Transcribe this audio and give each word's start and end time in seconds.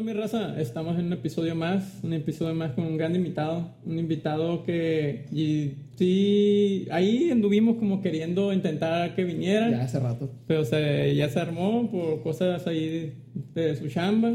onda, 0.00 0.12
mi 0.12 0.18
raza? 0.18 0.58
Estamos 0.58 0.98
en 0.98 1.06
un 1.06 1.12
episodio 1.12 1.54
más, 1.54 2.00
un 2.02 2.14
episodio 2.14 2.54
más 2.54 2.72
con 2.72 2.84
un 2.84 2.96
gran 2.96 3.14
invitado. 3.14 3.70
Un 3.84 3.98
invitado 3.98 4.62
que 4.64 5.26
y, 5.30 5.72
sí, 5.96 6.88
ahí 6.90 7.30
anduvimos 7.30 7.76
como 7.76 8.00
queriendo 8.00 8.52
intentar 8.52 9.14
que 9.14 9.24
viniera. 9.24 9.70
Ya 9.70 9.82
hace 9.82 10.00
rato. 10.00 10.30
Pero 10.46 10.64
se, 10.64 11.14
ya 11.14 11.28
se 11.28 11.38
armó 11.38 11.90
por 11.90 12.22
cosas 12.22 12.66
ahí 12.66 13.12
de, 13.54 13.76
su 13.76 13.88
chamba. 13.88 14.32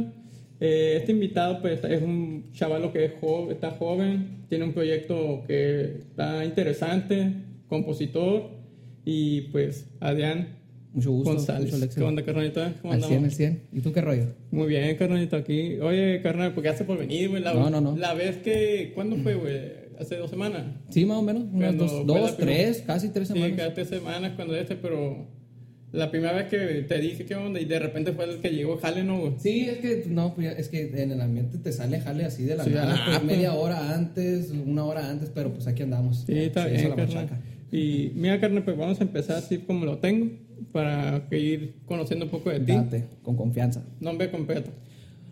Eh, 0.60 0.98
este 0.98 1.12
invitado 1.12 1.62
pues 1.62 1.84
es 1.84 2.02
un 2.02 2.52
chavalo 2.54 2.94
que 2.94 3.06
es 3.06 3.14
joven, 3.20 3.52
está 3.52 3.72
joven, 3.72 4.46
tiene 4.48 4.66
un 4.66 4.74
proyecto 4.74 5.44
que 5.48 5.98
está 6.10 6.46
interesante, 6.46 7.34
compositor 7.68 8.52
y 9.04 9.42
pues 9.52 9.90
Adrián 10.00 10.65
Mucho 10.96 11.12
gusto. 11.12 11.34
González. 11.34 11.74
mucho 11.78 11.94
¿Qué 11.94 12.02
onda, 12.04 12.24
carnalita? 12.24 12.74
¿Cómo 12.82 12.94
Al 12.94 13.00
100, 13.04 13.12
andamos? 13.18 13.34
al 13.34 13.38
100. 13.38 13.62
¿Y 13.74 13.80
tú 13.82 13.92
qué 13.92 14.02
rollo? 14.02 14.28
Muy 14.52 14.68
bien, 14.68 14.96
carnalito, 14.96 15.36
aquí. 15.36 15.78
Oye, 15.80 16.22
carnal, 16.24 16.54
¿por 16.54 16.64
qué 16.64 16.70
hace 16.70 16.86
por 16.86 16.98
venir, 16.98 17.30
güey? 17.30 17.44
La, 17.44 17.54
No, 17.54 17.70
no, 17.70 17.82
no. 17.82 17.98
La 17.98 18.14
vez 18.14 18.38
que... 18.38 18.92
¿Cuándo 18.96 19.18
fue, 19.18 19.36
güey? 19.36 19.86
Hace 20.00 20.16
dos 20.16 20.30
semanas. 20.30 20.64
Sí, 20.90 21.06
más 21.06 21.18
o 21.18 21.22
menos. 21.22 21.44
Unas 21.52 21.78
dos, 21.78 22.06
dos 22.08 22.38
tres, 22.38 22.82
casi 22.88 23.10
tres 23.10 23.28
Sí, 23.28 23.34
semanas. 23.34 23.58
cada 23.58 23.74
tres 23.74 23.90
semanas 23.90 24.32
cuando 24.36 24.56
este, 24.56 24.76
pero... 24.78 25.28
La 25.92 26.12
primera 26.12 26.34
vez 26.34 26.48
que 26.48 26.58
te 26.58 26.98
dije 27.00 27.26
qué 27.26 27.36
onda 27.36 27.60
y 27.60 27.66
de 27.66 27.80
repente 27.80 28.12
fue 28.12 28.26
el 28.26 28.42
que 28.42 28.50
llegó 28.50 28.78
Jale, 28.78 29.04
¿no, 29.04 29.20
güey? 29.20 29.34
Sí, 29.38 29.68
es 29.70 29.78
que 29.78 30.04
no, 30.10 30.34
pues, 30.36 30.58
es 30.60 30.68
que 30.68 30.92
en 31.02 31.12
el 31.12 31.22
ambiente 31.22 31.58
te 31.58 31.72
sale 31.72 32.02
jale 32.02 32.26
así 32.26 32.44
de 32.44 32.58
la 32.58 32.66
Sí, 32.66 32.72
nada, 32.72 32.96
ah, 32.98 33.02
pues, 33.06 33.20
pues. 33.20 33.32
media 33.32 33.54
hora 33.54 33.94
antes, 33.96 34.52
una 34.52 34.84
hora 34.84 35.10
antes, 35.10 35.30
pero 35.34 35.54
pues 35.54 35.68
aquí 35.68 35.84
andamos. 35.84 36.24
Sí, 36.26 36.38
está 36.38 36.68
bien, 36.68 36.90
la 36.90 36.96
machaca. 36.98 37.40
Y 37.72 38.12
mira, 38.16 38.42
carnal, 38.42 38.64
pues 38.64 38.76
vamos 38.78 39.00
a 39.00 39.04
empezar 39.04 39.38
así 39.38 39.60
como 39.60 39.86
lo 39.86 39.98
tengo 40.00 40.32
para 40.76 41.24
ir 41.32 41.76
conociendo 41.86 42.26
un 42.26 42.32
poco 42.32 42.50
de 42.50 42.60
ti. 42.60 42.74
Date, 42.74 43.06
con 43.24 43.38
confianza. 43.38 43.82
Nombre 44.02 44.30
completo. 44.30 44.72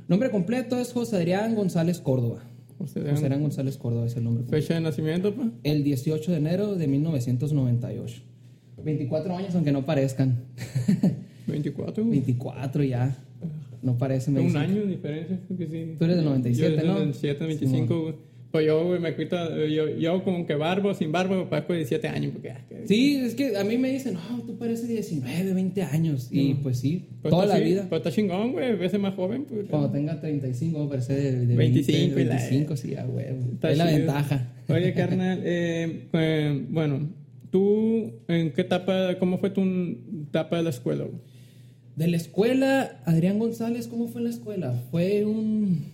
Nombre 0.08 0.32
completo 0.32 0.80
es 0.80 0.94
José 0.94 1.18
Adrián 1.18 1.54
González 1.54 2.00
Córdoba. 2.00 2.46
José 2.78 2.78
José 2.78 3.00
Adrián. 3.02 3.18
Adrián 3.18 3.42
González 3.42 3.76
Córdoba 3.78 4.06
es 4.06 4.16
el 4.16 4.24
nombre. 4.24 4.44
completo. 4.44 4.64
Fecha 4.66 4.76
de 4.76 4.80
nacimiento, 4.80 5.36
pues. 5.36 5.50
El 5.64 5.84
18 5.84 6.32
de 6.32 6.38
enero 6.38 6.76
de 6.76 6.88
1998. 6.88 8.22
24 8.86 9.36
años, 9.36 9.54
aunque 9.56 9.74
no 9.74 9.86
parezcan. 9.86 10.46
24, 11.48 12.06
güey. 12.06 12.20
24 12.20 12.84
ya. 12.86 13.18
No 13.82 13.98
parece. 13.98 14.32
me 14.32 14.40
Un 14.40 14.46
dicen. 14.48 14.62
año 14.62 14.76
de 14.82 14.88
diferencia, 14.88 15.40
que 15.58 15.68
sí. 15.68 15.96
Tú 16.00 16.06
eres 16.06 16.16
del 16.16 16.26
97, 16.26 16.70
yo 16.70 16.76
¿no? 16.78 16.78
del 16.78 16.88
97, 17.08 17.46
25, 17.48 18.02
güey. 18.02 18.16
Pues 18.54 18.68
yo, 18.68 18.86
güey, 18.86 19.00
me 19.00 19.16
quito, 19.16 19.36
yo, 19.66 19.90
yo 19.98 20.24
como 20.24 20.46
que 20.46 20.54
barbo, 20.54 20.94
sin 20.94 21.12
barbo, 21.12 21.34
me 21.38 21.46
parezco 21.48 21.74
de 21.74 21.80
17 21.80 22.08
años, 22.08 22.34
porque... 22.34 22.52
ah, 22.52 22.62
Sí, 22.86 23.16
es 23.16 23.34
que 23.34 23.58
a 23.58 23.64
mí 23.64 23.80
me 23.80 23.92
dicen, 23.92 24.14
no, 24.14 24.44
tú 24.46 24.60
pareces 24.60 24.88
19, 24.88 25.54
20 25.56 25.82
años. 25.82 26.28
Y 26.30 26.54
pues 26.54 26.78
sí, 26.78 27.08
Pues 27.24 27.32
toda 27.32 27.48
la 27.48 27.58
chi- 27.58 27.64
vida. 27.64 27.88
Pues 27.90 28.00
está 28.02 28.12
chingón, 28.12 28.52
güey, 28.52 28.76
veces 28.76 29.00
más 29.00 29.16
joven, 29.16 29.46
pues. 29.50 29.66
Cuando 29.72 29.90
tenga 29.90 30.22
35, 30.22 30.78
voy 30.78 30.86
a 30.86 30.90
parecer 30.92 31.18
de, 31.20 31.46
de 31.48 31.56
25 31.56 31.98
20, 32.16 32.22
y 32.22 32.26
la- 32.26 32.36
25, 32.36 32.78
sí, 32.78 32.96
a 32.96 33.06
huevo. 33.08 33.40
Está 33.54 33.72
es 33.72 33.78
la 33.80 33.86
chido. 33.88 33.98
ventaja. 33.98 34.54
Oye, 34.70 34.94
carnal, 34.96 35.42
eh, 35.44 36.08
pues, 36.12 36.72
bueno, 36.72 37.10
tú, 37.50 38.12
¿en 38.28 38.52
qué 38.54 38.62
etapa, 38.62 39.18
cómo 39.18 39.40
fue 39.40 39.50
tu 39.50 39.64
etapa 40.30 40.58
de 40.58 40.64
la 40.64 40.70
escuela, 40.70 41.06
güey? 41.06 41.18
De 41.96 42.08
la 42.08 42.18
escuela, 42.18 43.02
Adrián 43.06 43.40
González, 43.40 43.88
¿cómo 43.88 44.08
fue 44.10 44.22
la 44.22 44.30
escuela? 44.30 44.74
Fue 44.92 45.26
un... 45.26 45.93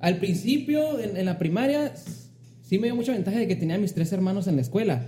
Al 0.00 0.16
principio, 0.18 0.98
en, 1.00 1.16
en 1.16 1.26
la 1.26 1.38
primaria, 1.38 1.92
sí 2.62 2.78
me 2.78 2.86
dio 2.86 2.96
mucha 2.96 3.12
ventaja 3.12 3.38
de 3.38 3.48
que 3.48 3.56
tenía 3.56 3.74
a 3.76 3.78
mis 3.78 3.94
tres 3.94 4.12
hermanos 4.12 4.46
en 4.46 4.56
la 4.56 4.62
escuela. 4.62 5.06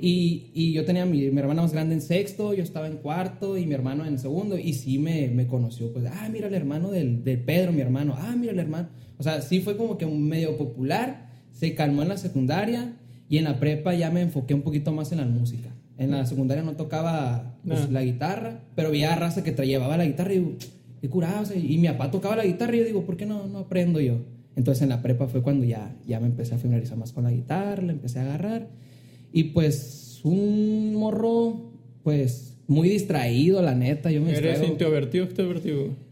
Y, 0.00 0.50
y 0.54 0.72
yo 0.72 0.84
tenía 0.84 1.02
a 1.02 1.06
mi, 1.06 1.30
mi 1.30 1.38
hermana 1.40 1.62
más 1.62 1.72
grande 1.72 1.94
en 1.94 2.00
sexto, 2.00 2.54
yo 2.54 2.62
estaba 2.62 2.86
en 2.88 2.96
cuarto 2.96 3.58
y 3.58 3.66
mi 3.66 3.74
hermano 3.74 4.06
en 4.06 4.18
segundo. 4.18 4.58
Y 4.58 4.72
sí 4.72 4.98
me, 4.98 5.28
me 5.28 5.46
conoció, 5.46 5.92
pues, 5.92 6.06
ah, 6.10 6.28
mira 6.32 6.48
el 6.48 6.54
hermano 6.54 6.90
del, 6.90 7.22
del 7.22 7.38
Pedro, 7.40 7.72
mi 7.72 7.80
hermano. 7.80 8.14
Ah, 8.16 8.34
mira 8.36 8.52
el 8.52 8.58
hermano. 8.58 8.88
O 9.18 9.22
sea, 9.22 9.42
sí 9.42 9.60
fue 9.60 9.76
como 9.76 9.98
que 9.98 10.06
un 10.06 10.26
medio 10.28 10.56
popular. 10.56 11.28
Se 11.52 11.74
calmó 11.74 12.02
en 12.02 12.08
la 12.08 12.16
secundaria 12.16 12.96
y 13.28 13.36
en 13.38 13.44
la 13.44 13.60
prepa 13.60 13.94
ya 13.94 14.10
me 14.10 14.22
enfoqué 14.22 14.54
un 14.54 14.62
poquito 14.62 14.92
más 14.92 15.12
en 15.12 15.18
la 15.18 15.26
música. 15.26 15.68
En 15.98 16.12
la 16.12 16.24
secundaria 16.24 16.64
no 16.64 16.72
tocaba 16.76 17.58
pues, 17.66 17.90
la 17.90 18.02
guitarra, 18.02 18.62
pero 18.74 18.90
veía 18.90 19.14
raza 19.16 19.44
que 19.44 19.54
tra- 19.54 19.66
llevaba 19.66 19.98
la 19.98 20.06
guitarra 20.06 20.32
y 20.32 20.56
qué 21.00 21.08
curado. 21.08 21.42
o 21.42 21.44
sea, 21.46 21.56
y 21.56 21.78
mi 21.78 21.88
papá 21.88 22.10
tocaba 22.10 22.36
la 22.36 22.44
guitarra 22.44 22.76
y 22.76 22.78
yo 22.80 22.84
digo, 22.84 23.04
¿por 23.04 23.16
qué 23.16 23.26
no, 23.26 23.46
no 23.46 23.58
aprendo 23.58 24.00
yo? 24.00 24.18
Entonces 24.56 24.82
en 24.82 24.88
la 24.90 25.00
prepa 25.02 25.26
fue 25.28 25.42
cuando 25.42 25.64
ya, 25.64 25.96
ya 26.06 26.20
me 26.20 26.26
empecé 26.26 26.54
a 26.54 26.58
familiarizar 26.58 26.98
más 26.98 27.12
con 27.12 27.24
la 27.24 27.30
guitarra, 27.30 27.82
la 27.82 27.92
empecé 27.92 28.18
a 28.18 28.22
agarrar. 28.22 28.68
Y 29.32 29.44
pues 29.44 30.20
un 30.24 30.94
morro, 30.94 31.72
pues 32.02 32.58
muy 32.66 32.88
distraído, 32.88 33.62
la 33.62 33.74
neta. 33.74 34.10
Yo 34.10 34.20
me 34.20 34.30
¿Eres 34.30 34.42
distraigo 34.42 34.72
introvertido 34.72 35.24
o 35.24 35.26
extrovertido? 35.26 36.10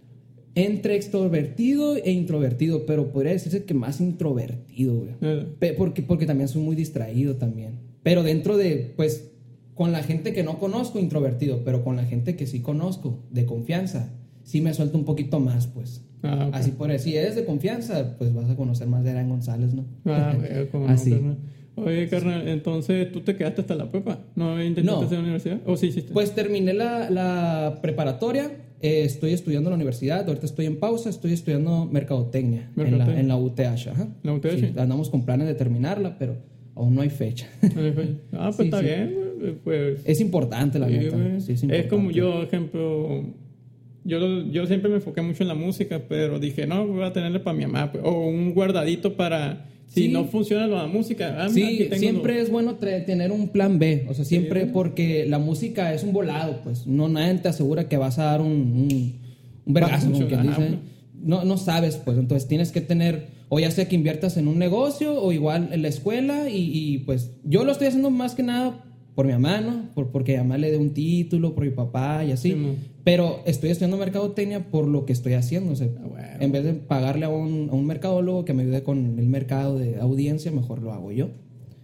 entre 0.54 0.96
extrovertido 0.96 1.96
e 1.96 2.10
introvertido, 2.10 2.84
pero 2.84 3.12
podría 3.12 3.32
decirse 3.32 3.64
que 3.64 3.74
más 3.74 4.00
introvertido, 4.00 4.94
güey. 4.96 5.10
Eh, 5.20 5.74
Porque, 5.76 6.02
porque 6.02 6.26
también 6.26 6.48
soy 6.48 6.62
muy 6.62 6.74
distraído 6.74 7.36
también. 7.36 7.78
Pero 8.02 8.24
dentro 8.24 8.56
de, 8.56 8.92
pues, 8.96 9.30
con 9.74 9.92
la 9.92 10.02
gente 10.02 10.32
que 10.32 10.42
no 10.42 10.58
conozco, 10.58 10.98
introvertido, 10.98 11.62
pero 11.64 11.84
con 11.84 11.94
la 11.94 12.04
gente 12.04 12.34
que 12.34 12.46
sí 12.48 12.60
conozco, 12.60 13.20
de 13.30 13.46
confianza, 13.46 14.17
sí 14.48 14.62
me 14.62 14.72
suelto 14.72 14.96
un 14.96 15.04
poquito 15.04 15.40
más, 15.40 15.66
pues. 15.66 16.02
Ah, 16.22 16.46
ok. 16.48 16.54
Así 16.54 16.70
por 16.72 16.98
si 16.98 17.14
eres 17.16 17.36
de 17.36 17.44
confianza, 17.44 18.16
pues 18.16 18.32
vas 18.32 18.48
a 18.48 18.56
conocer 18.56 18.88
más 18.88 19.04
de 19.04 19.10
Adrián 19.10 19.28
González, 19.28 19.74
¿no? 19.74 19.84
Ah, 20.06 20.34
no, 20.72 20.88
Así. 20.88 21.10
carnal. 21.10 21.36
Oye, 21.76 22.08
carnal, 22.08 22.48
entonces 22.48 23.12
tú 23.12 23.20
te 23.20 23.36
quedaste 23.36 23.60
hasta 23.60 23.74
la 23.76 23.88
prepa. 23.90 24.18
¿No 24.34 24.60
intentaste 24.62 25.00
No. 25.00 25.06
hacer 25.06 25.18
la 25.18 25.22
universidad? 25.24 25.60
¿O 25.66 25.76
sí 25.76 25.88
hiciste? 25.88 26.12
Pues 26.12 26.34
terminé 26.34 26.72
la, 26.72 27.08
la 27.10 27.78
preparatoria, 27.82 28.50
eh, 28.80 29.02
estoy 29.04 29.32
estudiando 29.32 29.68
en 29.68 29.72
la 29.72 29.76
universidad, 29.76 30.26
ahorita 30.26 30.46
estoy 30.46 30.66
en 30.66 30.78
pausa, 30.80 31.08
estoy 31.10 31.32
estudiando 31.34 31.84
mercadotecnia, 31.86 32.62
en, 32.62 32.72
Mercadotecnia. 32.74 33.14
la, 33.14 33.20
en 33.20 33.28
la 33.28 33.36
UTH. 33.36 33.88
Ajá. 33.92 34.08
¿La 34.22 34.32
UTH? 34.32 34.50
Sí, 34.58 34.72
andamos 34.76 35.10
con 35.10 35.24
planes 35.24 35.46
de 35.46 35.54
terminarla, 35.54 36.16
pero 36.18 36.36
aún 36.74 36.94
no 36.96 37.02
hay 37.02 37.10
fecha. 37.10 37.46
ah, 38.32 38.46
pues 38.46 38.56
Sí, 38.56 38.64
está 38.64 38.78
sí. 38.80 38.84
bien. 38.86 39.14
Pues 39.62 40.00
es 40.04 40.20
importante, 40.20 40.80
la. 40.80 40.88
Sí, 40.88 41.52
es, 41.52 41.62
es, 41.62 41.86
como 41.86 42.10
yo, 42.10 42.42
ejemplo, 42.42 43.22
yo, 44.08 44.44
yo 44.50 44.66
siempre 44.66 44.88
me 44.90 44.96
enfoqué 44.96 45.22
mucho 45.22 45.42
en 45.44 45.48
la 45.48 45.54
música, 45.54 46.02
pero 46.08 46.38
dije, 46.38 46.66
no, 46.66 46.86
voy 46.86 47.04
a 47.04 47.12
tenerle 47.12 47.40
para 47.40 47.56
mi 47.56 47.66
mamá, 47.66 47.92
pues, 47.92 48.02
o 48.04 48.26
un 48.28 48.54
guardadito 48.54 49.14
para, 49.16 49.66
si 49.86 50.04
Sí. 50.04 50.08
no 50.08 50.24
funciona 50.24 50.66
la 50.66 50.86
música, 50.86 51.36
ah, 51.38 51.44
aquí 51.44 51.54
Sí, 51.54 51.78
tengo 51.84 51.96
siempre 51.96 52.34
lo- 52.34 52.40
es 52.40 52.50
bueno 52.50 52.74
tener 52.76 53.30
un 53.32 53.48
plan 53.48 53.78
B, 53.78 54.06
o 54.08 54.14
sea, 54.14 54.24
siempre 54.24 54.64
Sí. 54.64 54.70
porque 54.72 55.26
la 55.26 55.38
música 55.38 55.92
es 55.94 56.02
un 56.02 56.12
volado, 56.12 56.60
pues 56.64 56.86
no 56.86 57.08
nadie 57.08 57.34
te 57.38 57.48
asegura 57.48 57.88
que 57.88 57.96
vas 57.96 58.18
a 58.18 58.24
dar 58.24 58.40
un, 58.40 58.48
un, 58.50 58.88
un 59.66 59.76
Va 59.76 59.80
a 59.80 59.82
vergazo, 59.84 60.06
como 60.10 60.26
quien 60.26 60.40
funcionar, 60.40 60.60
dice. 60.70 60.78
No, 61.20 61.44
no 61.44 61.56
sabes, 61.58 61.96
pues 61.96 62.16
entonces 62.16 62.46
tienes 62.48 62.70
que 62.70 62.80
tener, 62.80 63.26
o 63.48 63.58
ya 63.58 63.70
sea 63.70 63.88
que 63.88 63.96
inviertas 63.96 64.36
en 64.36 64.46
un 64.48 64.58
negocio 64.58 65.20
o 65.20 65.32
igual 65.32 65.70
en 65.72 65.82
la 65.82 65.88
escuela 65.88 66.48
y, 66.48 66.70
y, 66.72 66.98
pues 66.98 67.32
yo 67.44 67.64
lo 67.64 67.72
estoy 67.72 67.88
haciendo 67.88 68.10
más 68.10 68.34
que 68.34 68.42
nada 68.44 68.84
por 69.18 69.26
mi 69.26 69.32
mamá, 69.32 69.60
¿no? 69.60 69.90
Por, 69.96 70.12
porque 70.12 70.34
mi 70.34 70.38
mamá 70.38 70.58
le 70.58 70.70
dé 70.70 70.76
un 70.78 70.94
título, 70.94 71.52
por 71.52 71.64
mi 71.64 71.70
papá 71.72 72.24
y 72.24 72.30
así. 72.30 72.52
Sí. 72.52 72.56
Pero 73.02 73.40
estoy 73.46 73.70
estudiando 73.70 73.96
mercadotecnia 73.96 74.70
por 74.70 74.86
lo 74.86 75.06
que 75.06 75.12
estoy 75.12 75.32
haciendo. 75.32 75.72
O 75.72 75.74
sea, 75.74 75.88
Ah, 75.98 76.06
bueno. 76.08 76.26
en 76.38 76.52
vez 76.52 76.62
de 76.62 76.74
pagarle 76.74 77.24
a 77.24 77.28
un, 77.28 77.68
a 77.68 77.74
un 77.74 77.84
mercadólogo 77.84 78.44
que 78.44 78.52
me 78.54 78.62
ayude 78.62 78.84
con 78.84 79.18
el 79.18 79.26
mercado 79.26 79.76
de 79.76 79.96
audiencia, 79.96 80.52
mejor 80.52 80.80
lo 80.82 80.92
hago 80.92 81.10
yo. 81.10 81.30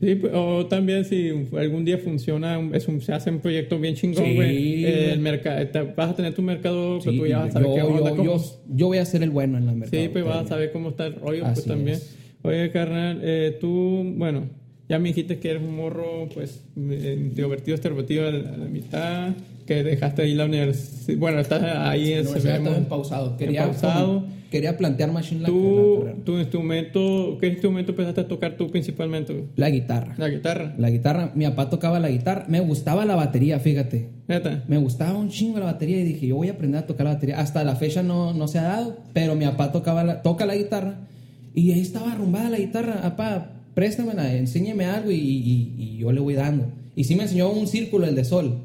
Sí, 0.01 0.15
pues, 0.15 0.33
o 0.33 0.67
también 0.67 1.05
si 1.07 1.31
algún 1.59 1.85
día 1.85 1.99
funciona, 1.99 2.57
un- 2.57 2.73
es 2.73 2.87
un, 2.87 3.01
se 3.01 3.13
hace 3.13 3.31
un 3.31 3.41
proyecto 3.41 3.81
bien 3.81 3.97
chingón, 3.97 4.25
Sí. 4.27 4.35
güey, 4.37 4.85
eh, 4.85 5.13
el 5.13 5.19
mercado, 5.19 5.67
vas 5.97 6.11
a 6.11 6.15
tener 6.15 6.35
tu 6.37 6.43
mercado, 6.43 7.01
pero 7.01 7.13
Sí, 7.15 7.19
tú 7.19 7.27
ya 7.27 7.39
vas 7.39 7.49
a 7.49 7.53
saber 7.55 7.69
yo, 7.69 7.75
qué 7.75 7.83
onda, 7.83 8.11
yo, 8.15 8.25
yo, 8.25 8.45
yo 8.73 8.87
voy 8.87 8.99
a 8.99 9.05
ser 9.07 9.25
el 9.25 9.31
bueno 9.31 9.59
en 9.59 9.67
la 9.67 9.73
mercado. 9.73 10.01
Sí, 10.01 10.09
pues 10.09 10.25
vas 10.25 10.45
a 10.45 10.47
saber 10.47 10.71
cómo 10.71 10.91
está 10.91 11.07
el 11.07 11.15
rollo, 11.17 11.45
Así 11.47 11.55
pues 11.55 11.67
también. 11.67 11.97
es. 11.97 12.17
Oye, 12.43 12.71
carnal, 12.71 13.21
eh, 13.25 13.57
tú, 13.61 14.05
bueno, 14.17 14.43
ya 14.89 14.99
me 14.99 15.09
dijiste 15.09 15.39
que 15.39 15.51
eres 15.51 15.63
un 15.63 15.77
morro, 15.77 16.29
pues, 16.35 16.63
eh, 16.77 17.19
introvertido, 17.19 17.75
extrovertido 17.75 18.29
a 18.29 18.31
la, 18.31 18.67
mitad, 18.67 19.33
que 19.67 19.83
dejaste 19.83 20.23
ahí 20.23 20.35
la 20.35 20.45
universidad. 20.45 21.19
Bueno, 21.19 21.41
estás 21.41 21.63
ahí 21.63 22.13
en 22.13 22.25
No, 22.65 22.75
en 22.75 22.85
pausado. 22.85 23.37
Quería, 23.39 23.65
pausado. 23.65 24.27
quería 24.51 24.77
plantear 24.77 25.11
machine 25.11 25.41
la 25.41 25.49
¿Tú, 25.49 26.07
tu 26.25 26.39
instrumento, 26.39 27.39
qué 27.41 27.49
instrumento 27.49 27.93
empezaste 27.93 28.21
a 28.21 28.29
tocar 28.29 28.59
tú 28.59 28.71
principalmente? 28.71 29.47
La 29.57 29.71
guitarra. 29.71 30.15
La 30.19 30.29
guitarra. 30.29 30.75
La 30.77 30.91
guitarra, 30.91 31.33
mi 31.35 31.47
papá 31.47 31.71
tocaba 31.71 31.99
la 31.99 32.11
guitarra. 32.11 32.45
Me 32.49 32.61
gustaba 32.61 33.07
la 33.07 33.17
batería, 33.17 33.59
fíjate. 33.61 34.11
Neta. 34.29 34.65
Me 34.69 34.77
gustaba 34.77 35.19
un 35.19 35.31
chingo 35.31 35.61
la 35.61 35.67
batería 35.67 35.99
y 35.99 36.05
dije, 36.05 36.27
yo 36.27 36.37
voy 36.37 36.49
a 36.49 36.53
aprender 36.53 36.83
a 36.83 36.87
tocar 36.87 37.07
la 37.07 37.15
batería. 37.15 37.41
Hasta 37.41 37.65
la 37.65 37.77
fecha 37.77 38.03
no, 38.03 38.35
no 38.35 38.49
se 38.49 38.59
ha 38.59 38.65
dado, 38.65 38.99
pero 39.15 39.35
mi 39.35 39.47
papá 39.47 39.73
tocaba 39.73 40.05
la, 40.05 40.21
toca 40.21 40.45
la 40.45 40.57
guitarra 40.57 41.09
y 41.55 41.73
ahí 41.73 41.81
estaba 41.81 42.13
arrumbada 42.13 42.51
la 42.51 42.59
guitarra. 42.59 43.01
Papá, 43.01 43.53
préstamela, 43.75 44.35
enséñeme 44.37 44.85
algo 44.85 45.11
y, 45.11 45.17
y- 45.17 45.75
y 45.79 45.97
yo 45.99 46.13
le 46.13 46.21
voy 46.21 46.35
dando. 46.35 46.67
Y 46.97 47.05
sí 47.05 47.15
me 47.17 47.25
enseñó 47.25 47.51
un 47.51 47.67
círculo, 47.67 48.07
el 48.07 48.15
de 48.15 48.25
sol. 48.25 48.59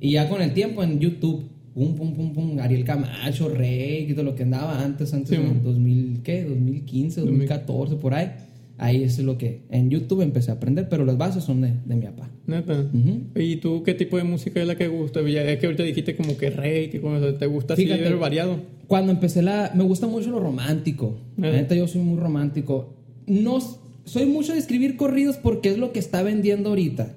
Y 0.00 0.12
ya 0.12 0.28
con 0.28 0.40
el 0.40 0.54
tiempo 0.54 0.82
en 0.82 0.98
YouTube, 0.98 1.44
pum, 1.74 1.94
pum, 1.94 2.14
pum, 2.14 2.32
pum, 2.32 2.58
Ariel 2.58 2.84
Camacho, 2.84 3.48
Rey, 3.50 4.10
todo 4.14 4.24
lo 4.24 4.34
que 4.34 4.44
andaba 4.44 4.82
antes, 4.82 5.12
antes 5.12 5.30
Sí, 5.30 5.34
en 5.36 5.46
man. 5.46 5.60
2000, 5.62 6.20
¿qué? 6.22 6.44
2015, 6.44 7.20
2014, 7.20 7.96
por 7.96 8.14
ahí. 8.14 8.30
Ahí 8.78 9.02
es 9.04 9.18
lo 9.20 9.38
que 9.38 9.62
en 9.70 9.88
YouTube 9.90 10.20
empecé 10.20 10.50
a 10.50 10.54
aprender, 10.54 10.88
pero 10.90 11.04
los 11.06 11.16
bases 11.16 11.44
son 11.44 11.62
de, 11.62 11.72
de 11.86 11.96
mi 11.96 12.04
papá. 12.06 12.30
Neta. 12.46 12.78
Ujú. 12.92 13.20
¿Y 13.40 13.56
tú 13.56 13.82
qué 13.82 13.94
tipo 13.94 14.18
de 14.18 14.24
música 14.24 14.60
es 14.60 14.66
la 14.66 14.74
que 14.76 14.86
gusta? 14.88 15.20
Es 15.20 15.58
que 15.58 15.66
ahorita 15.66 15.82
dijiste 15.82 16.14
como 16.14 16.36
que 16.36 16.50
rey, 16.50 16.88
que 16.90 17.00
como 17.00 17.18
te 17.18 17.46
gusta 17.46 17.72
así 17.74 17.84
Fíjate. 17.84 18.02
ver 18.02 18.16
variado. 18.16 18.60
Cuando 18.86 19.12
empecé 19.12 19.42
la... 19.42 19.72
Me 19.74 19.82
gusta 19.82 20.06
mucho 20.06 20.30
lo 20.30 20.40
romántico. 20.40 21.18
La 21.38 21.52
neta, 21.52 21.74
yo 21.74 21.88
soy 21.88 22.02
muy 22.02 22.18
romántico. 22.18 22.94
No... 23.26 23.58
Soy 24.06 24.24
mucho 24.24 24.52
de 24.52 24.58
escribir 24.58 24.96
corridos 24.96 25.36
porque 25.36 25.70
es 25.70 25.78
lo 25.78 25.92
que 25.92 25.98
está 25.98 26.22
vendiendo 26.22 26.70
ahorita. 26.70 27.14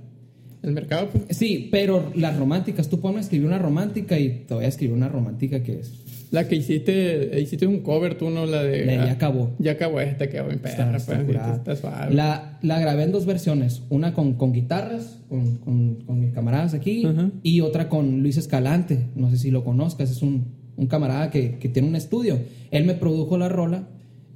El 0.62 0.74
mercado, 0.74 1.09
pues. 1.09 1.38
Sí, 1.38 1.69
pero 1.71 2.12
las 2.15 2.36
románticas, 2.36 2.89
tú 2.89 3.00
pones 3.00 3.25
escribir 3.25 3.47
una 3.47 3.59
romántica 3.59 4.19
y 4.19 4.44
te 4.45 4.53
voy 4.53 4.65
a 4.65 4.68
escribir 4.68 4.95
una 4.95 5.07
romántica 5.07 5.63
que 5.63 5.80
es... 5.80 5.94
La 6.31 6.47
que 6.47 6.56
hiciste, 6.56 7.39
hiciste 7.39 7.65
un 7.65 7.80
cover, 7.80 8.15
tú 8.15 8.30
no 8.30 8.45
la 8.45 8.62
de. 8.62 8.86
La 8.86 9.06
Ya 9.07 9.12
acabó. 9.13 9.56
Ya 9.57 9.71
acabó 9.71 10.00
esta, 10.00 10.30
quedó 10.30 10.51
en 10.51 10.59
perra, 10.59 10.95
Está, 10.95 11.15
pues, 11.15 11.27
está 11.27 11.56
está 11.56 11.75
suave. 11.75 12.13
La, 12.13 12.59
la 12.62 12.80
grabé 12.80 13.03
en 13.03 13.12
dos 13.12 13.25
versiones, 13.25 13.81
una 13.89 14.13
con, 14.13 14.33
con 14.33 14.53
guitarras, 14.53 15.21
con, 15.27 15.57
con, 15.57 15.95
con 16.06 16.19
mis 16.19 16.31
camaradas 16.31 16.75
aquí, 16.75 17.03
y 17.41 17.62
otra 17.62 17.89
con 17.89 18.21
Luis 18.21 18.38
Escalante, 18.38 19.07
no 19.15 19.31
sé 19.31 19.38
si 19.38 19.50
lo 19.50 19.63
conozcas, 19.63 20.12
es 20.12 20.21
un, 20.21 20.45
un 20.77 20.86
camarada 20.86 21.31
que, 21.31 21.57
que 21.57 21.68
tiene 21.68 21.88
un 21.88 21.95
estudio. 21.95 22.38
Él 22.69 22.83
me 22.86 22.94
produjo 22.94 23.36
la 23.39 23.50
rola 23.50 23.88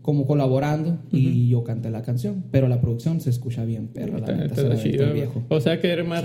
como 0.04 0.28
colaborando 0.28 1.00
y 1.12 1.48
yo 1.50 1.64
canté 1.64 1.90
la 1.90 2.04
canción, 2.04 2.44
pero 2.52 2.68
la 2.68 2.80
producción 2.82 3.20
se 3.22 3.30
escucha 3.32 3.64
bien, 3.66 3.88
perra, 3.88 4.20
la 4.20 4.26
Está- 4.26 4.36
neta, 4.36 4.78
se 4.78 4.92
chido, 4.92 5.12
viejo. 5.14 5.42
O 5.50 5.60
sea 5.60 5.80
que 5.82 5.88
eres 5.90 6.06
más, 6.06 6.24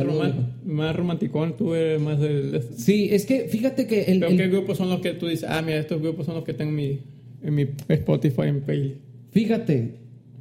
más 0.66 0.94
romanticón, 0.94 1.56
tú 1.56 1.72
eres 1.74 1.98
más 2.02 2.18
del. 2.20 2.60
Sí, 2.76 3.08
es 3.10 3.24
que 3.24 3.42
fíjate 3.48 3.86
que 3.86 4.02
el, 4.02 4.18
¿Pero 4.18 4.32
el- 4.32 4.36
qué 4.36 4.48
grupos 4.48 4.76
son 4.78 4.90
los 4.90 5.00
que 5.00 5.12
tú 5.14 5.26
dices? 5.28 5.48
Ah, 5.48 5.62
mira, 5.62 5.78
estos 5.78 6.02
grupos 6.02 6.26
son 6.26 6.34
los 6.34 6.44
que 6.44 6.52
tengo 6.52 6.70
en 6.72 6.76
mi, 6.76 6.98
en 7.42 7.54
mi 7.54 7.66
Spotify, 7.88 8.42
en 8.48 8.60
playlist. 8.60 8.96
Fíjate, 9.30 9.94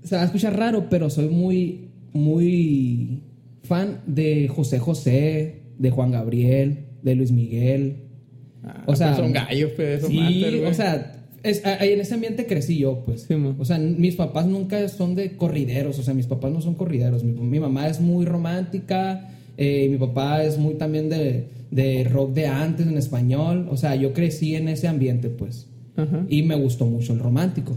se 0.03 0.15
va 0.15 0.23
a 0.23 0.25
escuchar 0.25 0.57
raro, 0.57 0.87
pero 0.89 1.09
soy 1.09 1.29
muy, 1.29 1.89
muy 2.13 3.21
fan 3.63 4.01
de 4.07 4.47
José 4.47 4.79
José, 4.79 5.61
de 5.77 5.91
Juan 5.91 6.11
Gabriel, 6.11 6.85
de 7.03 7.15
Luis 7.15 7.31
Miguel. 7.31 7.97
Ah, 8.63 8.83
O 8.87 8.95
sea, 8.95 9.09
pues 9.09 9.19
son 9.19 9.31
gallos, 9.33 9.71
pues, 9.75 9.99
esos 9.99 10.09
Sí, 10.09 10.61
o 10.65 10.73
sea, 10.73 11.16
es- 11.43 11.61
en 11.65 11.99
ese 12.01 12.13
ambiente 12.13 12.45
crecí 12.45 12.77
yo, 12.77 13.03
pues. 13.05 13.21
Sí, 13.27 13.33
o 13.35 13.65
sea, 13.65 13.77
mis 13.79 14.15
papás 14.15 14.45
nunca 14.47 14.87
son 14.89 15.15
de 15.15 15.35
corrideros, 15.37 15.97
o 15.99 16.03
sea, 16.03 16.13
mis 16.13 16.27
papás 16.27 16.51
no 16.51 16.61
son 16.61 16.75
corrideros. 16.75 17.23
Mi, 17.23 17.31
mi 17.33 17.59
mamá 17.59 17.87
es 17.87 17.99
muy 18.01 18.25
romántica, 18.25 19.29
eh, 19.57 19.87
mi 19.89 19.97
papá 19.97 20.43
es 20.43 20.57
muy 20.57 20.75
también 20.75 21.09
de, 21.09 21.45
de 21.71 22.03
rock 22.05 22.33
de 22.33 22.47
antes 22.47 22.87
en 22.87 22.97
español. 22.97 23.67
O 23.71 23.77
sea, 23.77 23.95
yo 23.95 24.13
crecí 24.13 24.55
en 24.55 24.67
ese 24.67 24.87
ambiente, 24.87 25.29
pues. 25.29 25.67
Ajá. 25.95 26.25
Y 26.29 26.43
me 26.43 26.55
gustó 26.55 26.85
mucho 26.85 27.13
el 27.13 27.19
romántico. 27.19 27.75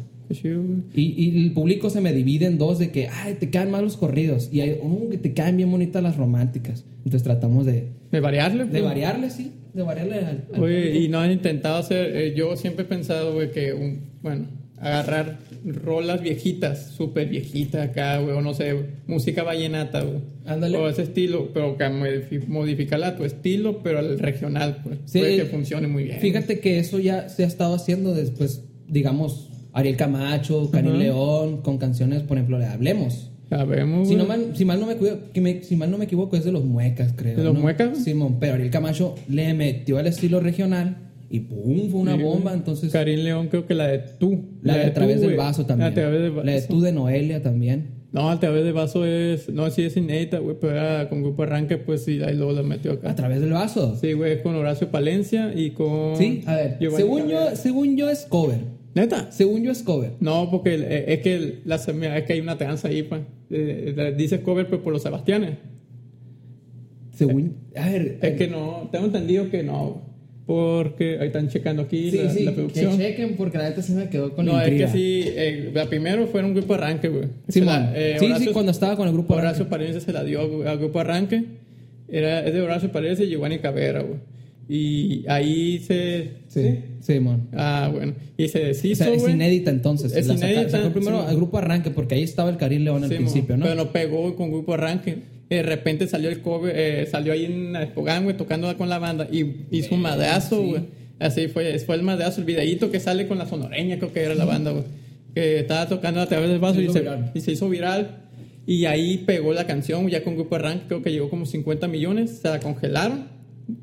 Y, 0.94 1.02
y 1.24 1.44
el 1.44 1.52
público 1.52 1.90
se 1.90 2.00
me 2.00 2.12
divide 2.12 2.46
en 2.46 2.56
dos 2.56 2.78
de 2.78 2.90
que, 2.90 3.08
ay, 3.08 3.34
te 3.40 3.50
quedan 3.50 3.70
mal 3.72 3.82
los 3.82 3.96
corridos. 3.96 4.48
Y 4.52 4.60
hay 4.60 4.78
uno 4.80 5.08
que 5.10 5.18
te 5.18 5.32
caen 5.32 5.56
bien 5.56 5.70
bonitas 5.70 6.02
las 6.02 6.16
románticas. 6.16 6.84
Entonces 6.98 7.22
tratamos 7.24 7.66
de, 7.66 7.88
De 8.12 8.20
variarle, 8.20 8.64
de 8.64 8.70
pues. 8.70 8.84
variarle, 8.84 9.30
sí. 9.30 9.50
De 9.75 9.82
variarle 9.82 10.14
al, 10.17 10.44
al 10.55 10.61
Oye, 10.62 10.76
público. 10.82 10.99
y 11.05 11.08
no 11.08 11.20
han 11.20 11.31
intentado 11.32 11.76
hacer. 11.76 12.17
eh, 12.17 12.34
yo 12.37 12.56
siempre 12.56 12.84
he 12.84 12.88
pensado, 12.88 13.34
güey, 13.34 13.50
que, 13.52 13.72
un, 13.72 14.00
bueno, 14.22 14.46
agarrar 14.78 15.38
rolas 15.64 16.22
viejitas, 16.22 16.90
súper 16.93 17.28
viejitas 17.28 17.88
acá, 17.90 18.19
güey, 18.19 18.34
o 18.34 18.40
no 18.40 18.55
sé, 18.55 18.75
música 19.06 19.43
vallenata, 19.43 20.02
güey. 20.02 20.20
Ándale. 20.46 20.78
O 20.78 20.88
ese 20.88 21.02
estilo, 21.02 21.50
pero 21.52 21.76
que 21.76 21.84
modifi- 21.84 22.46
modificarla 22.46 23.08
a 23.08 23.17
tu 23.17 23.25
estilo, 23.25 23.82
pero 23.82 23.99
al 23.99 24.19
regional, 24.19 24.78
pues. 24.82 24.99
Sí, 25.05 25.19
Puede 25.19 25.37
que 25.37 25.44
funcione 25.44 25.87
muy 25.87 26.05
bien. 26.05 26.19
Fíjate 26.20 26.61
que 26.61 26.78
eso 26.78 26.99
ya 26.99 27.28
se 27.28 27.44
ha 27.44 27.46
estado 27.46 27.75
haciendo 27.75 28.14
después, 28.14 28.64
digamos, 28.88 29.50
Ariel 29.72 29.96
Camacho, 29.96 30.69
Ajá. 30.72 30.82
León, 30.82 31.61
con 31.62 31.78
canciones, 31.78 32.22
por 32.22 32.38
ejemplo, 32.38 32.58
de 32.58 32.67
Hablemos. 32.67 33.30
Sabemos, 33.50 34.06
Si, 34.08 34.14
no 34.17 34.25
mal, 34.26 34.52
si, 34.55 34.64
mal 34.64 34.79
no 34.81 34.87
me 34.87 34.94
cuido- 34.97 35.19
que 35.32 35.41
me- 35.41 35.62
si 35.62 35.75
mal 35.76 35.91
no 35.91 35.99
me 35.99 36.05
equivoco, 36.05 36.37
es 36.37 36.44
de 36.44 36.52
los 36.52 36.64
muecas, 36.64 37.12
creo. 37.17 37.37
¿De 37.37 37.43
los 37.44 37.55
¿no? 37.55 37.61
Muecas? 37.61 37.99
Simón, 37.99 38.37
pero 38.38 38.55
Ariel 38.55 38.70
Camacho 38.70 39.17
le 39.29 39.52
metió 39.55 39.99
al 39.99 40.06
estilo 40.06 40.38
regional 40.41 40.97
y 41.29 41.41
¡pum! 41.41 41.91
Fue 41.91 42.00
una 42.00 42.17
Sí, 42.17 42.23
bomba. 42.23 42.55
Entonces, 42.55 42.93
Karim 42.93 43.20
León, 43.20 43.49
creo 43.49 43.67
que 43.67 43.75
la 43.75 43.88
de 43.88 43.99
tú. 43.99 44.44
la 44.62 44.76
de 44.76 44.85
A 44.85 44.88
tú, 44.88 44.94
través 44.94 45.20
del 45.20 45.31
güey. 45.31 45.37
vaso 45.37 45.67
también. 45.67 45.91
A 45.91 45.94
través 45.94 46.20
del 46.23 46.31
vaso. 46.31 46.47
La 46.47 46.52
de 46.52 46.62
tú 46.62 46.81
de 46.81 46.93
Noelia 46.93 47.43
también. 47.43 47.99
No, 48.12 48.29
a 48.31 48.41
través 48.41 48.64
del 48.64 48.73
vaso 48.73 49.05
es. 49.05 49.49
No, 49.49 49.70
sí 49.70 49.82
es 49.82 49.96
inédita, 49.96 50.38
güey, 50.38 50.56
pero 50.61 50.73
era 50.73 51.08
con 51.08 51.23
grupo 51.23 51.44
arranque, 51.44 51.76
pues 51.76 52.03
sí, 52.05 52.20
ahí 52.23 52.35
luego 52.37 52.53
la 52.53 52.62
metió 52.64 52.93
acá. 52.93 53.11
A 53.11 53.14
través 53.14 53.41
del 53.41 53.50
vaso. 53.50 53.96
Sí, 54.00 54.12
güey, 54.14 54.32
es 54.32 54.43
con 54.43 54.55
Horacio 54.56 54.88
Palencia 54.91 55.53
y 55.55 55.70
con. 55.70 56.17
Sí, 56.17 56.43
a 56.46 56.55
ver. 56.56 56.76
Giovanni 56.81 57.03
Según 57.05 57.29
yo, 57.29 57.56
según 57.56 57.96
yo 57.96 58.11
es 58.11 58.26
cover. 58.29 58.58
¿Neta? 58.94 59.31
Según 59.31 59.62
yo 59.62 59.70
es 59.70 59.82
cover. 59.82 60.12
No, 60.20 60.50
porque 60.50 60.75
eh, 60.75 61.04
es 61.14 61.20
que 61.20 61.60
la, 61.64 61.76
es 61.76 62.25
que 62.25 62.32
hay 62.32 62.40
una 62.40 62.58
tranza 62.58 62.88
ahí, 62.88 63.02
pues. 63.04 63.22
Eh, 63.50 63.94
eh, 63.96 64.14
dice 64.16 64.40
cover, 64.42 64.66
pero 64.66 64.82
por 64.82 64.92
los 64.92 65.02
Sebastianes. 65.02 65.58
Según. 67.14 67.56
A 67.76 67.88
ver. 67.88 68.19
Es 68.22 68.37
que 68.37 68.48
no, 68.48 68.88
tengo 68.92 69.06
entendido 69.06 69.50
que 69.50 69.62
no. 69.62 70.08
Porque 70.46 71.19
ahí 71.20 71.28
están 71.28 71.48
checando 71.48 71.82
aquí 71.82 72.10
Sí, 72.10 72.19
la, 72.19 72.31
sí, 72.31 72.44
la 72.44 72.50
que 72.50 72.56
producción. 72.56 72.98
chequen 72.98 73.37
porque 73.37 73.58
la 73.58 73.69
neta 73.69 73.82
sí 73.82 73.92
me 73.92 74.08
quedó 74.08 74.34
con 74.34 74.46
no, 74.46 74.60
es 74.60 74.69
que 74.70 74.88
sí, 74.88 75.22
eh, 75.26 75.70
la 75.72 75.86
primero 75.86 76.26
fue 76.26 76.43
un 76.43 76.54
grupo 76.54 76.75
arranque, 76.75 77.06
güey. 77.08 77.26
Sí, 77.48 77.60
la- 77.60 77.93
eh, 77.94 78.16
sí, 78.19 78.26
sí, 78.26 78.32
Horacio- 78.32 78.52
cuando 78.52 78.72
estaba 78.72 78.96
con 78.96 79.06
el 79.06 79.12
grupo. 79.14 79.34
Horacio 79.34 79.69
Palencia 79.69 80.00
se 80.00 80.12
la 80.12 80.25
dio 80.25 80.66
al 80.69 80.78
grupo 80.78 80.98
Arranque. 80.98 81.44
Era, 82.08 82.44
es 82.44 82.52
de 82.52 82.60
Horacio 82.62 82.90
Palencia 82.90 83.25
y 83.25 83.28
Giovanni 83.28 83.60
Cabrera, 83.60 84.00
güey. 84.02 84.19
Y 84.72 85.25
ahí 85.28 85.81
se. 85.81 86.31
Sí, 86.46 86.78
sí, 87.00 87.19
mon. 87.19 87.49
Ah, 87.52 87.90
bueno. 87.93 88.14
Y 88.37 88.46
se 88.49 88.62
O 88.62 88.67
deshizo, 88.67 89.02
sea, 89.05 89.12
es 89.12 89.28
inédita 89.28 89.70
entonces. 89.72 90.14
Es 90.14 90.28
La 90.28 90.34
saca- 90.37 90.52
inédita, 90.52 90.78
sacó 90.78 90.90
primero 90.93 91.20
sí. 91.22 91.26
al 91.28 91.37
grupo 91.37 91.58
Arranque 91.58 91.90
porque 91.90 92.14
ahí 92.14 92.22
estaba 92.22 92.50
el 92.50 92.56
Karim 92.56 92.84
León 92.84 93.02
al 93.02 93.11
Sí, 93.11 93.17
principio, 93.17 93.56
mo, 93.56 93.64
¿no? 93.64 93.70
Pero 93.70 93.90
pegó 93.93 94.37
con 94.37 94.50
grupo 94.52 94.75
Arranque. 94.75 95.19
De 95.49 95.64
repente 95.64 96.06
salió 96.06 96.28
el 96.31 96.40
cover, 96.40 96.72
eh, 96.76 97.06
salió 97.11 97.32
ahí 97.32 97.46
en 97.46 97.75
Espogán, 97.75 98.22
güey, 98.22 98.37
tocando 98.37 98.75
con 98.76 98.88
la 98.88 99.00
banda. 99.00 99.26
Y 99.32 99.67
hizo 99.72 99.96
un 99.96 100.02
madrazo, 100.02 100.62
sí. 100.62 100.69
güey. 100.69 100.82
Así 101.19 101.49
fue, 101.49 101.76
fue 101.81 101.96
el 101.96 102.02
madrazo, 102.02 102.40
el 102.40 102.46
videíto 102.46 102.93
que 102.93 103.00
sale 103.00 103.26
con 103.26 103.38
la 103.38 103.46
sonoreña, 103.46 103.99
creo 103.99 104.12
que 104.12 104.20
era 104.22 104.37
la 104.37 104.44
banda, 104.44 104.70
güey. 104.70 104.84
Que 105.34 105.58
estaba 105.58 105.88
tocando 105.88 106.20
a 106.20 106.26
través 106.26 106.49
del 106.49 106.61
vaso 106.61 106.76
Se 106.76 106.84
y 106.84 106.88
se, 106.90 107.05
y 107.34 107.40
se 107.40 107.52
hizo 107.52 107.69
viral. 107.69 108.19
Y 108.67 108.84
ahí 108.84 109.19
pegó 109.26 109.52
la 109.52 109.67
canción, 109.67 110.06
ya 110.08 110.22
con 110.22 110.37
grupo 110.37 110.55
Arranque, 110.55 110.84
creo 110.87 111.02
que 111.02 111.11
llegó 111.11 111.28
como 111.28 111.44
50 111.44 111.88
millones. 111.88 112.38
Se 112.40 112.49
la 112.49 112.61
congelaron, 112.61 113.26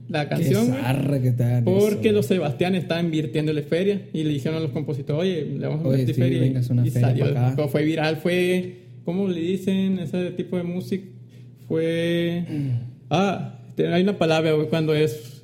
la 0.10 0.28
canción, 0.30 0.68
que 0.72 1.62
Porque 1.64 2.10
eso. 2.10 2.16
los 2.18 2.26
Sebastián 2.26 2.76
estaban 2.76 3.06
invirtiéndole 3.06 3.64
feria 3.64 4.02
y 4.14 4.24
le 4.24 4.30
dijeron 4.34 4.58
a 4.58 4.62
los 4.62 4.72
compositores, 4.72 5.22
oye, 5.22 5.46
le 5.58 5.68
vamos 5.68 5.82
a 5.86 5.90
invertir 5.90 6.16
sí, 6.16 6.22
feria. 6.22 6.38
y- 6.38 6.42
vengas 6.42 6.70
una 6.70 6.86
y 6.88 6.90
feria 6.92 7.08
salió. 7.10 7.26
acá. 7.26 7.68
Fue 7.68 7.84
viral, 7.84 8.18
fue, 8.18 8.74
¿cómo 9.06 9.28
le 9.28 9.40
dicen 9.42 10.00
ese 10.00 10.32
tipo 10.32 10.58
de 10.58 10.64
música? 10.64 11.06
Fue, 11.68 12.44
ah, 13.10 13.60
te- 13.76 13.88
hay 13.88 14.02
una 14.04 14.18
palabra, 14.18 14.54
güey, 14.54 14.68
cuando 14.70 14.94
es, 14.96 15.44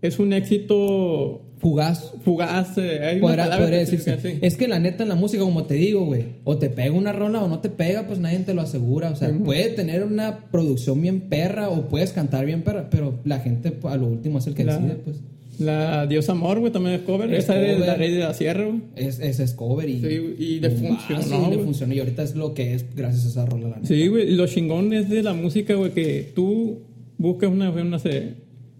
es 0.00 0.18
un 0.18 0.32
éxito 0.32 1.42
Fugaz. 1.62 2.12
fugaz. 2.24 2.76
eh, 2.76 3.00
Hay 3.02 3.20
Podrá, 3.20 3.56
podría 3.56 3.78
decirse. 3.78 4.18
Es 4.42 4.56
que 4.56 4.66
la 4.68 4.78
neta 4.80 5.04
en 5.04 5.08
la 5.08 5.14
música, 5.14 5.42
como 5.44 5.62
te 5.64 5.74
digo, 5.74 6.04
güey, 6.04 6.24
o 6.44 6.58
te 6.58 6.68
pega 6.68 6.92
una 6.92 7.12
rola 7.12 7.40
o 7.42 7.48
no 7.48 7.60
te 7.60 7.70
pega, 7.70 8.06
pues 8.06 8.18
nadie 8.18 8.40
te 8.40 8.52
lo 8.52 8.62
asegura. 8.62 9.10
O 9.10 9.16
sea, 9.16 9.30
puede 9.32 9.68
tener 9.70 10.02
una 10.02 10.40
producción 10.50 11.00
bien 11.00 11.20
perra 11.20 11.70
o 11.70 11.88
puedes 11.88 12.12
cantar 12.12 12.44
bien 12.46 12.62
perra, 12.62 12.90
pero 12.90 13.14
la 13.24 13.38
gente 13.38 13.70
pues, 13.70 13.94
a 13.94 13.96
lo 13.96 14.08
último 14.08 14.40
es 14.40 14.46
el 14.48 14.54
que 14.54 14.64
La- 14.64 14.76
decide, 14.76 14.96
pues. 15.04 15.16
La 15.60 16.06
Diosa 16.06 16.32
Amor, 16.32 16.58
güey, 16.58 16.72
también 16.72 16.96
es 16.96 17.02
cover. 17.02 17.32
Es 17.32 17.44
Esa 17.44 17.60
es 17.62 17.78
la 17.78 17.94
Rey 17.94 18.10
de 18.12 18.20
la 18.20 18.34
Sierra, 18.34 18.64
güey. 18.64 18.80
Es, 18.96 19.20
es, 19.20 19.38
es 19.38 19.52
cover 19.52 19.88
y. 19.88 20.00
Sí, 20.00 20.34
y 20.38 20.60
le 20.60 20.70
funcionó, 20.70 21.46
y 21.52 21.56
le 21.56 21.62
funcionó. 21.62 21.94
Y 21.94 21.98
ahorita 22.00 22.22
es 22.24 22.34
lo 22.34 22.54
que 22.54 22.74
es 22.74 22.86
gracias 22.96 23.26
a 23.26 23.28
esa 23.28 23.46
rola, 23.46 23.68
la 23.68 23.76
neta. 23.76 23.86
Sí, 23.86 24.08
güey, 24.08 24.32
lo 24.34 24.46
chingón 24.48 24.92
es 24.94 25.08
de 25.08 25.22
la 25.22 25.34
música, 25.34 25.74
güey, 25.74 25.92
que 25.92 26.32
tú 26.34 26.80
buscas 27.18 27.50
una, 27.50 27.70
una, 27.70 27.98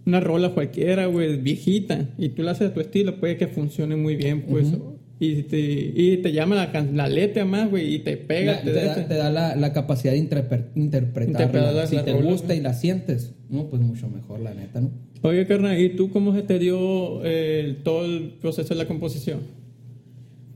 una 0.05 0.19
rola 0.19 0.49
cualquiera, 0.49 1.05
güey, 1.07 1.37
viejita, 1.37 2.09
y 2.17 2.29
tú 2.29 2.43
la 2.43 2.51
haces 2.51 2.71
a 2.71 2.73
tu 2.73 2.79
estilo, 2.81 3.19
puede 3.19 3.37
que 3.37 3.47
funcione 3.47 3.95
muy 3.95 4.15
bien, 4.15 4.41
pues. 4.43 4.67
y, 5.19 5.43
te, 5.43 5.59
y 5.59 6.17
te 6.17 6.33
llama 6.33 6.55
la, 6.55 6.81
la 6.93 7.07
letra 7.07 7.45
más, 7.45 7.69
güey, 7.69 7.95
y 7.95 7.99
te 7.99 8.17
pega. 8.17 8.55
La- 8.55 8.61
te 8.63 8.71
da- 8.73 9.07
te 9.07 9.13
da 9.13 9.29
la, 9.29 9.55
la 9.55 9.71
capacidad 9.71 10.11
de 10.13 10.19
interpre- 10.19 10.65
interpretarla. 10.75 11.45
Interpretar 11.45 11.87
si 11.87 11.95
te 11.97 12.11
rola, 12.13 12.31
gusta 12.31 12.53
y 12.55 12.59
la 12.61 12.73
sientes, 12.73 13.33
no, 13.49 13.67
pues 13.69 13.81
mucho 13.81 14.09
mejor, 14.09 14.41
la 14.41 14.53
neta, 14.53 14.81
¿no? 14.81 14.91
Oye, 15.21 15.47
carnal, 15.47 15.79
¿y 15.79 15.89
tú 15.95 16.09
cómo 16.09 16.35
se 16.35 16.41
te 16.41 16.59
dio 16.59 17.21
eh, 17.23 17.77
todo 17.83 18.03
el 18.05 18.33
proceso 18.41 18.69
de 18.73 18.75
la 18.75 18.87
composición? 18.87 19.39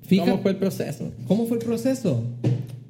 Fíjate, 0.01 0.29
¿Cómo 0.31 0.41
fue 0.41 0.51
el 0.51 0.57
proceso? 0.57 1.11
¿Cómo 1.27 1.45
fue 1.47 1.57
el 1.57 1.63
proceso? 1.63 2.23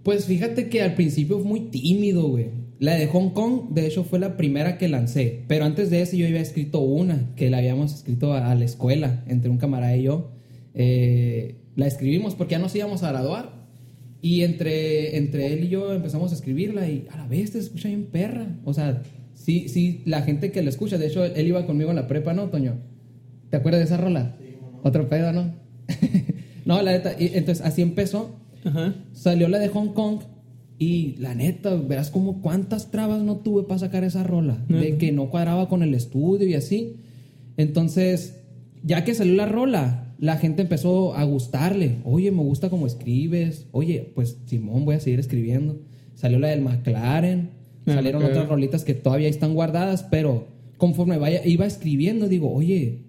Pues 0.03 0.25
fíjate 0.25 0.69
que 0.69 0.81
al 0.81 0.95
principio 0.95 1.37
fue 1.39 1.47
muy 1.47 1.59
tímido, 1.69 2.27
güey. 2.27 2.47
La 2.79 2.93
de 2.93 3.07
Hong 3.07 3.31
Kong, 3.31 3.69
de 3.71 3.87
hecho, 3.87 4.03
fue 4.03 4.19
la 4.19 4.37
primera 4.37 4.77
que 4.77 4.87
lancé. 4.87 5.43
Pero 5.47 5.65
antes 5.65 5.89
de 5.89 6.01
eso 6.01 6.15
yo 6.15 6.27
había 6.27 6.41
escrito 6.41 6.79
una, 6.79 7.33
que 7.35 7.49
la 7.49 7.57
habíamos 7.57 7.93
escrito 7.93 8.33
a, 8.33 8.51
a 8.51 8.55
la 8.55 8.65
escuela, 8.65 9.23
entre 9.27 9.49
un 9.49 9.57
camarada 9.57 9.95
y 9.95 10.03
yo. 10.03 10.31
Eh, 10.75 11.55
la 11.75 11.87
escribimos 11.87 12.35
porque 12.35 12.51
ya 12.51 12.59
nos 12.59 12.75
íbamos 12.75 13.03
a 13.03 13.09
graduar. 13.09 13.57
Y 14.21 14.43
entre, 14.43 15.17
entre 15.17 15.53
él 15.53 15.65
y 15.65 15.69
yo 15.69 15.93
empezamos 15.93 16.31
a 16.31 16.35
escribirla 16.35 16.87
y 16.89 17.07
a 17.11 17.17
la 17.17 17.27
vez 17.27 17.51
te 17.51 17.59
escucha 17.59 17.87
bien 17.87 18.05
perra. 18.05 18.47
O 18.63 18.73
sea, 18.73 19.01
sí, 19.33 19.69
sí, 19.69 20.01
la 20.05 20.21
gente 20.21 20.51
que 20.51 20.61
la 20.61 20.69
escucha, 20.69 20.97
de 20.97 21.07
hecho, 21.07 21.23
él 21.23 21.47
iba 21.47 21.65
conmigo 21.65 21.89
en 21.89 21.95
la 21.95 22.07
prepa, 22.07 22.33
¿no, 22.33 22.49
Toño? 22.49 22.75
¿Te 23.49 23.57
acuerdas 23.57 23.79
de 23.79 23.85
esa 23.85 23.97
rola? 23.97 24.35
Otro 24.83 25.09
pedo, 25.09 25.31
¿no? 25.31 25.53
no, 26.65 26.81
la 26.81 26.91
neta, 26.91 27.15
entonces 27.17 27.65
así 27.65 27.81
empezó. 27.81 28.39
Ajá. 28.63 28.95
Salió 29.13 29.47
la 29.47 29.59
de 29.59 29.69
Hong 29.69 29.93
Kong 29.93 30.19
Y 30.79 31.15
la 31.17 31.33
neta, 31.33 31.73
verás 31.75 32.11
como 32.11 32.41
cuántas 32.41 32.91
trabas 32.91 33.23
no 33.23 33.37
tuve 33.37 33.63
para 33.63 33.79
sacar 33.79 34.03
esa 34.03 34.23
rola. 34.23 34.63
De 34.69 34.97
que 34.97 35.11
no 35.11 35.29
cuadraba 35.29 35.69
con 35.69 35.81
el 35.81 35.93
estudio 35.95 36.47
y 36.47 36.53
así. 36.53 36.97
Entonces, 37.57 38.41
ya 38.83 39.03
que 39.03 39.15
salió 39.15 39.33
la 39.33 39.47
rola, 39.47 40.13
la 40.19 40.37
gente 40.37 40.61
empezó 40.61 41.15
a 41.15 41.23
gustarle. 41.23 41.97
Oye, 42.03 42.31
me 42.31 42.43
gusta 42.43 42.69
cómo 42.69 42.85
escribes. 42.85 43.65
Oye, 43.71 44.11
pues 44.15 44.37
Simón, 44.45 44.85
voy 44.85 44.95
a 44.95 44.99
seguir 44.99 45.19
escribiendo. 45.19 45.79
Salió 46.13 46.37
la 46.39 46.49
del 46.49 46.61
McLaren. 46.61 47.49
Ah, 47.87 47.93
Salieron 47.95 48.21
ok. 48.23 48.29
otras 48.29 48.49
rolitas 48.49 48.83
que 48.83 48.93
todavía 48.93 49.29
están 49.29 49.53
guardadas, 49.53 50.03
pero 50.03 50.47
conforme 50.77 51.17
vaya, 51.17 51.43
iba 51.45 51.65
escribiendo, 51.65 52.27
digo, 52.27 52.53
oye, 52.53 52.99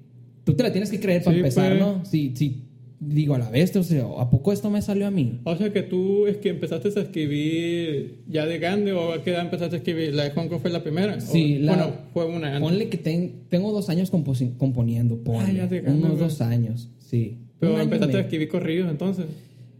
tú 0.44 0.54
te 0.54 0.62
la 0.62 0.72
tienes 0.72 0.90
que 0.90 1.00
creer 1.00 1.22
para 1.22 1.34
Sí, 1.34 1.38
empezar, 1.40 1.68
pues. 1.70 1.80
¿no? 1.80 2.04
Si, 2.04 2.32
si, 2.36 2.67
digo, 3.00 3.34
a 3.34 3.38
la 3.38 3.50
vez, 3.50 3.74
o 3.76 3.82
sea, 3.82 4.04
¿a 4.18 4.28
poco 4.30 4.52
esto 4.52 4.70
me 4.70 4.82
salió 4.82 5.06
a 5.06 5.10
mí? 5.10 5.40
O 5.44 5.56
sea 5.56 5.72
que 5.72 5.82
tú 5.82 6.26
es 6.26 6.36
que 6.38 6.48
empezaste 6.48 6.88
a 6.98 7.02
escribir 7.02 8.22
ya 8.28 8.44
de 8.46 8.58
grande 8.58 8.92
o 8.92 9.12
a 9.12 9.22
qué 9.22 9.30
edad 9.30 9.42
empezaste 9.42 9.76
a 9.76 9.78
escribir. 9.78 10.14
¿La 10.14 10.24
de 10.24 10.30
Hong 10.30 10.48
Kong 10.48 10.60
fue 10.60 10.70
la 10.70 10.82
primera? 10.82 11.20
Sí, 11.20 11.58
O- 11.58 11.60
la- 11.64 11.76
Bueno, 11.76 11.92
fue 12.12 12.26
una 12.26 12.48
antes. 12.48 12.60
Ponle 12.62 12.88
que 12.88 12.96
ten- 12.98 13.32
tengo 13.48 13.72
dos 13.72 13.88
años 13.88 14.10
componiendo, 14.10 15.18
ponle. 15.22 15.42
Ah, 15.48 15.52
ya 15.52 15.66
de 15.66 15.80
grande, 15.80 16.04
unos 16.06 16.18
dos 16.18 16.40
años, 16.40 16.88
sí. 16.98 17.38
Pero 17.60 17.80
empezaste 17.80 18.16
a 18.16 18.20
escribir 18.20 18.48
corridos 18.48 18.90
entonces. 18.90 19.26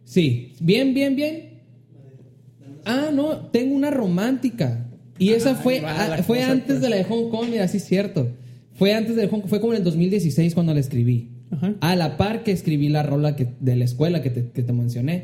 Sí, 0.05 0.53
bien, 0.61 0.95
bien, 0.95 1.15
bien. 1.17 1.49
Ah, 2.85 3.11
no, 3.13 3.37
tengo 3.51 3.75
una 3.75 3.91
romántica. 3.91 4.85
Y 5.19 5.31
esa 5.31 5.55
fue, 5.57 5.83
ah, 5.85 6.23
fue 6.25 6.43
antes 6.43 6.67
pues. 6.67 6.81
de 6.81 6.89
la 6.91 6.97
de 6.97 7.05
Hong 7.05 7.29
Kong, 7.31 7.49
mira, 7.51 7.67
sí 7.69 7.79
es 7.79 7.85
cierto. 7.85 8.29
Fue 8.75 8.95
antes 8.95 9.17
de 9.17 9.27
Hong 9.27 9.41
Kong, 9.41 9.49
fue 9.51 9.61
como 9.61 9.73
en 9.73 9.79
el 9.79 9.85
2016 9.85 10.55
cuando 10.55 10.73
la 10.73 10.81
escribí. 10.81 11.31
Ajá. 11.50 11.75
A 11.81 11.97
la 11.97 12.17
par 12.17 12.43
que 12.43 12.52
escribí 12.52 12.88
la 12.88 13.02
rola 13.02 13.37
que, 13.37 13.49
de 13.61 13.76
la 13.76 13.85
escuela 13.85 14.23
que 14.23 14.31
te, 14.31 14.50
que 14.50 14.62
te 14.62 14.73
mencioné. 14.73 15.23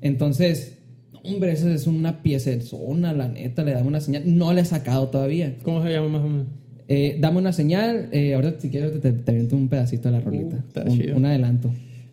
Entonces, 0.00 0.78
hombre, 1.24 1.52
esa 1.52 1.72
es 1.72 1.86
una 1.86 2.22
pieza 2.22 2.50
zona, 2.60 3.12
la 3.12 3.28
neta, 3.28 3.62
le 3.62 3.72
damos 3.72 3.88
una 3.88 4.00
señal. 4.00 4.22
No 4.26 4.52
la 4.52 4.62
he 4.62 4.64
sacado 4.64 5.08
todavía. 5.08 5.56
¿Cómo 5.62 5.82
se 5.82 5.90
llama 5.90 6.08
más 6.08 6.22
o 6.22 6.28
menos? 6.28 6.46
Eh, 6.88 7.16
dame 7.20 7.38
una 7.38 7.52
señal. 7.52 8.08
Eh, 8.12 8.34
ahorita, 8.34 8.60
si 8.60 8.68
quieres, 8.68 9.00
te, 9.00 9.12
te 9.12 9.30
aviento 9.30 9.56
un 9.56 9.68
pedacito 9.68 10.10
de 10.10 10.18
la 10.18 10.20
rolita. 10.20 10.56
Uh, 10.56 10.66
está 10.66 10.82
un, 10.82 10.98
chido. 10.98 11.16
un 11.16 11.24
adelanto. 11.24 11.70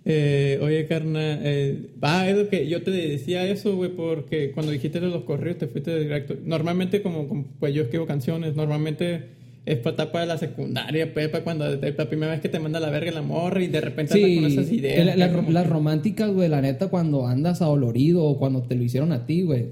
Eh, 0.10 0.58
oye, 0.62 0.88
carnal, 0.88 1.40
eh, 1.44 1.90
ah, 2.02 2.30
es 2.30 2.38
lo 2.38 2.48
que 2.48 2.66
yo 2.70 2.82
te 2.82 2.92
decía 2.92 3.46
eso, 3.46 3.76
güey, 3.76 3.92
porque 3.92 4.52
cuando 4.52 4.72
dijiste 4.72 5.02
de 5.02 5.08
los 5.08 5.24
correos 5.24 5.58
te 5.58 5.68
fuiste 5.68 6.00
directo. 6.00 6.38
Normalmente, 6.46 7.02
como, 7.02 7.28
como, 7.28 7.46
pues 7.60 7.74
yo 7.74 7.84
escribo 7.84 8.06
canciones, 8.06 8.56
normalmente 8.56 9.37
es 9.68 9.78
para 9.80 9.94
etapa 9.96 10.22
de 10.22 10.26
la 10.28 10.38
secundaria, 10.38 11.14
pues, 11.14 11.28
para 11.30 11.44
cuando 11.44 11.72
es 11.72 11.98
la 11.98 12.08
primera 12.10 12.32
vez 12.32 12.42
que 12.42 12.50
te 12.50 12.60
manda 12.60 12.80
la 12.80 12.90
verga 12.90 13.12
la 13.12 13.22
morra 13.22 13.62
y 13.62 13.68
de 13.68 13.82
repente 13.82 14.14
andas 14.14 14.30
Sí, 14.30 14.36
con 14.38 14.46
esas 14.46 14.72
ideas. 14.72 15.06
la- 15.06 15.16
la- 15.16 15.30
que 15.30 15.36
como 15.36 15.52
las 15.52 15.68
románticas, 15.70 16.32
güey, 16.32 16.50
la 16.50 16.62
neta, 16.62 16.88
cuando 16.88 17.28
andas 17.28 17.62
adolorido 17.62 18.24
o 18.24 18.38
cuando 18.40 18.64
te 18.64 18.76
lo 18.76 18.84
hicieron 18.84 19.12
a 19.12 19.26
ti, 19.26 19.42
güey, 19.44 19.68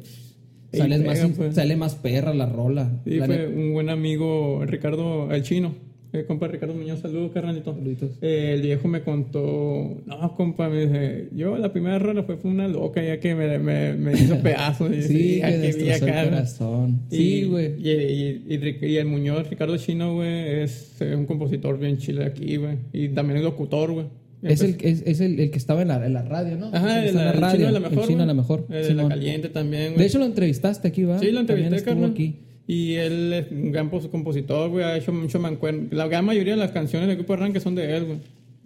sales 0.74 1.00
pega, 1.02 1.28
más, 1.28 1.38
pues. 1.38 1.56
sale 1.56 1.76
más 1.78 1.96
perra 1.96 2.34
la 2.34 2.46
rola. 2.46 2.92
Sí, 3.06 3.12
La 3.16 3.26
fue 3.26 3.38
neta. 3.38 3.50
un 3.50 3.74
buen 3.74 3.90
amigo, 3.90 4.64
Ricardo, 4.66 5.32
el 5.32 5.44
chino. 5.44 5.74
Eh, 6.16 6.26
compa 6.26 6.48
Ricardo 6.48 6.74
Muñoz, 6.74 7.00
saludos, 7.02 7.32
carnalito. 7.34 7.74
Saluditos. 7.74 8.12
Eh, 8.22 8.54
el 8.56 8.62
viejo 8.62 8.88
me 8.88 9.02
contó, 9.02 10.02
no, 10.06 10.36
compa, 10.36 10.70
me 10.70 10.86
dice, 10.86 11.30
yo 11.36 11.58
la 11.58 11.72
primera 11.74 12.00
rola 12.00 12.24
fue, 12.24 12.38
fue 12.38 12.52
una 12.52 12.68
loca 12.68 13.04
ya 13.04 13.20
que 13.20 13.36
me, 13.36 13.60
me, 13.60 13.94
me 13.96 14.14
hizo 14.14 14.38
pedazos. 14.40 14.92
Sí, 15.06 15.40
ya 15.40 15.50
que 15.50 15.58
destrozó 15.58 16.06
el 16.08 16.24
corazón. 16.30 17.02
Y- 17.12 17.16
Sí, 17.16 17.44
güey. 17.46 17.74
Y, 17.78 17.90
y, 17.92 18.78
y, 18.82 18.96
el 18.98 19.06
Muñoz, 19.08 19.50
Ricardo 19.50 19.78
Chino, 19.78 20.16
güey, 20.16 20.62
es 20.62 21.02
eh, 21.02 21.16
un 21.16 21.26
compositor 21.26 21.78
bien 21.78 21.98
chile 21.98 22.24
aquí, 22.26 22.56
güey. 22.58 22.78
Y 22.94 23.10
también 23.10 23.38
es 23.38 23.44
locutor, 23.44 23.92
güey. 23.92 24.06
Es, 24.42 24.62
el, 24.62 24.78
es, 24.82 25.02
es 25.06 25.20
el, 25.22 25.40
el 25.40 25.50
que 25.50 25.58
estaba 25.58 25.82
en 25.82 25.88
la, 25.88 26.06
en 26.06 26.14
la 26.14 26.22
radio, 26.22 26.56
¿no? 26.56 26.68
Ajá, 26.72 27.04
el, 27.04 27.16
en 27.16 27.20
el 27.20 27.52
chino 27.52 27.66
de 27.66 27.72
la 27.72 27.80
mejor. 27.80 27.98
El 28.00 28.06
chino 28.08 28.18
güey. 28.18 28.28
la 28.28 28.34
mejor. 28.34 28.66
El 28.70 28.88
de 28.88 28.94
la 28.94 29.08
caliente 29.08 29.50
también, 29.50 29.86
güey. 29.94 29.98
De 29.98 30.06
hecho, 30.06 30.20
lo 30.20 30.26
entrevistaste 30.26 30.88
aquí, 30.88 31.04
¿va? 31.04 31.18
Sí, 31.20 31.32
lo 31.32 31.40
entrevisté, 31.40 31.84
carnal. 31.84 32.12
aquí. 32.12 32.36
Y 32.68 32.94
él 32.96 33.32
es 33.34 33.52
un 33.52 33.72
gran 33.72 33.90
pos- 33.90 34.08
compositor, 34.08 34.70
güey. 34.70 34.84
Ha 34.84 34.98
hecho 34.98 35.14
mucho 35.14 35.40
mancuerna. 35.40 35.88
La 35.92 36.08
gran 36.08 36.26
mayoría 36.26 36.54
de 36.54 36.60
las 36.60 36.72
canciones 36.72 37.08
del 37.08 37.18
grupo 37.18 37.34
Arranque 37.34 37.60
son 37.60 37.76
de 37.76 37.96
él, 37.96 38.06
güey. 38.06 38.18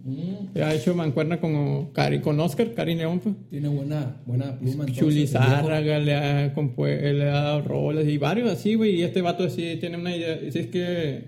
Mm. 0.01 0.57
Ha 0.63 0.73
hecho 0.73 0.95
mancuerna 0.95 1.41
con, 1.41 1.89
con 2.23 2.39
Oscar, 2.39 2.73
Cari 2.73 2.95
León, 2.95 3.19
pues. 3.19 3.35
Tiene 3.49 3.67
buena, 3.67 4.15
buena 4.25 4.57
pluma. 4.57 4.85
entonces, 4.85 4.95
Chuli 4.97 5.21
el 5.23 5.27
viejo. 5.27 5.43
Zárraga 5.43 5.99
le 5.99 6.13
ha, 6.15 6.53
le 6.55 7.23
ha 7.23 7.31
dado 7.33 7.61
roles 7.63 8.07
y 8.07 8.17
varios 8.17 8.49
así, 8.49 8.75
güey. 8.75 8.95
Y 8.95 9.03
este 9.03 9.21
vato 9.21 9.43
así 9.43 9.75
tiene 9.81 9.97
una 9.97 10.15
idea. 10.15 10.39
Y 10.41 10.51
si 10.53 10.59
es 10.59 10.67
que 10.67 11.25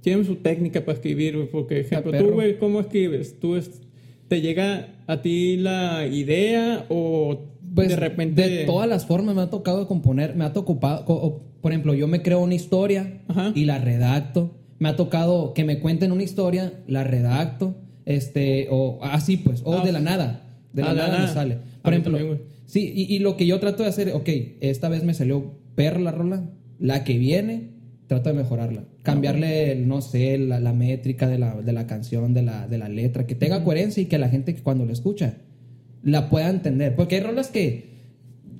tiene 0.00 0.24
su 0.24 0.34
técnica 0.36 0.80
para 0.80 0.94
escribir, 0.94 1.36
güey. 1.36 1.48
Porque, 1.48 1.80
ejemplo, 1.80 2.10
tú, 2.18 2.30
güey, 2.32 2.58
¿cómo 2.58 2.80
escribes? 2.80 3.38
¿Tú 3.38 3.54
es- 3.54 3.80
te 4.26 4.40
llega 4.40 4.88
a 5.06 5.22
ti 5.22 5.56
la 5.56 6.06
idea 6.06 6.84
o 6.88 7.44
Pues 7.72 7.88
de 7.90 7.96
repente. 7.96 8.48
de 8.48 8.64
todas 8.64 8.88
las 8.88 9.06
formas 9.06 9.34
me 9.36 9.42
ha 9.42 9.48
tocado 9.50 9.86
componer, 9.86 10.34
me 10.34 10.44
ha 10.44 10.52
tocado, 10.52 11.40
por 11.60 11.72
ejemplo, 11.72 11.94
yo 11.94 12.08
me 12.08 12.22
creo 12.22 12.40
una 12.40 12.54
historia 12.54 13.20
Ajá. 13.28 13.52
y 13.54 13.64
la 13.64 13.78
redacto. 13.78 14.54
Me 14.78 14.88
ha 14.88 14.96
tocado 14.96 15.54
que 15.54 15.64
me 15.64 15.80
cuenten 15.80 16.12
una 16.12 16.22
historia, 16.22 16.72
la 16.86 17.02
redacto, 17.04 17.74
este, 18.04 18.68
o 18.70 19.00
así 19.02 19.36
pues, 19.36 19.62
o 19.64 19.78
Ah, 19.78 19.84
de 19.84 19.92
la 19.92 20.00
nada, 20.00 20.46
de 20.72 20.82
la 20.82 20.90
ah, 20.90 20.94
nada 20.94 21.18
me 21.18 21.28
sale. 21.28 21.58
Por 21.82 21.92
ejemplo, 21.92 22.16
también, 22.16 22.42
sí, 22.66 22.92
y, 22.94 23.14
y 23.14 23.18
lo 23.18 23.36
que 23.36 23.46
yo 23.46 23.58
trato 23.58 23.82
de 23.82 23.88
hacer, 23.88 24.12
ok, 24.12 24.28
esta 24.60 24.88
vez 24.88 25.02
me 25.02 25.14
salió 25.14 25.52
perra 25.74 25.98
la 25.98 26.12
rola, 26.12 26.44
la 26.78 27.02
que 27.02 27.18
viene, 27.18 27.70
trato 28.06 28.30
de 28.30 28.36
mejorarla. 28.36 28.84
Cambiarle, 29.02 29.72
el, 29.72 29.88
no 29.88 30.00
sé, 30.00 30.38
la, 30.38 30.60
la 30.60 30.72
métrica 30.72 31.28
de 31.28 31.38
la, 31.38 31.54
de 31.60 31.72
la 31.72 31.86
canción, 31.86 32.34
de 32.34 32.42
la, 32.42 32.68
de 32.68 32.78
la 32.78 32.88
letra, 32.88 33.26
que 33.26 33.34
tenga 33.34 33.64
coherencia 33.64 34.02
y 34.02 34.06
que 34.06 34.18
la 34.18 34.28
gente 34.28 34.54
que 34.54 34.62
cuando 34.62 34.84
la 34.84 34.92
escucha 34.92 35.34
la 36.02 36.30
pueda 36.30 36.48
entender. 36.50 36.94
Porque 36.94 37.16
hay 37.16 37.22
rolas 37.22 37.48
que 37.48 37.97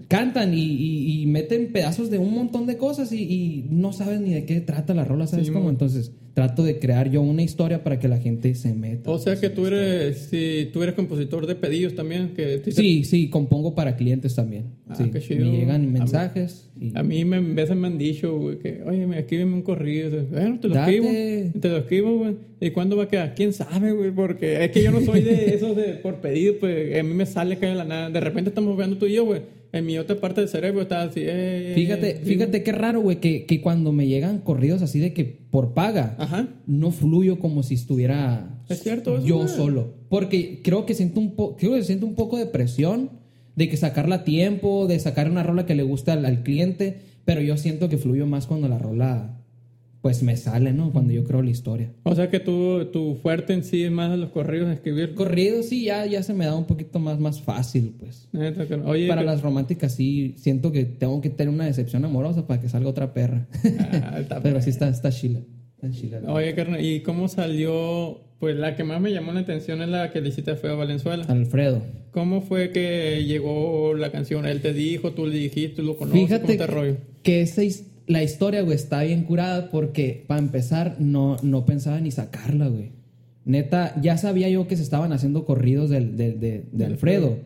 cantan 0.09 0.55
y, 0.55 0.63
y- 0.65 1.23
y 1.23 1.27
meten 1.27 1.71
pedazos 1.73 2.11
de 2.11 2.19
un 2.19 2.33
montón 2.35 2.67
de 2.67 2.77
cosas 2.79 3.13
y, 3.13 3.23
y 3.23 3.67
no 3.71 3.93
sabes 3.93 4.21
ni 4.21 4.33
de 4.33 4.45
qué 4.47 4.61
trata 4.61 4.95
la 4.95 5.05
rola, 5.05 5.27
¿sabes 5.27 5.47
Sí, 5.47 5.53
cómo? 5.53 5.65
mo. 5.67 5.71
Entonces 5.71 6.13
trato 6.35 6.63
de 6.63 6.79
crear 6.79 7.11
yo 7.11 7.21
una 7.21 7.43
historia 7.43 7.83
para 7.83 7.99
que 7.99 8.07
la 8.07 8.19
gente 8.19 8.55
se 8.55 8.73
meta. 8.73 9.11
O 9.11 9.19
sea 9.19 9.35
que 9.41 9.51
tú 9.51 9.67
eres, 9.67 10.29
si 10.31 10.71
tú 10.73 10.83
eres 10.85 10.95
compositor 10.95 11.47
de 11.49 11.57
pedidos 11.57 11.97
también, 11.97 12.29
que 12.29 12.59
te- 12.59 12.71
Sí, 12.71 13.03
sí, 13.05 13.29
compongo 13.29 13.75
para 13.75 13.97
clientes 13.97 14.37
también. 14.37 14.67
Ah, 14.89 14.95
sí. 14.95 15.11
qué 15.13 15.19
chido. 15.21 15.45
Me 15.51 15.59
llegan 15.59 15.77
A 15.83 15.87
mí- 15.87 15.87
mensajes. 15.89 16.71
A 16.95 17.03
mí 17.03 17.25
me, 17.25 17.39
a 17.39 17.41
veces 17.41 17.77
me 17.77 17.89
han 17.89 17.99
dicho, 17.99 18.39
güey, 18.39 18.59
que, 18.61 18.83
oye, 18.85 19.05
me 19.07 19.19
escríbeme 19.19 19.53
un 19.55 19.63
corrido. 19.63 20.25
Bueno, 20.31 20.61
te 20.61 20.69
lo 20.69 20.75
Date. 20.77 20.97
escribo. 20.99 21.61
Te 21.61 21.69
lo 21.71 21.77
escribo, 21.79 22.19
güey. 22.19 22.37
¿Y 22.61 22.71
cuándo 22.71 22.97
va 22.97 23.05
a 23.05 23.09
quedar? 23.09 23.35
¿Quién 23.35 23.53
sabe, 23.53 23.91
güey? 23.93 24.13
Porque 24.13 24.65
es 24.65 24.71
que 24.71 24.83
yo 24.85 24.93
no 24.93 25.01
soy 25.01 25.23
de 25.23 25.47
esos 25.57 25.75
de 25.77 25.95
por 25.95 26.21
pedido, 26.21 26.55
pues 26.61 26.97
a 26.99 27.03
mí 27.03 27.15
me 27.15 27.27
sale 27.27 27.59
que 27.59 27.67
de 27.67 27.75
la 27.75 27.85
nada. 27.85 28.11
De 28.11 28.21
repente 28.21 28.51
estamos 28.51 28.77
viendo 28.77 28.97
tú 28.97 29.07
y 29.07 29.15
yo, 29.15 29.25
güey. 29.25 29.58
En 29.73 29.85
mi 29.85 29.99
otra 29.99 30.17
parte 30.17 30.41
del 30.41 30.49
cerebro 30.49 30.83
está 30.83 31.03
así, 31.03 31.21
eh, 31.23 31.73
Fíjate, 31.75 32.11
eh, 32.11 32.21
fíjate 32.25 32.63
qué 32.63 32.73
raro, 32.73 33.01
güey, 33.01 33.21
que, 33.21 33.45
que 33.45 33.61
cuando 33.61 33.93
me 33.93 34.07
llegan 34.07 34.39
corridos 34.39 34.81
así 34.81 34.99
de 34.99 35.13
que 35.13 35.25
por 35.25 35.75
paga, 35.75 36.17
Ajá. 36.19 36.49
no 36.67 36.91
fluyo 36.91 37.39
como 37.39 37.63
si 37.63 37.75
estuviera 37.75 38.63
Es 38.69 38.83
cierto 38.83 39.23
yo 39.25 39.47
solo. 39.47 39.95
Porque 40.09 40.63
creo 40.63 40.87
que 40.87 40.95
siento 40.95 41.21
un 41.21 41.37
poco, 41.37 41.57
creo 41.57 41.75
que 41.75 41.83
siento 41.83 42.07
un 42.07 42.15
poco 42.15 42.39
de 42.39 42.47
presión 42.47 43.11
de 43.57 43.69
que 43.69 43.77
sacarla 43.77 44.17
a 44.17 44.25
tiempo, 44.25 44.87
de 44.87 44.99
sacar 45.01 45.31
una 45.31 45.43
rola 45.43 45.67
que 45.67 45.75
le 45.75 45.83
gusta 45.83 46.15
al, 46.15 46.25
al 46.25 46.43
cliente, 46.43 47.01
pero 47.25 47.43
yo 47.43 47.57
siento 47.57 47.89
que 47.89 47.99
fluyo 47.99 48.27
más 48.27 48.47
cuando 48.47 48.69
la 48.69 48.79
rola 48.79 49.38
pues 50.01 50.23
me 50.23 50.37
sale, 50.37 50.73
¿no? 50.73 50.93
Cuando 50.93 51.13
yo 51.13 51.25
creo 51.25 51.43
la 51.43 51.51
historia. 51.51 51.93
O 52.05 52.15
sea 52.15 52.31
que 52.31 52.39
tú, 52.41 52.87
tu 52.93 53.17
fuerte 53.17 53.53
en 53.53 53.65
sí 53.65 53.83
es 53.83 53.91
más 53.91 54.17
los 54.19 54.31
corridos, 54.31 54.71
escribir. 54.73 55.15
Corrido 55.15 55.63
sí 55.63 55.85
ya, 55.85 56.07
ya 56.07 56.23
se 56.23 56.35
me 56.35 56.45
da 56.47 56.55
un 56.55 56.67
poquito 56.67 56.99
más, 56.99 57.19
más 57.19 57.43
fácil, 57.43 57.95
pues. 57.99 58.29
Oye, 58.85 59.09
Para 59.09 59.23
las 59.23 59.43
románticas 59.43 59.95
sí 59.95 60.35
siento 60.39 60.71
que 60.73 60.85
tengo 60.85 61.21
que 61.21 61.31
tener 61.31 61.53
una 61.53 61.67
decepción 61.67 62.05
amorosa 62.05 62.47
para 62.47 62.61
que 62.61 62.69
salga 62.69 62.89
otra 62.89 63.13
perra. 63.13 63.49
Ah, 64.03 64.21
pero 64.43 64.61
sí 64.63 64.71
está, 64.71 64.89
está 64.89 65.11
chila. 65.11 65.41
Está 65.77 65.91
chila. 65.91 66.21
la- 66.21 66.33
Oye, 66.33 66.55
carnal, 66.55 66.85
¿y 66.85 67.01
cómo 67.03 67.29
salió? 67.29 68.21
Pues 68.39 68.57
la 68.57 68.77
que 68.77 68.85
más 68.85 69.01
me 69.01 69.13
llamó 69.13 69.33
la 69.33 69.41
atención 69.41 69.83
es 69.83 69.89
la 69.89 70.13
que 70.13 70.21
le 70.21 70.29
hiciste 70.29 70.53
a 70.53 70.57
Feo 70.57 70.77
Valenzuela. 70.77 71.25
Alfredo. 71.25 71.83
¿Cómo 72.13 72.41
fue 72.41 72.71
que 72.71 73.25
llegó 73.27 73.95
la 73.95 74.13
canción? 74.13 74.47
¿Él 74.47 74.61
te 74.61 74.73
dijo, 74.73 75.11
tú 75.11 75.27
le 75.27 75.37
dijiste, 75.37 75.77
tú 75.77 75.83
lo 75.83 75.97
conoces? 75.97 76.21
Fíjate 76.23 76.57
¿Cómo 76.57 76.59
te 76.59 76.67
rollo? 76.69 76.97
que 77.25 77.43
esa 77.43 77.63
la 78.09 78.23
historia, 78.25 78.63
güey, 78.63 78.75
está 78.75 79.03
bien 79.05 79.23
curada 79.23 79.71
porque, 79.71 80.25
para 80.27 80.41
empezar, 80.41 80.97
no, 80.99 81.37
no 81.43 81.65
pensaba 81.65 82.01
ni 82.01 82.11
sacarla, 82.11 82.67
güey. 82.69 82.91
Neta, 83.45 83.95
ya 84.03 84.17
sabía 84.19 84.49
yo 84.49 84.67
que 84.67 84.77
se 84.77 84.83
estaban 84.83 85.13
haciendo 85.13 85.45
corridos 85.45 85.89
del, 85.91 86.17
del- 86.17 86.41
de, 86.41 86.65
de 86.73 86.85
Alfredo. 86.85 87.39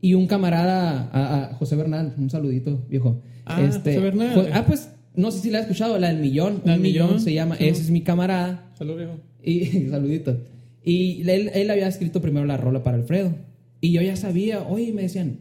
Y 0.00 0.14
un 0.14 0.26
camarada, 0.26 1.08
a, 1.12 1.44
a 1.50 1.54
José 1.54 1.76
Bernal, 1.76 2.14
un 2.18 2.28
saludito, 2.30 2.84
viejo. 2.88 3.22
Este, 3.62 3.90
Ah, 3.90 3.94
José 3.94 4.00
Bernal. 4.00 4.34
Jo- 4.34 4.46
ah, 4.52 4.64
pues, 4.66 4.90
no 5.14 5.30
sé 5.30 5.40
si 5.40 5.50
la 5.50 5.58
has 5.58 5.64
escuchado, 5.64 5.98
la 5.98 6.08
del 6.08 6.18
millón. 6.20 6.62
La 6.64 6.74
un 6.74 6.82
millón, 6.82 7.06
millón, 7.08 7.20
se 7.22 7.32
llama. 7.34 7.56
sí. 7.56 7.64
Ese 7.68 7.82
es 7.82 7.90
mi 7.90 8.00
camarada. 8.02 8.70
Salud, 8.78 8.96
viejo. 8.96 9.12
Y 9.42 9.64
saludito. 9.90 10.38
Y 10.84 11.28
él, 11.28 11.50
él 11.54 11.70
había 11.70 11.88
escrito 11.88 12.20
primero 12.22 12.46
la 12.46 12.56
rola 12.56 12.82
para 12.82 12.96
Alfredo. 12.96 13.34
Y 13.82 13.92
yo 13.92 14.02
ya 14.02 14.16
sabía, 14.16 14.62
oye, 14.62 14.92
me 14.92 15.02
decían, 15.02 15.38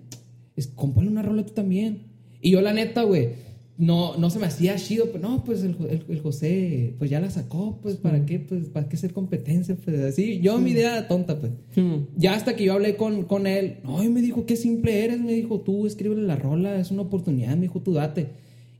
es, 0.56 0.68
compone 0.68 1.10
una 1.10 1.22
rola 1.22 1.46
tú 1.46 1.54
también. 1.54 2.04
Y 2.42 2.52
yo, 2.52 2.62
la 2.62 2.74
neta, 2.74 3.04
güey, 3.04 3.30
no, 3.80 4.18
no 4.18 4.30
se 4.30 4.38
me 4.40 4.46
hacía 4.46 4.76
chido, 4.76 5.06
pero 5.12 5.28
no, 5.30 5.44
pues 5.44 5.64
el, 5.64 5.76
el- 5.90 6.04
el 6.08 6.20
José, 6.22 6.96
pues 7.00 7.10
ya 7.10 7.20
la 7.20 7.32
sacó, 7.32 7.80
pues 7.82 7.96
para 7.96 8.26
qué, 8.26 8.38
pues 8.40 8.68
para 8.68 8.88
qué 8.90 8.98
ser 8.98 9.14
competencia, 9.14 9.76
pues 9.84 9.98
así. 10.02 10.40
Yo 10.42 10.60
mi 10.60 10.72
idea 10.72 11.08
tonta, 11.08 11.40
pues. 11.40 11.54
Sí. 11.74 11.82
Ya 12.18 12.36
hasta 12.36 12.56
que 12.58 12.66
yo 12.66 12.74
hablé 12.74 12.98
con, 12.98 13.24
con 13.24 13.48
él, 13.48 13.78
no, 13.86 14.04
y 14.04 14.10
me 14.10 14.22
dijo, 14.22 14.46
qué 14.46 14.56
simple 14.58 15.04
eres, 15.06 15.20
me 15.22 15.34
dijo, 15.34 15.62
tú 15.62 15.88
escríbele 15.88 16.24
la 16.24 16.36
rola, 16.36 16.78
es 16.80 16.92
una 16.92 17.04
oportunidad, 17.04 17.56
me 17.56 17.64
dijo, 17.64 17.82
tú 17.82 17.94
date. 17.94 18.28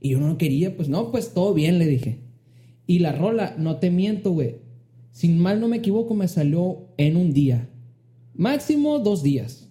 Y 0.02 0.10
yo 0.10 0.20
no 0.20 0.36
quería, 0.38 0.76
pues 0.76 0.88
no, 0.88 1.10
pues 1.10 1.32
todo 1.34 1.54
bien, 1.54 1.78
le 1.78 1.86
dije. 1.86 2.18
Y 2.86 2.98
la 2.98 3.12
rola, 3.12 3.54
no 3.58 3.76
te 3.78 3.90
miento, 3.90 4.32
güey, 4.32 4.56
sin 5.12 5.38
mal 5.38 5.60
no 5.60 5.68
me 5.68 5.78
equivoco, 5.78 6.14
me 6.14 6.28
salió 6.28 6.88
en 6.98 7.16
un 7.16 7.32
día. 7.32 7.68
Máximo 8.34 8.98
dos 8.98 9.22
días. 9.22 9.68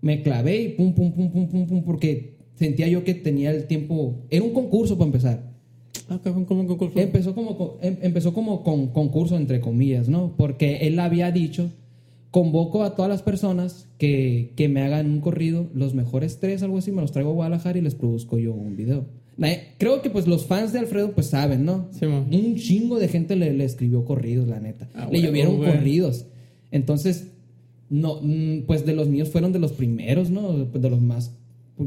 Me 0.00 0.22
clavé 0.22 0.60
y 0.62 0.68
pum, 0.70 0.92
pum, 0.94 1.12
pum, 1.12 1.30
pum, 1.32 1.48
pum, 1.48 1.66
pum, 1.68 1.84
porque 1.84 2.31
sentía 2.54 2.88
yo 2.88 3.04
que 3.04 3.14
tenía 3.14 3.50
el 3.50 3.66
tiempo. 3.66 4.22
Era 4.30 4.44
un 4.44 4.52
concurso 4.52 4.96
para 4.96 5.06
empezar. 5.06 5.52
Ah, 6.08 6.20
cabrón, 6.22 6.44
¿cómo 6.44 6.66
concurso? 6.66 6.98
Empezó 6.98 7.34
como, 7.34 7.78
em- 7.80 7.96
empezó 8.02 8.32
como 8.34 8.62
con 8.62 8.88
concurso, 8.88 9.36
entre 9.36 9.60
comillas, 9.60 10.08
¿no? 10.08 10.34
Porque 10.36 10.78
él 10.82 10.98
había 10.98 11.30
dicho, 11.30 11.70
convoco 12.30 12.82
a 12.82 12.94
todas 12.94 13.10
las 13.10 13.22
personas 13.22 13.88
que, 13.98 14.52
que 14.56 14.68
me 14.68 14.82
hagan 14.82 15.10
un 15.10 15.20
corrido, 15.20 15.68
los 15.74 15.94
mejores 15.94 16.38
tres, 16.40 16.62
algo 16.62 16.78
así, 16.78 16.92
me 16.92 17.00
los 17.02 17.12
traigo 17.12 17.30
a 17.30 17.34
Guadalajara 17.34 17.78
y 17.78 17.82
les 17.82 17.94
produzco 17.94 18.38
yo 18.38 18.52
un 18.52 18.76
video. 18.76 19.06
Creo 19.78 20.02
que 20.02 20.10
pues 20.10 20.26
los 20.26 20.46
fans 20.46 20.72
de 20.72 20.78
Alfredo 20.78 21.12
pues 21.12 21.28
saben, 21.28 21.64
¿no? 21.64 21.88
Sí, 21.92 22.04
un 22.06 22.54
chingo 22.56 22.98
de 22.98 23.08
gente 23.08 23.34
le, 23.34 23.52
le 23.52 23.64
escribió 23.64 24.04
corridos, 24.04 24.46
la 24.46 24.60
neta. 24.60 24.88
Ah, 24.94 25.06
le 25.10 25.18
huevo, 25.18 25.26
llovieron 25.26 25.56
güey. 25.56 25.72
corridos. 25.72 26.26
Entonces, 26.70 27.28
no, 27.90 28.20
mm, 28.22 28.62
pues 28.66 28.86
de 28.86 28.94
los 28.94 29.08
míos 29.08 29.30
fueron 29.30 29.52
de 29.52 29.58
los 29.58 29.72
primeros, 29.72 30.30
¿no? 30.30 30.52
De 30.66 30.90
los 30.90 31.00
más... 31.00 31.36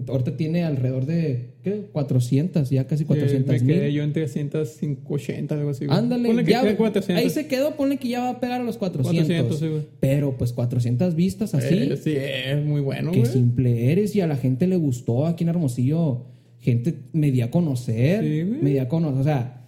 Ahorita 0.08 0.36
tiene 0.36 0.64
alrededor 0.64 1.06
de, 1.06 1.52
¿qué? 1.64 1.88
400, 1.92 2.70
ya 2.70 2.88
casi 2.88 3.06
400 3.06 3.56
Eh, 3.56 3.60
me 3.64 3.74
quedé 3.74 3.86
mil. 3.86 3.94
yo 3.94 4.04
en 4.04 4.14
380, 4.14 5.56
algo 5.56 5.70
así. 5.70 5.86
güey. 5.86 5.98
Ándale, 5.98 6.28
Ponle 6.28 6.44
que 6.44 6.52
ya, 6.52 6.62
quede 6.64 6.76
400. 6.76 7.24
ahí 7.24 7.30
se 7.30 7.48
quedó, 7.48 7.76
ponle 7.76 7.98
que 7.98 8.10
ya 8.10 8.22
va 8.22 8.30
a 8.32 8.40
pegar 8.40 8.62
a 8.62 8.64
los 8.64 8.78
400. 8.78 9.14
400, 9.28 9.60
sí, 9.60 9.68
güey. 9.68 9.82
pero 10.00 10.36
pues 10.38 10.54
400 10.54 11.16
vistas 11.16 11.54
así, 11.54 11.74
Eh, 11.76 11.98
sí, 11.98 12.14
es 12.16 12.66
muy 12.66 12.82
bueno, 12.82 13.12
qué 13.12 13.20
güey. 13.20 13.32
simple 13.32 13.92
eres 13.92 14.16
y 14.16 14.22
a 14.22 14.28
la 14.28 14.38
gente 14.38 14.68
le 14.68 14.76
gustó 14.76 15.28
aquí 15.28 15.44
en 15.44 15.50
Hermosillo. 15.50 16.26
Gente 16.60 16.96
me 17.14 17.30
di 17.32 17.42
a 17.42 17.52
conocer, 17.52 18.24
Sí, 18.24 18.42
güey. 18.42 18.62
me 18.62 18.70
di 18.72 18.80
a 18.80 18.88
conocer, 18.90 19.22
o 19.22 19.24
sea, 19.24 19.68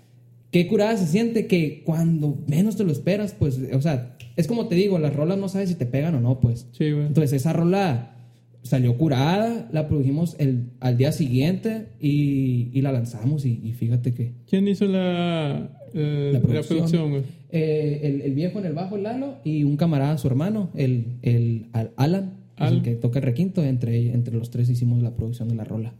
qué 0.50 0.68
curada 0.68 0.98
se 0.98 1.06
siente 1.06 1.46
que 1.46 1.84
cuando 1.86 2.44
menos 2.48 2.76
te 2.76 2.84
lo 2.84 2.92
esperas, 2.92 3.36
pues, 3.38 3.60
o 3.72 3.82
sea, 3.82 4.18
es 4.36 4.48
como 4.48 4.68
te 4.68 4.74
digo, 4.76 4.98
las 4.98 5.16
rolas 5.16 5.38
no 5.38 5.48
sabes 5.48 5.70
si 5.70 5.76
te 5.76 5.86
pegan 5.86 6.16
o 6.16 6.20
no, 6.22 6.40
pues. 6.40 6.66
Sí, 6.72 6.92
güey. 6.92 7.06
Entonces 7.06 7.34
esa 7.34 7.54
rola 7.54 8.16
salió 8.64 8.98
curada, 8.98 9.70
la 9.72 9.88
produjimos 9.88 10.36
el, 10.40 10.72
al 10.80 10.98
día 10.98 11.12
siguiente 11.12 11.88
y, 12.00 12.70
y 12.74 12.82
la 12.82 12.92
lanzamos 12.92 13.46
y, 13.46 13.62
y 13.64 13.74
fíjate 13.74 14.14
que 14.14 14.34
¿Quién 14.50 14.68
hizo 14.68 14.86
la, 14.86 15.72
eh, 15.94 16.32
La 16.34 16.40
la 16.40 16.62
producción. 16.62 17.24
eh, 17.52 18.00
el, 18.04 18.22
el 18.22 18.34
viejo 18.34 18.60
en 18.60 18.66
el 18.66 18.74
bajo, 18.74 18.98
Lalo, 18.98 19.36
y 19.46 19.64
un 19.64 19.78
camarada, 19.78 20.18
su 20.18 20.28
hermano, 20.28 20.70
el, 20.76 21.18
el 21.22 21.68
Al- 21.74 21.92
Alan, 21.96 22.34
el 22.60 22.82
que 22.82 22.96
toca 22.96 23.20
el 23.20 23.26
requinto, 23.26 23.64
entre, 23.64 24.12
entre 24.14 24.36
los 24.36 24.50
tres 24.50 24.68
hicimos 24.70 25.02
la 25.04 25.16
producción 25.16 25.48
de 25.48 25.56
la 25.56 25.64
rola. 25.64 25.94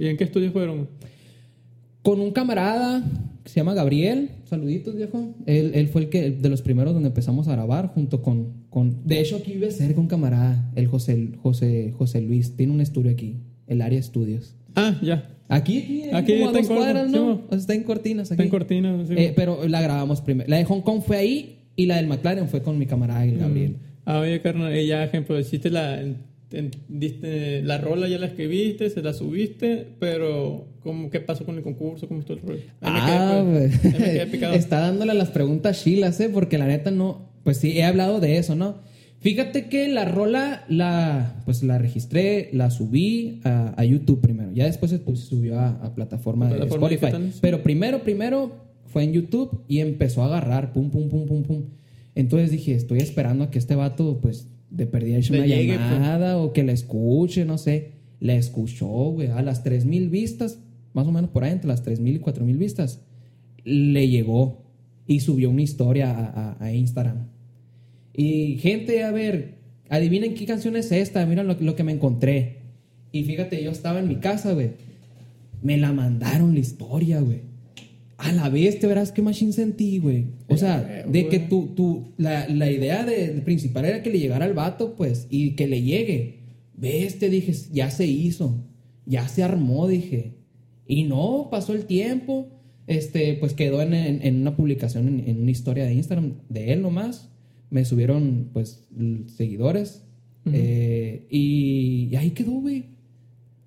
¿Y 0.00 0.06
en 0.06 0.16
qué 0.16 0.24
estudio 0.24 0.50
fueron? 0.50 0.88
Con 2.02 2.20
un 2.20 2.30
camarada 2.32 3.04
que 3.44 3.50
se 3.50 3.56
llama 3.60 3.74
Gabriel, 3.74 4.30
saluditos 4.44 4.96
viejo, 4.96 5.34
él, 5.46 5.72
él 5.74 5.88
fue 5.88 6.02
el 6.02 6.08
que 6.08 6.30
de 6.30 6.48
los 6.48 6.62
primeros 6.62 6.94
donde 6.94 7.08
empezamos 7.08 7.48
a 7.48 7.52
grabar 7.52 7.88
junto 7.88 8.22
con, 8.22 8.64
con 8.70 9.06
de 9.06 9.20
hecho 9.20 9.36
aquí 9.36 9.52
vive 9.52 9.70
cerca 9.70 10.00
un 10.00 10.06
camarada, 10.06 10.70
el 10.76 10.86
José, 10.86 11.30
José, 11.42 11.92
José 11.96 12.20
Luis, 12.20 12.56
tiene 12.56 12.72
un 12.72 12.80
estudio 12.80 13.10
aquí, 13.10 13.36
el 13.66 13.82
área 13.82 13.98
estudios. 13.98 14.54
Ah, 14.74 14.98
ya. 15.02 15.36
Aquí, 15.48 15.78
aquí, 15.78 16.10
Aquí 16.12 16.32
como 16.38 16.50
a 16.50 16.52
dos 16.52 16.68
cuadras, 16.68 17.10
¿no? 17.10 17.24
mo. 17.24 17.32
O 17.46 17.48
sea, 17.48 17.58
está 17.58 17.74
en 17.74 17.82
Cortinas. 17.82 18.30
Aquí. 18.30 18.34
Está 18.34 18.44
en 18.44 18.50
Cortina. 18.50 19.04
sí, 19.06 19.14
Eh, 19.16 19.32
pero 19.34 19.66
la 19.66 19.82
grabamos 19.82 20.20
primero. 20.20 20.48
La 20.48 20.58
de 20.58 20.64
Hong 20.64 20.82
Kong 20.82 21.02
fue 21.04 21.16
ahí 21.16 21.58
y 21.74 21.86
la 21.86 21.96
del 21.96 22.06
McLaren 22.06 22.48
fue 22.48 22.62
con 22.62 22.78
mi 22.78 22.86
camarada 22.86 23.24
el 23.24 23.36
Gabriel. 23.38 23.76
Ah, 24.04 24.20
oye, 24.20 24.40
carnal, 24.42 24.76
y 24.76 24.86
ya, 24.86 25.02
ejemplo, 25.04 25.38
hiciste 25.40 25.68
la, 25.70 26.02
en- 26.52 26.70
diste 26.88 27.62
la 27.62 27.78
rola, 27.78 28.08
ya 28.08 28.18
la 28.18 28.26
escribiste, 28.26 28.90
se 28.90 29.02
la 29.02 29.12
subiste, 29.12 29.86
pero 29.98 30.68
¿cómo, 30.80 31.10
¿qué 31.10 31.20
pasó 31.20 31.44
con 31.44 31.56
el 31.56 31.62
concurso? 31.62 32.08
¿Cómo 32.08 32.20
estuvo 32.20 32.36
el 32.38 32.42
rollo? 32.42 32.60
Me 32.80 32.88
Ah, 32.88 33.42
quedé, 33.44 33.68
pues, 33.68 33.84
me 33.84 33.98
quedé 33.98 34.26
picado. 34.32 34.54
Está 34.54 34.80
dándole 34.80 35.14
las 35.14 35.30
preguntas 35.30 35.82
chilas, 35.82 36.18
¿eh? 36.20 36.28
Porque 36.28 36.58
la 36.58 36.66
neta 36.66 36.90
no. 36.90 37.30
Pues 37.44 37.56
sí, 37.56 37.78
he 37.78 37.84
hablado 37.84 38.20
de 38.20 38.36
eso, 38.38 38.54
¿no? 38.54 38.78
Fíjate 39.20 39.68
que 39.68 39.88
la 39.88 40.06
rola 40.06 40.64
la, 40.68 41.42
pues 41.44 41.62
la 41.62 41.76
registré, 41.78 42.48
la 42.54 42.70
subí 42.70 43.40
a, 43.44 43.74
a 43.78 43.84
YouTube 43.84 44.20
primero. 44.22 44.50
Ya 44.54 44.64
después 44.64 44.90
se 44.90 44.98
pues, 44.98 45.20
subió 45.20 45.58
a, 45.60 45.68
a 45.82 45.94
plataforma 45.94 46.48
de 46.48 46.56
Plataforma 46.56 46.88
Spotify. 46.88 47.38
Pero 47.42 47.62
primero, 47.62 48.02
primero 48.02 48.52
fue 48.86 49.04
en 49.04 49.12
YouTube 49.12 49.62
y 49.68 49.80
empezó 49.80 50.22
a 50.22 50.26
agarrar, 50.26 50.72
pum, 50.72 50.90
pum, 50.90 51.08
pum, 51.10 51.26
pum, 51.26 51.42
pum. 51.42 51.62
Entonces 52.14 52.50
dije, 52.50 52.74
estoy 52.74 52.98
esperando 53.00 53.44
a 53.44 53.50
que 53.50 53.58
este 53.58 53.74
vato, 53.74 54.18
pues, 54.22 54.48
de 54.70 54.86
perdida 54.86 55.18
Le 55.18 55.38
una 55.38 55.46
llegue, 55.46 55.74
pues. 55.76 55.90
llamada 55.90 56.38
o 56.38 56.52
que 56.52 56.62
la 56.62 56.72
escuche, 56.72 57.44
no 57.44 57.58
sé. 57.58 57.92
La 58.20 58.34
escuchó, 58.34 58.86
güey, 58.86 59.28
a 59.28 59.42
las 59.42 59.62
3000 59.64 60.08
vistas, 60.10 60.60
más 60.92 61.06
o 61.06 61.12
menos 61.12 61.30
por 61.30 61.44
ahí, 61.44 61.52
entre 61.52 61.68
las 61.68 61.82
3000 61.82 62.16
y 62.16 62.18
4000 62.18 62.56
vistas, 62.56 63.02
le 63.64 64.08
llegó 64.08 64.62
y 65.06 65.20
subió 65.20 65.50
una 65.50 65.62
historia 65.62 66.10
a, 66.10 66.52
a- 66.52 66.64
a 66.64 66.72
Instagram. 66.74 67.26
Y 68.14 68.58
gente, 68.58 69.02
a 69.04 69.10
ver, 69.12 69.54
adivinen 69.88 70.34
qué 70.34 70.44
canción 70.46 70.76
es 70.76 70.92
esta, 70.92 71.24
miren 71.26 71.46
lo, 71.46 71.56
lo 71.60 71.74
que 71.76 71.82
me 71.84 71.92
encontré. 71.92 72.58
Y 73.12 73.24
fíjate, 73.24 73.62
yo 73.64 73.70
estaba 73.70 73.98
en 74.00 74.08
mi 74.08 74.16
casa, 74.16 74.52
güey. 74.52 74.72
Me 75.62 75.76
la 75.76 75.92
mandaron 75.92 76.54
la 76.54 76.60
historia, 76.60 77.20
güey. 77.20 77.40
A 78.22 78.32
la 78.32 78.48
vez, 78.50 78.78
te 78.78 78.86
verás 78.86 79.12
qué 79.12 79.22
machine 79.22 79.52
sentí, 79.52 79.98
güey. 79.98 80.26
O 80.48 80.56
sea, 80.58 81.04
de 81.08 81.28
que 81.28 81.38
tu, 81.38 81.68
tu, 81.74 82.12
la, 82.18 82.46
la 82.48 82.70
idea 82.70 83.04
de, 83.04 83.32
de 83.34 83.40
principal 83.40 83.84
era 83.86 84.02
que 84.02 84.10
le 84.10 84.18
llegara 84.18 84.44
al 84.44 84.52
vato, 84.52 84.94
pues, 84.94 85.26
y 85.30 85.52
que 85.52 85.66
le 85.66 85.80
llegue. 85.82 86.40
Ves, 86.76 87.18
te 87.18 87.30
dije, 87.30 87.52
ya 87.72 87.90
se 87.90 88.06
hizo. 88.06 88.62
Ya 89.06 89.26
se 89.28 89.42
armó, 89.42 89.88
dije. 89.88 90.34
Y 90.86 91.04
no, 91.04 91.48
pasó 91.50 91.72
el 91.74 91.86
tiempo. 91.86 92.48
Este, 92.86 93.34
pues 93.34 93.54
quedó 93.54 93.80
en, 93.80 93.94
en- 93.94 94.20
en 94.26 94.40
una 94.40 94.54
publicación, 94.56 95.08
en, 95.08 95.28
en 95.28 95.40
una 95.42 95.50
historia 95.50 95.84
de 95.86 95.94
Instagram 95.94 96.34
de 96.48 96.72
él 96.72 96.82
nomás. 96.82 97.30
Me 97.70 97.84
subieron, 97.84 98.50
pues, 98.52 98.86
seguidores. 99.28 100.04
Eh, 100.52 101.26
y, 101.30 102.08
y 102.10 102.16
ahí 102.16 102.30
quedó, 102.32 102.52
güey. 102.52 102.84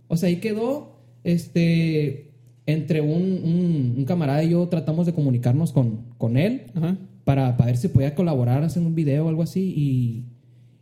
O 0.09 0.17
sea, 0.17 0.29
ahí 0.29 0.35
quedó. 0.37 0.99
Este, 1.23 2.32
entre 2.65 3.01
un, 3.01 3.21
un- 3.43 3.93
un 3.97 4.05
camarada 4.05 4.43
y 4.43 4.49
yo 4.51 4.67
tratamos 4.67 5.05
de 5.05 5.13
comunicarnos 5.13 5.71
con, 5.71 6.05
con 6.17 6.37
él 6.37 6.63
Ajá. 6.75 6.97
para, 7.25 7.57
para 7.57 7.67
ver 7.67 7.77
si 7.77 7.87
podía 7.89 8.15
colaborar, 8.15 8.63
hacer 8.63 8.83
un 8.83 8.95
video 8.95 9.25
o 9.25 9.29
algo 9.29 9.43
así. 9.43 9.73
Y, 9.75 10.25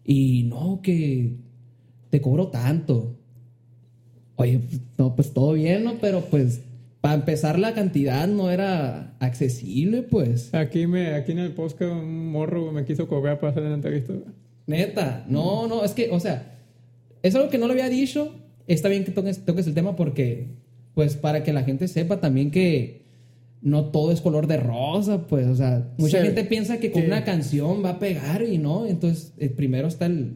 y 0.03 0.43
no, 0.43 0.81
que 0.83 1.37
te 2.09 2.21
cobro 2.21 2.47
tanto. 2.49 3.17
Oye, 4.35 4.59
pues, 4.59 4.81
no, 4.97 5.15
pues 5.15 5.33
todo 5.33 5.53
bien, 5.53 5.83
¿no? 5.83 5.93
Pero 5.99 6.21
pues 6.29 6.61
para 6.99 7.15
empezar 7.15 7.57
la 7.57 7.73
cantidad 7.73 8.27
no 8.27 8.51
era 8.51 9.15
accesible, 9.19 10.03
pues. 10.03 10.53
Aquí, 10.53 10.85
me, 10.87 11.13
aquí 11.15 11.31
en 11.31 11.39
el 11.39 11.51
podcast 11.53 11.91
un 11.93 12.31
morro 12.31 12.71
me 12.71 12.85
quiso 12.85 13.07
cobrar 13.07 13.39
para 13.39 13.51
hacer 13.51 13.63
la 13.63 13.73
entrevista. 13.73 14.13
Neta, 14.67 15.25
no, 15.27 15.67
no, 15.67 15.83
es 15.83 15.91
que, 15.93 16.09
o 16.11 16.19
sea, 16.19 16.59
es 17.23 17.33
algo 17.35 17.49
que 17.49 17.57
no 17.57 17.65
lo 17.65 17.73
había 17.73 17.89
dicho. 17.89 18.35
Está 18.67 18.87
bien 18.87 19.03
que 19.03 19.11
toques, 19.11 19.43
toques 19.43 19.65
el 19.67 19.73
tema 19.73 19.95
porque, 19.95 20.49
pues, 20.93 21.15
para 21.15 21.43
que 21.43 21.53
la 21.53 21.63
gente 21.63 21.87
sepa 21.87 22.19
también 22.19 22.51
que 22.51 23.01
no 23.61 23.85
todo 23.85 24.11
es 24.11 24.21
color 24.21 24.47
de 24.47 24.57
rosa, 24.57 25.27
pues, 25.27 25.47
o 25.47 25.55
sea, 25.55 25.87
mucha 25.97 26.19
Sí. 26.19 26.25
gente 26.25 26.43
piensa 26.45 26.79
que 26.79 26.91
con 26.91 27.01
Sí. 27.03 27.07
una 27.07 27.23
canción 27.23 27.83
va 27.85 27.91
a 27.91 27.99
pegar 27.99 28.41
y 28.43 28.57
no, 28.57 28.87
entonces 28.87 29.33
eh, 29.37 29.49
primero 29.49 29.87
está 29.87 30.07
el... 30.07 30.33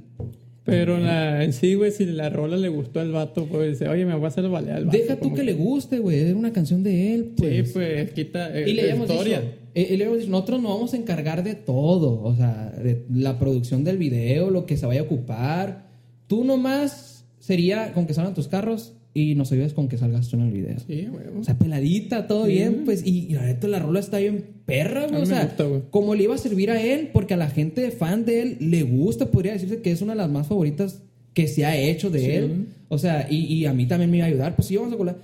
Pero 0.63 0.97
la, 0.97 1.43
en 1.43 1.53
sí, 1.53 1.75
güey, 1.75 1.91
si 1.91 2.05
la 2.07 2.29
rola 2.29 2.57
le 2.57 2.69
gustó 2.69 2.99
al 2.99 3.11
vato, 3.11 3.45
pues 3.45 3.77
dice, 3.79 3.87
oye, 3.87 4.03
me 4.03 4.15
voy 4.15 4.25
a 4.25 4.27
hacer 4.29 4.49
valer 4.49 4.73
al 4.73 4.85
vato. 4.85 4.97
Deja 4.97 5.15
tú 5.17 5.31
que 5.31 5.43
le 5.43 5.53
guste, 5.53 5.99
güey, 5.99 6.19
es 6.21 6.33
una 6.33 6.51
canción 6.53 6.81
de 6.81 7.13
él, 7.13 7.33
pues. 7.37 7.67
Sí, 7.67 7.73
pues 7.73 8.11
quita 8.13 8.49
eh, 8.57 8.67
Y 8.67 8.73
le 8.73 8.87
la 8.87 8.95
historia. 8.95 9.41
dicho, 9.41 9.53
eh, 9.75 9.87
y 9.91 9.97
le 9.97 10.03
habíamos 10.05 10.19
dicho, 10.21 10.31
nosotros 10.31 10.61
nos 10.63 10.73
vamos 10.73 10.93
a 10.95 10.97
encargar 10.97 11.43
de 11.43 11.53
todo, 11.53 12.19
o 12.23 12.35
sea, 12.35 12.71
de 12.83 13.05
la 13.13 13.37
producción 13.37 13.83
del 13.83 13.97
video, 13.99 14.49
lo 14.49 14.65
que 14.65 14.75
se 14.75 14.87
vaya 14.87 15.01
a 15.01 15.03
ocupar. 15.03 15.85
Tú 16.25 16.43
nomás 16.43 17.27
sería 17.37 17.93
con 17.93 18.07
que 18.07 18.15
salgan 18.15 18.33
tus 18.33 18.47
carros 18.47 18.94
y 19.15 19.33
nos 19.33 19.51
ayudes 19.51 19.73
con 19.73 19.87
que 19.87 19.97
salgas 19.97 20.27
tú 20.27 20.35
en 20.35 20.43
el 20.43 20.51
video. 20.51 20.77
Sí, 20.85 21.07
güey. 21.09 21.25
O 21.39 21.43
sea, 21.43 21.57
peladita, 21.57 22.27
todo 22.27 22.45
bien, 22.45 22.81
pues, 22.85 23.01
y, 23.03 23.27
y 23.29 23.33
la 23.33 23.45
neta 23.45 23.67
la 23.67 23.79
rola 23.79 23.99
está 24.01 24.19
bien 24.19 24.45
perra, 24.65 25.07
güey. 25.07 25.21
O 25.21 25.25
sea, 25.25 25.45
gusta, 25.45 25.63
güey. 25.63 25.81
como 25.89 26.13
le 26.15 26.23
iba 26.25 26.35
a 26.35 26.37
servir 26.37 26.69
a 26.69 26.79
él, 26.81 27.09
porque 27.13 27.33
a 27.33 27.37
la 27.37 27.49
gente 27.49 27.89
fan 27.91 28.25
de 28.25 28.41
él 28.41 28.57
le 28.59 28.83
gusta, 28.83 29.31
podría 29.31 29.53
decirse 29.53 29.81
que 29.81 29.89
es 29.91 30.01
una 30.03 30.13
de 30.13 30.17
las 30.17 30.29
más 30.29 30.47
favoritas 30.47 31.01
que 31.33 31.47
se 31.47 31.65
ha 31.65 31.75
hecho 31.77 32.09
de 32.11 32.19
Sí. 32.19 32.29
él. 32.29 32.65
O 32.89 32.97
sea, 32.97 33.27
y, 33.29 33.37
y 33.53 33.65
a 33.65 33.73
mí 33.73 33.87
también 33.87 34.11
me 34.11 34.17
iba 34.17 34.25
a 34.25 34.29
ayudar, 34.29 34.55
pues 34.55 34.67
sí, 34.67 34.75
vamos 34.77 34.93
a 34.93 34.97
colar. 34.97 35.17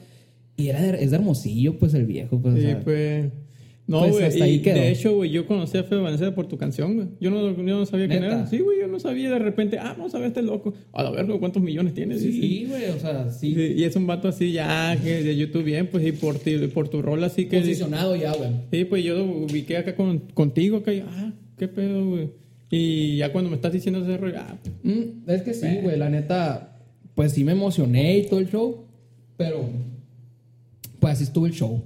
Y 0.58 0.68
era 0.70 0.82
de- 0.82 1.04
es 1.04 1.12
de 1.12 1.16
hermosillo, 1.18 1.78
pues 1.78 1.94
el 1.94 2.06
viejo, 2.06 2.40
pues. 2.42 2.54
o 2.56 2.58
Sí, 2.58 2.64
sea, 2.64 2.80
pues. 2.82 3.26
No, 3.92 4.00
Pues 4.00 4.12
güey. 4.14 4.24
hasta 4.26 4.44
ahí 4.46 4.60
quedó. 4.62 4.76
de 4.76 4.90
hecho, 4.92 5.16
güey, 5.16 5.30
yo 5.32 5.46
conocí 5.46 5.78
a 5.78 5.84
Feo 5.84 6.02
Valencia 6.02 6.34
por 6.34 6.48
tu 6.48 6.58
canción, 6.58 6.96
güey. 6.96 7.08
Yo 7.20 7.30
no, 7.30 7.52
yo 7.56 7.62
no 7.78 7.86
sabía 7.86 8.08
quién 8.08 8.24
era. 8.24 8.48
Sí, 8.48 8.60
güey, 8.60 8.80
yo 8.80 8.88
no 8.88 9.00
sabía. 9.02 9.30
De 9.30 9.40
repente, 9.40 9.78
ah, 9.80 9.94
vamos 9.98 10.16
a 10.16 10.20
ver 10.20 10.28
este 10.30 10.42
loco. 10.42 10.74
A 10.94 11.04
la 11.04 11.12
verga, 11.12 11.38
¿cuántos 11.40 11.62
millones 11.62 11.94
tiene? 11.94 12.18
Sí, 12.18 12.66
güey, 12.70 12.86
o 12.90 13.00
sea, 13.00 13.30
sí. 13.30 13.54
Sí, 13.54 13.74
Y 13.76 13.84
es 13.84 13.96
un 13.98 14.08
vato 14.08 14.30
así 14.30 14.54
ya 14.54 14.98
que 15.04 15.22
de 15.24 15.36
YouTube 15.36 15.64
bien, 15.64 15.88
pues, 15.88 16.06
y 16.08 16.14
por, 16.14 16.40
ti, 16.40 16.56
por 16.74 16.88
tu 16.88 17.02
rol 17.02 17.22
así 17.26 17.46
que... 17.48 17.60
Posicionado 17.60 18.16
ya, 18.16 18.34
güey. 18.34 18.50
Sí, 18.72 18.86
pues 18.86 19.04
yo 19.04 19.16
lo 19.16 19.26
ubiqué 19.26 19.76
acá 19.78 19.94
con, 19.96 20.20
contigo, 20.34 20.78
acá, 20.78 20.94
y, 20.94 21.02
ah, 21.06 21.34
qué 21.58 21.68
pedo, 21.68 22.10
güey. 22.10 22.30
Y 22.70 23.18
ya 23.18 23.34
cuando 23.34 23.50
me 23.50 23.58
estás 23.58 23.74
diciendo 23.74 24.02
ese 24.02 24.16
rollo, 24.16 24.38
ah, 24.40 24.58
Mm, 24.84 25.30
es 25.30 25.42
que 25.42 25.54
sí, 25.54 25.68
güey, 25.84 25.98
la 25.98 26.10
neta, 26.10 26.80
pues 27.14 27.34
sí 27.34 27.44
me 27.44 27.52
emocioné 27.52 28.20
y 28.20 28.28
todo 28.28 28.40
el 28.40 28.50
show, 28.50 28.86
pero 29.36 29.66
pues 31.00 31.14
así 31.16 31.24
estuvo 31.26 31.46
el 31.46 31.52
show. 31.54 31.84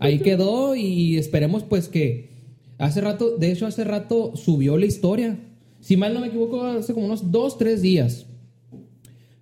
Ahí 0.00 0.18
quedó 0.20 0.74
y 0.74 1.16
esperemos 1.16 1.64
pues 1.64 1.88
que 1.88 2.30
hace 2.78 3.00
rato, 3.00 3.36
de 3.36 3.52
hecho 3.52 3.66
hace 3.66 3.84
rato 3.84 4.36
subió 4.36 4.76
la 4.76 4.86
historia. 4.86 5.38
Si 5.80 5.96
mal 5.96 6.14
no 6.14 6.20
me 6.20 6.28
equivoco, 6.28 6.62
hace 6.62 6.94
como 6.94 7.06
unos 7.06 7.30
dos, 7.30 7.58
tres 7.58 7.82
días. 7.82 8.26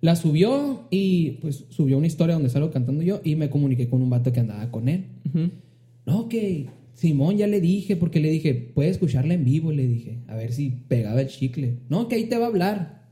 La 0.01 0.15
subió 0.15 0.87
y 0.89 1.31
pues 1.41 1.65
subió 1.69 1.97
una 1.97 2.07
historia 2.07 2.35
donde 2.35 2.49
salgo 2.49 2.71
cantando 2.71 3.03
yo 3.03 3.19
y 3.23 3.35
me 3.35 3.49
comuniqué 3.49 3.89
con 3.89 4.01
un 4.01 4.09
vato 4.09 4.31
que 4.31 4.39
andaba 4.39 4.71
con 4.71 4.87
él. 4.87 5.05
ujú. 5.27 5.49
No, 6.05 6.27
que 6.27 6.67
Simón 6.93 7.37
ya 7.37 7.47
le 7.47 7.61
dije, 7.61 7.95
porque 7.95 8.19
le 8.19 8.31
dije, 8.31 8.53
puede 8.53 8.89
escucharla 8.89 9.33
en 9.35 9.45
vivo, 9.45 9.71
le 9.71 9.85
dije, 9.85 10.19
a 10.27 10.35
ver 10.35 10.51
si 10.53 10.69
pegaba 10.69 11.21
el 11.21 11.27
chicle. 11.27 11.75
No, 11.87 12.07
que 12.07 12.15
ahí 12.15 12.23
te 12.25 12.37
va 12.37 12.45
a 12.45 12.49
hablar. 12.49 13.07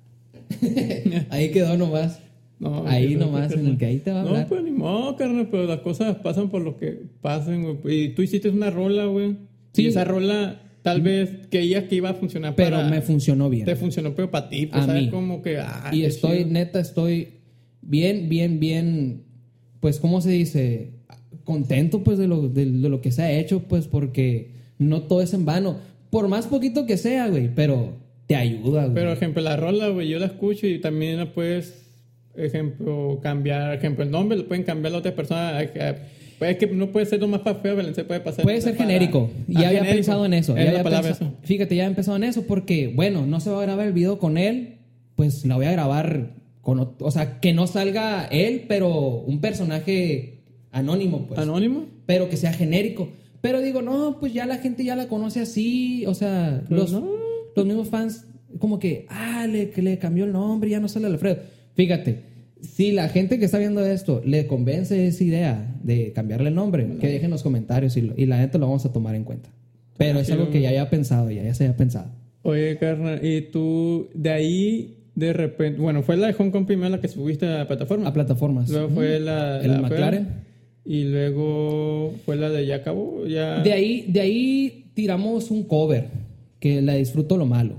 ahí 1.29 1.51
quedó 1.51 1.77
nomás. 1.77 2.19
No, 2.59 2.87
ahí 2.87 3.15
nomás, 3.15 3.51
en 3.51 3.67
el 3.67 3.77
que 3.77 3.85
ahí 3.85 3.99
te 3.99 4.11
va 4.11 4.19
a 4.19 4.21
hablar. 4.21 4.41
No, 4.41 4.47
pues 4.47 4.63
ni 4.63 4.71
modo, 4.71 5.15
carnal, 5.15 5.47
pero 5.51 5.65
las 5.65 5.81
cosas 5.81 6.15
pasan 6.17 6.49
por 6.49 6.61
lo 6.61 6.77
que 6.77 7.01
pasen, 7.21 7.77
güey. 7.81 8.05
Y 8.05 8.09
tú 8.09 8.23
hiciste 8.23 8.49
una 8.49 8.71
rola, 8.71 9.05
güey. 9.05 9.35
Sí. 9.73 9.83
Y 9.83 9.87
esa 9.87 10.03
rola, 10.03 10.61
tal 10.81 11.01
vez 11.01 11.29
creías 11.51 11.83
que 11.83 11.95
iba 11.95 12.09
a 12.09 12.13
funcionar 12.15 12.55
pero 12.55 12.77
para... 12.77 12.89
me 12.89 13.01
funcionó 13.01 13.49
bien. 13.49 13.65
Te 13.65 13.75
funcionó, 13.75 14.15
pero 14.15 14.31
para 14.31 14.49
ti, 14.49 14.65
pues, 14.65 14.83
A 14.83 14.87
¿sabes? 14.87 15.03
mí. 15.03 15.09
Como 15.09 15.41
que... 15.43 15.59
Ah, 15.59 15.91
y 15.93 16.03
estoy, 16.03 16.39
chido. 16.39 16.49
neta, 16.49 16.79
estoy 16.79 17.27
bien, 17.81 18.27
bien, 18.27 18.59
bien, 18.59 19.23
pues, 19.79 19.99
¿cómo 19.99 20.21
se 20.21 20.31
dice? 20.31 20.93
Contento, 21.43 22.03
pues, 22.03 22.17
de 22.17 22.27
lo, 22.27 22.49
de, 22.49 22.65
de 22.65 22.89
lo 22.89 23.01
que 23.01 23.11
se 23.11 23.21
ha 23.21 23.31
hecho, 23.31 23.63
pues, 23.67 23.87
porque 23.87 24.51
no 24.79 25.03
todo 25.03 25.21
es 25.21 25.33
en 25.33 25.45
vano. 25.45 25.77
Por 26.09 26.27
más 26.27 26.47
poquito 26.47 26.85
que 26.87 26.97
sea, 26.97 27.27
güey, 27.27 27.53
pero 27.53 27.93
te 28.25 28.35
ayuda, 28.35 28.83
güey. 28.85 28.95
Pero, 28.95 29.11
ejemplo, 29.11 29.41
la 29.43 29.57
rola, 29.57 29.89
güey, 29.89 30.09
yo 30.09 30.17
la 30.19 30.25
escucho 30.25 30.65
y 30.65 30.79
también 30.79 31.17
la 31.17 31.33
puedes, 31.33 31.86
ejemplo, 32.37 33.19
cambiar, 33.21 33.73
ejemplo, 33.73 34.03
el 34.03 34.11
nombre 34.11 34.37
lo 34.37 34.47
pueden 34.47 34.63
cambiar 34.63 34.93
a 34.93 34.97
otra 34.97 35.15
persona. 35.15 35.59
Pues 36.39 36.57
que 36.57 36.67
no 36.67 36.91
puede 36.91 37.07
ser 37.07 37.19
nomás 37.19 37.41
para 37.41 37.59
feo, 37.59 37.75
Valencia 37.75 38.05
puede 38.07 38.19
pasar. 38.19 38.43
Puede 38.43 38.61
ser 38.61 38.77
para- 38.77 38.87
genérico. 38.89 39.29
Ah, 39.33 39.43
Ya 39.47 39.57
había 39.69 39.69
genérico. 39.79 39.95
pensado 39.95 40.25
en 40.25 40.33
eso. 40.35 40.55
Es 40.55 40.63
ya 40.65 40.69
había 40.69 40.83
palabra 40.83 41.09
pensa- 41.09 41.25
eso. 41.25 41.33
Fíjate, 41.43 41.75
ya 41.75 41.87
he 41.87 41.91
pensado 41.91 42.15
en 42.17 42.23
eso 42.23 42.43
porque, 42.43 42.91
bueno, 42.95 43.25
no 43.25 43.39
se 43.39 43.49
va 43.49 43.59
a 43.59 43.63
grabar 43.63 43.87
el 43.87 43.93
video 43.93 44.19
con 44.19 44.37
él, 44.37 44.75
pues 45.15 45.45
la 45.45 45.55
voy 45.55 45.65
a 45.65 45.71
grabar 45.71 46.35
con, 46.61 46.93
o 46.99 47.11
sea, 47.11 47.39
que 47.39 47.53
no 47.53 47.65
salga 47.65 48.25
él, 48.27 48.65
pero 48.67 48.89
un 49.25 49.41
personaje 49.41 50.41
anónimo, 50.71 51.25
pues. 51.27 51.39
¿Anónimo? 51.39 51.85
pero 52.05 52.29
que 52.29 52.37
sea 52.37 52.53
genérico. 52.53 53.09
Pero 53.41 53.59
digo, 53.61 53.81
no, 53.81 54.17
pues 54.19 54.31
ya 54.33 54.45
la 54.45 54.57
gente 54.59 54.83
ya 54.85 54.95
la 54.95 55.07
conoce 55.09 55.41
así, 55.41 56.05
o 56.05 56.13
sea, 56.13 56.61
Pero 56.69 56.81
los, 56.81 56.91
no. 56.93 57.05
los 57.55 57.65
mismos 57.65 57.89
fans, 57.89 58.25
como 58.59 58.79
que, 58.79 59.05
ah, 59.09 59.45
le, 59.49 59.71
que 59.71 59.81
le 59.81 59.97
cambió 59.97 60.23
el 60.23 60.31
nombre, 60.31 60.69
ya 60.69 60.79
no 60.79 60.87
sale 60.87 61.07
Alfredo. 61.07 61.39
Fíjate, 61.75 62.23
si 62.61 62.91
la 62.91 63.09
gente 63.09 63.39
que 63.39 63.45
está 63.45 63.57
viendo 63.59 63.85
esto 63.85 64.21
le 64.25 64.47
convence 64.47 65.07
esa 65.07 65.23
idea 65.23 65.75
de 65.83 66.11
cambiarle 66.13 66.49
el 66.49 66.55
nombre, 66.55 66.87
que 66.99 67.07
dejen 67.07 67.29
los 67.31 67.43
comentarios 67.43 67.95
y, 67.97 68.01
lo- 68.01 68.13
y 68.17 68.25
la 68.25 68.39
gente 68.39 68.57
lo 68.57 68.67
vamos 68.67 68.85
a 68.85 68.91
tomar 68.93 69.15
en 69.15 69.23
cuenta. 69.23 69.49
Pero 69.97 70.19
es 70.19 70.29
algo 70.31 70.49
que 70.51 70.61
ya 70.61 70.69
había 70.69 70.89
pensado, 70.89 71.31
ya, 71.31 71.43
ya 71.43 71.53
se 71.53 71.65
había 71.65 71.75
pensado. 71.77 72.11
Oye, 72.43 72.77
carnal, 72.77 73.25
y 73.25 73.41
tú 73.41 74.07
de 74.13 74.29
ahí, 74.29 74.97
de 75.15 75.33
repente, 75.33 75.81
bueno, 75.81 76.03
fue 76.03 76.17
la 76.17 76.27
de 76.27 76.33
Hong 76.33 76.51
Kong 76.51 76.65
primero 76.65 76.89
la 76.89 77.01
que 77.01 77.07
subiste 77.07 77.45
a 77.47 77.57
la 77.59 77.67
plataforma. 77.67 78.07
A 78.07 78.13
plataformas. 78.13 78.69
Luego 78.69 78.89
fue 78.89 79.19
la, 79.19 79.59
El 79.61 79.71
la 79.71 79.81
McLaren. 79.81 80.27
Y 80.85 81.03
luego 81.05 82.13
fue 82.25 82.35
la 82.37 82.49
de 82.49 82.65
ya 82.65 82.75
acabó, 82.77 83.25
ya. 83.27 83.61
De 83.61 83.73
ahí, 83.73 84.05
de 84.07 84.21
ahí 84.21 84.85
tiramos 84.93 85.51
un 85.51 85.63
cover, 85.63 86.05
que 86.59 86.81
la 86.81 86.93
disfruto 86.93 87.35
lo 87.37 87.45
malo. 87.45 87.75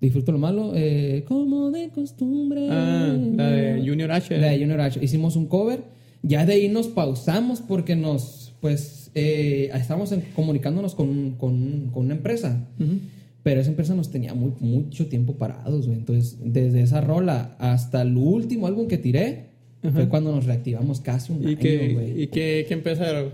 Disfruto 0.00 0.30
lo 0.32 0.38
malo, 0.38 0.72
eh, 0.76 1.24
como 1.26 1.70
de 1.70 1.88
costumbre. 1.88 2.68
Ah, 2.70 3.16
la 3.36 3.50
de 3.50 3.82
Junior 3.88 4.12
H. 4.12 4.38
La 4.38 4.48
de 4.48 4.58
Junior 4.58 4.80
H. 4.80 5.00
Hicimos 5.02 5.34
un 5.36 5.46
cover. 5.46 5.80
Ya 6.22 6.46
de 6.46 6.52
ahí 6.54 6.68
nos 6.68 6.88
pausamos 6.88 7.60
porque 7.60 7.96
nos, 7.96 8.54
pues, 8.60 9.10
eh, 9.14 9.70
estábamos 9.74 10.14
comunicándonos 10.36 10.94
con, 10.94 11.32
con- 11.32 11.90
con 11.92 12.04
una 12.06 12.14
empresa. 12.14 12.68
Ujú. 12.78 12.98
Pero 13.42 13.60
esa 13.60 13.70
empresa 13.70 13.94
nos 13.94 14.10
tenía 14.10 14.34
muy- 14.34 14.52
mucho 14.60 15.06
tiempo 15.06 15.34
parados, 15.34 15.86
güey. 15.86 15.98
Entonces, 15.98 16.38
desde 16.44 16.80
esa 16.82 17.00
rola 17.00 17.56
hasta 17.58 18.02
el 18.02 18.16
último 18.16 18.66
álbum 18.66 18.86
que 18.88 18.98
tiré, 18.98 19.46
fue 19.92 20.08
cuando 20.08 20.32
nos 20.34 20.44
reactivamos 20.44 21.00
casi 21.00 21.32
un 21.32 21.42
¿Y 21.42 21.46
año, 21.48 21.58
que, 21.58 21.88
güey. 21.94 22.22
y 22.22 22.26
que, 22.26 22.64
que 22.68 22.74
empezaron? 22.74 23.30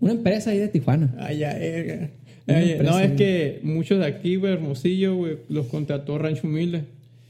Una 0.00 0.12
empresa 0.12 0.50
ahí 0.50 0.58
de 0.58 0.68
Tijuana. 0.68 1.14
Ay, 1.18 1.38
ya, 1.38 1.52
eh, 1.58 2.10
Oye, 2.48 2.72
empresa, 2.72 2.92
no, 2.92 3.00
es 3.00 3.12
que 3.12 3.60
muchos 3.62 3.98
de 3.98 4.06
aquí, 4.06 4.36
güey, 4.36 4.52
Hermosillo, 4.52 5.16
güey, 5.16 5.38
los 5.48 5.66
contrató 5.66 6.16
Rancho 6.18 6.46
Humilde. 6.46 6.84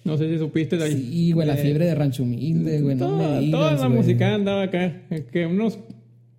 No 0.05 0.16
sé 0.18 0.29
si 0.31 0.38
supiste 0.38 0.76
de 0.76 0.85
ahí. 0.85 0.92
Sí, 1.11 1.33
güey, 1.33 1.46
la 1.48 1.55
Eh, 1.55 1.62
fiebre 1.62 1.87
de 1.87 1.94
Rancho 1.94 2.22
Humilde, 2.22 2.81
güey. 2.83 2.94
No 2.96 3.07
toda, 3.09 3.29
me 3.31 3.40
digas, 3.40 3.59
toda 3.61 3.72
la 3.72 3.87
güey. 3.87 3.98
música 3.98 4.35
andaba 4.35 4.62
acá. 4.62 5.02
Que 5.33 5.46
unos 5.46 5.79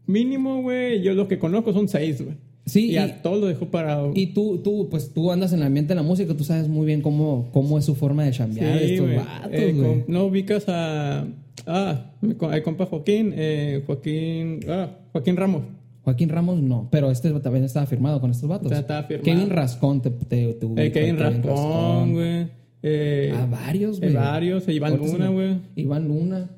mínimo, 0.06 0.62
güey, 0.62 1.02
yo 1.02 1.14
los 1.14 1.28
que 1.28 1.38
conozco 1.40 1.74
son 1.74 1.88
seis, 1.88 2.22
güey. 2.22 2.36
Sí, 2.66 2.88
y, 2.90 2.94
y- 2.94 2.98
a 2.98 3.22
todos 3.22 3.40
los 3.40 3.50
dejó 3.50 3.68
parado. 3.68 4.12
Y 4.14 4.28
tú, 4.28 4.60
tú, 4.64 4.88
pues 4.90 5.12
tú 5.14 5.32
andas 5.32 5.54
en 5.54 5.60
el 5.60 5.66
ambiente 5.66 5.90
de 5.90 5.96
la 5.96 6.04
música, 6.04 6.34
tú 6.36 6.44
sabes 6.44 6.68
muy 6.68 6.86
bien 6.86 7.02
cómo, 7.02 7.50
cómo 7.54 7.78
es 7.80 7.86
su 7.86 7.96
forma 7.96 8.26
de 8.26 8.32
chambear 8.32 8.78
Sí, 8.80 8.86
estos 8.94 9.06
güey. 9.08 9.18
vatos, 9.18 9.52
Eh, 9.54 9.74
com- 9.78 10.04
no 10.08 10.26
ubicas 10.26 10.66
a. 10.68 11.26
Ah, 11.66 12.12
el 12.22 12.64
compa 12.64 12.86
Joaquín. 12.86 13.34
eh, 13.36 13.82
Joaquín. 13.86 14.60
Ah, 14.70 14.92
Joaquín 15.14 15.36
Ramos. 15.36 15.64
Joaquín 16.08 16.30
Ramos 16.30 16.62
no, 16.62 16.88
pero 16.90 17.12
este 17.12 17.30
también 17.42 17.66
estaba 17.66 17.86
firmado 17.86 18.22
con 18.22 18.32
estos 18.32 18.48
vatos. 18.48 18.68
O 18.68 18.70
sea, 18.70 18.80
estaba 18.80 19.04
firmado. 19.04 19.26
Kevin 19.26 19.50
Rascón 19.50 20.02
te, 20.02 20.10
te, 20.10 20.54
te 20.54 20.66
ubica, 20.66 20.82
El 20.84 20.92
Kevin 20.94 21.18
Raspón, 21.20 22.14
güey. 22.14 22.48
Eh, 22.82 23.34
A 23.36 23.46
varios, 23.46 23.98
eh, 23.98 24.00
güey. 24.04 24.14
varios. 24.14 24.66
eh, 24.70 24.74
Iván 24.74 24.92
Ahorita 24.94 25.10
se 25.10 25.18
Luna, 25.18 25.30
güey. 25.32 25.58
Iván 25.76 26.08
Luna. 26.08 26.50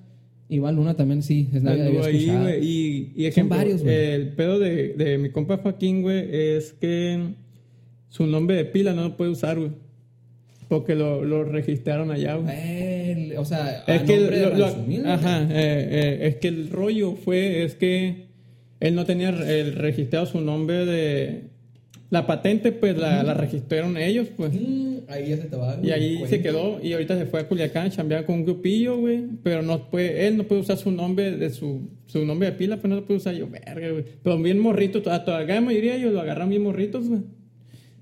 Iván 0.50 0.76
Luna 0.76 0.94
también 0.94 1.24
sí, 1.24 1.50
es 1.52 1.64
nadie 1.64 1.84
había 1.88 2.04
ahí, 2.06 2.28
güey. 2.30 2.64
Y, 2.64 3.12
y 3.16 3.22
Son 3.22 3.26
ejemplo, 3.26 3.58
varios, 3.58 3.82
güey. 3.82 3.96
el 3.96 4.28
pedo 4.36 4.60
de, 4.60 4.94
de 4.94 5.18
mi 5.18 5.32
compa 5.32 5.58
Joaquín, 5.58 6.04
güey, 6.04 6.28
es 6.32 6.74
que 6.74 7.34
su 8.10 8.28
nombre 8.28 8.56
de 8.56 8.66
pila 8.66 8.94
no 8.94 9.02
lo 9.02 9.18
puede 9.18 9.32
usar, 9.32 9.58
güey. 9.58 9.72
Porque 10.68 10.94
lo, 10.94 11.26
lo 11.26 11.44
registraron 11.44 12.12
allá, 12.12 12.36
güey. 12.36 12.54
Eh, 12.56 13.36
o 13.40 13.46
sea, 13.46 13.84
a 13.88 13.96
Es 13.96 14.04
que, 14.04 14.16
nombre 14.18 14.40
de 14.40 14.58
lo- 14.58 14.74
Humilde, 14.76 15.10
ajá, 15.10 15.42
eh, 15.44 15.48
eh, 15.52 16.20
es 16.28 16.36
que 16.36 16.50
el 16.50 16.70
rollo 16.70 17.16
fue, 17.16 17.64
es 17.64 17.74
que 17.74 18.29
él 18.80 18.96
no 18.96 19.06
tenía 19.06 19.30
el 19.30 19.74
registrado 19.76 20.26
su 20.26 20.42
nombre 20.42 20.86
de... 20.86 21.44
La 22.12 22.26
patente, 22.26 22.72
pues, 22.72 22.98
la, 22.98 23.22
la 23.22 23.36
registraron 23.36 23.96
ellos, 23.96 24.30
pues. 24.36 24.52
Ahí 25.10 25.30
ya 25.30 25.38
se 25.38 25.44
te 25.44 25.56
va. 25.56 25.78
Y 25.84 25.92
ahí 25.92 26.16
cuenta. 26.18 26.30
se 26.36 26.42
quedó 26.42 26.80
y 26.84 26.94
ahorita 26.94 27.16
se 27.16 27.28
fue 27.28 27.42
a 27.42 27.48
Culiacán 27.48 27.86
a 27.86 27.90
chambear 27.92 28.26
con 28.26 28.34
un 28.40 28.46
grupillo, 28.46 28.98
güey. 28.98 29.26
Pero 29.44 29.62
no 29.62 29.92
puede, 29.92 30.26
él 30.26 30.36
no 30.36 30.46
puede 30.46 30.62
usar 30.62 30.78
su 30.78 30.90
nombre 30.90 31.38
de 31.38 31.52
su, 31.52 31.88
su 32.08 32.26
nombre 32.26 32.50
de 32.50 32.58
pila, 32.58 32.78
pues 32.78 32.90
no 32.90 32.96
lo 32.96 33.06
puede 33.06 33.20
usar 33.20 33.36
yo, 33.36 33.48
verga, 33.48 33.92
güey. 33.92 34.06
Pero 34.24 34.42
bien 34.42 34.58
morrito, 34.58 35.04
a 35.12 35.24
toda 35.24 35.38
la 35.42 35.46
gran 35.46 35.66
mayoría 35.66 35.96
ellos 35.98 36.12
lo 36.12 36.20
agarran 36.22 36.50
bien 36.50 36.64
morritos, 36.64 37.08
güey. 37.08 37.22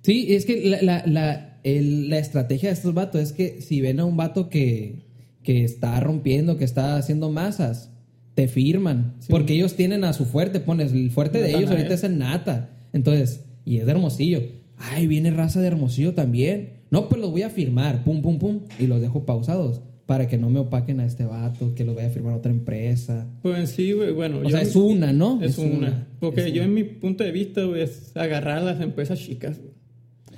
Sí, 0.03 0.33
es 0.33 0.45
que 0.45 0.69
la, 0.69 0.81
la, 0.81 1.03
la, 1.05 1.59
el- 1.65 2.09
la 2.09 2.19
estrategia 2.19 2.69
de 2.69 2.75
estos 2.75 2.93
vatos 2.93 3.19
es 3.19 3.33
que 3.33 3.59
si 3.61 3.81
ven 3.81 3.99
a 3.99 4.05
un 4.05 4.15
vato 4.15 4.47
que, 4.49 4.99
que 5.43 5.65
está 5.65 5.99
rompiendo, 5.99 6.57
que 6.57 6.63
está 6.63 6.95
haciendo 6.95 7.29
masas, 7.29 7.91
te 8.37 8.47
firman. 8.47 9.15
Porque 9.29 9.55
ellos 9.55 9.73
tienen 9.73 10.03
a 10.03 10.13
su 10.13 10.25
fuerte, 10.25 10.59
pones 10.59 10.93
el 10.93 11.09
fuerte 11.09 11.41
de 11.41 11.49
ellos 11.57 11.71
ahorita 11.71 11.95
es 11.95 12.03
el 12.03 12.19
nata. 12.19 12.69
Entonces, 12.93 13.43
y 13.65 13.77
es 13.77 13.85
de 13.87 13.91
Hermosillo. 13.93 14.43
Ay, 14.77 15.07
viene 15.07 15.31
raza 15.31 15.59
de 15.59 15.65
Hermosillo 15.65 16.13
también. 16.13 16.73
No, 16.91 17.09
pues 17.09 17.19
los 17.19 17.31
voy 17.31 17.41
a 17.41 17.49
firmar, 17.49 18.03
pum, 18.03 18.21
pum, 18.21 18.37
pum, 18.37 18.59
y 18.77 18.85
los 18.85 19.01
dejo 19.01 19.25
pausados 19.25 19.81
para 20.05 20.27
que 20.27 20.37
no 20.37 20.51
me 20.51 20.59
opaquen 20.59 20.99
a 20.99 21.05
este 21.07 21.25
vato, 21.25 21.73
que 21.73 21.83
los 21.83 21.95
vaya 21.95 22.09
a 22.09 22.11
firmar 22.11 22.35
otra 22.35 22.51
empresa. 22.51 23.27
Pues 23.41 23.57
en 23.57 23.65
sí, 23.65 23.91
güey, 23.93 24.11
bueno. 24.13 24.37
O 24.37 24.43
yo- 24.43 24.49
sea, 24.51 24.61
es 24.61 24.75
una, 24.75 25.11
¿no? 25.11 25.41
Es 25.41 25.57
una. 25.57 26.07
Porque 26.19 26.45
Es 26.45 26.53
yo 26.53 26.61
en 26.61 26.75
mi 26.75 26.83
punto 26.83 27.23
de 27.23 27.31
vista, 27.31 27.63
güey, 27.63 27.81
es 27.81 28.15
agarrar 28.15 28.59
a 28.59 28.61
las 28.61 28.81
empresas 28.81 29.17
chicas, 29.19 29.57
güey. 29.57 29.71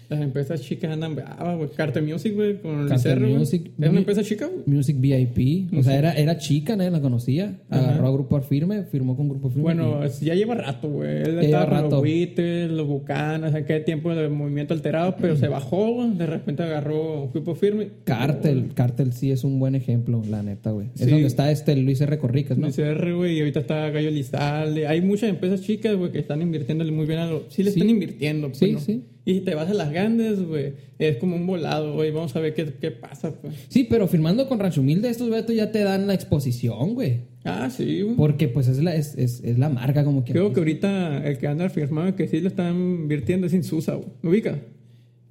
Las 0.09 0.21
empresas 0.21 0.61
chicas 0.61 0.91
andan 0.91 1.13
bravas, 1.15 1.55
güey. 1.57 1.69
Carter 1.69 2.01
Music, 2.01 2.33
güey, 2.33 2.59
con 2.59 2.79
el 2.81 2.87
Carter 2.87 3.19
Cerro. 3.19 3.27
Music. 3.27 3.71
Es 3.79 3.89
una 3.89 3.99
empresa 3.99 4.23
chica, 4.23 4.47
güey. 4.47 4.63
Music 4.65 4.95
VIP. 4.99 5.71
O 5.77 5.83
sea, 5.83 5.97
era, 5.99 6.13
era 6.13 6.37
chica, 6.37 6.75
nadie 6.75 6.89
la 6.89 6.99
conocía. 6.99 7.59
Agarró 7.69 8.07
a 8.07 8.11
Grupo 8.11 8.41
Firme, 8.41 8.83
firmó 8.85 9.15
con 9.15 9.29
Grupo 9.29 9.49
Firme. 9.49 9.61
Bueno, 9.63 10.03
es- 10.03 10.19
ya 10.21 10.33
lleva 10.33 10.55
rato, 10.55 10.89
güey. 10.89 11.09
Él 11.21 11.39
estaba 11.39 11.65
con 11.65 11.73
rato. 11.75 11.89
los 11.97 12.01
Beatles, 12.01 12.71
los 12.71 12.87
Bucanas, 12.87 13.53
aquel 13.53 13.85
tiempo 13.85 14.13
de 14.15 14.29
movimiento 14.29 14.73
alterado, 14.73 15.15
pero 15.21 15.35
se 15.35 15.47
bajó, 15.47 15.93
güey. 15.93 16.15
De 16.17 16.25
repente 16.25 16.63
agarró 16.63 17.29
grupo 17.31 17.53
firme. 17.53 17.89
Cartel, 18.03 18.69
Cartel 18.73 19.13
sí 19.13 19.29
es 19.31 19.43
un 19.43 19.59
buen 19.59 19.75
ejemplo, 19.75 20.23
la 20.27 20.41
neta, 20.41 20.71
güey. 20.71 20.87
Es 20.95 21.01
Sí. 21.01 21.09
donde 21.11 21.27
está 21.27 21.51
este 21.51 21.75
Luis 21.75 22.01
R. 22.01 22.17
Corricas, 22.17 22.57
¿no? 22.57 22.65
Luis 22.65 22.79
R, 22.79 23.13
güey, 23.13 23.37
y 23.37 23.39
ahorita 23.41 23.59
está 23.59 23.89
Gallo 23.91 24.09
Lizalde. 24.09 24.87
Hay 24.87 25.01
muchas 25.01 25.29
empresas 25.29 25.61
chicas, 25.61 25.95
güey, 25.95 26.11
que 26.11 26.17
están 26.19 26.41
invirtiéndole 26.41 26.91
muy 26.91 27.05
bien 27.05 27.19
a 27.19 27.27
lo... 27.29 27.43
Sí 27.49 27.61
le 27.61 27.69
Sí. 27.71 27.79
están 27.79 27.89
invirtiendo, 27.91 28.47
pues, 28.47 28.57
Sí, 28.57 28.71
¿no? 28.71 28.79
sí. 28.79 29.03
Y 29.25 29.35
si 29.35 29.39
te 29.41 29.53
vas 29.53 29.69
a 29.69 29.73
las 29.73 29.91
grandes, 29.91 30.41
güey, 30.41 30.73
es 30.97 31.17
como 31.17 31.35
un 31.35 31.45
volado, 31.45 31.93
güey. 31.93 32.09
Vamos 32.11 32.35
a 32.35 32.39
ver 32.39 32.53
qué, 32.53 32.73
qué 32.79 32.89
pasa, 32.91 33.31
pues. 33.39 33.53
Sí, 33.67 33.85
pero 33.89 34.07
firmando 34.07 34.47
con 34.47 34.59
Rancho 34.59 34.81
Humilde, 34.81 35.09
estos 35.09 35.29
vetos 35.29 35.55
ya 35.55 35.71
te 35.71 35.83
dan 35.83 36.07
la 36.07 36.13
exposición, 36.13 36.95
güey. 36.95 37.21
Ah, 37.43 37.69
sí, 37.69 38.01
güey. 38.01 38.15
Porque 38.15 38.47
pues 38.47 38.67
es 38.67 38.81
la, 38.81 38.95
es, 38.95 39.15
es, 39.15 39.41
es 39.43 39.59
la 39.59 39.69
marca 39.69 40.03
como 40.03 40.23
que... 40.23 40.31
Creo 40.31 40.51
que 40.53 40.59
ahorita 40.59 41.25
el 41.27 41.37
que 41.37 41.47
anda 41.47 41.69
firmado 41.69 42.15
que 42.15 42.27
sí 42.27 42.39
lo 42.41 42.47
están 42.47 42.75
invirtiendo 42.75 43.47
es 43.47 43.53
Insusa, 43.53 43.95
güey. 43.95 44.09
¿Lo 44.21 44.29
ubica? 44.31 44.59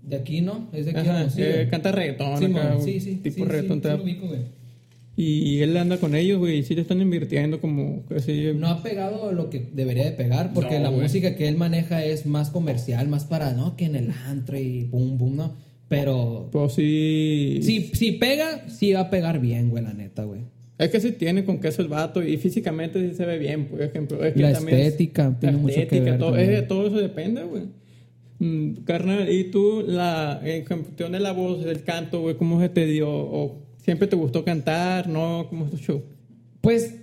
De 0.02 0.16
aquí, 0.16 0.40
¿no? 0.40 0.68
Es 0.72 0.86
de 0.86 0.92
aquí, 0.92 1.08
Ajá, 1.08 1.26
eh, 1.36 1.68
canta 1.70 1.92
reggaetón 1.92 2.38
Sí, 2.38 2.44
acá, 2.46 2.74
güey. 2.74 2.84
sí, 2.84 3.00
sí. 3.00 3.16
Tipo 3.16 3.44
sí, 3.44 3.50
reggaetón 3.50 3.82
sí, 3.82 3.88
lo 3.88 4.02
ubico, 4.02 4.26
güey. 4.28 4.40
Y 5.20 5.62
él 5.62 5.76
anda 5.76 5.96
con 5.98 6.14
ellos, 6.14 6.38
güey, 6.38 6.58
y 6.58 6.62
sí 6.62 6.76
le 6.76 6.82
están 6.82 7.00
invirtiendo 7.00 7.60
como 7.60 8.06
que 8.06 8.20
sí. 8.20 8.50
No 8.54 8.68
ha 8.68 8.82
pegado 8.84 9.32
lo 9.32 9.50
que 9.50 9.68
debería 9.72 10.04
de 10.04 10.12
pegar, 10.12 10.52
porque 10.54 10.76
No, 10.76 10.82
la 10.84 10.88
güey. 10.90 11.02
música 11.02 11.34
que 11.34 11.48
él 11.48 11.56
maneja 11.56 12.04
es 12.04 12.24
más 12.24 12.50
comercial, 12.50 13.08
más 13.08 13.24
para, 13.24 13.52
¿no? 13.52 13.74
Que 13.76 13.86
en 13.86 13.96
el 13.96 14.12
antro 14.26 14.56
y 14.56 14.84
boom, 14.84 15.18
boom, 15.18 15.36
¿no? 15.36 15.54
Pero... 15.88 16.48
Pues 16.52 16.74
sí. 16.74 17.58
Si, 17.62 17.90
si 17.94 18.12
pega, 18.12 18.68
sí 18.68 18.92
va 18.92 19.00
a 19.00 19.10
pegar 19.10 19.40
bien, 19.40 19.70
güey, 19.70 19.82
la 19.82 19.92
neta, 19.92 20.22
güey. 20.22 20.42
Es 20.78 20.90
que 20.90 21.00
sí 21.00 21.10
tiene 21.10 21.44
con 21.44 21.58
queso 21.58 21.82
el 21.82 21.88
vato 21.88 22.22
y 22.22 22.36
físicamente 22.36 23.08
sí 23.10 23.16
se 23.16 23.26
ve 23.26 23.38
bien, 23.38 23.64
por 23.66 23.82
ejemplo. 23.82 24.22
Es 24.24 24.34
que 24.34 24.40
La 24.40 24.52
también 24.52 24.78
es- 24.78 24.86
estética 24.86 25.36
tiene 25.40 25.56
la 25.56 25.62
mucho 25.62 25.74
que 25.74 25.82
estética, 25.82 26.10
ver 26.12 26.18
todo, 26.20 26.36
es- 26.36 26.68
todo 26.68 26.86
eso 26.86 26.96
depende, 26.98 27.42
güey. 27.42 27.62
Mm, 28.38 28.84
carnal, 28.84 29.28
¿y 29.32 29.44
tú, 29.50 29.82
la, 29.84 30.40
en 30.44 30.64
cuestión 30.64 31.10
de 31.10 31.18
la 31.18 31.32
voz, 31.32 31.64
del 31.64 31.82
canto, 31.82 32.20
güey, 32.20 32.36
cómo 32.36 32.60
se 32.60 32.68
te 32.68 32.86
dio? 32.86 33.10
¿O 33.10 33.66
siempre 33.88 34.06
te 34.06 34.16
gustó 34.16 34.44
cantar? 34.44 35.08
¿No? 35.08 35.46
¿Cómo 35.48 35.64
es 35.64 35.70
tu 35.70 35.78
show? 35.78 36.02
Pues 36.60 36.94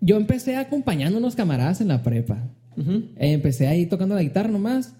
yo 0.00 0.16
empecé 0.16 0.56
acompañando 0.56 1.18
a 1.18 1.20
unos 1.20 1.36
camaradas 1.36 1.80
en 1.80 1.86
la 1.88 2.02
prepa. 2.02 2.50
Empecé 3.16 3.68
ahí 3.68 3.86
tocando 3.86 4.16
la 4.16 4.22
guitarra 4.22 4.48
nomás. 4.48 4.94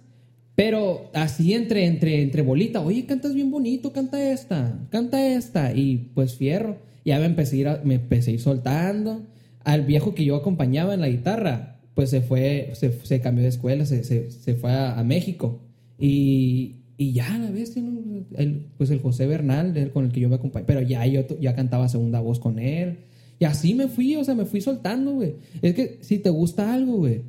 Pero 0.55 1.11
así 1.15 1.55
entre, 1.55 1.87
entre, 1.87 2.23
entre 2.23 2.43
bolita, 2.43 2.81
oye, 2.81 3.07
cantas 3.07 3.35
bien 3.35 3.51
bonito, 3.51 3.93
canta 3.93 4.23
esta, 4.31 4.79
canta 4.91 5.27
esta. 5.27 5.73
Y 5.75 6.11
pues 6.15 6.37
fierro. 6.37 6.77
Ya 7.05 7.19
me 7.19 7.25
empecé 7.27 7.57
a 7.57 7.59
ir, 7.59 7.69
a- 7.69 7.81
me 7.83 7.95
empecé 7.97 8.31
a 8.31 8.35
ir 8.35 8.41
soltando. 8.41 9.23
Al 9.65 9.83
viejo 9.83 10.15
que 10.15 10.25
yo 10.25 10.37
acompañaba 10.37 10.95
en 10.95 11.01
la 11.01 11.09
guitarra, 11.09 11.81
pues 11.95 12.11
se 12.11 12.21
fue, 12.21 12.71
se, 12.75 12.93
se 13.05 13.21
cambió 13.21 13.43
de 13.43 13.49
escuela, 13.49 13.85
se, 13.87 14.05
se, 14.05 14.31
se 14.31 14.55
fue 14.55 14.71
a, 14.71 14.97
a 14.99 15.03
México. 15.03 15.61
Y, 15.99 16.82
y 17.03 17.13
ya, 17.13 17.39
la 17.39 17.51
bestia, 17.51 17.83
¿no? 17.83 18.01
El- 18.37 18.67
pues 18.77 18.91
el 18.91 19.01
José 19.01 19.27
Bernal, 19.27 19.77
el 19.77 19.91
con 19.91 20.05
el 20.07 20.13
que 20.13 20.21
yo 20.21 20.29
me 20.29 20.37
acompañé. 20.37 20.65
Pero 20.67 20.81
ya 20.83 21.07
yo 21.07 21.23
ya 21.41 21.55
cantaba 21.55 21.89
segunda 21.89 22.21
voz 22.21 22.39
con 22.39 22.59
él. 22.59 22.99
Y 23.39 23.45
así 23.45 23.75
me 23.75 23.89
fui, 23.89 24.15
o 24.17 24.25
sea, 24.25 24.35
me 24.35 24.45
fui 24.45 24.61
soltando, 24.61 25.13
güey. 25.15 25.35
Es 25.63 25.75
que 25.75 25.99
si 26.01 26.19
te 26.19 26.31
gusta 26.31 26.73
algo, 26.73 26.97
güey, 26.99 27.23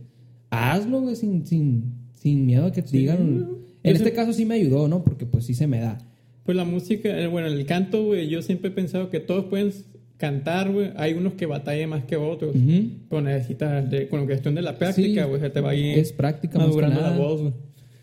hazlo, 0.50 1.02
güey, 1.02 1.16
sin, 1.16 1.46
sin, 1.48 1.84
sin 2.14 2.46
miedo 2.46 2.66
a 2.68 2.72
que 2.72 2.82
te 2.82 2.98
digan. 2.98 3.40
Yo 3.40 3.58
En 3.84 3.96
este 3.96 4.14
caso 4.14 4.32
sí 4.34 4.46
me 4.46 4.56
ayudó, 4.56 4.88
¿no? 4.88 5.04
Porque 5.04 5.26
pues 5.26 5.46
sí 5.46 5.54
se 5.54 5.68
me 5.68 5.80
da. 5.80 5.98
Pues 6.46 6.56
la 6.58 6.66
música, 6.66 7.10
bueno, 7.30 7.48
el 7.48 7.66
canto, 7.66 8.06
güey, 8.06 8.28
yo 8.30 8.42
siempre 8.42 8.70
he 8.70 8.74
pensado 8.74 9.10
que 9.10 9.20
todos 9.20 9.46
pueden 9.46 9.72
cantar, 10.18 10.72
güey. 10.72 10.92
Hay 10.98 11.14
unos 11.14 11.34
que 11.34 11.46
batallan 11.46 11.90
más 11.90 12.04
que 12.06 12.16
otros. 12.16 12.56
Ujú. 12.56 12.90
Pero 13.10 13.22
necesitas, 13.22 13.90
de- 13.90 14.08
con 14.08 14.20
la 14.22 14.26
cuestión 14.28 14.54
de 14.56 14.62
la 14.62 14.78
práctica, 14.78 15.24
Sí, 15.24 15.30
güey, 15.30 15.42
se 15.42 15.50
te 15.50 15.62
va 15.62 15.72
a 15.72 15.76
ir 15.76 15.98
es 15.98 16.14
práctica 16.14 16.58
más 16.60 16.68
que 16.68 16.70
madurando 16.72 17.02
la 17.02 17.10
nada. 17.12 17.18
voz, 17.18 17.42
güey. 17.42 17.54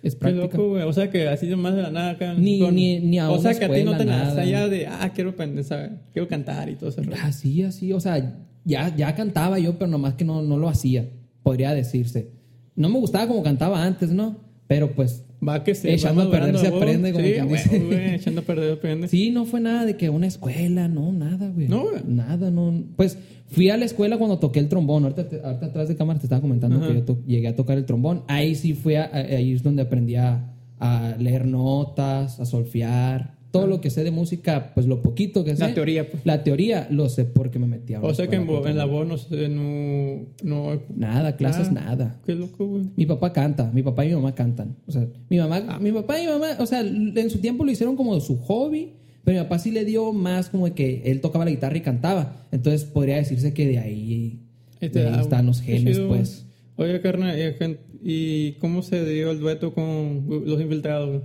Es 0.03 0.15
Qué 0.15 0.21
práctica. 0.21 0.57
loco, 0.57 0.69
güey. 0.71 0.83
O 0.85 0.93
sea 0.93 1.11
que 1.11 1.29
así 1.29 1.47
más 1.57 1.75
de 1.75 1.83
la 1.83 1.91
nada 1.91 2.11
acá. 2.11 2.35
Ni- 2.35 2.59
con- 2.61 2.75
ni- 2.75 3.01
ni 3.01 3.19
a 3.19 3.31
O 3.31 3.39
sea 3.39 3.53
que 3.59 3.65
a 3.67 3.73
ti 3.73 3.83
no 3.85 3.97
te 3.97 4.05
nada. 4.05 4.41
allá 4.43 4.69
de, 4.69 4.87
ah, 4.87 5.11
quiero 5.15 5.35
¿sabes? 5.65 5.91
Quiero 6.13 6.27
cantar 6.29 6.69
y 6.71 6.77
todo 6.77 6.89
ese 6.91 7.03
rollo. 7.03 7.17
Así, 7.23 7.63
así, 7.63 7.93
o 7.93 8.01
sea, 8.01 8.35
ya, 8.65 8.95
ya 8.97 9.15
cantaba 9.15 9.59
yo, 9.59 9.75
pero 9.79 9.91
nomás 9.91 10.15
que 10.15 10.25
no, 10.25 10.43
no 10.43 10.57
lo 10.57 10.69
hacía, 10.69 11.09
podría 11.43 11.73
decirse. 11.75 12.31
No 12.77 12.89
me 12.89 12.99
gustaba 12.99 13.27
como 13.27 13.43
cantaba 13.43 13.83
antes, 13.85 14.11
¿no? 14.11 14.39
Pero 14.67 14.93
pues, 14.93 15.25
Va 15.47 15.65
que 15.65 15.75
se 15.75 15.93
Echando 15.95 16.23
a 16.23 16.31
perder 16.31 16.59
se 16.59 16.67
aprende, 16.67 17.13
como 17.13 17.25
sí, 17.25 17.33
quien 17.33 17.49
güey, 17.49 17.63
güey, 17.87 18.15
echando 18.17 18.43
a 18.43 18.45
perder 18.45 18.67
se 18.67 18.73
aprende. 18.75 19.09
sí, 19.09 19.31
no 19.31 19.47
fue 19.47 19.61
nada 19.61 19.87
de 19.87 19.97
que 19.97 20.11
una 20.11 20.27
escuela, 20.27 20.87
no, 20.89 21.13
nada, 21.13 21.49
güey. 21.49 21.67
No, 21.67 21.83
güey. 21.85 22.03
Nada, 22.07 22.51
no. 22.51 22.85
Pues 22.97 23.17
fui 23.47 23.71
a 23.71 23.77
la 23.79 23.87
escuela 23.87 24.19
cuando 24.19 24.39
toqué 24.39 24.61
el 24.61 24.69
trombón. 24.69 25.05
Ahorita, 25.05 25.23
atrás 25.49 25.89
de 25.89 25.97
cámara 25.97 26.19
te 26.19 26.27
estaba 26.27 26.43
comentando 26.43 26.77
Ajá. 26.77 26.89
que 26.89 27.03
yo 27.07 27.19
llegué 27.27 27.49
a 27.49 27.57
tocar 27.57 27.79
el 27.79 27.87
trombón. 27.87 28.23
Ahí 28.29 28.55
sí 28.55 28.75
fue, 28.75 28.99
a- 28.99 29.05
a- 29.05 29.17
ahí 29.17 29.53
es 29.53 29.63
donde 29.63 29.81
aprendí 29.83 30.17
a, 30.17 30.53
a 30.79 31.17
leer 31.19 31.47
notas, 31.47 32.39
a 32.39 32.45
solfear. 32.45 33.40
Todo 33.51 33.67
lo 33.67 33.81
que 33.81 33.91
sé 33.91 34.05
de 34.05 34.11
música, 34.13 34.73
pues 34.75 34.87
lo 34.87 35.03
poquito 35.03 35.43
que 35.45 35.57
sé. 35.57 35.67
La 35.69 35.75
teoría, 35.75 36.09
pues. 36.09 36.25
La 36.25 36.45
teoría 36.45 36.87
lo 36.91 37.09
sé 37.09 37.25
porque 37.25 37.59
me 37.59 37.67
metí 37.67 37.95
a 37.95 38.01
O 38.01 38.15
sea 38.15 38.29
que 38.29 38.37
en, 38.37 38.77
la 38.77 38.85
voz 38.85 39.07
no 39.09 39.19
sé, 39.19 39.49
no... 39.49 40.27
no 40.45 40.81
Nada, 40.95 41.37
clases 41.37 41.73
nada. 41.73 42.21
Qué 42.25 42.35
loco, 42.35 42.67
güey. 42.67 42.85
Mi 42.97 43.07
papá 43.07 43.33
canta, 43.33 43.71
mi 43.73 43.83
papá 43.83 44.05
y 44.05 44.09
mi 44.11 44.15
mamá 44.15 44.35
cantan. 44.35 44.77
O 44.87 44.93
sea, 44.93 45.07
mi 45.29 45.39
mamá, 45.39 45.79
mi 45.81 45.91
papá 45.91 46.21
y 46.21 46.27
mi 46.27 46.33
mamá, 46.33 46.57
o 46.61 46.67
sea, 46.67 46.81
en 46.81 47.31
su 47.31 47.39
tiempo 47.39 47.65
lo 47.65 47.73
hicieron 47.73 47.97
como 47.97 48.19
su 48.21 48.39
hobby, 48.39 48.93
pero 49.25 49.39
mi 49.39 49.43
papá 49.45 49.59
sí 49.59 49.73
le 49.73 49.85
dio 49.85 50.13
más 50.13 50.49
como 50.49 50.67
de 50.67 50.73
que 50.75 51.03
él 51.07 51.21
tocaba 51.21 51.45
la 51.45 51.51
guitarra 51.51 51.77
y 51.77 51.81
cantaba. 51.81 52.47
Entonces 52.53 52.85
podría 52.85 53.17
decirse 53.17 53.53
que 53.53 53.67
de 53.67 53.79
ahí, 53.79 54.41
de 54.81 55.21
están 55.21 55.47
los 55.47 55.61
genes, 55.61 55.97
chido, 55.97 56.09
pues. 56.09 56.47
Oye, 56.77 57.01
carnal, 57.01 57.39
¿y, 57.39 57.53
gen- 57.59 57.79
¿y 58.03 58.53
cómo 58.53 58.83
se 58.83 59.05
dio 59.05 59.33
el 59.33 59.41
dueto 59.41 59.75
con 59.75 60.25
los 60.47 60.61
infiltrados? 60.61 61.23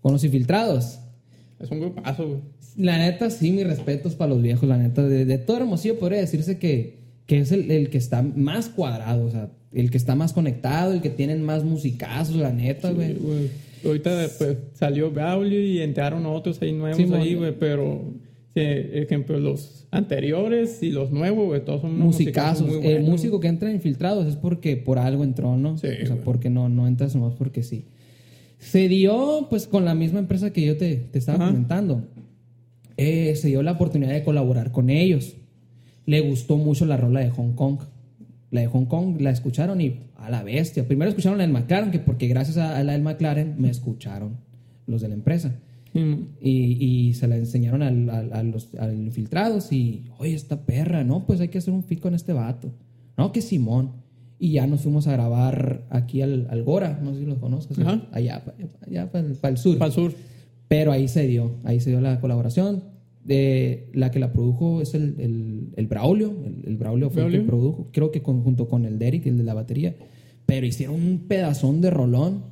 Con 0.00 0.12
los 0.12 0.24
infiltrados. 0.24 1.00
Es 1.60 1.70
un 1.70 1.80
grupazo, 1.80 2.28
güey. 2.28 2.40
La 2.76 2.98
neta, 2.98 3.30
sí, 3.30 3.50
mis 3.50 3.66
respetos 3.66 4.14
para 4.14 4.30
los 4.30 4.42
viejos, 4.42 4.68
la 4.68 4.78
neta. 4.78 5.02
De, 5.02 5.24
de 5.24 5.38
todo 5.38 5.56
Hermosillo 5.56 5.98
podría 5.98 6.20
decirse 6.20 6.58
que, 6.58 6.98
que 7.26 7.40
es 7.40 7.50
el, 7.50 7.70
el 7.70 7.90
que 7.90 7.98
está 7.98 8.22
más 8.22 8.68
cuadrado, 8.68 9.26
o 9.26 9.30
sea, 9.30 9.50
el 9.72 9.90
que 9.90 9.96
está 9.96 10.14
más 10.14 10.32
conectado, 10.32 10.92
el 10.92 11.00
que 11.00 11.10
tienen 11.10 11.42
más 11.42 11.64
musicazos, 11.64 12.36
la 12.36 12.52
neta, 12.52 12.90
güey. 12.92 13.14
Sí. 13.14 13.50
Ahorita 13.84 14.28
pues, 14.38 14.56
salió 14.74 15.10
Braulio 15.10 15.60
y 15.60 15.80
entraron 15.80 16.26
otros 16.26 16.60
ahí 16.62 16.72
nuevos 16.72 16.96
Sí, 16.96 17.12
ahí, 17.12 17.34
güey, 17.34 17.54
pero, 17.58 18.02
sí, 18.54 18.60
ejemplo, 18.60 19.38
los 19.38 19.86
anteriores 19.90 20.82
y 20.82 20.90
los 20.90 21.10
nuevos, 21.10 21.46
güey, 21.46 21.64
todos 21.64 21.82
son 21.82 21.98
musicazos. 21.98 22.70
el 22.82 23.02
músico 23.02 23.40
que 23.40 23.48
entra 23.48 23.68
en 23.68 23.76
infiltrados 23.76 24.26
es 24.26 24.36
porque 24.36 24.76
por 24.76 24.98
algo 24.98 25.24
entró, 25.24 25.56
¿no? 25.56 25.78
Sí, 25.78 25.88
o 26.02 26.06
sea, 26.06 26.16
porque 26.16 26.50
no, 26.50 26.68
no 26.68 26.86
entras 26.86 27.14
nomás 27.14 27.34
porque 27.34 27.62
sí. 27.62 27.86
Se 28.58 28.88
dio, 28.88 29.46
pues, 29.48 29.66
con 29.66 29.84
la 29.84 29.94
misma 29.94 30.18
empresa 30.18 30.52
que 30.52 30.64
yo 30.66 30.76
te, 30.76 30.96
te 30.96 31.18
estaba 31.18 31.38
Ajá. 31.38 31.46
comentando. 31.52 32.04
Eh, 32.96 33.34
se 33.36 33.48
dio 33.48 33.62
la 33.62 33.72
oportunidad 33.72 34.12
de 34.12 34.24
colaborar 34.24 34.72
con 34.72 34.90
ellos. 34.90 35.36
Le 36.06 36.20
gustó 36.20 36.56
mucho 36.56 36.84
la 36.86 36.96
rola 36.96 37.20
de 37.20 37.30
Hong 37.30 37.52
Kong. 37.52 37.78
La 38.50 38.62
de 38.62 38.66
Hong 38.66 38.86
Kong 38.86 39.20
la 39.20 39.30
escucharon 39.30 39.80
y 39.80 40.00
a 40.16 40.30
la 40.30 40.42
bestia. 40.42 40.86
Primero 40.88 41.08
escucharon 41.10 41.38
la 41.38 41.44
del 41.44 41.52
McLaren, 41.52 41.90
que 41.90 41.98
porque 42.00 42.26
gracias 42.26 42.56
a, 42.56 42.82
la 42.82 42.92
del 42.92 43.02
McLaren 43.02 43.54
me 43.58 43.70
escucharon 43.70 44.38
los 44.86 45.02
de 45.02 45.08
la 45.08 45.14
empresa. 45.14 45.54
Mon. 45.94 46.28
Y, 46.40 46.84
y 47.08 47.14
se 47.14 47.28
la 47.28 47.36
enseñaron 47.36 47.82
al, 47.82 48.10
al- 48.10 48.32
a 48.32 48.42
los 48.42 48.74
al 48.76 48.94
infiltrados 48.96 49.70
y, 49.72 50.04
oye, 50.18 50.34
esta 50.34 50.64
perra, 50.66 51.04
no, 51.04 51.24
pues 51.26 51.40
hay 51.40 51.48
que 51.48 51.58
hacer 51.58 51.72
un 51.74 51.84
fit 51.84 52.00
con 52.00 52.14
este 52.14 52.32
vato. 52.32 52.72
No, 53.16 53.30
que 53.32 53.40
Simón. 53.42 53.92
Y 54.38 54.52
ya 54.52 54.66
nos 54.66 54.82
fuimos 54.82 55.06
a 55.08 55.12
grabar 55.12 55.84
aquí 55.90 56.22
al, 56.22 56.46
al 56.50 56.62
Gora, 56.62 57.00
no 57.02 57.12
sé 57.12 57.20
si 57.20 57.26
lo 57.26 57.40
conozcas, 57.40 57.76
allá, 58.12 58.42
allá 58.86 59.10
para 59.10 59.26
el, 59.48 59.56
sur. 59.58 59.78
Para 59.78 59.88
el 59.88 59.92
sur. 59.92 60.12
Pero 60.68 60.92
ahí 60.92 61.08
se 61.08 61.26
dio, 61.26 61.56
ahí 61.64 61.80
se 61.80 61.90
dio 61.90 62.00
la 62.00 62.20
colaboración. 62.20 62.82
De, 63.24 63.90
la 63.92 64.10
que 64.10 64.18
la 64.20 64.32
produjo 64.32 64.80
es 64.80 64.94
el, 64.94 65.16
el, 65.18 65.68
el 65.76 65.86
Braulio, 65.86 66.34
el, 66.46 66.62
el 66.66 66.76
Braulio 66.78 67.10
fue 67.10 67.24
el 67.24 67.30
que 67.30 67.38
Braulio. 67.40 67.46
produjo, 67.46 67.88
creo 67.92 68.10
que 68.10 68.22
con- 68.22 68.42
junto 68.42 68.68
con 68.68 68.86
el 68.86 68.98
Derek, 68.98 69.26
el 69.26 69.36
de 69.38 69.44
la 69.44 69.52
batería. 69.54 69.96
Pero 70.46 70.64
hicieron 70.66 70.94
un 70.96 71.18
pedazón 71.28 71.80
de 71.82 71.90
rolón. 71.90 72.44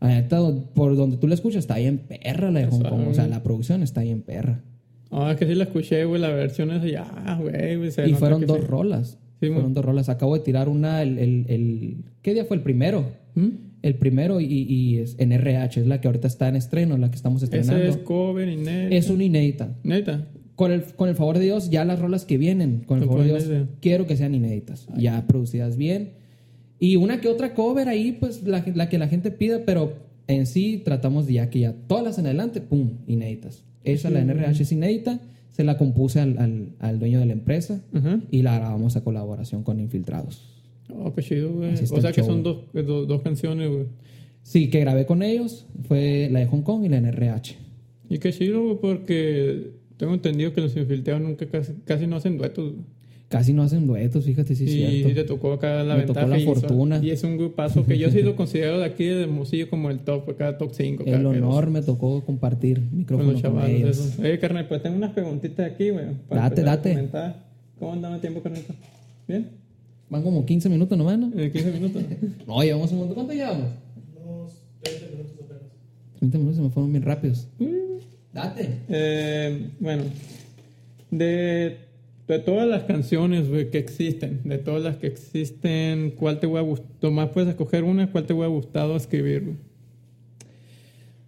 Neta, 0.00 0.40
por 0.74 0.96
donde 0.96 1.16
tú 1.18 1.28
la 1.28 1.34
escuchas, 1.34 1.60
está 1.60 1.74
ahí 1.74 1.86
en 1.86 1.98
perra 1.98 2.50
la 2.50 2.60
de 2.60 2.66
Hong 2.66 2.82
Kong. 2.82 3.08
O 3.08 3.14
sea, 3.14 3.26
la 3.28 3.42
producción 3.42 3.82
está 3.82 4.00
ahí 4.00 4.10
en 4.10 4.22
perra. 4.22 4.62
Ah, 5.10 5.30
es 5.32 5.38
que 5.38 5.46
sí 5.46 5.54
la 5.54 5.64
escuché, 5.64 6.04
güey, 6.04 6.20
la 6.20 6.30
versión 6.30 6.70
esa 6.72 6.86
ya, 6.86 7.38
güey. 7.40 7.76
güey, 7.76 7.90
Y 8.10 8.14
fueron 8.14 8.44
dos 8.44 8.58
sí. 8.58 8.66
rolas. 8.66 9.18
Sí, 9.44 9.52
fueron 9.52 9.64
mon. 9.70 9.74
dos 9.74 9.84
rolas. 9.84 10.08
Acabo 10.08 10.34
de 10.34 10.40
tirar 10.40 10.68
una, 10.68 11.02
el, 11.02 11.18
el, 11.18 11.46
el- 11.48 11.96
¿qué 12.22 12.34
día 12.34 12.44
fue 12.44 12.56
el 12.56 12.62
primero? 12.62 13.04
¿Mm? 13.34 13.48
El 13.82 13.94
primero 13.96 14.40
y, 14.40 14.46
y 14.46 14.96
es 14.98 15.16
en 15.18 15.32
RH, 15.32 15.80
es 15.80 15.86
la 15.86 16.00
que 16.00 16.08
ahorita 16.08 16.26
está 16.26 16.48
en 16.48 16.56
estreno, 16.56 16.96
la 16.96 17.10
que 17.10 17.16
estamos 17.16 17.42
estrenando. 17.42 17.76
Ese 17.76 17.88
es 17.90 17.96
cover 17.98 18.56
net. 18.56 18.92
Es 18.92 19.10
una 19.10 19.24
inédita. 19.24 19.76
Neta. 19.82 20.26
Con 20.56 20.70
el, 20.72 20.84
con 20.96 21.08
el 21.08 21.16
favor 21.16 21.38
de 21.38 21.44
Dios, 21.44 21.68
ya 21.68 21.84
las 21.84 21.98
rolas 21.98 22.24
que 22.24 22.38
vienen, 22.38 22.84
con 22.86 22.98
el 23.00 23.04
favor 23.06 23.22
de 23.22 23.26
Dios, 23.30 23.44
inédita. 23.46 23.70
quiero 23.80 24.06
que 24.06 24.16
sean 24.16 24.34
inéditas, 24.34 24.86
ya 24.96 25.26
producidas 25.26 25.76
bien. 25.76 26.12
Y 26.78 26.96
una 26.96 27.20
que 27.20 27.28
otra 27.28 27.54
cover 27.54 27.88
ahí, 27.88 28.12
pues 28.12 28.42
la, 28.44 28.64
la 28.74 28.88
que 28.88 28.98
la 28.98 29.08
gente 29.08 29.30
pida, 29.30 29.64
pero 29.66 29.94
en 30.28 30.46
sí 30.46 30.80
tratamos 30.84 31.26
de 31.26 31.34
ya 31.34 31.50
que 31.50 31.58
ya 31.60 31.74
todas 31.88 32.04
las 32.04 32.18
en 32.18 32.26
adelante, 32.26 32.60
pum, 32.60 32.90
inéditas. 33.06 33.64
Esa, 33.82 34.08
la 34.10 34.20
NRH 34.24 34.62
es 34.62 34.72
inédita, 34.72 35.20
se 35.54 35.62
la 35.62 35.78
compuse 35.78 36.18
al, 36.18 36.36
al, 36.38 36.72
al 36.80 36.98
dueño 36.98 37.20
de 37.20 37.26
la 37.26 37.32
empresa 37.32 37.80
y 38.32 38.42
la 38.42 38.58
grabamos 38.58 38.96
a 38.96 39.04
colaboración 39.04 39.62
con 39.62 39.78
Infiltrados. 39.78 40.42
Oh, 40.92 41.14
qué 41.14 41.22
chido, 41.22 41.52
güey. 41.52 41.74
O 41.74 42.00
sea 42.00 42.10
que 42.10 42.22
show, 42.22 42.26
son 42.26 42.42
dos, 42.42 42.64
dos, 42.72 43.06
dos 43.06 43.22
canciones, 43.22 43.70
güey. 43.70 43.84
Sí, 44.42 44.68
que 44.68 44.80
grabé 44.80 45.06
con 45.06 45.22
ellos 45.22 45.66
fue 45.86 46.28
la 46.32 46.40
de 46.40 46.46
Hong 46.46 46.62
Kong 46.62 46.84
y 46.84 46.88
la 46.88 47.00
NRH. 47.00 47.56
Y 48.10 48.18
qué 48.18 48.32
chido, 48.32 48.64
güey, 48.64 48.78
porque 48.80 49.70
tengo 49.96 50.12
entendido 50.12 50.52
que 50.52 50.60
los 50.60 50.76
infiltrados 50.76 51.22
nunca 51.22 51.46
casi, 51.46 51.72
casi 51.84 52.08
no 52.08 52.16
hacen 52.16 52.36
duetos. 52.36 52.74
Casi 53.28 53.52
no 53.52 53.62
hacen 53.62 53.86
duetos, 53.86 54.24
fíjate 54.24 54.54
si 54.54 54.64
es 54.82 55.06
y 55.06 55.14
te 55.14 55.24
tocó 55.24 55.54
acá 55.54 55.82
la 55.82 55.96
Me 55.96 56.02
tocó 56.02 56.20
ventaja. 56.20 56.26
la 56.28 56.38
y 56.38 56.42
hizo- 56.42 56.54
fortuna. 56.54 57.00
y 57.02 57.10
es 57.10 57.24
un 57.24 57.36
grupazo 57.36 57.84
que 57.84 57.98
yo 57.98 58.10
sí 58.10 58.22
lo 58.22 58.36
considero 58.36 58.78
de 58.78 58.84
aquí 58.84 59.04
de 59.04 59.22
Hermosillo 59.22 59.68
como 59.70 59.90
el 59.90 60.00
top, 60.00 60.30
acá 60.30 60.56
top 60.58 60.70
5. 60.72 61.04
El 61.06 61.26
honor 61.26 61.70
me 61.70 61.82
tocó 61.82 62.22
compartir 62.24 62.76
con 62.80 62.98
micrófono 62.98 63.32
los 63.32 63.42
con, 63.42 63.52
chavales. 63.52 63.80
ellos. 63.80 64.18
Oye, 64.20 64.38
carnal, 64.38 64.68
pues 64.68 64.82
tengo 64.82 64.96
unas 64.96 65.12
preguntitas 65.12 65.68
aquí, 65.72 65.90
güey. 65.90 66.04
para 66.28 66.42
Date, 66.50 66.62
date. 66.62 67.08
¿Cómo 67.78 67.92
andaba 67.94 68.14
el 68.14 68.20
tiempo, 68.20 68.40
carnalito? 68.42 68.72
¿Bien? 69.26 69.48
Van 70.10 70.22
como 70.22 70.44
15 70.46 70.68
minutos 70.68 70.96
nomás, 70.96 71.18
¿no? 71.18 71.32
Eh, 71.36 71.50
15 71.50 71.72
minutos. 71.72 72.02
No, 72.46 72.62
llevamos 72.62 72.92
un 72.92 72.98
montón. 72.98 73.14
¿Cuánto 73.14 73.32
llevamos? 73.32 73.68
Unos 74.24 74.52
30 74.82 75.06
minutos 75.10 75.32
apenas. 75.42 75.62
30 76.18 76.38
minutos 76.38 76.56
se 76.56 76.62
me 76.62 76.70
fueron 76.70 76.92
bien 76.92 77.02
rápidos. 77.02 77.48
Mm. 77.58 77.64
Date. 78.32 78.68
Eh, 78.90 79.68
bueno, 79.80 80.02
de, 81.10 81.76
de 82.28 82.38
todas 82.38 82.66
las 82.66 82.84
canciones 82.84 83.48
güey, 83.50 83.70
que 83.70 83.78
existen, 83.78 84.40
de 84.44 84.58
todas 84.58 84.82
las 84.82 84.96
que 84.96 85.06
existen, 85.06 86.12
¿cuál 86.12 86.40
te 86.40 86.46
hubiera 86.46 86.62
gustado? 86.62 87.12
Más 87.12 87.28
puedes 87.30 87.50
escoger 87.50 87.84
una, 87.84 88.10
¿cuál 88.10 88.24
te 88.24 88.32
hubiera 88.32 88.48
gustado 88.48 88.96
escribir? 88.96 89.56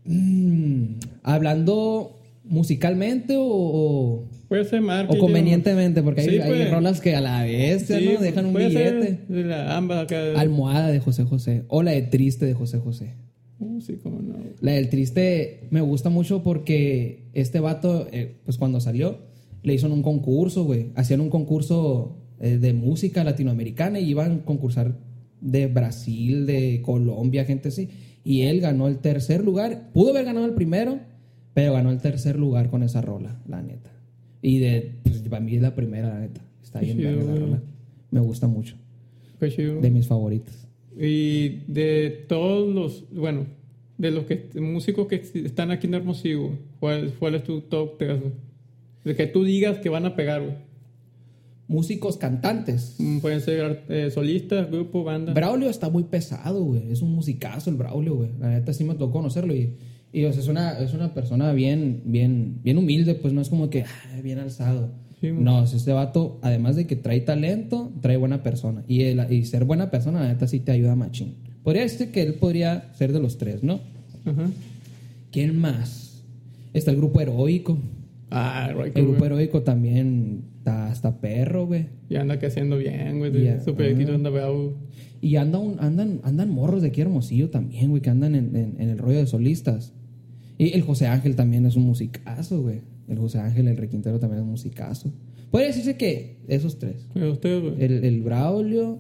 Mm, 0.05 0.85
Hablando 1.23 2.13
musicalmente 2.45 3.35
o, 3.37 3.43
o, 3.45 4.25
Puede 4.49 4.65
ser 4.65 4.81
marketing. 4.81 5.19
o 5.19 5.21
convenientemente, 5.21 6.03
porque 6.03 6.21
hay, 6.21 6.29
Sí, 6.31 6.39
hay 6.39 6.71
rolas 6.71 7.01
que 7.01 7.17
a 7.17 7.21
la 7.21 7.43
vez 7.43 7.87
Sí, 7.89 8.11
¿no? 8.15 8.21
dejan 8.21 8.47
un 8.47 8.55
ser 8.55 8.69
billete. 8.69 9.19
de 9.29 9.45
la- 9.45 9.77
ambas 9.77 10.05
acá. 10.05 10.39
Almohada 10.39 10.89
de 10.89 11.01
José 11.01 11.25
José. 11.25 11.65
O 11.69 11.83
la 11.83 11.91
de 11.91 12.03
Triste 12.03 12.47
de 12.47 12.55
José 12.55 12.79
José. 12.79 13.15
Uh, 13.59 13.81
sí, 13.81 13.97
cómo 14.01 14.21
no. 14.21 14.37
La 14.61 14.73
del 14.73 14.89
Triste 14.91 15.65
me 15.71 15.81
gusta 15.81 16.09
mucho 16.11 16.43
porque 16.45 17.25
este 17.33 17.59
vato, 17.59 18.07
eh, 18.13 18.37
pues 18.45 18.59
cuando 18.59 18.81
salió, 18.81 19.19
le 19.67 19.75
hizo 19.75 19.93
un 19.93 20.03
concurso, 20.03 20.63
güey. 20.63 20.93
Hacían 20.95 21.21
un 21.21 21.29
concurso 21.29 22.17
eh, 22.39 22.57
de 22.59 22.73
música 22.73 23.25
latinoamericana 23.25 23.99
y 23.99 24.11
iban 24.11 24.33
a 24.33 24.45
concursar 24.45 24.97
de 25.41 25.67
Brasil, 25.67 26.47
de 26.47 26.81
Colombia, 26.85 27.45
gente 27.45 27.71
así. 27.71 27.89
Y 28.23 28.43
él 28.43 28.61
ganó 28.61 28.87
el 28.87 28.99
tercer 28.99 29.43
lugar. 29.43 29.91
Pudo 29.93 30.11
haber 30.11 30.25
ganado 30.25 30.47
el 30.47 30.55
primero, 30.55 31.01
pero 31.53 31.73
ganó 31.73 31.91
el 31.91 31.99
tercer 31.99 32.39
lugar 32.39 32.71
con 32.71 32.85
esa 32.85 33.03
rola, 33.03 33.43
la 33.49 33.61
neta. 33.61 33.91
Y 34.41 34.61
de, 34.61 35.01
pues 35.03 35.19
para 35.23 35.41
mí 35.41 35.57
es 35.57 35.63
la 35.63 35.75
primera, 35.75 36.11
la 36.11 36.21
neta. 36.21 36.43
Está 36.63 36.79
bien 36.79 36.99
verga 36.99 37.25
la 37.25 37.35
rola. 37.35 37.63
Me 38.13 38.21
gusta 38.21 38.47
mucho. 38.47 38.77
Qué 39.41 39.51
chido. 39.51 39.81
De 39.81 39.91
mis 39.91 40.07
favoritas. 40.07 40.69
Y 40.97 41.63
de 41.67 42.25
todos 42.29 42.73
los, 42.73 43.05
bueno, 43.11 43.47
de 43.99 44.13
los 44.13 44.27
que, 44.27 44.49
músicos 44.61 45.09
que 45.09 45.17
están 45.17 45.73
aquí 45.73 45.89
en 45.89 45.95
Hermosillo, 45.95 46.51
¿cuál, 46.79 47.13
cuál 47.19 47.35
es 47.35 47.43
tu 47.43 47.63
top 47.63 47.99
3? 47.99 48.21
De 49.07 49.17
que 49.17 49.27
tú 49.27 49.45
digas 49.45 49.79
que 49.79 49.89
van 49.89 50.05
a 50.05 50.15
pegar, 50.17 50.43
güey. 50.43 50.55
Músicos 51.69 52.17
cantantes. 52.17 52.95
Mm, 52.99 53.19
Pueden 53.19 53.41
ser 53.41 53.85
eh, 53.89 54.11
solistas, 54.13 54.71
grupo, 54.71 55.03
banda. 55.03 55.33
Braulio 55.33 55.69
está 55.69 55.89
muy 55.91 56.05
pesado, 56.05 56.63
güey. 56.63 56.93
Es 56.93 57.03
un 57.03 57.13
musicazo 57.13 57.71
el 57.71 57.77
Braulio, 57.77 58.15
güey. 58.17 58.31
La 58.39 58.51
neta 58.51 58.73
sí 58.73 58.85
me 58.85 58.95
tocó 58.95 59.13
conocerlo 59.15 59.55
y, 59.55 59.75
y 60.13 60.25
o 60.25 60.33
sea, 60.33 60.43
es, 60.43 60.49
una, 60.49 60.79
es 60.79 60.93
una 60.95 61.13
persona 61.13 61.53
bien, 61.53 62.03
bien, 62.05 62.61
bien 62.63 62.79
humilde, 62.79 63.15
pues 63.17 63.33
no 63.33 63.41
es 63.41 63.49
como 63.49 63.69
que 63.71 63.83
ah, 63.83 64.21
bien 64.23 64.39
alzado. 64.39 64.91
Sí, 65.21 65.31
no, 65.33 65.65
este 65.65 65.93
vato, 65.93 66.39
además 66.43 66.77
de 66.77 66.87
que 66.87 66.95
trae 66.95 67.21
talento, 67.21 67.91
trae 68.01 68.17
buena 68.17 68.43
persona. 68.43 68.85
Y, 68.87 69.03
el- 69.03 69.33
y 69.33 69.45
ser 69.47 69.65
buena 69.65 69.91
persona, 69.91 70.21
la 70.21 70.29
neta 70.29 70.47
sí 70.47 70.61
te 70.61 70.71
ayuda 70.73 70.95
machín. 70.95 71.35
Podría 71.65 71.83
decirse 71.83 72.11
que 72.13 72.23
él 72.23 72.35
podría 72.35 72.93
ser 72.95 73.13
de 73.13 73.19
los 73.21 73.39
tres, 73.39 73.63
¿no? 73.65 73.81
Ajá. 74.25 74.51
¿Quién 75.33 75.59
más? 75.59 76.23
Está 76.75 76.91
el 76.93 76.97
grupo 76.99 77.21
heroico. 77.21 77.79
Ah, 78.31 78.73
right, 78.77 78.97
El 78.97 79.05
grupo 79.05 79.19
güey. 79.21 79.27
heroico 79.33 79.63
también 79.63 80.45
está, 80.59 80.93
está 80.93 81.21
perro, 81.21 81.67
güey. 81.67 81.87
Y 82.09 82.17
anda 82.17 82.39
que 82.39 82.47
haciendo 82.47 82.77
bien, 82.77 83.19
güey. 83.19 83.33
Ya, 83.45 83.61
Su 83.61 83.75
proyectito 83.75 84.09
ajá. 84.11 84.17
anda 84.17 84.31
bravo. 84.31 84.77
Y 85.21 85.37
anda 85.37 85.59
un- 85.59 85.79
andan, 85.81 86.21
andan 86.25 86.51
morros 86.51 86.83
de 86.83 86.89
aquí 86.89 87.01
Hermosillo 87.01 87.51
también, 87.51 87.91
güey, 87.91 88.03
que 88.03 88.11
andan 88.11 88.35
en, 88.35 88.55
en- 88.57 88.75
en 88.81 88.89
el 88.91 88.99
rollo 88.99 89.19
de 89.19 89.27
solistas. 89.27 89.93
Y 90.59 90.73
el 90.75 90.83
José 90.83 91.07
Ángel 91.07 91.37
también 91.37 91.67
es 91.67 91.77
un 91.77 91.85
musicazo, 91.85 92.63
güey. 92.63 92.81
El 93.09 93.19
José 93.19 93.39
Ángel, 93.39 93.69
el 93.69 93.77
Requintero 93.77 94.19
también 94.19 94.39
es 94.41 94.45
un 94.45 94.51
musicazo. 94.51 95.13
Puede 95.51 95.69
decirse 95.69 95.97
que 95.97 96.39
esos 96.49 96.79
tres. 96.79 97.07
¿Y 97.15 97.23
ustedes, 97.23 97.63
güey? 97.63 97.75
El, 97.85 98.05
el 98.05 98.23
Braulio, 98.23 98.99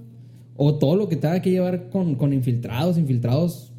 o 0.54 0.78
todo 0.78 0.94
lo 0.96 1.08
que 1.08 1.16
tenga 1.16 1.42
que 1.42 1.50
llevar 1.50 1.88
con, 1.90 2.14
con 2.14 2.32
infiltrados. 2.32 2.96
Infiltrados, 2.98 3.72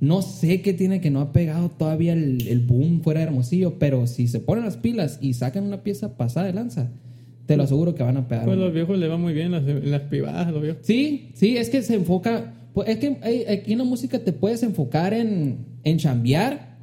no 0.00 0.22
sé 0.22 0.62
qué 0.62 0.72
tiene 0.72 1.00
que 1.00 1.10
no 1.10 1.20
ha 1.20 1.32
pegado 1.32 1.68
todavía 1.70 2.14
el, 2.14 2.46
el 2.48 2.60
boom 2.60 3.02
fuera 3.02 3.20
de 3.20 3.26
Hermosillo, 3.26 3.78
pero 3.78 4.06
si 4.06 4.28
se 4.28 4.40
ponen 4.40 4.64
las 4.64 4.76
pilas 4.78 5.18
y 5.20 5.34
sacan 5.34 5.64
una 5.64 5.82
pieza 5.82 6.16
pasada 6.16 6.46
de 6.46 6.52
lanza, 6.54 6.90
te 7.46 7.56
lo 7.56 7.64
aseguro 7.64 7.94
que 7.94 8.02
van 8.02 8.16
a 8.16 8.26
pegar. 8.28 8.44
Pues 8.46 8.56
los 8.58 8.72
viejos 8.72 8.98
le 8.98 9.08
va 9.08 9.16
muy 9.18 9.32
bien 9.34 9.50
las, 9.52 9.62
las 9.64 10.02
privadas, 10.02 10.52
los 10.52 10.62
viejos. 10.62 10.80
Sí, 10.86 11.30
sí, 11.34 11.56
es 11.56 11.68
que 11.68 11.82
se 11.82 11.94
enfoca. 11.96 12.54
pues, 12.72 12.88
es 12.88 12.96
que 12.98 13.46
aquí 13.50 13.72
en 13.72 13.78
la 13.78 13.84
música 13.84 14.18
te 14.20 14.32
puedes 14.32 14.62
enfocar 14.62 15.12
en, 15.12 15.66
en 15.84 15.98
chambear 15.98 16.78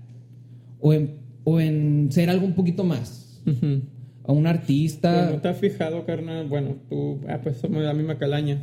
o 0.80 0.94
en, 0.94 1.16
o 1.44 1.60
en 1.60 2.10
ser 2.12 2.30
algo 2.30 2.46
un 2.46 2.54
poquito 2.54 2.84
más. 2.84 3.42
A 3.46 4.34
un 4.34 4.44
Pero 4.44 4.50
artista. 4.50 5.32
no 5.32 5.40
te 5.42 5.48
has 5.48 5.58
fijado, 5.58 6.06
carnal. 6.06 6.48
Bueno, 6.50 6.76
tú, 6.90 7.22
ah, 7.30 7.40
pues 7.42 7.58
somos 7.58 7.80
de 7.80 7.86
la 7.88 7.94
misma 7.94 8.18
calaña. 8.18 8.62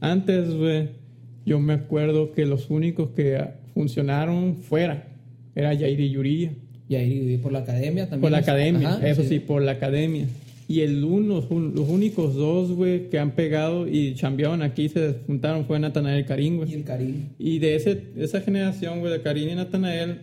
Antes, 0.00 0.54
güey, 0.54 0.90
yo 1.44 1.58
me 1.58 1.72
acuerdo 1.72 2.30
que 2.32 2.46
los 2.46 2.70
únicos 2.70 3.10
que 3.10 3.36
funcionaron 3.74 4.56
fuera 4.56 5.06
era 5.54 5.76
Jair 5.76 5.98
y 6.00 6.10
Yuriya. 6.10 6.52
Y 6.88 6.94
ahí 6.96 7.20
viví 7.20 7.36
por 7.38 7.52
la 7.52 7.60
academia 7.60 8.04
también. 8.04 8.20
Por 8.22 8.30
la 8.30 8.38
es- 8.38 8.48
academia, 8.48 8.94
Ajá, 8.94 9.08
eso 9.08 9.22
sí. 9.22 9.38
por 9.38 9.62
la 9.62 9.72
academia. 9.72 10.26
Y 10.68 10.80
el 10.80 11.02
uno, 11.04 11.34
los, 11.36 11.50
un- 11.50 11.72
los 11.74 11.88
únicos 11.88 12.34
dos, 12.34 12.70
güey, 12.72 13.08
que 13.10 13.18
han 13.18 13.32
pegado 13.32 13.88
y 13.88 14.14
chambearon 14.14 14.62
aquí, 14.62 14.88
se 14.88 15.16
juntaron, 15.26 15.64
fue 15.66 15.78
Natanael 15.80 16.24
Karim, 16.26 16.54
Y 16.54 16.56
güey. 16.58 16.74
el 16.74 16.84
Karim. 16.84 17.14
Y 17.38 17.58
de 17.58 17.74
ese, 17.76 18.00
esa 18.16 18.40
generación, 18.40 19.00
güey, 19.00 19.12
de 19.12 19.20
Karim 19.20 19.48
y 19.50 19.54
Natanael, 19.56 20.18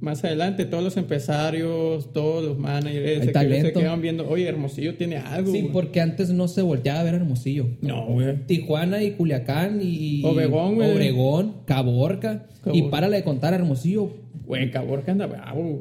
más 0.00 0.24
adelante, 0.24 0.64
todos 0.64 0.82
los 0.82 0.96
empresarios, 0.96 2.12
todos 2.12 2.44
los 2.44 2.58
managers, 2.58 3.26
que- 3.26 3.60
se 3.62 3.72
quedaban 3.72 4.00
viendo, 4.00 4.28
oye, 4.28 4.48
Hermosillo 4.48 4.94
tiene 4.94 5.16
algo, 5.18 5.52
Sí, 5.52 5.60
güey". 5.60 5.72
porque 5.72 6.00
antes 6.00 6.30
no 6.30 6.48
se 6.48 6.62
volteaba 6.62 7.00
a 7.00 7.04
ver 7.04 7.14
Hermosillo. 7.14 7.66
No, 7.82 8.06
güey. 8.06 8.36
Tijuana 8.46 9.02
y 9.02 9.12
Culiacán 9.12 9.80
y. 9.82 10.22
Obregón, 10.24 10.76
güey. 10.76 10.90
Obregón, 10.92 11.54
Caborca. 11.66 12.46
Y 12.72 12.82
párale 12.84 13.16
de 13.18 13.24
contar 13.24 13.54
Hermosillo. 13.54 14.10
Güey, 14.46 14.70
Caborca 14.70 15.12
anda 15.12 15.26
bravo. 15.26 15.80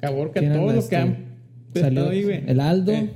Caborca, 0.00 0.40
¿Quién 0.40 0.52
todos 0.52 0.74
los 0.74 0.86
que 0.88 0.96
este? 0.96 1.08
han 1.08 1.16
Salió 1.74 1.88
estado 2.00 2.10
ahí, 2.10 2.22
güey. 2.24 2.40
el 2.46 2.60
Aldo. 2.60 2.92
Eh, 2.92 3.10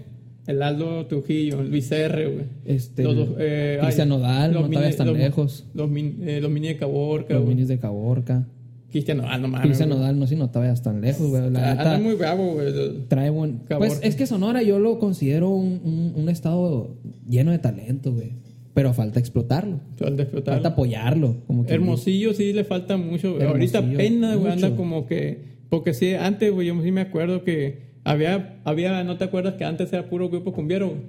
el 0.47 0.61
Aldo 0.62 1.07
Trujillo, 1.07 1.62
Luis 1.62 1.91
R, 1.93 2.27
güey. 2.27 2.45
Este, 2.65 3.05
Los 3.05 3.29
eh, 3.38 3.79
Cristian 3.81 4.09
Nodal, 4.09 4.53
no 4.53 4.69
te 4.69 4.77
vayas 4.77 4.97
tan 4.97 5.07
los- 5.07 5.17
lejos. 5.17 5.67
Los, 5.75 5.88
min- 5.88 6.19
eh, 6.27 6.41
los 6.41 6.51
mini 6.51 6.69
de 6.69 6.77
Caborca, 6.77 7.35
Los 7.35 7.45
güey. 7.45 7.55
minis 7.55 7.69
de 7.69 7.79
Caborca. 7.79 8.47
Cristian 8.92 9.16
Nodal, 9.18 9.42
no 9.42 9.48
mames. 9.48 9.66
Cristian. 9.66 9.88
Nodal, 9.88 10.18
no 10.18 10.26
si 10.28 10.37
no 10.37 10.50
te 10.50 10.59
vayas 10.61 10.83
tan 10.83 11.00
lejos, 11.00 11.28
güey. 11.28 11.50
La 11.50 11.74
neta, 11.74 11.98
muy 11.98 12.14
bravo, 12.14 12.52
güey. 12.52 12.72
trae 13.09 13.31
buen. 13.31 13.59
Caborca. 13.66 13.78
Pues 13.78 14.00
es 14.02 14.14
que 14.14 14.26
Sonora 14.26 14.62
yo 14.62 14.78
lo 14.78 14.98
considero 14.98 15.48
un, 15.50 15.81
un- 15.83 16.12
un 16.14 16.28
estado 16.28 16.94
lleno 17.28 17.50
de 17.50 17.59
talento, 17.59 18.12
güey. 18.12 18.35
Pero 18.74 18.94
falta 18.94 19.18
explotarlo. 19.18 19.81
Al 20.00 20.18
explotar. 20.20 20.55
Falta 20.55 20.68
apoyarlo. 20.70 21.37
Como 21.46 21.66
que 21.66 21.74
Hermosillo 21.74 22.33
sí 22.35 22.52
le 22.52 22.64
falta 22.64 22.96
mucho. 22.96 23.35
güey. 23.35 23.46
Ahorita 23.46 23.78
apenas, 23.81 24.37
güey, 24.38 24.52
anda 24.52 24.76
como 24.76 25.07
que. 25.07 25.52
Porque 25.68 25.92
sí, 25.94 26.14
antes, 26.14 26.52
güey, 26.52 26.68
yo 26.68 26.83
sí 26.83 26.90
me 26.92 27.00
acuerdo 27.02 27.44
que 27.44 27.92
había, 28.05 28.61
había, 28.64 29.05
¿no 29.05 29.16
te 29.16 29.24
acuerdas 29.24 29.55
que 29.55 29.64
antes 29.64 29.92
era 29.92 30.09
puro 30.09 30.28
grupo 30.28 30.52
cumbiero? 30.52 30.88
güey? 30.88 31.00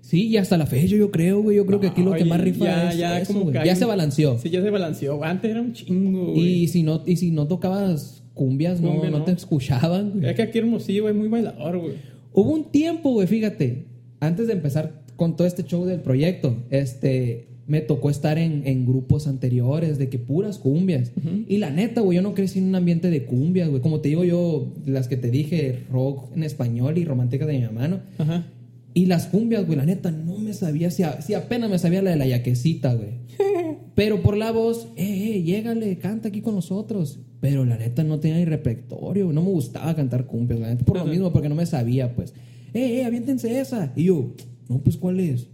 Sí, 0.00 0.28
y 0.28 0.36
hasta 0.36 0.58
la 0.58 0.66
fecha 0.66 0.94
yo 0.96 1.10
creo, 1.10 1.40
güey. 1.42 1.56
Yo 1.56 1.64
creo 1.64 1.80
que 1.80 1.86
aquí 1.86 2.02
lo 2.02 2.12
que 2.12 2.24
más 2.24 2.40
rifa 2.40 2.64
ya, 2.66 2.90
es 2.90 2.98
ya, 2.98 3.20
eso, 3.20 3.32
como 3.32 3.50
güey. 3.50 3.64
Ya 3.64 3.74
se 3.74 3.84
balanceó. 3.86 4.38
Sí, 4.38 4.50
ya 4.50 4.60
se 4.60 4.68
balanceó. 4.70 5.24
Antes 5.24 5.50
era 5.50 5.60
un 5.62 5.72
chingo, 5.72 6.32
güey. 6.32 6.64
Y 6.64 6.68
si 6.68 6.82
no, 6.82 7.02
y 7.06 7.16
si 7.16 7.30
no 7.30 7.46
tocabas 7.48 8.22
cumbias, 8.34 8.80
no, 8.80 8.90
Cumbia, 8.92 9.10
no 9.10 9.20
no. 9.20 9.24
te 9.24 9.32
escuchaban, 9.32 10.12
güey. 10.12 10.26
Es 10.30 10.36
que 10.36 10.42
aquí 10.42 10.58
Hermosillo 10.58 11.08
es 11.08 11.14
muy 11.14 11.28
bailador, 11.28 11.78
güey. 11.78 11.94
Hubo 12.32 12.50
un 12.50 12.70
tiempo, 12.70 13.10
güey, 13.12 13.26
fíjate, 13.26 13.86
antes 14.20 14.46
de 14.46 14.54
empezar 14.54 15.02
con 15.16 15.36
todo 15.36 15.46
este 15.46 15.64
show 15.64 15.84
del 15.84 16.00
proyecto, 16.00 16.56
este, 16.70 17.48
me 17.66 17.80
tocó 17.80 18.10
estar 18.10 18.38
en, 18.38 18.66
en 18.66 18.86
grupos 18.86 19.26
anteriores 19.26 19.98
de 19.98 20.08
que 20.08 20.18
puras 20.18 20.58
cumbias. 20.58 21.12
Y 21.48 21.58
la 21.58 21.70
neta, 21.70 22.00
güey, 22.00 22.16
yo 22.16 22.22
no 22.22 22.34
crecí 22.34 22.58
en 22.58 22.66
un 22.66 22.74
ambiente 22.74 23.10
de 23.10 23.24
cumbias, 23.24 23.68
güey. 23.68 23.80
Como 23.80 24.00
te 24.00 24.08
digo 24.10 24.24
yo, 24.24 24.72
las 24.86 25.08
que 25.08 25.16
te 25.16 25.30
dije, 25.30 25.80
rock 25.90 26.34
en 26.36 26.42
español 26.42 26.98
y 26.98 27.04
románticas 27.04 27.48
de 27.48 27.54
mi 27.58 27.64
mamá, 27.64 27.88
¿no? 27.88 28.00
Ajá. 28.18 28.46
Y 28.94 29.06
las 29.06 29.26
cumbias, 29.26 29.64
güey, 29.66 29.78
la 29.78 29.86
neta, 29.86 30.10
no 30.10 30.36
me 30.38 30.52
sabía, 30.52 30.90
si, 30.90 31.02
a- 31.02 31.22
si 31.22 31.34
apenas 31.34 31.70
me 31.70 31.78
sabía 31.78 32.02
la 32.02 32.10
de 32.10 32.16
la 32.16 32.26
yaquecita, 32.26 32.94
güey. 32.94 33.10
Pero 33.94 34.22
por 34.22 34.36
la 34.36 34.52
voz, 34.52 34.88
eh, 34.96 35.34
eh, 35.36 35.42
llégale, 35.42 35.98
canta 35.98 36.28
aquí 36.28 36.40
con 36.42 36.54
nosotros. 36.54 37.20
Pero 37.40 37.64
la 37.64 37.76
neta 37.76 38.04
no 38.04 38.20
tenía 38.20 38.36
ni 38.38 38.44
repertorio, 38.44 39.32
no 39.32 39.42
me 39.42 39.48
gustaba 39.50 39.94
cantar 39.96 40.26
cumbias, 40.26 40.60
la 40.60 40.68
neta, 40.68 40.84
por 40.84 40.96
lo 40.98 41.04
mismo, 41.06 41.32
porque 41.32 41.48
no 41.48 41.54
me 41.54 41.66
sabía, 41.66 42.14
pues. 42.14 42.34
Eh, 42.74 43.00
eh, 43.00 43.04
aviéntense 43.04 43.58
esa. 43.60 43.92
Y 43.96 44.04
yo, 44.04 44.34
no, 44.68 44.78
pues, 44.78 44.96
¿cuál 44.96 45.20
es? 45.20 45.48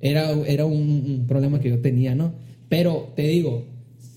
Era, 0.00 0.30
era 0.46 0.64
un, 0.64 0.74
un 1.06 1.24
problema 1.26 1.60
que 1.60 1.68
yo 1.70 1.80
tenía, 1.80 2.14
¿no? 2.14 2.32
Pero 2.68 3.12
te 3.16 3.22
digo, 3.26 3.64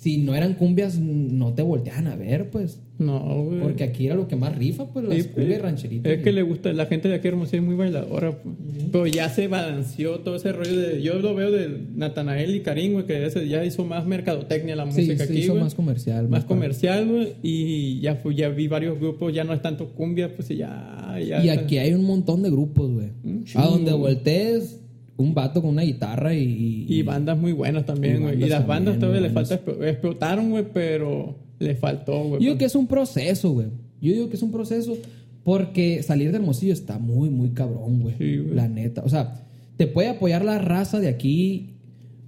si 0.02 0.18
no 0.18 0.34
eran 0.34 0.56
cumbias, 0.56 0.97
no 0.99 1.54
te 1.54 1.62
volteaban 1.62 2.08
a 2.08 2.16
ver, 2.16 2.49
pues. 2.49 2.80
No, 2.97 3.20
güey. 3.45 3.60
Porque 3.62 3.84
aquí 3.84 4.06
era 4.08 4.16
lo 4.16 4.28
que 4.28 4.36
más 4.36 4.56
rifa, 4.56 4.91
pues, 4.91 5.06
las 5.08 5.16
Sí, 5.18 5.24
cumbias 5.30 5.60
eh, 5.60 5.62
rancheritas. 5.62 6.12
Es 6.12 6.24
que 6.24 6.32
le 6.32 6.41
gusta, 6.41 6.74
la 6.74 6.88
gente 6.88 7.08
de 7.08 7.16
aquí 7.16 7.28
Hermosillo 7.28 7.60
es 7.62 7.66
muy 7.68 7.76
bailadora, 7.76 8.32
pues. 8.41 8.56
pero 8.91 9.06
ya 9.08 9.30
se 9.30 9.47
balanceó 9.47 10.20
todo 10.22 10.36
ese 10.36 10.52
rollo 10.54 10.76
de, 10.76 11.02
yo 11.04 11.20
lo 11.20 11.34
veo 11.36 11.52
de 11.52 11.70
Natanael 11.95 12.56
y 12.56 12.62
Karim, 12.62 12.93
güey, 12.93 13.06
que 13.06 13.26
ese 13.26 13.47
ya 13.47 13.64
hizo 13.64 13.86
más 13.86 14.06
mercadotecnia 14.08 14.76
la 14.76 14.91
Sí, 14.91 15.02
música 15.02 15.18
se 15.26 15.32
aquí, 15.34 15.41
hizo 15.43 15.54
güey. 15.54 15.64
más 15.64 15.76
comercial. 15.76 16.28
más 16.30 16.45
padre. 16.45 16.47
comercial, 16.56 17.08
güey, 17.08 17.34
y 17.43 17.99
ya 18.02 18.16
fui, 18.16 18.36
ya 18.36 18.49
vi 18.49 18.68
varios 18.68 18.99
grupos, 18.99 19.34
ya 19.34 19.43
no 19.43 19.54
es 19.54 19.62
tanto 19.62 19.89
cumbia, 19.93 20.36
pues 20.36 20.49
y 20.52 20.58
ya, 20.58 21.16
ya 21.28 21.43
Y 21.45 21.49
aquí 21.49 21.78
hay 21.78 21.93
un 21.93 22.04
montón 22.06 22.41
de 22.43 22.49
grupos, 22.49 22.91
güey. 22.91 23.10
A 23.56 23.66
donde 23.68 23.93
voltees, 23.93 24.80
un 25.22 25.34
vato 25.34 25.61
con 25.61 25.72
una 25.72 25.84
guitarra 25.84 26.34
y... 26.34 26.86
y 26.88 27.01
bandas 27.03 27.38
muy 27.38 27.51
buenas 27.51 27.84
y 27.84 27.86
también, 27.86 28.22
güey. 28.22 28.36
Y, 28.36 28.41
bandas 28.41 28.49
las 28.49 28.67
bandas 28.67 28.93
también, 28.93 28.99
todavía 28.99 29.19
muy 29.22 29.30
le 29.30 29.34
falta, 29.34 29.55
explo- 29.65 29.88
explotaron, 29.88 30.49
güey, 30.49 30.65
pero 30.74 31.36
le 31.59 31.76
faltó, 31.76 32.24
güey. 32.24 32.41
Yo 32.41 32.47
digo 32.47 32.57
que 32.57 32.65
es 32.65 32.76
un 32.76 32.88
proceso, 32.88 33.51
güey. 33.51 33.67
Yo 34.01 34.13
digo 34.13 34.30
que 34.30 34.36
es 34.36 34.41
un 34.43 34.51
proceso 34.51 34.97
porque 35.43 36.03
salir 36.03 36.32
de 36.32 36.38
Hermosillo 36.38 36.74
está 36.74 36.99
muy, 36.99 37.30
muy 37.30 37.49
cabrón, 37.49 38.01
güey. 38.01 38.15
Sí, 38.17 38.38
güey. 38.38 38.55
La 38.55 38.67
neta. 38.67 39.03
O 39.03 39.09
sea, 39.09 39.45
te 39.78 39.88
puede 39.88 40.09
apoyar 40.09 40.43
la 40.43 40.57
raza 40.59 40.99
de 40.99 41.07
aquí 41.07 41.76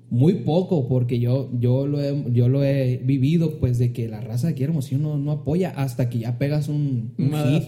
muy 0.09 0.33
poco 0.35 0.87
porque 0.87 1.19
yo, 1.19 1.49
yo, 1.59 1.87
lo, 1.87 1.99
he, 2.01 2.15
yo 2.31 2.47
lo 2.47 2.63
he 2.63 2.97
vivido, 3.03 3.59
pues, 3.59 3.79
de 3.79 3.91
que 3.93 4.07
la 4.07 4.21
raza 4.21 4.47
de 4.47 4.53
aquí 4.53 4.59
de 4.59 4.65
Hermosillo 4.65 4.99
no, 4.99 5.17
no 5.17 5.31
apoya 5.31 5.71
hasta 5.71 6.09
que 6.09 6.19
ya 6.19 6.37
pegas 6.37 6.67
un, 6.67 7.13
Un 7.17 7.31
hit. 7.33 7.63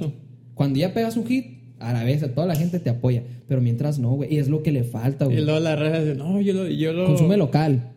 Cuando 0.54 0.78
ya 0.80 0.94
pegas 0.94 1.18
un 1.18 1.26
hit, 1.26 1.46
a 1.90 1.94
la 1.94 2.04
vez 2.04 2.22
toda 2.34 2.48
la 2.48 2.56
gente 2.56 2.80
te 2.80 2.90
apoya. 2.90 3.24
Pero 3.48 3.62
mientras 3.62 4.00
no, 4.00 4.12
güey. 4.14 4.34
Y 4.34 4.38
es 4.38 4.50
lo 4.50 4.64
que 4.64 4.72
le 4.72 4.84
falta, 4.84 5.26
Y 5.26 5.28
güey. 5.30 5.46
luego 5.46 5.60
la 5.60 5.76
raza 5.76 6.02
dice, 6.04 6.16
no, 6.16 6.42
yo 6.42 6.54
lo, 6.54 6.68
yo 6.68 6.94
lo, 6.94 7.06
Consume 7.06 7.38
local. 7.38 7.92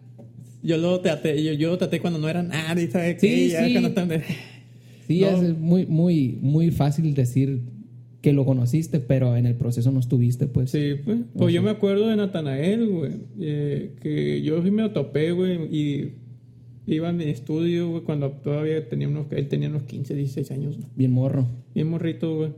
yo 0.62 0.76
lo 0.76 1.01
traté, 1.01 1.43
yo, 1.43 1.53
yo 1.53 1.70
lo 1.70 1.78
traté 1.78 2.01
cuando 2.01 2.18
no 2.18 2.28
era 2.28 2.43
nadie, 2.43 2.91
¿sabes 2.91 3.20
Sí, 3.20 3.26
qué? 3.28 3.49
Ya 3.49 3.64
sí. 3.64 3.72
cuando 3.72 3.89
están 3.89 4.09
de- 4.09 4.22
Sí, 5.07 5.20
No. 5.22 5.28
es 5.28 5.59
muy, 5.59 5.86
muy, 5.86 6.39
muy 6.43 6.70
fácil 6.70 7.14
decir 7.14 7.61
que 8.20 8.32
lo 8.34 8.45
conociste, 8.45 8.99
pero 9.01 9.36
en 9.36 9.47
el 9.47 9.55
proceso 9.55 9.91
no 9.93 10.01
estuviste, 10.01 10.49
pues. 10.49 10.70
Sí, 10.72 10.97
pues. 11.05 11.18
Pues 11.36 11.55
yo 11.55 11.62
me 11.62 11.70
acuerdo 11.70 12.09
de 12.09 12.16
Natanael, 12.16 12.86
güey. 12.89 13.12
eh, 13.41 13.93
que 14.03 14.43
yo 14.43 14.62
sí 14.62 14.70
me 14.70 14.82
lo 14.82 14.91
topé, 14.91 15.30
güey. 15.32 15.57
Y 15.74 16.12
iba 16.86 17.09
a 17.09 17.12
mi 17.12 17.24
estudio, 17.24 17.89
güey, 17.89 18.03
cuando 18.03 18.30
todavía 18.32 18.86
tenía 18.89 19.09
unos, 19.09 19.26
él 19.30 19.47
tenía 19.49 19.68
unos 19.68 19.84
15, 19.84 20.14
16 20.14 20.51
años. 20.51 20.78
Bien 20.97 21.12
morro. 21.12 21.47
Bien 21.74 21.89
morrito, 21.89 22.36
güey. 22.36 22.51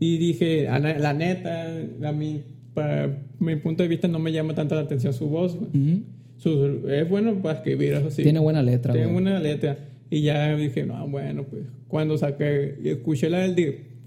Y 0.00 0.18
dije, 0.18 0.64
la, 0.64 1.12
neta, 1.12 1.66
a 2.04 2.12
mí, 2.12 2.42
para 2.74 3.18
mi 3.40 3.56
punto 3.56 3.82
de 3.82 3.88
vista, 3.88 4.06
no 4.08 4.18
me 4.18 4.32
llama 4.32 4.54
tanto 4.54 4.74
la 4.74 4.82
atención 4.82 5.12
su 5.12 5.28
voz, 5.28 5.56
güey. 5.56 5.70
Ujú. 5.70 6.02
Su- 6.36 6.88
es 6.88 7.08
bueno 7.08 7.34
para 7.42 7.58
escribir, 7.58 7.94
eso 7.94 8.10
sí. 8.10 8.22
Tiene 8.22 8.38
buena 8.38 8.62
letra, 8.62 8.92
Tiene 8.92 9.08
una 9.08 9.40
letra. 9.40 9.76
Y 10.10 10.22
ya 10.22 10.54
dije, 10.56 10.86
no, 10.86 11.06
bueno, 11.08 11.44
pues 11.44 11.64
cuando 11.88 12.16
saqué, 12.16 12.76
escuché 12.84 13.28
la 13.28 13.40
del 13.40 13.54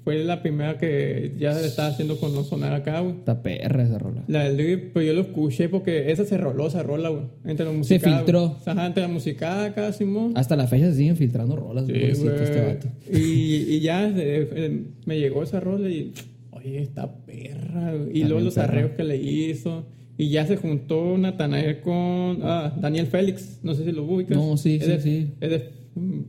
fue 0.04 0.24
la 0.24 0.42
primera 0.42 0.78
que 0.78 1.34
ya 1.40 1.54
se 1.54 1.68
estaba 1.68 1.90
haciendo 1.90 2.18
con 2.20 2.34
no 2.34 2.44
sonar 2.44 2.74
acá, 2.74 3.02
güey. 3.02 3.16
Está 3.18 3.44
perra 3.44 3.84
esa 3.84 4.00
rola. 4.00 4.24
La 4.28 4.44
del 4.46 4.58
Drip, 4.58 4.94
pues 4.94 5.06
yo 5.06 5.14
lo 5.14 5.22
escuché 5.22 5.70
porque 5.70 6.12
esa 6.12 6.26
se 6.26 6.38
roló, 6.38 6.68
esa 6.68 6.82
rola, 6.84 7.10
güey. 7.10 7.24
Entre 7.46 7.66
la 7.66 7.72
música. 7.72 8.18
filtró. 8.18 8.58
Ajá, 8.66 8.86
entre 8.88 9.04
la 9.04 9.10
música 9.10 9.66
acá, 9.66 9.94
Simón. 9.94 10.34
Hasta 10.36 10.56
la 10.56 10.68
fecha 10.68 10.90
se 10.92 10.98
siguen 10.98 11.18
filtrando 11.18 11.56
rolas, 11.56 11.86
Sí, 11.86 11.94
pobrecito 11.94 12.32
güey. 12.32 12.44
este 12.44 12.62
vato. 12.62 12.88
Y, 13.12 13.76
y 13.76 13.80
ya 13.82 14.08
eh, 14.08 14.14
eh, 14.56 14.84
me 15.06 15.20
llegó 15.20 15.44
esa 15.44 15.60
rola 15.60 15.88
y, 15.90 16.14
oye, 16.52 16.80
esta 16.82 17.14
perra. 17.26 17.94
güey. 17.96 18.18
Y 18.20 18.24
luego 18.24 18.40
los 18.42 18.56
perra. 18.56 18.68
arreos 18.74 18.92
que 18.98 19.04
le 19.04 19.18
hizo. 19.18 19.86
Y 20.18 20.30
ya 20.30 20.46
se 20.46 20.56
juntó 20.58 21.18
Natanael 21.18 21.80
con 21.82 22.40
ah, 22.44 22.76
Daniel 22.80 23.08
Félix. 23.08 23.60
No 23.64 23.74
sé 23.74 23.86
si 23.86 23.92
lo 23.92 24.04
ubicas. 24.04 24.38
No, 24.38 24.56
sí, 24.58 24.76
Es 24.76 24.84
sí, 24.86 24.90
de- 24.92 25.02
sí. 25.02 25.34
Es 25.42 25.50
de, 25.50 25.81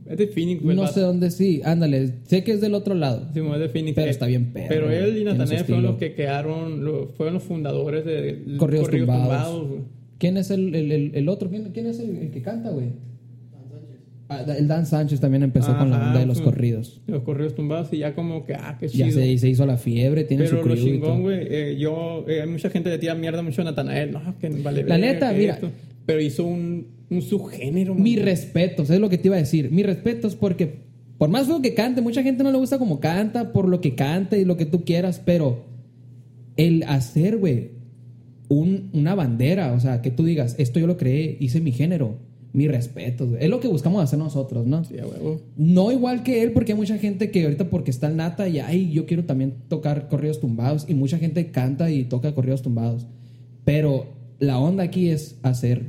es 0.09 0.17
de 0.17 0.27
Phoenix, 0.27 0.61
No 0.63 0.87
sé 0.87 0.99
dónde 1.01 1.31
sí, 1.31 1.61
ándale. 1.63 2.15
Sé 2.25 2.43
que 2.43 2.51
es 2.51 2.61
del 2.61 2.73
otro 2.73 2.95
lado. 2.95 3.29
Simón, 3.33 3.53
es 3.55 3.59
de 3.61 3.69
Phoenix. 3.69 3.95
Pero 3.95 4.09
está 4.11 4.25
bien 4.27 4.51
perro, 4.51 4.67
Pero 4.69 4.91
él 4.91 5.17
y 5.17 5.23
Natanael 5.23 5.63
fueron 5.63 5.83
los 5.83 5.95
que 5.97 6.13
quedaron, 6.13 6.83
lo- 6.83 7.09
fueron 7.09 7.35
los 7.35 7.43
fundadores 7.43 8.03
de 8.05 8.43
Corridos 8.57 8.89
tumbados. 8.89 9.67
güey. 9.67 9.79
¿Quién 10.17 10.37
es 10.37 10.51
el, 10.51 10.73
el, 10.75 10.91
el, 10.91 11.11
el 11.15 11.29
otro? 11.29 11.49
¿Quién, 11.49 11.71
quién 11.73 11.85
es 11.87 11.99
el, 11.99 12.15
el 12.17 12.31
que 12.31 12.41
canta, 12.41 12.69
güey? 12.71 12.87
Ah, 14.29 14.43
el 14.57 14.67
Dan 14.67 14.85
Sánchez 14.85 15.19
también 15.19 15.43
empezó 15.43 15.77
con 15.77 15.91
la 15.91 15.97
onda 16.07 16.19
de 16.19 16.25
los 16.25 16.37
sí. 16.37 16.43
corridos. 16.43 17.01
Los 17.07 17.23
corridos 17.23 17.55
tumbados 17.55 17.91
y 17.91 17.99
ya 17.99 18.15
como 18.15 18.45
que, 18.45 18.55
ah, 18.55 18.77
qué 18.79 18.87
chido. 18.87 19.05
Ya 19.07 19.11
se, 19.11 19.37
se 19.37 19.49
hizo 19.49 19.65
la 19.65 19.77
fiebre, 19.77 20.23
tiene 20.23 20.45
Pero 20.45 20.61
su 20.63 20.67
lo 20.69 20.73
y 20.73 20.77
todo. 20.77 20.85
chingón, 20.87 21.21
güey, 21.23 21.39
eh, 21.49 21.75
yo, 21.77 22.25
eh, 22.27 22.41
hay 22.41 22.47
mucha 22.49 22.69
gente 22.69 22.89
le 22.89 22.97
tira 22.97 23.15
mierda 23.15 23.41
mucho 23.43 23.61
a 23.61 23.65
Natanael, 23.65 24.11
no, 24.13 24.35
que 24.39 24.49
vale 24.49 24.83
La 24.85 24.97
neta, 24.97 25.33
mira. 25.33 25.55
esto. 25.55 25.69
Pero 26.05 26.21
hizo 26.21 26.43
un, 26.45 26.87
un 27.09 27.21
subgénero, 27.21 27.95
Mi 27.95 28.15
respeto, 28.15 28.83
es 28.83 28.89
lo 28.99 29.09
que 29.09 29.17
te 29.17 29.27
iba 29.29 29.35
a 29.35 29.39
decir. 29.39 29.71
Mi 29.71 29.83
respeto 29.83 30.27
es 30.27 30.35
porque, 30.35 30.81
por 31.17 31.29
más 31.29 31.47
feo 31.47 31.61
que 31.61 31.73
cante, 31.73 32.01
mucha 32.01 32.23
gente 32.23 32.43
no 32.43 32.51
le 32.51 32.57
gusta 32.57 32.77
como 32.79 32.99
canta, 32.99 33.53
por 33.53 33.67
lo 33.69 33.79
que 33.81 33.95
canta 33.95 34.37
y 34.37 34.45
lo 34.45 34.57
que 34.57 34.65
tú 34.65 34.83
quieras, 34.83 35.21
pero 35.23 35.63
el 36.57 36.83
hacer, 36.83 37.37
güey, 37.37 37.71
un- 38.49 38.89
una 38.93 39.15
bandera, 39.15 39.73
o 39.73 39.79
sea, 39.79 40.01
que 40.01 40.11
tú 40.11 40.23
digas, 40.25 40.55
esto 40.59 40.79
yo 40.79 40.87
lo 40.87 40.97
creé, 40.97 41.37
hice 41.39 41.61
mi 41.61 41.71
género, 41.71 42.17
mi 42.51 42.67
respeto, 42.67 43.27
güey. 43.27 43.43
Es 43.43 43.49
lo 43.49 43.59
que 43.59 43.67
buscamos 43.67 44.03
hacer 44.03 44.19
nosotros, 44.19 44.67
¿no? 44.67 44.83
Sí, 44.83 44.93
huevo. 44.95 45.41
No 45.57 45.91
igual 45.91 46.21
que 46.21 46.43
él, 46.43 46.51
porque 46.51 46.73
hay 46.73 46.77
mucha 46.77 46.97
gente 46.99 47.31
que 47.31 47.43
ahorita 47.45 47.69
porque 47.69 47.89
está 47.89 48.09
en 48.09 48.17
nata 48.17 48.47
y 48.47 48.59
ay, 48.59 48.91
yo 48.91 49.05
quiero 49.07 49.23
también 49.25 49.53
tocar 49.69 50.07
corridos 50.07 50.39
tumbados 50.39 50.85
y 50.87 50.93
mucha 50.93 51.17
gente 51.17 51.49
canta 51.49 51.89
y 51.89 52.03
toca 52.03 52.35
corridos 52.35 52.61
tumbados. 52.61 53.07
Pero 53.65 54.05
la 54.43 54.59
onda 54.59 54.83
aquí 54.83 55.09
es 55.09 55.37
hacer 55.43 55.83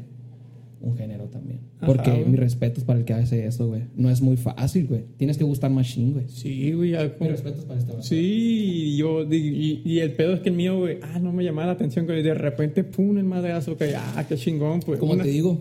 un 0.81 0.97
género 0.97 1.25
también. 1.25 1.61
Ajá, 1.79 1.87
Porque 1.87 2.11
güey. 2.11 2.25
mi 2.27 2.37
respeto 2.37 2.79
es 2.79 2.85
para 2.85 2.99
el 2.99 3.05
que 3.05 3.15
hace 3.15 3.47
eso, 3.47 3.69
güey. 3.69 3.83
No 3.97 4.11
es 4.11 4.21
muy 4.21 4.37
fácil, 4.37 4.87
güey. 4.87 5.05
Tienes 5.17 5.39
que 5.39 5.45
gustar 5.45 5.71
machine, 5.71 6.13
güey. 6.13 6.29
Sí, 6.29 6.73
güey, 6.73 6.91
ya 6.91 7.11
Mi 7.21 7.29
respeto 7.29 7.59
es 7.61 7.65
para 7.65 7.81
este 7.81 7.93
vato. 7.93 8.03
Sí, 8.03 8.17
y 8.17 8.97
yo, 8.99 9.23
y, 9.33 9.81
y 9.85 9.99
el 10.01 10.13
pedo 10.13 10.35
es 10.35 10.41
que 10.41 10.51
el 10.51 10.55
mío, 10.57 10.79
güey, 10.79 10.99
ah, 11.03 11.19
no 11.19 11.33
me 11.33 11.43
llamaba 11.43 11.69
la 11.69 11.73
atención, 11.73 12.07
que 12.07 12.13
de 12.13 12.35
repente, 12.35 12.85
pum, 12.85 13.17
el 13.19 13.25
madrazo, 13.25 13.77
que, 13.77 13.95
ah, 13.97 14.25
qué 14.29 14.37
chingón, 14.37 14.81
pues. 14.81 14.99
Como 15.01 15.13
una- 15.15 15.25
te 15.25 15.31
digo, 15.31 15.59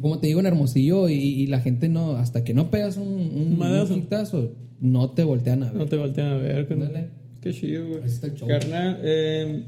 como 0.00 0.18
te 0.18 0.28
digo 0.28 0.40
en 0.40 0.46
Hermosillo 0.46 1.08
y, 1.08 1.14
y 1.14 1.46
la 1.48 1.60
gente 1.60 1.88
no, 1.88 2.12
hasta 2.12 2.42
que 2.44 2.54
no 2.54 2.70
pegas 2.70 2.96
un, 2.96 3.08
un, 3.08 3.30
un 3.52 3.58
Madrazo. 3.58 3.96
hitazo, 3.96 4.52
no 4.80 5.10
te 5.10 5.24
voltean 5.24 5.62
a 5.62 5.66
ver. 5.66 5.74
No 5.76 5.86
te 5.86 5.96
voltean 5.96 6.28
a 6.28 6.36
ver, 6.36 6.66
Ándale. 6.72 7.08
Qué 7.42 7.52
chido, 7.52 7.86
güey. 7.86 7.98
Así 8.02 8.14
está 8.14 8.26
el 8.28 8.34
show. 8.34 8.48
Carnal, 8.48 8.98
eh, 9.02 9.62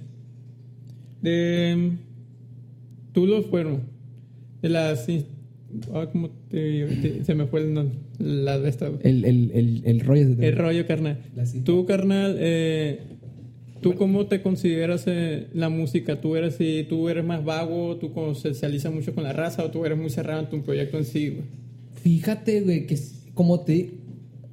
de. 1.22 1.92
Tú 3.12 3.26
los 3.26 3.46
fueron. 3.46 3.82
De 4.62 4.68
las. 4.68 5.06
Ah, 5.92 6.08
¿cómo 6.12 6.30
te, 6.48 6.84
te- 6.86 7.24
se 7.24 7.34
me 7.34 7.46
fue 7.46 7.60
el 7.62 7.72
nombre. 7.74 7.96
La 8.18 8.58
de 8.58 8.68
esta, 8.68 8.88
güey. 8.88 9.00
El, 9.04 9.24
el, 9.24 9.50
el, 9.54 9.82
el 9.84 10.00
rollo 10.00 10.28
de 10.34 10.48
El 10.48 10.56
rollo, 10.56 10.86
carnal. 10.86 11.18
Tú, 11.64 11.86
carnal, 11.86 12.36
eh, 12.38 13.00
¿tú 13.80 13.94
cómo 13.94 14.26
te 14.26 14.42
consideras 14.42 15.04
eh, 15.06 15.46
la 15.54 15.68
música? 15.68 16.20
¿Tú 16.20 16.36
eres, 16.36 16.56
si 16.56 16.84
tú 16.88 17.08
eres 17.08 17.24
más 17.24 17.44
vago, 17.44 17.96
tú 17.96 18.10
socializas 18.34 18.92
mucho 18.92 19.14
con 19.14 19.24
la 19.24 19.32
raza 19.32 19.64
o 19.64 19.70
tú 19.70 19.86
eres 19.86 19.96
muy 19.96 20.10
cerrado 20.10 20.40
en 20.42 20.50
tu 20.50 20.62
proyecto 20.62 20.98
en 20.98 21.04
sí, 21.04 21.28
güey? 21.30 21.44
Fíjate, 22.02 22.60
güey, 22.62 22.86
que 22.86 22.98
como 23.34 23.60
te... 23.60 23.92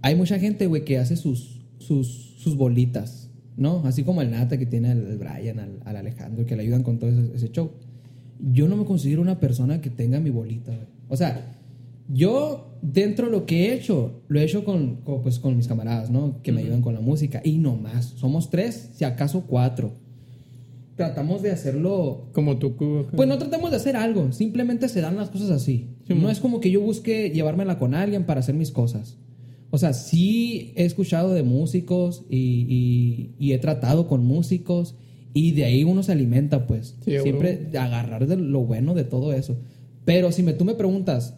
Hay 0.02 0.16
mucha 0.16 0.38
gente, 0.40 0.68
güey, 0.68 0.86
que 0.86 0.98
hace 1.00 1.16
sus, 1.16 1.66
sus, 1.80 2.08
sus 2.38 2.56
bolitas, 2.56 3.30
¿no? 3.58 3.82
Así 3.86 4.04
como 4.04 4.22
el 4.22 4.30
Nata 4.32 4.58
que 4.58 4.66
tiene 4.68 4.92
al, 4.92 5.06
al 5.08 5.18
Brian, 5.18 5.60
al, 5.60 5.80
al 5.84 5.96
Alejandro, 5.98 6.46
que 6.46 6.56
le 6.56 6.62
ayudan 6.64 6.84
con 6.84 7.00
todo 7.00 7.10
ese, 7.10 7.36
ese 7.36 7.50
show. 7.52 7.72
Yo 8.40 8.68
no 8.68 8.76
me 8.78 8.86
considero 8.86 9.22
una 9.22 9.40
persona 9.40 9.82
que 9.82 9.90
tenga 9.90 10.20
mi 10.20 10.30
bolita, 10.30 10.72
güey. 10.72 10.88
O 11.10 11.18
sea, 11.18 11.56
yo 12.10 12.78
dentro 12.82 13.26
de 13.26 13.32
lo 13.32 13.46
que 13.46 13.66
he 13.70 13.74
hecho, 13.74 14.22
lo 14.28 14.40
he 14.40 14.44
hecho 14.44 14.64
con, 14.64 14.98
con, 14.98 15.22
pues, 15.24 15.40
con 15.40 15.58
mis 15.58 15.68
camaradas, 15.68 16.10
¿no? 16.10 16.42
Que 16.42 16.52
me 16.52 16.62
ayudan 16.62 16.82
con 16.82 16.94
la 16.94 17.02
música. 17.02 17.42
Y 17.44 17.58
no 17.58 17.76
más. 17.76 18.06
Somos 18.18 18.50
tres, 18.50 18.92
si 18.94 19.04
acaso 19.06 19.46
cuatro. 19.48 19.92
Tratamos 20.96 21.44
de 21.44 21.52
hacerlo 21.52 22.30
Como 22.34 22.58
tú, 22.58 22.76
pues 23.16 23.30
no 23.30 23.38
tratamos 23.38 23.70
de 23.70 23.78
hacer 23.78 23.96
algo, 23.96 24.32
simplemente 24.32 24.90
se 24.90 25.00
dan 25.02 25.16
las 25.16 25.30
cosas 25.30 25.52
así. 25.52 25.90
Sí, 26.08 26.16
no 26.16 26.22
man. 26.22 26.32
es 26.32 26.40
como 26.40 26.60
que 26.60 26.72
yo 26.72 26.82
busque 26.82 27.30
llevármela 27.30 27.78
con 27.78 27.94
alguien 27.94 28.26
para 28.26 28.40
hacer 28.40 28.56
mis 28.56 28.72
cosas. 28.72 29.16
O 29.70 29.78
sea, 29.78 29.94
sí 29.94 30.74
he 30.76 30.86
escuchado 30.86 31.34
de 31.36 31.44
músicos 31.44 32.26
y, 32.32 32.66
y- 32.68 33.36
y 33.38 33.52
he 33.54 33.60
tratado 33.60 34.08
con 34.08 34.26
músicos 34.26 34.96
y 35.34 35.52
de 35.52 35.66
ahí 35.66 35.84
uno 35.84 36.04
se 36.04 36.12
alimenta, 36.12 36.66
pues. 36.68 36.96
Sí, 37.06 37.18
Siempre 37.22 37.58
de 37.58 37.78
agarrar 37.78 38.28
de 38.28 38.36
lo 38.38 38.62
bueno 38.62 38.94
de 38.94 39.04
todo 39.04 39.34
eso. 39.34 39.58
Pero 40.06 40.32
si 40.32 40.42
me, 40.44 40.54
tú 40.54 40.66
me 40.66 40.74
preguntas, 40.74 41.38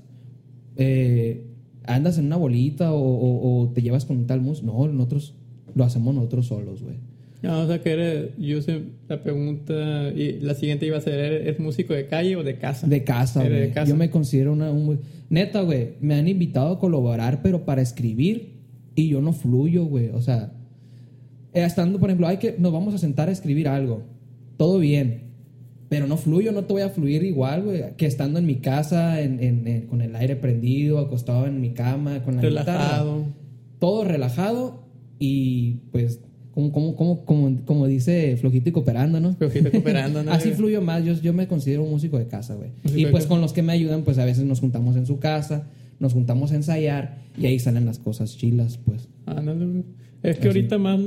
eh, 0.78 1.46
¿andas 1.86 2.18
en 2.18 2.26
una 2.28 2.38
bolita 2.38 2.94
o, 2.94 3.00
o- 3.02 3.62
o 3.64 3.70
te 3.70 3.82
llevas 3.82 4.06
con 4.06 4.26
tal 4.28 4.42
músico? 4.42 4.68
No, 4.68 4.88
nosotros 4.94 5.36
lo 5.76 5.84
hacemos 5.84 6.16
nosotros 6.16 6.48
solos, 6.48 6.82
güey. 6.84 6.96
No, 7.42 7.62
o 7.62 7.68
sea 7.68 7.82
que 7.82 7.92
eres, 7.92 8.30
yo 8.38 8.62
sé, 8.62 8.82
la 9.08 9.24
pregunta, 9.24 10.10
y 10.14 10.40
la 10.42 10.54
siguiente 10.56 10.86
iba 10.86 10.98
a 10.98 11.02
ser, 11.02 11.14
¿eres, 11.20 11.58
músico 11.60 11.94
de 11.94 12.06
calle 12.08 12.36
o 12.36 12.44
de 12.44 12.58
casa? 12.58 12.86
De 12.86 13.04
casa, 13.06 13.48
güey. 13.48 13.72
Yo 13.88 13.96
me 13.96 14.10
considero 14.10 14.52
una... 14.52 14.72
un 14.72 15.00
Neta, 15.30 15.62
güey, 15.62 15.92
me 16.02 16.16
han 16.16 16.28
invitado 16.28 16.74
a 16.74 16.80
colaborar, 16.80 17.42
pero 17.42 17.64
para 17.64 17.82
escribir 17.82 18.56
y 18.96 19.08
yo 19.10 19.22
no 19.22 19.32
fluyo, 19.32 19.86
güey. 19.86 20.10
O 20.10 20.22
sea, 20.22 20.52
estando, 21.54 22.00
por 22.00 22.10
ejemplo, 22.10 22.28
hay 22.28 22.38
que, 22.38 22.56
nos 22.58 22.72
vamos 22.72 22.94
a 22.94 22.98
sentar 22.98 23.30
a 23.30 23.32
escribir 23.32 23.68
algo. 23.68 24.04
Todo 24.58 24.80
bien. 24.80 25.24
Pero 25.90 26.06
no 26.06 26.18
fluyo, 26.18 26.52
no 26.52 26.66
te 26.66 26.74
voy 26.74 26.84
a 26.84 26.90
fluir 26.90 27.24
igual, 27.24 27.64
güey, 27.64 27.84
que 27.98 28.06
estando 28.06 28.38
en 28.38 28.46
mi 28.46 28.58
casa, 28.58 29.22
en- 29.22 29.42
en- 29.42 29.68
en- 29.68 29.88
con 29.88 30.02
el 30.02 30.16
aire 30.16 30.36
prendido, 30.36 31.00
acostado 31.00 31.48
en 31.48 31.60
mi 31.62 31.72
cama, 31.72 32.24
con 32.24 32.36
la 32.36 32.42
guitarra. 32.42 32.74
Relajado. 32.74 33.24
todo 33.80 34.04
relajado 34.04 34.84
y 35.20 35.76
pues 35.92 36.20
como, 36.54 36.72
como, 36.74 36.96
como, 36.96 37.24
como, 37.26 37.66
como 37.66 37.88
dice 37.88 38.36
Flojito 38.38 38.68
y 38.70 38.72
Cooperando, 38.74 39.20
¿no? 39.22 39.34
Flojito 39.36 39.70
y 39.70 39.72
cooperando, 39.72 40.22
¿no? 40.24 40.32
Así 40.34 40.52
fluyo 40.52 40.82
más, 40.82 41.04
yo, 41.06 41.14
yo 41.14 41.32
me 41.34 41.48
considero 41.48 41.84
un 41.84 41.90
músico 41.92 42.20
de 42.20 42.28
casa, 42.28 42.56
güey. 42.56 42.72
Y 42.96 43.06
pues 43.06 43.26
con 43.26 43.40
los 43.42 43.54
que 43.54 43.62
me 43.64 43.72
ayudan, 43.72 44.04
pues 44.04 44.18
a 44.18 44.26
veces 44.26 44.44
nos 44.44 44.60
juntamos 44.60 44.98
en 44.98 45.06
su 45.06 45.18
casa, 45.20 45.70
nos 46.00 46.12
juntamos 46.14 46.52
a 46.52 46.56
ensayar 46.56 47.20
y 47.38 47.46
ahí 47.46 47.58
salen 47.60 47.86
las 47.86 48.00
cosas 48.00 48.36
chilas, 48.38 48.78
pues. 48.78 49.08
Ándale, 49.26 49.66
güey. 49.66 49.84
Es 50.22 50.38
que 50.40 50.48
ahorita 50.48 50.78
más 50.78 51.00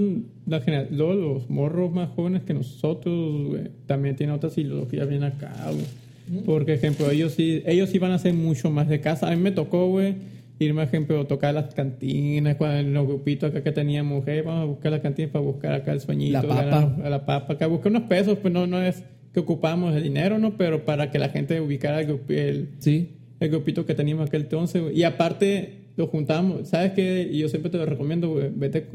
la 0.46 0.60
genera- 0.60 0.88
luego 0.90 1.14
los 1.14 1.50
morros 1.50 1.92
más 1.92 2.08
jóvenes 2.10 2.42
que 2.42 2.54
nosotros, 2.54 3.48
güey, 3.48 3.64
también 3.86 4.16
tienen 4.16 4.34
otras 4.34 4.54
filosofías 4.54 5.08
bien 5.08 5.22
acá, 5.24 5.52
güey. 5.70 6.42
Porque, 6.46 6.74
ejemplo, 6.74 7.10
ellos 7.10 7.32
sí, 7.32 7.62
ellos 7.66 7.90
sí 7.90 7.98
van 7.98 8.12
a 8.12 8.14
hacer 8.14 8.32
mucho 8.32 8.70
más 8.70 8.88
de 8.88 9.00
casa. 9.00 9.28
A 9.28 9.36
mí 9.36 9.42
me 9.42 9.50
tocó, 9.50 9.88
güey, 9.88 10.14
irme, 10.58 10.82
ejemplo, 10.84 11.26
tocar 11.26 11.52
las 11.52 11.74
cantinas, 11.74 12.56
cuando 12.56 12.78
en 12.78 12.94
los 12.94 13.06
grupitos 13.06 13.50
acá 13.50 13.62
que 13.62 13.72
teníamos, 13.72 14.22
hey, 14.26 14.40
vamos 14.44 14.62
a 14.62 14.64
buscar 14.64 14.92
las 14.92 15.00
cantinas 15.00 15.30
para 15.32 15.44
buscar 15.44 15.74
acá 15.74 15.92
el 15.92 16.00
sueñito. 16.00 16.40
La 16.42 16.48
papa. 16.70 16.96
A 17.04 17.10
la 17.10 17.26
papa, 17.26 17.54
acá 17.54 17.66
buscar 17.66 17.90
unos 17.92 18.04
pesos, 18.04 18.38
pues 18.40 18.54
no, 18.54 18.66
no 18.66 18.80
es 18.80 19.02
que 19.34 19.40
ocupamos 19.40 19.94
el 19.94 20.02
dinero, 20.04 20.38
¿no? 20.38 20.56
Pero 20.56 20.84
para 20.84 21.10
que 21.10 21.18
la 21.18 21.28
gente 21.28 21.60
ubicara 21.60 22.00
el, 22.00 22.20
el, 22.28 22.68
Sí. 22.78 23.10
el 23.40 23.48
grupito 23.50 23.84
que 23.84 23.94
teníamos 23.94 24.28
aquel 24.28 24.42
entonces, 24.42 24.80
güey. 24.80 24.98
Y 24.98 25.02
aparte, 25.02 25.81
lo 25.96 26.06
juntamos. 26.06 26.68
¿Sabes 26.68 26.92
qué? 26.92 27.28
Y 27.30 27.38
yo 27.38 27.48
siempre 27.48 27.70
te 27.70 27.78
lo 27.78 27.86
recomiendo, 27.86 28.30
güey. 28.30 28.50
Vete, 28.54 28.86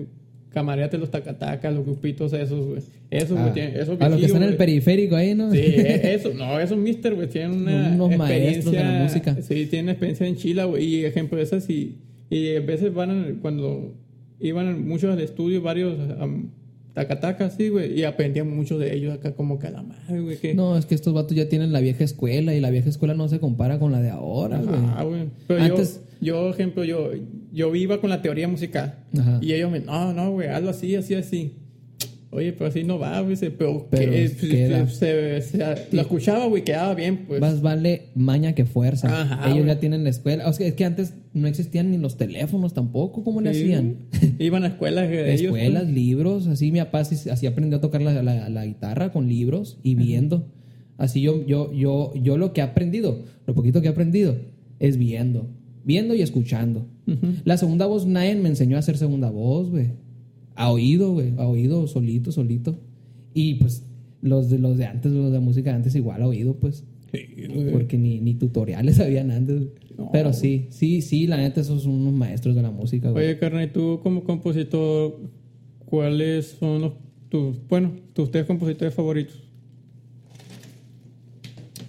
camareate 0.50 0.98
los 0.98 1.12
tacatacas, 1.12 1.74
los 1.74 1.86
grupitos 1.86 2.34
esos, 2.34 2.66
güey. 2.66 2.82
Esos, 3.10 3.32
güey. 3.38 3.50
Ah, 3.50 3.54
tienen- 3.54 3.76
esos 3.76 4.02
a 4.02 4.10
los 4.10 4.20
que 4.20 4.26
están 4.26 4.41
en 4.43 4.50
el 4.50 4.56
güey. 4.56 4.68
periférico 4.68 5.16
ahí, 5.16 5.36
¿no? 5.36 5.52
Sí, 5.52 5.58
e- 5.60 6.14
eso, 6.16 6.34
no, 6.34 6.60
esos 6.60 6.78
mister, 6.78 7.14
güey, 7.16 7.28
tienen 7.28 7.52
una 7.62 7.91
Unos 7.93 8.18
maestros 8.18 8.74
de 8.74 8.80
la 8.80 9.04
experiencia- 9.04 9.04
música. 9.34 9.38
Sí, 9.41 9.66
tienen 9.68 9.89
experiencia 9.89 10.28
en 10.28 10.36
Chile, 10.36 10.64
güey, 10.66 10.84
y 10.86 11.06
ejemplo 11.06 11.38
de 11.38 11.43
esas, 11.43 11.70
y, 11.70 11.95
y 12.30 12.56
a 12.56 12.60
veces 12.62 12.93
van, 12.93 13.38
cuando 13.41 13.93
iban 14.39 14.88
muchos 14.88 15.12
al 15.14 15.20
estudio, 15.22 15.62
varios 15.62 15.95
am, 17.00 17.08
tacatacas, 17.08 17.56
sí, 17.56 17.70
güey, 17.70 18.00
y 18.00 18.04
aprendían 18.04 18.50
mucho 18.56 18.78
de 18.78 18.95
ellos 18.95 19.14
acá 19.14 19.34
como 19.34 19.60
que 19.60 19.68
a 19.68 19.72
la 19.72 19.84
madre, 19.84 20.22
güey, 20.22 20.38
que... 20.38 20.54
No, 20.54 20.78
es 20.78 20.86
que 20.86 20.95
estos 20.95 21.14
vatos 21.14 21.36
ya 21.36 21.48
tienen 21.50 21.72
la 21.72 21.80
vieja 21.80 22.04
escuela 22.04 22.54
y 22.54 22.60
la 22.60 22.70
vieja 22.70 22.89
escuela 22.89 23.14
no 23.14 23.28
se 23.28 23.39
compara 23.39 23.80
con 23.80 23.91
la 23.91 24.02
de 24.02 24.10
ahora, 24.10 24.58
güey. 24.60 24.80
Ah, 24.95 25.04
güey. 25.04 25.30
Pero 25.48 25.62
Antes- 25.62 26.02
yo, 26.20 26.43
yo, 26.43 26.50
ejemplo, 26.50 26.84
yo, 26.84 27.12
yo 27.52 27.76
iba 27.76 28.02
con 28.02 28.10
la 28.10 28.22
teoría 28.22 28.48
musical. 28.48 29.06
Ajá. 29.18 29.39
Y 29.41 29.54
ellos 29.54 29.72
me, 29.72 29.80
no, 29.80 30.14
no, 30.14 30.32
güey, 30.32 30.48
hazlo 30.50 30.70
así, 30.72 30.95
así, 30.95 31.14
así. 31.14 31.54
Oye, 32.30 32.52
pero 32.52 32.70
así 32.70 32.84
no 32.84 33.00
va, 33.00 33.22
güey. 33.22 33.38
Pero, 33.38 33.88
Pero 33.90 34.12
que, 34.12 34.30
queda. 34.50 34.88
se, 34.90 35.42
se- 35.42 35.58
se- 35.60 35.88
lo 35.96 36.02
escuchaba, 36.02 36.46
güey, 36.48 36.64
quedaba 36.64 36.94
bien, 36.94 37.26
pues. 37.26 37.40
Más 37.40 37.62
vale 37.62 38.08
maña 38.16 38.54
que 38.54 38.66
fuerza. 38.66 39.08
Ajá, 39.22 39.46
Ellos 39.46 39.60
güey. 39.60 39.68
ya 39.68 39.80
tienen 39.80 40.04
la 40.04 40.10
escuela. 40.10 40.48
O 40.50 40.54
sea, 40.54 40.68
es 40.68 40.74
que 40.74 40.84
antes 40.84 41.14
no 41.34 41.48
existían 41.48 41.90
ni 41.90 41.98
los 41.98 42.18
teléfonos 42.18 42.74
tampoco. 42.74 43.24
¿Cómo 43.24 43.40
le 43.42 43.52
hacían? 43.52 44.08
Iban 44.40 44.66
a 44.66 44.68
escuelas 44.68 45.10
de 45.10 45.32
ellos. 45.34 45.46
Escuelas, 45.46 45.84
pues. 45.84 45.96
libros. 45.96 46.48
Así 46.48 46.72
mi 46.72 46.80
papá 46.80 47.06
sí- 47.06 47.30
así 47.30 47.48
aprendió 47.48 47.78
a 47.78 47.82
tocar 47.82 48.02
la, 48.02 48.22
la- 48.22 48.50
la 48.50 48.66
guitarra 48.66 49.12
con 49.14 49.30
libros 49.30 49.80
y 49.82 49.96
viendo. 49.96 50.52
Así 50.98 51.22
yo, 51.22 51.46
yo, 51.46 51.72
yo, 51.74 52.12
yo 52.22 52.38
lo 52.38 52.52
que 52.54 52.60
he 52.62 52.64
aprendido, 52.64 53.24
lo 53.46 53.54
poquito 53.54 53.82
que 53.82 53.88
he 53.88 53.92
aprendido, 53.92 54.36
es 54.80 54.98
viendo. 54.98 55.48
Viendo 55.86 56.14
y 56.14 56.22
escuchando. 56.22 56.88
La 57.46 57.56
segunda 57.58 57.86
voz, 57.86 58.06
nadie 58.06 58.36
me 58.36 58.50
enseñó 58.50 58.76
a 58.76 58.80
hacer 58.80 58.98
segunda 58.98 59.30
voz, 59.30 59.70
güey. 59.70 59.92
A 60.58 60.72
oído, 60.72 61.14
güey. 61.14 61.34
A 61.38 61.47
oído, 61.47 61.88
solito, 61.88 62.32
solito. 62.32 62.80
Y 63.34 63.55
pues 63.55 63.86
los 64.22 64.49
de 64.49 64.58
los 64.58 64.78
de 64.78 64.86
antes, 64.86 65.12
los 65.12 65.32
de 65.32 65.39
música 65.39 65.70
de 65.70 65.78
antes, 65.78 65.95
igual 65.95 66.22
a 66.24 66.28
oído, 66.28 66.55
pues. 66.55 66.84
Sí. 67.12 67.28
Porque 67.72 67.97
ni, 67.97 68.20
ni 68.20 68.34
tutoriales 68.34 68.99
habían 68.99 69.32
antes. 69.32 69.68
No. 69.97 70.10
Pero 70.12 70.34
sí, 70.34 70.68
sí, 70.70 71.01
sí, 71.01 71.28
la 71.28 71.38
neta, 71.38 71.62
esos 71.62 71.84
son 71.84 71.93
unos 71.93 72.14
maestros 72.14 72.55
de 72.55 72.62
la 72.62 72.72
música, 72.72 73.12
güey. 73.12 73.26
Oye, 73.26 73.39
carnal, 73.39 73.66
¿y 73.66 73.72
tú 73.72 73.99
como 74.03 74.24
compositor, 74.24 75.20
cuáles 75.86 76.58
son 76.60 76.82
los, 76.82 76.93
tus, 77.30 77.55
bueno, 77.68 77.93
tus 78.14 78.30
tres 78.30 78.45
compositores 78.45 78.93
favoritos? 78.93 79.41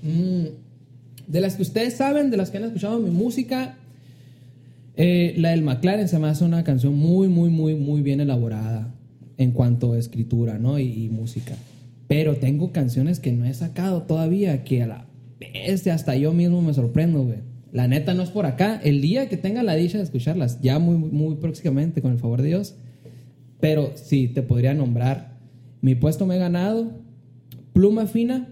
Mm, 0.02 0.44
de 1.26 1.40
las 1.40 1.56
que 1.56 1.62
ustedes 1.62 1.94
saben, 1.94 2.30
de 2.30 2.36
las 2.36 2.50
que 2.50 2.58
han 2.58 2.64
escuchado 2.64 2.98
mi 2.98 3.10
música, 3.10 3.77
eh, 5.00 5.34
la 5.36 5.50
del 5.50 5.62
McLaren 5.62 6.08
se 6.08 6.18
me 6.18 6.26
hace 6.26 6.44
una 6.44 6.64
canción 6.64 6.92
muy, 6.94 7.28
muy, 7.28 7.50
muy, 7.50 7.76
muy 7.76 8.02
bien 8.02 8.20
elaborada 8.20 8.92
en 9.36 9.52
cuanto 9.52 9.92
a 9.92 9.98
escritura, 9.98 10.58
¿no? 10.58 10.80
Y, 10.80 11.08
música. 11.08 11.54
Pero 12.08 12.34
tengo 12.36 12.72
canciones 12.72 13.20
que 13.20 13.30
no 13.30 13.44
he 13.44 13.54
sacado 13.54 14.02
todavía, 14.02 14.64
que 14.64 14.82
a 14.82 14.88
la 14.88 15.06
vez 15.38 15.86
hasta 15.86 16.16
yo 16.16 16.32
mismo 16.32 16.62
me 16.62 16.74
sorprendo, 16.74 17.22
güey. 17.22 17.38
La 17.70 17.86
neta 17.86 18.12
no 18.14 18.24
es 18.24 18.30
por 18.30 18.44
acá. 18.44 18.80
El 18.82 19.00
día 19.00 19.28
que 19.28 19.36
tenga 19.36 19.62
la 19.62 19.76
dicha 19.76 19.98
de 19.98 20.04
escucharlas, 20.04 20.60
ya 20.62 20.80
muy, 20.80 20.96
muy 20.96 21.36
próximamente, 21.36 22.02
con 22.02 22.10
el 22.10 22.18
favor 22.18 22.42
de 22.42 22.48
Dios. 22.48 22.74
Pero 23.60 23.92
sí, 23.94 24.26
te 24.26 24.42
podría 24.42 24.74
nombrar 24.74 25.38
Mi 25.80 25.94
puesto 25.94 26.26
me 26.26 26.34
he 26.34 26.38
ganado, 26.38 26.90
Pluma 27.72 28.06
fina, 28.08 28.48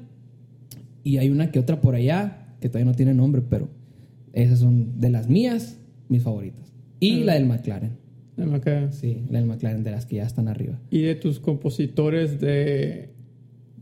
y 1.03 1.17
hay 1.17 1.29
una 1.29 1.51
que 1.51 1.59
otra 1.59 1.81
por 1.81 1.97
allá 1.97 2.55
que 2.61 2.69
todavía 2.69 2.93
no 2.93 2.97
tiene 2.97 3.15
nombre, 3.15 3.43
pero 3.43 3.69
esas 4.33 4.61
son 4.61 5.01
de 5.01 5.11
las 5.11 5.29
mías, 5.29 5.79
mis 6.09 6.23
favoritas. 6.23 6.73
Y 7.01 7.25
la 7.25 7.35
del 7.35 7.47
McLaren. 7.47 7.93
Dame 8.37 8.57
acá. 8.57 8.91
Sí, 8.93 9.23
la 9.31 9.39
del 9.39 9.49
McLaren, 9.49 9.83
de 9.85 9.91
las 9.91 10.07
que 10.07 10.17
ya 10.17 10.25
están 10.25 10.49
arriba. 10.49 10.79
Y 10.91 11.03
de 11.03 11.15
tus 11.15 11.41
compositores 11.41 12.41
de 12.41 13.11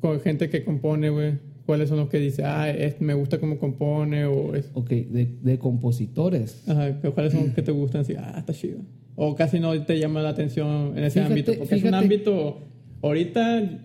con 0.00 0.20
gente 0.20 0.48
que 0.50 0.64
compone, 0.64 1.08
güey, 1.10 1.34
¿cuáles 1.66 1.88
son 1.88 1.98
los 1.98 2.08
que 2.08 2.18
dice, 2.18 2.44
ah, 2.44 2.68
es- 2.70 3.00
me 3.00 3.14
gusta 3.14 3.38
cómo 3.38 3.58
compone 3.58 4.26
o 4.26 4.54
es, 4.54 4.70
Ok, 4.74 4.90
de, 4.90 5.36
de 5.42 5.58
compositores. 5.58 6.62
ajá, 6.68 7.00
cuáles 7.14 7.32
son 7.32 7.46
los 7.46 7.54
que 7.54 7.62
te 7.62 7.72
gustan 7.72 8.02
así, 8.02 8.14
ah, 8.18 8.34
está 8.38 8.52
chido. 8.52 8.80
O 9.16 9.34
casi 9.34 9.60
no 9.60 9.80
te 9.84 9.98
llama 9.98 10.20
la 10.22 10.30
atención 10.30 10.92
en 10.98 11.04
ese 11.04 11.20
Fíjate- 11.20 11.32
ámbito, 11.32 11.52
porque 11.58 11.74
es 11.76 11.84
un 11.84 11.94
ámbito 11.94 12.58
ahorita 13.02 13.80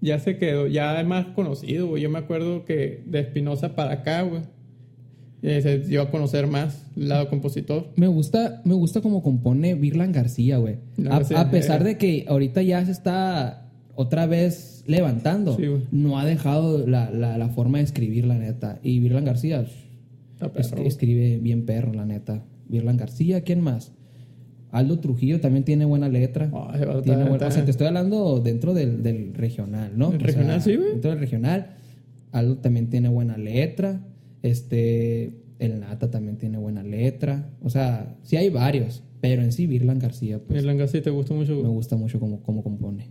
ya 0.00 0.18
se 0.18 0.36
quedó, 0.36 0.66
ya 0.66 1.00
es 1.00 1.06
más 1.06 1.26
conocido, 1.28 1.86
güey. 1.88 2.02
Yo 2.02 2.10
me 2.10 2.18
acuerdo 2.18 2.64
que 2.64 3.02
de 3.06 3.20
Espinosa 3.20 3.74
para 3.74 3.92
acá, 3.92 4.22
güey, 4.22 4.42
eh, 5.44 5.60
se 5.62 5.78
dio 5.80 6.02
a 6.02 6.10
conocer 6.10 6.46
más 6.46 6.84
el 6.96 7.08
lado 7.08 7.28
compositor. 7.28 7.88
Me 7.96 8.06
gusta, 8.08 8.62
me 8.64 8.74
gusta 8.74 9.00
como 9.00 9.22
compone 9.22 9.74
Virlan 9.74 10.10
García, 10.12 10.56
güey. 10.58 10.76
A, 11.10 11.50
pesar 11.50 11.82
eh. 11.82 11.84
de 11.84 11.98
que 11.98 12.24
ahorita 12.28 12.62
ya 12.62 12.84
se 12.84 12.92
está 12.92 13.68
otra 13.94 14.26
vez 14.26 14.82
levantando, 14.86 15.56
Sí, 15.56 15.64
no 15.92 16.18
ha 16.18 16.24
dejado 16.24 16.86
la, 16.86 17.10
la- 17.10 17.38
la 17.38 17.48
forma 17.50 17.78
de 17.78 17.84
escribir, 17.84 18.26
la 18.26 18.36
neta. 18.38 18.80
Y 18.82 18.98
Virlan 19.00 19.24
García 19.24 19.60
es- 20.56 20.72
escribe 20.84 21.38
bien 21.38 21.64
perro, 21.64 21.92
la 21.92 22.04
neta. 22.04 22.42
Virlan 22.68 22.96
García, 22.96 23.42
¿quién 23.42 23.60
más? 23.60 23.92
Aldo 24.72 24.98
Trujillo 24.98 25.40
también 25.40 25.64
tiene 25.64 25.84
buena 25.84 26.08
letra. 26.08 26.50
Ah, 26.52 26.72
Tiene 27.04 27.24
buena- 27.28 27.46
o 27.46 27.50
sea, 27.50 27.64
te 27.64 27.70
estoy 27.70 27.86
hablando 27.86 28.40
dentro 28.40 28.74
del, 28.74 29.02
del 29.04 29.32
regional, 29.34 29.92
¿no? 29.96 30.10
¿Del 30.10 30.16
O 30.16 30.18
sea, 30.20 30.26
regional, 30.26 30.62
sí, 30.62 30.74
güey? 30.76 30.90
Dentro 30.90 31.10
del 31.10 31.20
regional. 31.20 31.76
Aldo 32.32 32.56
también 32.56 32.88
tiene 32.90 33.08
buena 33.08 33.36
letra. 33.38 34.00
Este, 34.44 35.32
el 35.58 35.80
Nata 35.80 36.10
también 36.10 36.36
tiene 36.36 36.58
buena 36.58 36.82
letra. 36.82 37.50
O 37.62 37.70
sea, 37.70 38.14
sí 38.22 38.36
hay 38.36 38.50
varios. 38.50 39.02
Pero 39.22 39.40
en 39.40 39.52
sí, 39.52 39.66
Virlan 39.66 39.98
García, 39.98 40.38
pues, 40.38 40.58
El 40.58 40.66
Langa 40.66 40.86
sí 40.86 41.00
te 41.00 41.08
gusta 41.08 41.32
mucho. 41.32 41.54
me 41.62 41.68
gusta 41.68 41.96
mucho 41.96 42.20
cómo, 42.20 42.42
cómo 42.42 42.62
compone. 42.62 43.08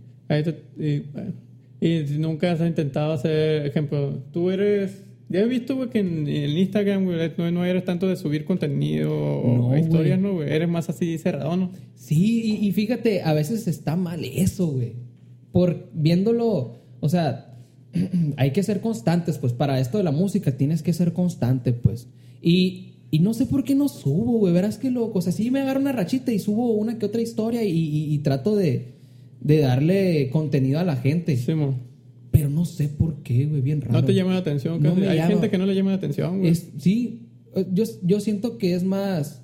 Y, 0.78 1.00
bueno, 1.00 1.32
y 1.80 2.04
nunca 2.18 2.52
has 2.52 2.60
intentado 2.60 3.12
hacer, 3.12 3.66
ejemplo, 3.66 4.22
tú 4.32 4.50
eres, 4.50 5.04
ya 5.28 5.40
he 5.40 5.46
visto, 5.48 5.74
güey, 5.74 5.90
que 5.90 5.98
en, 5.98 6.28
en 6.28 6.56
Instagram, 6.56 7.04
güey, 7.04 7.32
no, 7.36 7.50
no 7.50 7.64
eres 7.64 7.84
tanto 7.84 8.06
de 8.06 8.14
subir 8.14 8.44
contenido 8.44 9.12
o 9.12 9.70
No, 9.70 9.76
historias, 9.76 10.20
güey. 10.20 10.34
¿no? 10.34 10.42
Eres 10.42 10.68
más 10.68 10.88
así 10.88 11.18
cerrado, 11.18 11.56
¿no? 11.56 11.72
Sí, 11.96 12.58
y, 12.60 12.68
y 12.68 12.70
fíjate, 12.70 13.22
a 13.22 13.32
veces 13.32 13.66
está 13.66 13.96
mal 13.96 14.24
eso, 14.24 14.68
güey. 14.68 14.94
Por 15.50 15.90
viéndolo, 15.94 16.76
o 17.00 17.08
sea, 17.08 17.53
hay 18.36 18.50
que 18.52 18.62
ser 18.62 18.80
constantes, 18.80 19.38
pues 19.38 19.52
para 19.52 19.80
esto 19.80 19.98
de 19.98 20.04
la 20.04 20.12
música 20.12 20.56
tienes 20.56 20.82
que 20.82 20.92
ser 20.92 21.12
constante, 21.12 21.72
pues. 21.72 22.08
Y, 22.42 22.94
y 23.10 23.20
no 23.20 23.32
sé 23.34 23.46
por 23.46 23.64
qué 23.64 23.74
no 23.74 23.88
subo, 23.88 24.38
güey, 24.38 24.52
verás 24.52 24.78
que 24.78 24.90
loco. 24.90 25.18
O 25.20 25.22
sea, 25.22 25.32
sí 25.32 25.50
me 25.50 25.60
agarro 25.60 25.80
una 25.80 25.92
rachita 25.92 26.32
y 26.32 26.38
subo 26.38 26.72
una 26.72 26.98
que 26.98 27.06
otra 27.06 27.20
historia 27.22 27.62
y, 27.64 27.70
y- 27.72 28.14
y 28.14 28.18
trato 28.18 28.56
de, 28.56 28.94
de 29.40 29.58
darle 29.60 30.30
contenido 30.30 30.78
a 30.80 30.84
la 30.84 30.96
gente. 30.96 31.36
Sí, 31.36 31.54
mo. 31.54 31.74
Pero 32.30 32.50
no 32.50 32.64
sé 32.64 32.88
por 32.88 33.22
qué, 33.22 33.46
güey, 33.46 33.60
bien 33.62 33.80
raro. 33.80 33.92
No 34.00 34.04
te 34.04 34.12
llama 34.14 34.32
la 34.32 34.38
atención. 34.40 34.82
No 34.82 34.94
Hay 34.94 35.16
llama. 35.18 35.28
gente 35.28 35.50
que 35.50 35.58
no 35.58 35.66
le 35.66 35.74
llama 35.76 35.90
la 35.92 35.96
atención, 35.98 36.38
güey. 36.40 36.50
Es, 36.50 36.68
sí, 36.78 37.28
eh, 37.54 37.64
yo, 37.72 37.84
yo 38.02 38.18
siento 38.20 38.58
que 38.58 38.74
es 38.74 38.82
más. 38.82 39.42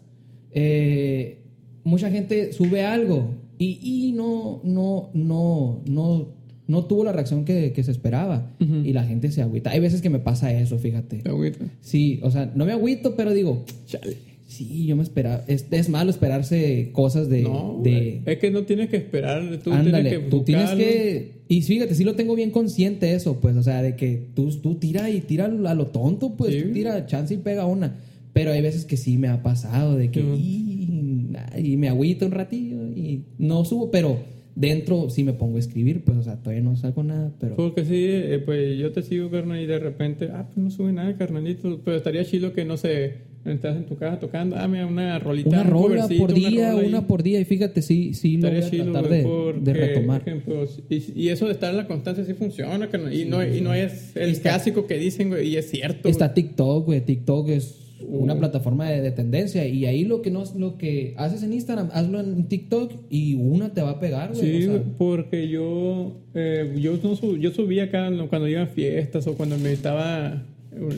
eh, 0.53 1.45
mucha 1.85 2.11
gente 2.11 2.53
sube 2.53 2.85
algo 2.85 3.35
Y, 3.59 3.79
y 4.09 4.13
no, 4.13 4.61
no, 4.65 5.11
no, 5.15 5.83
no, 5.87 6.35
no 6.71 6.85
tuvo 6.85 7.05
la 7.05 7.13
reacción 7.13 7.45
que, 7.45 7.73
que 7.73 7.83
se 7.83 7.91
esperaba. 7.91 8.53
Y 8.61 8.93
la 8.93 9.05
gente 9.05 9.31
se 9.33 9.43
agüita. 9.43 9.71
Hay 9.71 9.81
veces 9.81 10.01
que 10.03 10.09
me 10.11 10.21
pasa 10.21 10.53
eso, 10.53 10.79
fíjate. 10.79 11.17
Te 11.19 11.29
agüita. 11.29 11.65
Sí, 11.81 12.21
o 12.23 12.31
sea, 12.31 12.51
no 12.55 12.65
me 12.65 12.73
agüito, 12.73 13.17
pero 13.17 13.33
digo, 13.33 13.65
Chale. 13.87 14.17
sí, 14.47 14.87
yo 14.87 14.95
me 14.97 15.03
esperaba. 15.03 15.43
Es, 15.49 15.67
es 15.71 15.89
malo 15.89 16.11
esperarse 16.11 16.91
cosas 16.93 17.29
de. 17.29 17.43
No, 17.43 17.81
de 17.83 18.23
es 18.25 18.39
que 18.39 18.51
no 18.51 18.63
tienes 18.63 18.89
que 18.89 18.99
esperar, 18.99 19.59
tú 19.65 19.73
ándale, 19.73 20.11
tienes 20.11 20.25
que 20.25 20.31
tú 20.31 20.43
tienes 20.45 20.65
buscarlo. 20.71 20.85
que. 20.85 21.41
Y 21.49 21.63
fíjate, 21.63 21.95
sí 21.97 22.05
lo 22.05 22.15
tengo 22.15 22.37
bien 22.37 22.53
consciente 22.53 23.13
eso, 23.15 23.41
pues, 23.41 23.57
o 23.57 23.63
sea, 23.65 23.83
de 23.83 23.97
que 23.97 24.29
tú, 24.35 24.49
tú 24.61 24.77
tira 24.77 25.11
y 25.11 25.21
tira 25.23 25.47
a 25.47 25.75
lo 25.75 25.87
tonto, 25.89 26.37
pues, 26.37 26.55
Sí. 26.55 26.63
tú 26.63 26.73
tira 26.73 27.05
chance 27.07 27.35
y 27.35 27.39
pega 27.39 27.67
una. 27.67 27.99
Pero 28.33 28.53
hay 28.53 28.63
veces 28.63 28.85
que 28.85 28.97
sí 28.97 29.19
me 29.19 29.27
ha 29.27 29.43
pasado, 29.43 29.97
de 29.97 30.11
que. 30.13 30.21
Sí. 30.21 31.37
y, 31.57 31.73
y 31.73 31.77
me 31.77 31.89
agüito 31.89 32.27
un 32.27 32.33
ratillo 32.33 32.77
y 32.95 33.25
no 33.39 33.65
subo, 33.65 33.91
pero 33.91 34.19
dentro 34.61 35.09
sí 35.11 35.25
me 35.25 35.33
pongo 35.33 35.57
a 35.57 35.61
escribir, 35.61 36.03
pues, 36.05 36.19
o 36.19 36.23
sea, 36.23 36.37
todavía 36.37 36.63
no 36.63 36.77
saco 36.77 37.03
nada, 37.03 37.33
pero. 37.41 37.57
Porque 37.57 37.85
sí, 37.85 38.05
eh, 38.07 38.41
pues 38.45 38.79
yo 38.79 38.93
te 38.93 39.03
sigo, 39.03 39.31
carnal, 39.31 39.61
y 39.61 39.67
de 39.67 39.79
repente, 39.79 40.29
ah, 40.33 40.45
pues 40.47 40.59
no 40.59 40.71
sube 40.71 40.93
nada, 40.93 41.17
carnalito. 41.17 41.81
Pero 41.85 41.97
estaría 41.97 42.25
chido 42.25 42.53
que, 42.53 42.65
no 42.65 42.77
sé, 42.77 43.29
estás 43.45 43.77
en 43.77 43.87
tu 43.87 43.97
casa 43.97 44.19
tocando, 44.19 44.57
ah, 44.57 44.69
mira, 44.69 44.87
una 44.87 45.19
rolita. 45.19 45.49
Una 45.49 45.63
un 45.63 45.69
rola 45.69 45.87
covercito, 46.03 46.21
por 46.27 46.35
día, 46.35 46.73
rola 46.73 46.87
una 46.89 47.07
por 47.07 47.23
día, 47.23 47.41
y 47.41 47.45
fíjate, 47.47 47.81
sí, 47.81 48.13
sí 48.15 48.37
lo 48.37 48.49
voy 48.51 48.59
Estaría 48.59 48.67
a 48.67 48.71
chido, 48.85 48.93
tratar 48.93 49.11
de, 49.11 49.23
porque, 49.23 49.61
de 49.61 49.73
retomar. 49.73 50.21
ejemplo, 50.21 50.65
y, 50.91 51.05
y 51.23 51.29
eso 51.31 51.47
de 51.47 51.53
estar 51.53 51.71
en 51.71 51.79
la 51.79 51.87
constancia 51.87 52.25
sí 52.25 52.35
funciona, 52.35 52.89
carnal. 52.91 53.15
Y, 53.15 53.25
no, 53.25 53.43
y 53.45 53.61
no 53.63 53.73
es 53.73 54.15
el 54.17 54.31
Está- 54.31 54.51
clásico 54.51 54.87
que 54.87 54.99
dicen, 54.99 55.31
güey, 55.31 55.49
y 55.49 55.57
es 55.57 55.71
cierto. 55.71 56.09
Está 56.09 56.35
TikTok, 56.35 56.85
güey. 56.85 57.01
TikTok 57.01 57.49
es 57.49 57.77
una 58.09 58.35
plataforma 58.39 58.89
de, 58.91 59.01
de 59.01 59.11
tendencia. 59.11 59.67
Y 59.67 59.87
ahí 59.87 60.05
lo 60.05 60.23
que 60.23 60.31
no 60.31 60.45
lo 60.57 60.77
que 60.79 61.15
haces 61.17 61.43
en 61.43 61.53
Instagram, 61.53 61.89
hazlo 61.93 62.21
en 62.21 62.45
TikTok 62.49 62.93
y 63.11 63.35
una 63.35 63.73
te 63.75 63.83
va 63.83 63.91
a 63.91 64.01
pegar, 64.01 64.33
güey. 64.35 64.41
Sí, 64.41 64.69
o 64.69 64.73
sea, 64.73 64.83
porque 64.99 65.49
yo, 65.49 66.17
eh, 66.35 66.75
yo, 66.81 66.99
no 67.03 67.17
sub- 67.17 67.39
yo 67.39 67.51
subía 67.53 67.85
acá 67.85 68.11
cuando 68.29 68.49
iba 68.49 68.63
a 68.63 68.67
fiestas 68.67 69.27
o 69.27 69.35
cuando 69.35 69.59
me 69.59 69.73
estaba 69.73 70.43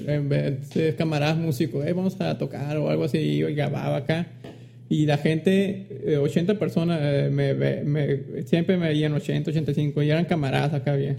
en 0.06 0.28
vez 0.28 0.70
de 0.74 0.94
camaradas 0.94 1.38
músicos, 1.38 1.84
eh, 1.86 1.92
vamos 1.94 2.20
a 2.20 2.36
tocar 2.38 2.76
o 2.76 2.90
algo 2.90 3.04
así, 3.04 3.18
y 3.18 3.38
yo 3.38 3.48
grababa 3.54 3.96
acá. 3.96 4.26
Y 4.90 5.06
la 5.06 5.16
gente, 5.16 5.86
eh, 6.04 6.18
80 6.18 6.58
personas, 6.58 7.00
eh, 7.02 7.30
me, 7.32 7.54
me- 7.82 8.42
siempre 8.44 8.76
me 8.76 8.88
veían 8.88 9.14
80, 9.14 9.50
85, 9.50 10.02
y 10.02 10.10
eran 10.10 10.26
camaradas 10.26 10.74
acá 10.74 10.94
bien. 10.94 11.16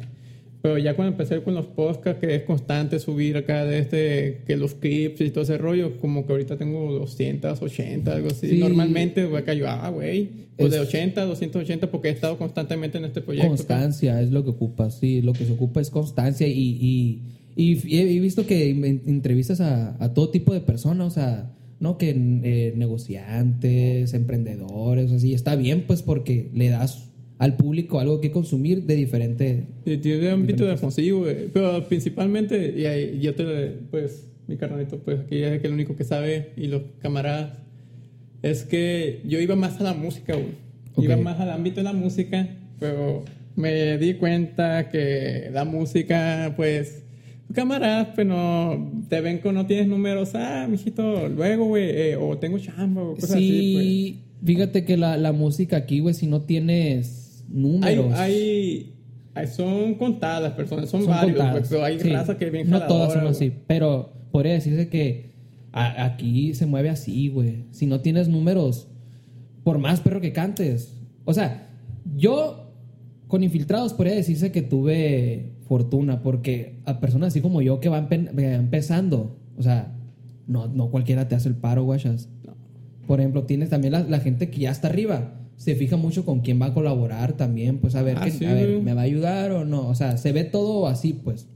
Pero 0.64 0.78
ya 0.78 0.96
cuando 0.96 1.12
empecé 1.12 1.44
con 1.44 1.54
los 1.56 1.66
podcasts, 1.68 2.20
que 2.20 2.34
es 2.36 2.44
constante 2.44 2.98
subir 2.98 3.36
acá 3.38 3.66
de 3.66 3.80
este, 3.80 4.42
que 4.48 4.56
los 4.58 4.74
clips 4.74 5.20
y 5.22 5.30
todo 5.30 5.44
ese 5.44 5.58
rollo, 5.58 5.98
como 6.00 6.26
que 6.26 6.32
ahorita 6.32 6.58
tengo 6.58 6.90
280, 6.94 8.16
algo 8.16 8.30
así. 8.30 8.48
Sí. 8.48 8.58
Normalmente, 8.58 9.26
güey, 9.26 9.44
acá 9.44 9.54
yo, 9.54 9.68
ah, 9.68 9.90
güey, 9.90 10.30
pues 10.58 10.72
de 10.72 10.78
Es- 10.82 10.88
80, 10.88 11.26
280, 11.26 11.92
porque 11.92 12.08
he 12.08 12.12
estado 12.12 12.38
constantemente 12.38 12.98
en 12.98 13.04
este 13.06 13.20
proyecto. 13.22 13.50
constancia 13.50 14.22
es 14.22 14.32
lo 14.32 14.44
que 14.46 14.52
ocupa. 14.52 14.90
Sí, 14.90 15.22
lo 15.22 15.34
que 15.34 15.46
se 15.46 15.52
ocupa 15.52 15.82
es 15.82 15.90
constancia. 15.90 16.48
Y, 16.48 16.54
y, 16.56 17.22
y 17.58 17.98
he 18.00 18.20
visto 18.22 18.48
que 18.48 18.70
en- 18.70 19.02
entrevistas 19.06 19.60
a, 19.60 20.02
a 20.02 20.14
todo 20.14 20.30
tipo 20.30 20.54
de 20.54 20.62
personas, 20.62 21.08
o 21.08 21.12
sea, 21.12 21.52
¿no? 21.82 21.98
Que 21.98 22.12
eh, 22.12 22.74
negociantes, 22.78 24.14
emprendedores, 24.14 25.12
así. 25.12 25.34
Está 25.34 25.56
bien, 25.56 25.84
pues, 25.86 26.02
porque 26.04 26.50
le 26.54 26.70
das 26.70 27.10
al 27.38 27.56
público 27.56 28.00
algo 28.00 28.22
que 28.22 28.32
consumir 28.32 28.84
de 28.84 28.96
diferente. 28.96 29.68
Y 29.86 29.98
tiene 29.98 30.30
ámbito 30.30 30.66
de 30.66 30.78
sí, 30.92 31.12
güey. 31.12 31.48
Pero 31.52 31.84
principalmente, 31.88 32.74
y 32.78 32.86
ahí 32.86 33.20
yo 33.22 33.36
te, 33.36 33.44
pues, 33.92 34.28
mi 34.48 34.58
carnalito, 34.58 35.00
pues 35.00 35.22
aquí 35.22 35.42
es 35.42 35.64
el 35.64 35.74
único 35.74 35.96
que 35.96 36.04
sabe, 36.04 36.52
y 36.58 36.68
los 36.68 36.84
camaradas, 37.02 37.58
es 38.42 38.64
que 38.64 39.22
yo 39.26 39.40
iba 39.40 39.56
más 39.56 39.80
a 39.80 39.84
la 39.84 39.94
música, 39.94 40.34
güey. 40.34 40.64
Ok. 40.96 41.04
Iba 41.06 41.18
más 41.18 41.40
al 41.40 41.50
ámbito 41.50 41.78
de 41.78 41.84
la 41.84 41.94
música, 41.94 42.48
pero 42.80 43.24
me 43.56 43.98
di 43.98 44.16
cuenta 44.16 44.90
que 44.90 45.50
la 45.52 45.66
música, 45.66 46.54
pues, 46.56 47.04
camaradas, 47.54 48.10
pues 48.16 48.28
no, 48.28 49.04
te 49.10 49.22
ven 49.22 49.40
con 49.40 49.56
no 49.56 49.66
tienes 49.66 49.88
números, 49.88 50.32
ah, 50.36 50.68
mijito, 50.70 51.30
luego, 51.30 51.66
güey, 51.66 51.90
eh, 51.90 52.16
o 52.16 52.38
tengo 52.38 52.60
chamba, 52.60 53.02
o 53.02 53.16
cosas 53.16 53.32
así, 53.32 53.72
pues. 53.74 53.86
Sí, 53.86 54.20
fíjate 54.46 54.86
que 54.86 54.98
la, 54.98 55.18
la 55.18 55.32
música 55.32 55.78
aquí, 55.78 56.00
güey, 56.00 56.14
si 56.14 56.28
no 56.28 56.42
tienes 56.42 57.23
números. 57.54 58.14
hay, 58.14 58.94
hay- 59.36 59.48
son 59.48 59.96
contadas 59.96 60.42
las 60.44 60.52
personas, 60.54 60.90
son, 60.90 61.02
son 61.04 61.10
varios, 61.12 61.38
contadas. 61.38 61.54
güey, 61.54 61.70
pero 61.70 61.84
hay 61.86 62.00
Sí. 62.00 62.10
raza 62.10 62.38
que 62.38 62.46
es 62.48 62.52
bien 62.52 62.70
No 62.70 62.82
todas 62.88 63.14
son 63.14 63.28
así, 63.28 63.48
güey. 63.50 63.60
pero 63.68 64.14
podría 64.32 64.54
decirse 64.54 64.90
que 64.90 65.32
a- 65.72 66.06
aquí 66.06 66.54
se 66.54 66.66
mueve 66.66 66.90
así, 66.90 67.30
güey. 67.30 67.66
Si 67.72 67.86
no 67.86 68.02
tienes 68.02 68.28
números, 68.28 68.88
por 69.64 69.78
más 69.80 70.02
perro 70.02 70.20
que 70.22 70.34
cantes. 70.34 71.00
O 71.26 71.34
sea, 71.34 71.70
yo 72.16 72.72
con 73.28 73.44
infiltrados 73.44 73.94
podría 73.94 74.14
decirse 74.16 74.52
que 74.52 74.62
tuve 74.62 75.54
fortuna, 75.68 76.22
porque 76.22 76.80
a 76.86 77.00
personas 77.00 77.30
así 77.30 77.42
como 77.42 77.62
yo 77.62 77.80
que 77.80 77.90
van 77.90 78.08
empe- 78.10 78.54
empezando, 78.56 79.38
o 79.58 79.64
sea, 79.64 79.96
no, 80.46 80.68
no 80.68 80.92
cualquiera 80.92 81.28
te 81.28 81.36
hace 81.36 81.48
el 81.50 81.56
paro, 81.56 81.84
guachas. 81.86 82.30
Por 83.08 83.20
ejemplo, 83.20 83.44
tienes 83.44 83.70
también 83.70 83.94
la, 83.94 84.02
la 84.04 84.20
gente 84.20 84.50
que 84.50 84.60
ya 84.62 84.72
está 84.72 84.88
arriba. 84.90 85.34
Se 85.58 85.76
fija 85.76 85.96
mucho 85.98 86.26
con 86.26 86.42
quién 86.42 86.62
va 86.62 86.68
a 86.68 86.74
colaborar 86.74 87.34
también, 87.34 87.78
pues 87.80 87.96
a 87.96 88.02
ver, 88.02 88.18
Ah, 88.20 88.30
sí, 88.30 88.46
a 88.46 88.54
ver. 88.54 88.82
¿me 88.82 88.94
va 88.94 89.02
a 89.02 89.06
ayudar 89.06 89.52
o 89.52 89.66
no? 89.66 89.88
O 89.88 89.96
sea, 89.96 90.18
se 90.18 90.32
ve 90.32 90.44
todo 90.44 90.88
así, 90.88 91.14
pues. 91.14 91.48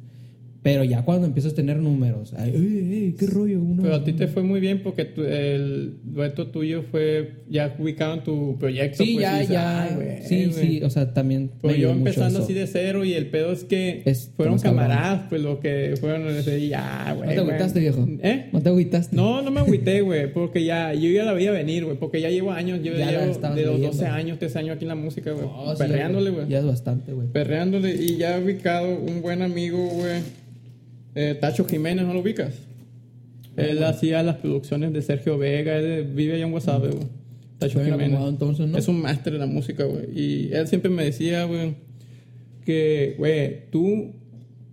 Pero 0.63 0.83
ya 0.83 1.05
cuando 1.05 1.27
empiezas 1.27 1.53
a 1.53 1.55
tener 1.55 1.77
números, 1.77 2.33
ay, 2.37 2.51
ey, 2.53 2.89
ey, 3.03 3.15
qué 3.17 3.27
rollo, 3.27 3.61
uno. 3.61 3.83
Pero 3.83 3.95
a 3.95 4.03
ti 4.03 4.11
te 4.13 4.27
fue 4.27 4.43
muy 4.43 4.59
bien 4.59 4.81
porque 4.83 5.05
tu- 5.05 5.23
el 5.23 5.93
dueto 6.03 6.47
tuyo 6.47 6.83
fue 6.91 7.43
ya 7.49 7.73
ubicado 7.79 8.15
en 8.15 8.23
tu 8.23 8.57
proyecto. 8.59 9.03
Sí, 9.03 9.13
pues, 9.13 9.21
ya, 9.23 9.43
y 9.43 9.47
ya. 9.47 9.83
"Ay, 9.83 9.95
güey, 9.95 10.21
sí, 10.23 10.45
güey". 10.51 10.67
sí, 10.67 10.83
o 10.83 10.89
sea, 10.89 11.13
también. 11.13 11.51
Pues 11.61 11.75
me 11.75 11.81
yo 11.81 11.91
empezando 11.91 12.39
eso. 12.39 12.43
así 12.45 12.53
de 12.53 12.67
cero 12.67 13.05
y 13.05 13.13
el 13.13 13.27
pedo 13.27 13.51
es 13.53 13.63
que 13.63 14.01
Es- 14.05 14.31
fueron 14.35 14.59
camaradas, 14.59 15.27
pues 15.29 15.41
lo 15.41 15.59
que 15.61 15.93
fueron 16.01 16.27
ese 16.27 16.67
ya, 16.67 17.13
güey. 17.15 17.29
¿No 17.29 17.35
te 17.35 17.39
agüitaste, 17.41 17.79
viejo? 17.79 18.07
¿Eh? 18.23 18.49
¿No 18.51 18.61
te 18.61 18.69
agüitaste? 18.69 19.15
No, 19.15 19.41
no 19.41 19.51
me 19.51 19.61
agüité, 19.61 20.01
güey, 20.01 20.33
porque 20.33 20.65
ya, 20.65 20.93
yo 20.93 21.09
ya 21.11 21.23
la 21.23 21.33
veía 21.33 21.51
venir, 21.51 21.85
güey, 21.85 21.97
porque 21.97 22.19
ya 22.19 22.29
llevo 22.29 22.51
años, 22.51 22.79
yo 22.83 22.93
Ya 22.97 23.09
llevo 23.11 23.21
de 23.21 23.27
los 23.27 23.55
leyendo. 23.55 23.77
12 23.87 24.05
años, 24.07 24.37
13 24.39 24.59
años 24.59 24.75
aquí 24.75 24.83
en 24.85 24.89
la 24.89 24.95
música, 24.95 25.31
güey, 25.31 25.45
Oh, 25.49 25.73
sí, 25.75 25.77
perreándole, 25.83 26.31
güey. 26.31 26.47
Ya 26.49 26.59
es 26.59 26.65
bastante, 26.65 27.13
güey. 27.13 27.27
Perreándole 27.27 27.95
y 27.95 28.17
ya 28.17 28.37
he 28.37 28.43
ubicado 28.43 28.97
un 28.99 29.21
buen 29.21 29.41
amigo, 29.41 29.77
güey, 29.87 30.21
eh, 31.19 31.35
Tacho 31.39 31.65
Jiménez, 31.65 32.05
¿no 32.05 32.13
lo 32.13 32.19
ubicas? 32.21 32.53
Él 33.55 33.83
hacía 33.83 34.21
las 34.21 34.35
producciones 34.37 34.93
de 34.93 35.01
Sergio 35.01 35.37
Vega, 35.37 35.77
él 35.77 36.05
vive 36.13 36.35
allá 36.35 36.45
en 36.45 36.51
Guasave, 36.51 36.89
güey. 36.89 37.07
Tacho 37.57 37.79
Jiménez. 37.83 38.01
acomodado, 38.07 38.29
entonces, 38.29 38.67
¿no? 38.67 38.77
Es 38.77 38.87
un 38.87 39.01
máster 39.01 39.33
de 39.33 39.39
la 39.39 39.47
música, 39.47 39.83
güey. 39.85 40.05
Y 40.15 40.53
él 40.53 40.67
siempre 40.67 40.91
me 40.91 41.03
decía, 41.05 41.43
güey, 41.45 41.73
que, 42.65 43.15
güey, 43.17 43.69
tú 43.71 44.13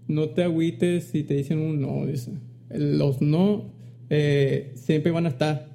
no 0.07 0.28
te 0.30 0.42
agüites 0.42 1.05
si 1.05 1.22
te 1.22 1.34
dicen 1.34 1.59
un 1.61 1.80
no, 1.80 2.05
dice. 2.07 2.32
Los 2.70 3.22
no 3.22 3.72
eh, 4.11 4.72
siempre 4.74 5.12
van 5.12 5.24
a 5.26 5.30
estar. 5.30 5.72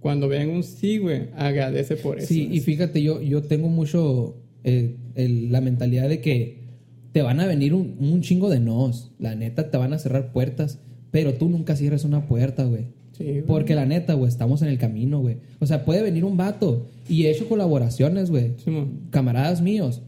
Cuando 0.00 0.26
vean 0.28 0.50
un 0.50 0.64
sí, 0.64 0.98
güey, 0.98 1.28
agradece 1.36 1.94
por 1.96 2.18
eso. 2.18 2.26
Sí, 2.26 2.48
y 2.50 2.60
fíjate, 2.60 3.00
yo, 3.00 3.22
yo 3.22 3.42
tengo 3.42 3.68
mucho 3.68 4.36
eh, 4.64 4.96
el- 5.14 5.52
la 5.52 5.60
mentalidad 5.60 6.08
de 6.08 6.20
que 6.20 6.63
te 7.14 7.22
van 7.22 7.38
a 7.40 7.46
venir 7.46 7.72
un, 7.72 7.94
un 8.00 8.20
chingo 8.22 8.50
de 8.50 8.58
nos. 8.60 9.12
La 9.20 9.34
neta, 9.36 9.70
te 9.70 9.78
van 9.78 9.92
a 9.94 9.98
cerrar 10.00 10.32
puertas, 10.32 10.80
pero 11.12 11.34
tú 11.34 11.48
nunca 11.48 11.76
cierres 11.76 12.04
una 12.04 12.26
puerta, 12.26 12.64
güey. 12.64 12.86
Sí, 13.16 13.22
güey. 13.24 13.42
Porque 13.42 13.76
la 13.76 13.86
neta, 13.86 14.14
güey, 14.14 14.28
estamos 14.28 14.62
en 14.62 14.68
el 14.68 14.78
camino, 14.78 15.20
güey. 15.20 15.36
O 15.60 15.66
sea, 15.66 15.84
puede 15.84 16.02
venir 16.02 16.24
un 16.24 16.36
vato 16.36 16.88
y 17.08 17.24
he 17.24 17.30
hecho 17.30 17.48
colaboraciones, 17.48 18.30
güey. 18.30 18.54
Camaradas 19.10 19.62
míos. 19.62 20.02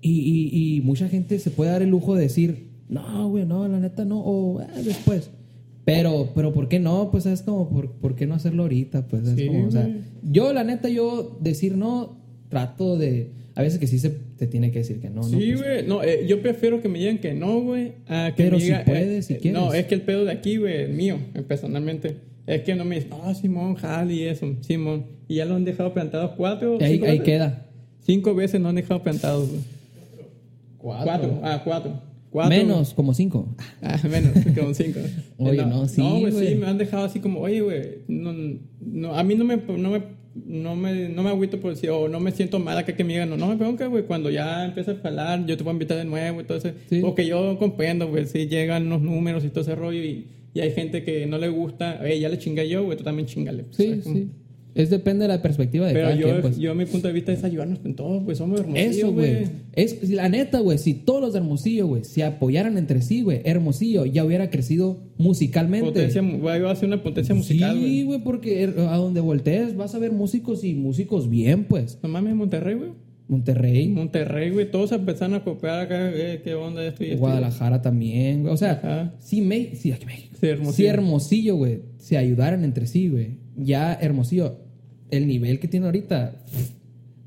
Y, 0.00 0.20
y- 0.20 0.76
y 0.76 0.80
mucha 0.80 1.08
gente 1.08 1.38
se 1.38 1.50
puede 1.50 1.70
dar 1.70 1.82
el 1.82 1.90
lujo 1.90 2.14
de 2.14 2.22
decir, 2.22 2.68
no, 2.88 3.28
güey, 3.28 3.44
no, 3.44 3.68
la 3.68 3.78
neta 3.78 4.04
no, 4.06 4.20
o 4.20 4.60
"Ah, 4.60 4.66
después. 4.82 5.28
Pero, 5.84 6.30
pero 6.34 6.52
¿por 6.54 6.68
qué 6.68 6.80
no? 6.80 7.10
Pues 7.10 7.26
es 7.26 7.42
como, 7.42 7.68
¿por, 7.68 7.90
por 7.92 8.14
qué 8.14 8.26
no 8.26 8.34
hacerlo 8.34 8.62
ahorita? 8.62 9.06
Pues 9.08 9.26
es 9.28 9.36
Sí, 9.38 9.46
como, 9.48 9.66
o 9.66 9.70
sea, 9.70 9.88
yo, 10.22 10.52
la 10.52 10.64
neta, 10.64 10.88
yo 10.88 11.36
decir 11.40 11.76
no, 11.76 12.16
trato 12.48 12.96
de. 12.96 13.32
A 13.54 13.62
veces 13.62 13.78
que 13.78 13.86
sí 13.86 13.98
se 13.98 14.16
te 14.38 14.46
tiene 14.46 14.70
que 14.70 14.78
decir 14.78 15.00
que 15.00 15.10
no, 15.10 15.22
¿no? 15.22 15.24
Sí, 15.28 15.52
Pues, 15.56 15.58
güey. 15.62 15.86
No, 15.86 16.02
eh, 16.02 16.24
yo 16.26 16.40
prefiero 16.40 16.80
que 16.80 16.88
me 16.88 16.98
digan 16.98 17.18
que 17.18 17.34
no, 17.34 17.60
güey, 17.60 17.92
a 18.06 18.32
que 18.36 18.44
Pero 18.44 18.56
me 18.56 18.60
si 18.60 18.66
digan... 18.68 18.84
puedes, 18.86 19.26
si 19.26 19.34
quieres. 19.34 19.60
No, 19.60 19.74
es 19.74 19.86
que 19.86 19.94
el 19.96 20.02
pedo 20.02 20.24
de 20.24 20.32
aquí, 20.32 20.56
güey, 20.56 20.82
el 20.84 20.92
mío, 20.94 21.18
eh, 21.34 21.42
personalmente, 21.42 22.16
es 22.46 22.62
que 22.62 22.74
no 22.74 22.84
me 22.84 22.94
dicen, 22.96 23.10
ah, 23.24 23.34
Simón, 23.34 23.74
Jali 23.74 24.14
y 24.14 24.22
eso, 24.24 24.46
Simón. 24.60 25.06
Y 25.26 25.34
ya 25.36 25.44
lo 25.44 25.56
han 25.56 25.64
dejado 25.64 25.92
plantados 25.92 26.32
cuatro... 26.36 26.78
ahí, 26.80 26.92
cinco 26.94 27.04
ahí 27.06 27.10
veces. 27.18 27.24
queda. 27.24 27.66
Cinco 28.00 28.34
veces 28.34 28.60
no 28.60 28.68
han 28.70 28.76
dejado 28.76 29.02
plantados, 29.02 29.50
güey. 29.50 29.60
Cuatro. 30.78 31.40
Ah, 31.42 31.60
cuatro. 31.64 32.00
Cuatro. 32.30 32.56
Menos, 32.56 32.94
como 32.94 33.14
cinco. 33.14 33.48
Ah, 33.82 33.98
menos, 34.08 34.32
como 34.56 34.72
cinco. 34.74 35.00
Oye, 35.38 35.64
no, 35.66 35.88
sí, 35.88 36.00
No, 36.00 36.20
güey, 36.20 36.32
güey. 36.32 36.48
sí, 36.48 36.54
me 36.54 36.66
han 36.66 36.78
dejado 36.78 37.04
así 37.04 37.20
como, 37.20 37.40
oye, 37.40 37.60
güey, 37.60 37.82
no, 38.06 38.32
no, 38.80 39.14
a 39.14 39.22
mí 39.24 39.34
no 39.34 39.44
me, 39.44 39.56
no 39.56 39.90
me, 39.90 40.02
no 40.46 40.76
me, 40.76 41.08
no 41.08 41.22
me 41.22 41.30
agüito 41.30 41.58
por 41.60 41.70
decir, 41.74 41.90
o 41.90 42.08
no 42.08 42.20
me 42.20 42.32
siento 42.32 42.58
mal 42.58 42.76
acá 42.78 42.94
que 42.94 43.04
me 43.04 43.12
digan, 43.14 43.30
no, 43.30 43.36
no 43.36 43.46
me 43.48 43.56
pregunta, 43.56 43.86
güey, 43.86 44.04
cuando 44.04 44.30
ya 44.30 44.64
empiezas 44.64 44.96
a 45.04 45.08
hablar, 45.08 45.46
yo 45.46 45.56
te 45.56 45.62
voy 45.64 45.70
a 45.70 45.72
invitar 45.74 45.96
de 45.98 46.04
nuevo, 46.04 46.40
entonces, 46.40 46.74
Sí. 46.88 47.00
porque 47.00 47.26
yo 47.26 47.58
comprendo, 47.58 48.08
güey, 48.08 48.26
si 48.26 48.46
llegan 48.48 48.88
los 48.88 49.00
números 49.02 49.44
y 49.44 49.48
todo 49.48 49.60
ese 49.62 49.74
rollo 49.74 50.02
y, 50.02 50.26
y 50.54 50.60
hay 50.60 50.72
gente 50.72 51.02
que 51.04 51.26
no 51.26 51.38
le 51.38 51.48
gusta, 51.48 52.00
hey, 52.02 52.20
ya 52.20 52.28
le 52.28 52.38
chingué 52.38 52.68
yo, 52.68 52.84
güey, 52.84 52.96
tú 52.98 53.04
también 53.04 53.26
chingale. 53.26 53.64
pues, 53.64 53.76
Sí, 53.76 54.00
sí. 54.02 54.28
Es 54.78 54.90
depende 54.90 55.22
de 55.24 55.28
la 55.28 55.42
perspectiva 55.42 55.86
de 55.88 55.92
Pero 55.92 56.06
cada 56.06 56.16
yo, 56.20 56.26
quien, 56.28 56.40
pues. 56.40 56.58
yo, 56.58 56.74
mi 56.74 56.86
punto 56.86 57.08
de 57.08 57.12
vista 57.14 57.32
es 57.32 57.42
ayudarnos 57.42 57.80
en 57.84 57.94
todo, 57.96 58.24
pues 58.24 58.38
somos 58.38 58.60
hermosillo, 58.60 58.90
Eso, 58.90 59.12
güey. 59.12 59.46
Es 59.74 60.08
la 60.08 60.28
neta, 60.28 60.60
güey. 60.60 60.78
Si 60.78 60.94
todos 60.94 61.20
los 61.20 61.32
de 61.32 61.40
Hermosillo, 61.40 61.86
güey, 61.88 62.04
se 62.04 62.22
apoyaran 62.24 62.78
entre 62.78 63.02
sí, 63.02 63.22
güey, 63.22 63.40
Hermosillo 63.44 64.06
ya 64.06 64.24
hubiera 64.24 64.50
crecido 64.50 65.00
musicalmente. 65.18 65.86
Potencia, 65.86 66.22
va 66.22 66.70
a 66.70 66.76
ser 66.76 66.86
una 66.88 67.02
potencia 67.02 67.34
musical, 67.34 67.76
sí, 67.76 68.04
güey. 68.04 68.20
porque 68.22 68.62
er- 68.68 68.78
a 68.88 68.96
donde 68.96 69.20
voltees 69.20 69.76
vas 69.76 69.94
a 69.94 69.98
ver 69.98 70.12
músicos 70.12 70.62
y 70.64 70.74
músicos 70.74 71.28
bien, 71.28 71.64
pues. 71.64 71.98
No 72.02 72.08
mames, 72.08 72.34
Monterrey, 72.36 72.74
güey. 72.76 72.90
Monterrey, 73.26 73.88
Monterrey, 73.88 74.50
güey, 74.50 74.70
todos 74.70 74.90
empezaron 74.92 75.34
a 75.34 75.44
copiar 75.44 75.80
acá, 75.80 76.10
eh, 76.14 76.40
qué 76.42 76.54
onda 76.54 76.82
esto 76.86 77.04
y 77.04 77.08
esto. 77.08 77.18
Guadalajara 77.18 77.82
también, 77.82 78.42
güey. 78.42 78.54
O 78.54 78.56
sea, 78.56 78.72
Ajá. 78.72 79.14
si, 79.18 79.42
Me- 79.42 79.74
si, 79.74 79.92
aquí 79.92 80.06
México. 80.06 80.36
Sí, 80.40 80.46
Hermosillo. 80.46 80.72
si 80.76 80.86
Hermosillo, 80.86 81.56
güey, 81.56 81.80
se 81.98 82.16
ayudaran 82.16 82.64
entre 82.64 82.86
sí, 82.86 83.08
güey. 83.08 83.36
Ya 83.56 83.92
Hermosillo, 84.00 84.60
el 85.10 85.26
nivel 85.26 85.58
que 85.60 85.68
tiene 85.68 85.86
ahorita, 85.86 86.36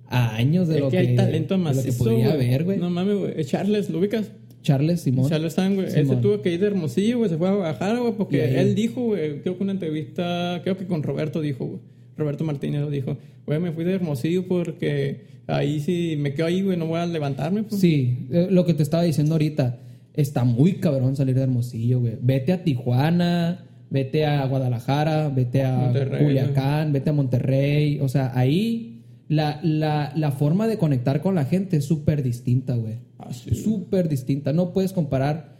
a 0.07 0.35
años 0.35 0.67
de 0.67 0.75
es 0.75 0.81
lo 0.81 0.89
que 0.89 0.97
que, 0.97 1.07
hay 1.09 1.15
talento 1.15 1.57
de 1.57 1.73
lo 1.73 1.83
que 1.83 1.93
podría 1.93 2.35
güey. 2.35 2.47
haber, 2.47 2.63
güey. 2.65 2.77
No 2.77 2.89
mames, 2.89 3.17
güey. 3.17 3.45
Charles, 3.45 3.89
¿lo 3.89 3.99
ubicas? 3.99 4.31
Charles 4.61 5.01
Simón. 5.01 5.29
Charles 5.29 5.53
San, 5.53 5.75
güey. 5.75 5.87
Ese 5.87 6.01
Simón. 6.01 6.21
tuvo 6.21 6.41
que 6.41 6.53
ir 6.53 6.59
de 6.59 6.67
Hermosillo, 6.67 7.19
güey. 7.19 7.29
Se 7.29 7.37
fue 7.37 7.47
a 7.47 7.53
Guadalajara, 7.53 7.99
güey, 7.99 8.13
porque 8.13 8.59
él 8.59 8.75
dijo, 8.75 9.01
güey, 9.01 9.41
creo 9.41 9.57
que 9.57 9.63
una 9.63 9.71
entrevista, 9.71 10.59
creo 10.63 10.77
que 10.77 10.85
con 10.85 11.01
Roberto 11.03 11.41
dijo, 11.41 11.65
güey. 11.65 11.79
Roberto 12.17 12.43
Martínez 12.43 12.81
lo 12.81 12.89
dijo. 12.89 13.17
Güey, 13.45 13.59
me 13.59 13.71
fui 13.71 13.83
de 13.83 13.93
Hermosillo 13.93 14.47
porque 14.47 15.21
ahí 15.47 15.79
sí 15.79 16.15
me 16.19 16.33
quedo 16.33 16.47
ahí, 16.47 16.61
güey, 16.61 16.77
no 16.77 16.85
voy 16.87 16.99
a 16.99 17.05
levantarme, 17.05 17.63
pues. 17.63 17.81
Sí, 17.81 18.27
eh, 18.31 18.47
lo 18.51 18.65
que 18.65 18.73
te 18.73 18.83
estaba 18.83 19.03
diciendo 19.03 19.33
ahorita. 19.35 19.79
Está 20.13 20.43
muy 20.43 20.73
cabrón 20.73 21.15
salir 21.15 21.35
de 21.35 21.43
Hermosillo, 21.43 22.01
güey. 22.01 22.17
Vete 22.21 22.51
a 22.51 22.63
Tijuana, 22.63 23.65
vete 23.91 24.25
a 24.25 24.43
Guadalajara, 24.47 25.29
vete 25.29 25.63
a 25.63 25.77
Monterrey, 25.77 26.23
Culiacán, 26.23 26.91
vete 26.93 27.09
a 27.11 27.13
Monterrey. 27.13 27.99
O 28.01 28.07
sea, 28.09 28.31
ahí 28.33 29.03
la, 29.27 29.59
la, 29.61 30.11
la 30.15 30.31
forma 30.31 30.67
de 30.67 30.77
conectar 30.79 31.21
con 31.21 31.35
la 31.35 31.45
gente 31.45 31.77
es 31.77 31.85
súper 31.85 32.23
distinta, 32.23 32.75
güey. 32.75 32.95
Ah, 33.19 33.31
sí. 33.31 33.53
Súper 33.53 34.09
distinta. 34.09 34.51
No 34.53 34.73
puedes 34.73 34.93
comparar 34.93 35.59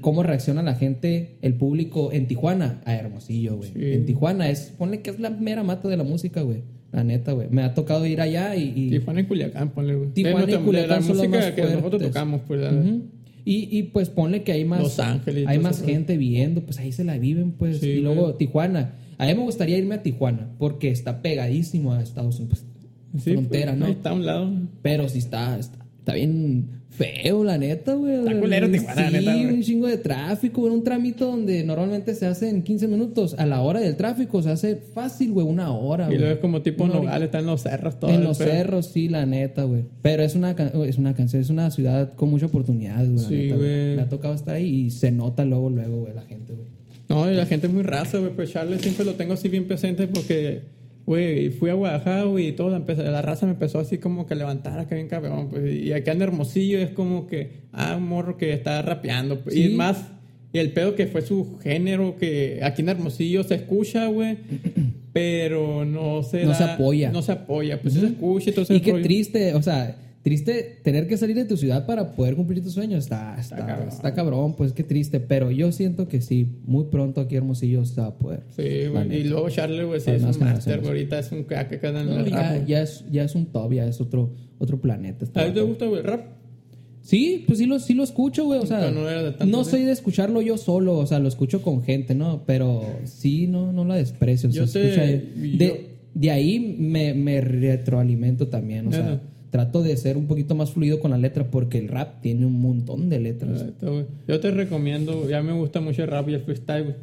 cómo 0.00 0.22
reacciona 0.22 0.62
la 0.62 0.74
gente, 0.74 1.38
el 1.42 1.54
público 1.54 2.10
en 2.12 2.26
Tijuana 2.28 2.80
a 2.84 2.94
Hermosillo, 2.94 3.56
güey. 3.56 3.70
Sí. 3.72 3.92
En 3.92 4.06
Tijuana 4.06 4.48
es, 4.48 4.72
ponle 4.78 5.02
que 5.02 5.10
es 5.10 5.18
la 5.20 5.30
mera 5.30 5.62
mata 5.62 5.88
de 5.88 5.96
la 5.96 6.04
música, 6.04 6.40
güey. 6.42 6.62
La 6.92 7.02
neta, 7.04 7.32
güey. 7.32 7.48
Me 7.50 7.62
ha 7.62 7.72
tocado 7.74 8.04
ir 8.06 8.20
allá 8.20 8.54
y... 8.54 8.72
y- 8.76 8.90
Tijuana 8.90 9.20
y 9.20 9.24
Culiacán, 9.24 9.70
ponle, 9.70 9.94
güey. 9.94 10.10
Tijuana 10.10 10.46
Es 10.46 10.54
y 10.54 10.58
Culiacán 10.62 10.88
la 10.90 11.02
son 11.02 11.16
los 11.16 11.26
música 11.26 11.36
más 11.46 11.52
que 11.52 11.62
nosotros 11.62 12.02
tocamos, 12.02 12.40
pues. 12.46 12.60
la- 12.60 12.70
Ujú. 12.70 13.02
Y, 13.44 13.76
y 13.76 13.82
pues 13.84 14.08
ponle 14.08 14.42
que 14.42 14.52
hay 14.52 14.64
más 14.64 14.82
Los 14.82 14.98
Ángeles 14.98 15.46
hay 15.48 15.58
más 15.58 15.82
gente 15.82 16.16
viviendo, 16.16 16.62
pues 16.62 16.78
ahí 16.78 16.92
se 16.92 17.04
la 17.04 17.18
viven, 17.18 17.52
pues. 17.52 17.80
Sí, 17.80 17.90
y 17.90 18.00
luego 18.00 18.22
güey. 18.22 18.38
Tijuana. 18.38 18.94
A 19.18 19.26
mí 19.26 19.34
me 19.34 19.42
gustaría 19.42 19.78
irme 19.78 19.96
a 19.96 20.02
Tijuana 20.02 20.50
porque 20.58 20.90
está 20.90 21.22
pegadísimo 21.22 21.92
a 21.92 22.02
Estados 22.02 22.38
Unidos. 22.38 22.64
pues, 23.10 23.24
Sí, 23.24 23.32
frontera, 23.32 23.72
pues, 23.72 23.78
¿no? 23.78 23.86
Ahí 23.86 23.92
está 23.92 24.10
a 24.10 24.14
un 24.14 24.26
lado. 24.26 24.52
Pero 24.80 25.08
sí 25.08 25.18
está, 25.18 25.58
está, 25.58 25.81
está 26.02 26.14
bien 26.14 26.80
feo, 26.90 27.42
la 27.42 27.56
neta, 27.56 27.94
güey. 27.94 28.16
Está 28.16 28.38
culero 28.38 28.70
Tijuana, 28.70 29.02
la 29.02 29.08
sí, 29.08 29.14
neta, 29.24 29.32
güey. 29.32 29.46
un 29.54 29.62
chingo 29.62 29.86
de 29.86 29.96
tráfico, 29.96 30.60
güey. 30.60 30.74
Un 30.74 30.84
tramito 30.84 31.26
donde 31.26 31.64
normalmente 31.64 32.14
se 32.14 32.26
hace 32.26 32.48
en 32.50 32.62
15 32.62 32.86
minutos. 32.88 33.34
A 33.38 33.46
la 33.46 33.62
hora 33.62 33.80
del 33.80 33.96
tráfico 33.96 34.42
se 34.42 34.50
hace 34.50 34.76
fácil, 34.76 35.32
güey, 35.32 35.46
una 35.46 35.72
hora, 35.72 36.04
Y 36.04 36.08
güey. 36.08 36.18
luego 36.18 36.34
es 36.34 36.40
como 36.40 36.60
tipo 36.60 36.84
Una 36.84 36.94
Nogales, 36.96 37.26
está 37.26 37.38
en 37.38 37.46
los 37.46 37.62
cerros, 37.62 37.98
todo. 37.98 38.10
En 38.10 38.22
los 38.24 38.36
pedo. 38.36 38.50
cerros, 38.50 38.86
sí, 38.86 39.08
la 39.08 39.24
neta, 39.24 39.62
güey. 39.64 39.84
Pero 40.02 40.22
es 40.22 40.34
una, 40.34 40.50
es 40.50 40.98
una 40.98 41.14
canción, 41.14 41.40
es 41.40 41.48
una 41.50 41.70
ciudad 41.70 42.12
con 42.14 42.28
mucha 42.30 42.46
oportunidad, 42.46 43.04
güey. 43.06 43.16
la 43.16 43.22
Sí, 43.28 43.34
neta, 43.36 43.56
güey. 43.56 43.96
Me 43.96 44.02
ha 44.02 44.08
tocado 44.10 44.34
estar 44.34 44.54
ahí 44.56 44.66
y 44.86 44.90
se 44.90 45.10
nota 45.12 45.44
luego, 45.46 45.70
luego, 45.70 46.00
güey, 46.00 46.14
la 46.14 46.22
gente, 46.22 46.52
güey. 46.52 46.66
No, 47.08 47.30
y 47.30 47.34
la 47.34 47.46
gente 47.46 47.68
es 47.68 47.72
muy 47.72 47.82
raza, 47.84 48.18
güey. 48.18 48.32
Pues 48.34 48.50
Charles 48.52 48.82
siempre 48.82 49.04
lo 49.06 49.14
tengo 49.14 49.32
así 49.34 49.48
bien 49.48 49.66
presente 49.66 50.08
porque, 50.08 50.60
güey, 51.06 51.50
fui 51.50 51.70
a 51.70 51.74
Guadalajara, 51.74 52.24
güey, 52.24 52.48
y 52.48 52.52
todo, 52.52 52.70
la, 52.70 52.76
empezó- 52.76 53.02
la 53.02 53.22
raza 53.22 53.46
me 53.46 53.52
empezó 53.52 53.78
así 53.78 53.98
como 53.98 54.26
que 54.26 54.34
a 54.34 54.36
levantar 54.36 54.78
acá 54.78 54.94
bien 54.94 55.08
cabrón, 55.08 55.48
pues. 55.50 55.72
Y 55.74 55.92
acá 55.92 56.12
en 56.12 56.22
Hermosillo 56.22 56.78
es 56.78 56.90
como 56.90 57.26
que, 57.26 57.62
ah, 57.72 57.94
un 57.96 58.04
morro 58.08 58.36
que 58.36 58.52
está 58.52 58.80
rapeando, 58.82 59.40
pues. 59.40 59.56
Y 59.56 59.68
Sí. 59.68 59.74
más, 59.74 60.04
y 60.52 60.58
el 60.58 60.72
pedo 60.72 60.94
que 60.94 61.06
fue 61.06 61.22
su 61.22 61.58
género, 61.60 62.16
que 62.16 62.60
aquí 62.62 62.82
en 62.82 62.88
Hermosillo 62.90 63.42
se 63.42 63.54
escucha, 63.56 64.06
güey, 64.06 64.36
pero 65.12 65.84
no 65.84 66.22
se 66.22 66.42
No 66.44 66.50
da- 66.50 66.54
se 66.54 66.64
apoya. 66.64 67.10
No 67.10 67.22
se 67.22 67.32
apoya, 67.32 67.80
pues 67.80 67.94
sí 67.94 68.00
se 68.00 68.06
escucha 68.06 68.50
y 68.50 68.52
todo 68.52 68.62
ese 68.62 68.76
Y 68.76 68.80
qué 68.80 68.92
rollo. 68.92 69.02
triste, 69.04 69.54
o 69.54 69.62
sea, 69.62 69.96
triste 70.22 70.80
tener 70.84 71.08
que 71.08 71.16
salir 71.16 71.34
de 71.36 71.44
tu 71.44 71.56
ciudad 71.56 71.84
para 71.84 72.14
poder 72.14 72.36
cumplir 72.36 72.62
tus 72.62 72.72
sueños. 72.74 73.04
Está, 73.04 73.36
está, 73.38 73.56
está, 73.56 73.66
cabrón. 73.66 74.14
cabrón. 74.14 74.54
pues 74.56 74.72
qué 74.72 74.84
triste. 74.84 75.20
Pero 75.20 75.50
yo 75.50 75.72
siento 75.72 76.08
que 76.08 76.20
sí, 76.20 76.46
muy 76.64 76.84
pronto 76.84 77.20
aquí 77.20 77.36
Hermosillo 77.36 77.84
se 77.84 78.00
va 78.00 78.08
a 78.08 78.18
poder. 78.18 78.44
Sí, 78.56 78.86
güey. 78.90 79.14
Y 79.20 79.24
luego 79.24 79.50
Charles, 79.50 79.84
güey, 79.86 80.00
sí, 80.00 80.10
es 80.12 80.22
un 80.22 80.32
güey. 80.32 80.86
Ahorita 80.86 81.18
es 81.18 81.32
un 81.32 81.42
crack 81.44 81.72
acá 81.72 81.88
en 81.88 82.06
No, 82.06 82.20
el 82.20 82.30
ya, 82.30 82.64
ya, 82.64 82.82
es, 82.82 83.04
ya 83.10 83.24
es 83.24 83.34
un 83.34 83.46
top, 83.46 83.72
ya 83.72 83.86
es 83.86 84.00
otro, 84.00 84.32
otro 84.58 84.80
planeta. 84.80 85.24
este 85.24 85.40
¿A 85.40 85.46
ti 85.46 85.52
te 85.54 85.60
gusta, 85.60 85.86
güey, 85.86 86.00
el 86.00 86.06
rap? 86.06 86.20
Sí, 87.00 87.42
pues 87.48 87.58
sí 87.58 87.66
lo, 87.66 87.80
sí 87.80 87.94
lo 87.94 88.04
escucho, 88.04 88.44
güey. 88.44 88.60
O 88.60 88.66
sea, 88.66 88.92
no 88.92 89.08
era 89.08 89.24
de 89.24 89.30
tanto, 89.32 89.46
no 89.46 89.58
¿no? 89.58 89.64
soy 89.64 89.82
de 89.82 89.90
escucharlo 89.90 90.40
yo 90.40 90.56
solo, 90.56 90.96
o 90.98 91.06
sea, 91.06 91.18
lo 91.18 91.26
escucho 91.26 91.60
con 91.60 91.82
gente, 91.82 92.14
¿no? 92.14 92.44
Pero 92.46 92.84
sí, 93.04 93.48
no, 93.48 93.72
no 93.72 93.84
la 93.84 93.96
desprecio. 93.96 94.48
Yo 94.50 94.68
se 94.68 94.80
te- 94.80 94.88
escucha- 95.16 95.32
yo- 95.42 95.58
de, 95.58 95.90
de 96.14 96.30
ahí 96.30 96.76
me, 96.78 97.12
me 97.12 97.40
retroalimento 97.40 98.46
también, 98.48 98.86
o 98.86 98.92
sea. 98.92 99.20
Trato 99.52 99.82
de 99.82 99.94
ser 99.98 100.16
un 100.16 100.26
poquito 100.26 100.54
más 100.54 100.70
fluido 100.70 100.98
con 100.98 101.10
la 101.10 101.18
letra 101.18 101.50
porque 101.50 101.76
el 101.76 101.88
rap 101.88 102.22
tiene 102.22 102.46
un 102.46 102.58
montón 102.58 103.10
de 103.10 103.20
letras. 103.20 103.60
Exacto. 103.60 104.06
Yo 104.26 104.40
te 104.40 104.50
recomiendo, 104.50 105.28
ya 105.28 105.42
me 105.42 105.52
gusta 105.52 105.82
mucho 105.82 106.02
el 106.02 106.08
rap 106.08 106.26
y 106.30 106.34
el 106.34 106.40
freestyle, 106.40 106.84
güey. 106.84 106.96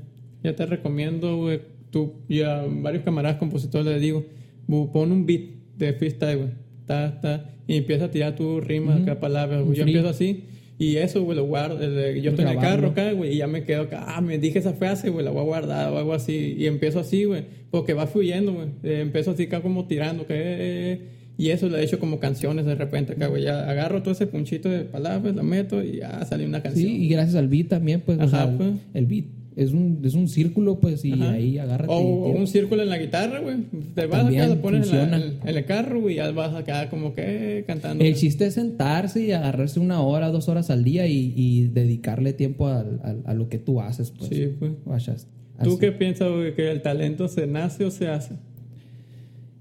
Ya 0.43 0.55
te 0.55 0.65
recomiendo, 0.65 1.37
güey, 1.37 1.61
tú 1.91 2.13
y 2.27 2.41
a 2.41 2.65
varios 2.67 3.03
camaradas 3.03 3.37
compositores 3.37 3.85
les 3.85 4.01
digo, 4.01 4.25
pon 4.67 5.11
un 5.11 5.27
beat 5.27 5.41
de 5.77 5.93
freestyle, 5.93 6.37
güey. 6.37 6.49
Ta, 6.87 7.21
ta, 7.21 7.51
y 7.67 7.77
empieza 7.77 8.05
a 8.05 8.11
tirar 8.11 8.35
tu 8.35 8.59
rima, 8.59 8.99
cada 9.05 9.19
palabra, 9.19 9.61
güey. 9.61 9.77
Yo 9.77 9.83
empiezo 9.83 10.09
así. 10.09 10.45
Y 10.79 10.95
eso, 10.95 11.21
güey, 11.21 11.37
lo 11.37 11.45
guardo. 11.45 11.79
Yo 11.79 12.31
estoy 12.31 12.45
en 12.45 12.51
el 12.51 12.57
carro 12.57 12.87
acá, 12.87 13.11
güey, 13.11 13.35
y 13.35 13.37
ya 13.37 13.45
me 13.45 13.63
quedo 13.63 13.83
acá. 13.83 14.05
Ah, 14.07 14.21
me 14.21 14.39
dije 14.39 14.57
esa 14.57 14.73
frase, 14.73 15.11
güey, 15.11 15.23
la 15.23 15.29
voy 15.29 15.41
a 15.41 15.45
guardar 15.45 15.93
o 15.93 15.99
algo 15.99 16.13
así. 16.13 16.55
Y 16.57 16.65
empiezo 16.65 16.99
así, 16.99 17.25
güey, 17.25 17.43
porque 17.69 17.93
va 17.93 18.07
fluyendo, 18.07 18.53
güey. 18.53 18.69
Eh, 18.81 19.01
empiezo 19.01 19.29
así 19.31 19.43
acá 19.43 19.61
como 19.61 19.85
tirando, 19.85 20.25
que... 20.25 20.33
eh, 20.35 21.18
y 21.39 21.49
eso 21.49 21.69
lo 21.69 21.77
he 21.77 21.83
hecho 21.83 21.97
como 21.99 22.19
canciones 22.19 22.65
de 22.65 22.75
repente 22.75 23.13
acá, 23.13 23.27
güey. 23.27 23.43
Ya 23.43 23.67
agarro 23.69 24.03
todo 24.03 24.11
ese 24.11 24.27
punchito 24.27 24.69
de 24.69 24.81
palabras, 24.81 25.35
la 25.35 25.41
meto 25.43 25.83
y 25.83 25.97
ya 25.97 26.23
sale 26.25 26.45
una 26.45 26.61
canción. 26.61 26.85
Sí, 26.87 27.05
y 27.05 27.07
gracias 27.09 27.35
al 27.35 27.47
beat 27.47 27.67
también, 27.69 28.01
pues, 28.01 28.19
o 28.19 28.23
Ajá, 28.23 28.45
sea, 28.45 28.57
pues. 28.57 28.69
el 28.93 29.05
beat 29.07 29.25
es 29.55 29.71
un, 29.73 29.99
es 30.05 30.13
un 30.13 30.27
círculo, 30.29 30.79
pues, 30.79 31.03
y 31.03 31.11
Ajá. 31.13 31.31
ahí 31.31 31.57
agárrate. 31.57 31.91
O, 31.93 31.99
un 32.29 32.47
círculo 32.47 32.81
en 32.83 32.89
la 32.89 32.97
guitarra, 32.97 33.39
güey. 33.39 33.57
Te 33.95 34.05
vas 34.05 34.21
También 34.21 34.41
acá, 34.43 34.55
lo 34.55 34.61
pones 34.61 34.89
en, 34.89 34.95
la- 34.97 35.01
funciona. 35.07 35.25
en- 35.43 35.49
en 35.49 35.57
el 35.57 35.65
carro, 35.65 36.01
güey, 36.01 36.13
y 36.13 36.17
ya 36.17 36.31
vas 36.31 36.53
acá 36.55 36.89
como 36.89 37.13
que 37.13 37.63
cantando. 37.67 38.03
El 38.03 38.15
chiste 38.15 38.45
es 38.45 38.53
sentarse 38.53 39.21
y 39.23 39.31
agarrarse 39.31 39.79
una 39.81 40.01
hora, 40.01 40.29
dos 40.29 40.47
horas 40.49 40.69
al 40.69 40.83
día 40.83 41.07
y, 41.07 41.33
y 41.35 41.67
dedicarle 41.67 42.31
tiempo 42.33 42.67
a, 42.67 42.85
lo 43.33 43.49
que 43.49 43.57
tú 43.59 43.81
haces, 43.81 44.11
pues. 44.11 44.29
Sí, 44.29 44.49
pues. 44.59 44.71
Vayas, 44.85 45.27
¿Tú 45.63 45.77
qué 45.77 45.91
piensas, 45.91 46.31
güey, 46.31 46.53
que 46.55 46.71
el 46.71 46.81
talento 46.81 47.27
se 47.27 47.45
nace 47.45 47.83
o 47.83 47.91
se 47.91 48.07
hace? 48.07 48.35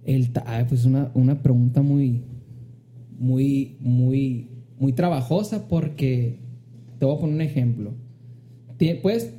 El 0.09 0.31
ah, 0.47 0.65
pues 0.67 0.87
una, 0.87 1.11
una 1.13 1.43
pregunta 1.43 1.83
muy, 1.83 2.23
muy, 3.19 3.77
muy, 3.79 4.49
muy 4.79 4.95
trabajosa 4.95 5.69
porque 5.69 6.39
te 6.99 7.05
voy 7.05 7.15
a 7.15 7.21
poner 7.21 7.35
un 7.35 7.41
ejemplo. 7.43 7.93
Pues, 9.03 9.35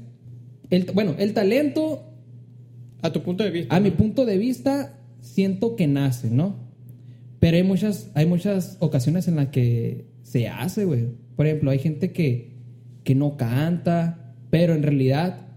el, 0.70 0.86
bueno, 0.94 1.16
el 1.18 1.34
talento, 1.34 2.04
A 3.02 3.12
tu 3.12 3.24
punto 3.24 3.44
de 3.44 3.50
vista. 3.50 3.76
a 3.76 3.80
mi 3.80 3.90
punto 3.90 4.28
de 4.28 4.38
vista, 4.38 5.00
siento 5.22 5.76
que 5.76 5.88
nace, 5.88 6.30
¿no? 6.30 6.56
Pero 7.40 7.58
hay 7.58 7.64
muchas, 7.64 8.12
hay 8.14 8.28
muchas 8.28 8.78
ocasiones 8.80 9.28
en 9.28 9.38
las 9.38 9.48
que 9.48 10.06
se 10.22 10.50
hace, 10.50 10.86
güey. 10.86 11.08
Por 11.36 11.48
ejemplo, 11.48 11.72
hay 11.72 11.80
gente 11.80 12.12
que, 12.12 12.52
que 13.04 13.16
no 13.16 13.38
canta, 13.38 14.36
pero 14.52 14.76
en 14.76 14.84
realidad 14.84 15.48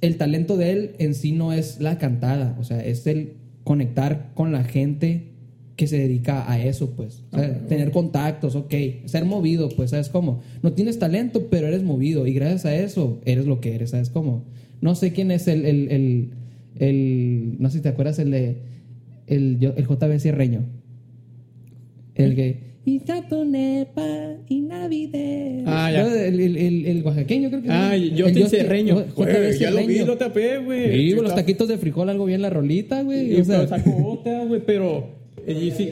el 0.00 0.16
talento 0.16 0.56
de 0.56 0.70
él 0.70 0.96
en 1.00 1.16
sí 1.16 1.32
no 1.32 1.52
es 1.52 1.80
la 1.80 1.98
cantada, 1.98 2.56
o 2.60 2.62
sea, 2.62 2.84
es 2.84 3.04
el 3.08 3.41
conectar 3.64 4.32
con 4.34 4.52
la 4.52 4.64
gente 4.64 5.28
que 5.76 5.86
se 5.86 5.98
dedica 5.98 6.50
a 6.50 6.62
eso, 6.62 6.90
pues. 6.90 7.24
O 7.32 7.38
sea, 7.38 7.66
tener 7.66 7.90
contactos, 7.90 8.54
ok. 8.56 8.74
Ser 9.06 9.24
movido, 9.24 9.68
pues, 9.70 9.90
¿sabes 9.90 10.08
cómo? 10.10 10.40
No 10.62 10.72
tienes 10.72 10.98
talento, 10.98 11.48
pero 11.50 11.66
eres 11.66 11.82
movido. 11.82 12.26
Y 12.26 12.34
gracias 12.34 12.66
a 12.66 12.76
eso, 12.76 13.20
eres 13.24 13.46
lo 13.46 13.60
que 13.60 13.74
eres, 13.74 13.90
¿sabes 13.90 14.10
cómo? 14.10 14.44
No 14.80 14.94
sé 14.94 15.12
quién 15.12 15.30
es 15.30 15.48
el... 15.48 15.64
el, 15.64 15.90
el, 15.90 16.30
el- 16.76 17.56
no 17.58 17.70
sé 17.70 17.78
si 17.78 17.82
te 17.82 17.88
acuerdas 17.88 18.18
el 18.18 18.30
de... 18.30 18.58
El, 19.26 19.58
el 19.76 19.86
JB 19.86 20.18
Cierreño. 20.18 20.64
El 22.14 22.34
que... 22.34 22.71
Y 22.84 22.98
Taponepa 23.00 24.38
y 24.48 24.60
Navidad. 24.60 25.62
Ah, 25.66 25.92
ya. 25.92 26.02
No, 26.04 26.14
El, 26.14 26.40
el, 26.40 26.56
el, 26.56 26.86
el 26.86 27.02
oaxaqueño 27.04 27.48
creo 27.48 27.62
que 27.62 27.68
es, 27.68 27.74
Ah, 27.74 27.96
yo 27.96 28.26
estoy 28.26 28.42
cerreño. 28.48 29.04
Güey, 29.14 29.58
ya 29.58 29.70
lo 29.70 29.86
vi, 29.86 29.98
lo 30.00 30.18
tapé, 30.18 30.58
güey. 30.58 31.10
Sí, 31.10 31.14
los 31.14 31.34
taquitos 31.34 31.68
de 31.68 31.78
frijol, 31.78 32.08
algo 32.08 32.24
bien 32.24 32.42
la 32.42 32.50
rolita, 32.50 33.02
güey. 33.02 33.36
Y 33.36 33.40
O 33.40 33.44
sea, 33.44 33.62
otra, 34.04 34.44
güey, 34.44 34.60
pero... 34.66 35.10
y 35.46 35.70
sí, 35.70 35.90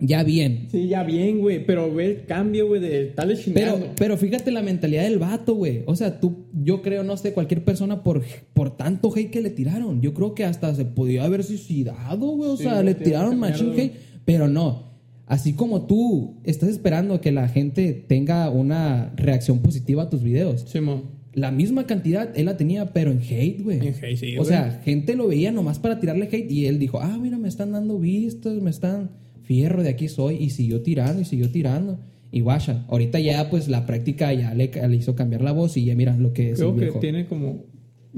ya 0.00 0.22
bien. 0.22 0.68
Sí, 0.70 0.86
ya 0.86 1.02
bien, 1.02 1.40
güey, 1.40 1.66
pero 1.66 1.92
ve 1.92 2.06
el 2.06 2.24
cambio, 2.24 2.68
güey, 2.68 2.80
de 2.80 3.12
chingando. 3.42 3.76
Pero, 3.78 3.92
pero 3.96 4.16
fíjate 4.16 4.52
la 4.52 4.62
mentalidad 4.62 5.02
del 5.02 5.18
vato, 5.18 5.54
güey. 5.56 5.82
O 5.86 5.96
sea, 5.96 6.20
tú, 6.20 6.46
yo 6.62 6.82
creo, 6.82 7.02
no 7.02 7.16
sé, 7.16 7.32
cualquier 7.32 7.64
persona 7.64 8.04
por, 8.04 8.22
por 8.54 8.76
tanto 8.76 9.12
hate 9.14 9.30
que 9.30 9.40
le 9.40 9.50
tiraron. 9.50 10.00
Yo 10.00 10.14
creo 10.14 10.36
que 10.36 10.44
hasta 10.44 10.72
se 10.74 10.84
podía 10.84 11.24
haber 11.24 11.42
suicidado, 11.42 12.28
güey. 12.28 12.50
O 12.50 12.56
Sí, 12.56 12.62
sea, 12.62 12.80
le 12.84 12.94
tiraron 12.94 13.40
machine 13.40 13.72
hate. 13.76 13.92
Pero 14.24 14.46
no. 14.46 14.87
Así 15.28 15.52
como 15.52 15.82
tú 15.82 16.40
estás 16.44 16.70
esperando 16.70 17.20
que 17.20 17.32
la 17.32 17.48
gente 17.48 17.92
tenga 17.92 18.48
una 18.48 19.12
reacción 19.14 19.60
positiva 19.60 20.04
a 20.04 20.10
tus 20.10 20.22
videos. 20.22 20.62
Simón. 20.62 21.18
La 21.34 21.50
misma 21.50 21.86
cantidad 21.86 22.30
él 22.34 22.46
la 22.46 22.56
tenía, 22.56 22.92
pero 22.94 23.10
en 23.10 23.20
hate, 23.20 23.62
güey. 23.62 23.86
En 23.86 23.94
hate, 23.94 24.16
sí, 24.16 24.38
O 24.38 24.44
sea, 24.44 24.80
gente 24.82 25.14
lo 25.14 25.28
veía 25.28 25.52
nomás 25.52 25.78
para 25.78 26.00
tirarle 26.00 26.28
hate 26.32 26.50
y 26.50 26.66
él 26.66 26.78
dijo, 26.78 26.98
ah, 27.00 27.18
mira, 27.20 27.36
me 27.36 27.48
están 27.48 27.72
dando 27.72 27.98
vistas, 27.98 28.54
me 28.62 28.70
están 28.70 29.10
fierro 29.42 29.82
de 29.82 29.90
aquí 29.90 30.08
soy. 30.08 30.36
Y 30.36 30.50
siguió 30.50 30.80
tirando 30.80 31.20
y 31.20 31.26
siguió 31.26 31.50
tirando. 31.52 32.00
Y 32.32 32.40
guacha, 32.40 32.86
ahorita 32.88 33.20
ya 33.20 33.50
pues 33.50 33.68
la 33.68 33.86
práctica 33.86 34.32
ya 34.32 34.54
le, 34.54 34.70
le 34.88 34.96
hizo 34.96 35.14
cambiar 35.14 35.42
la 35.42 35.52
voz 35.52 35.76
y 35.76 35.84
ya 35.84 35.94
mira 35.94 36.16
lo 36.16 36.32
que 36.32 36.50
es 36.52 36.58
Creo 36.58 36.74
que 36.74 36.90
tiene 37.00 37.26
como. 37.26 37.66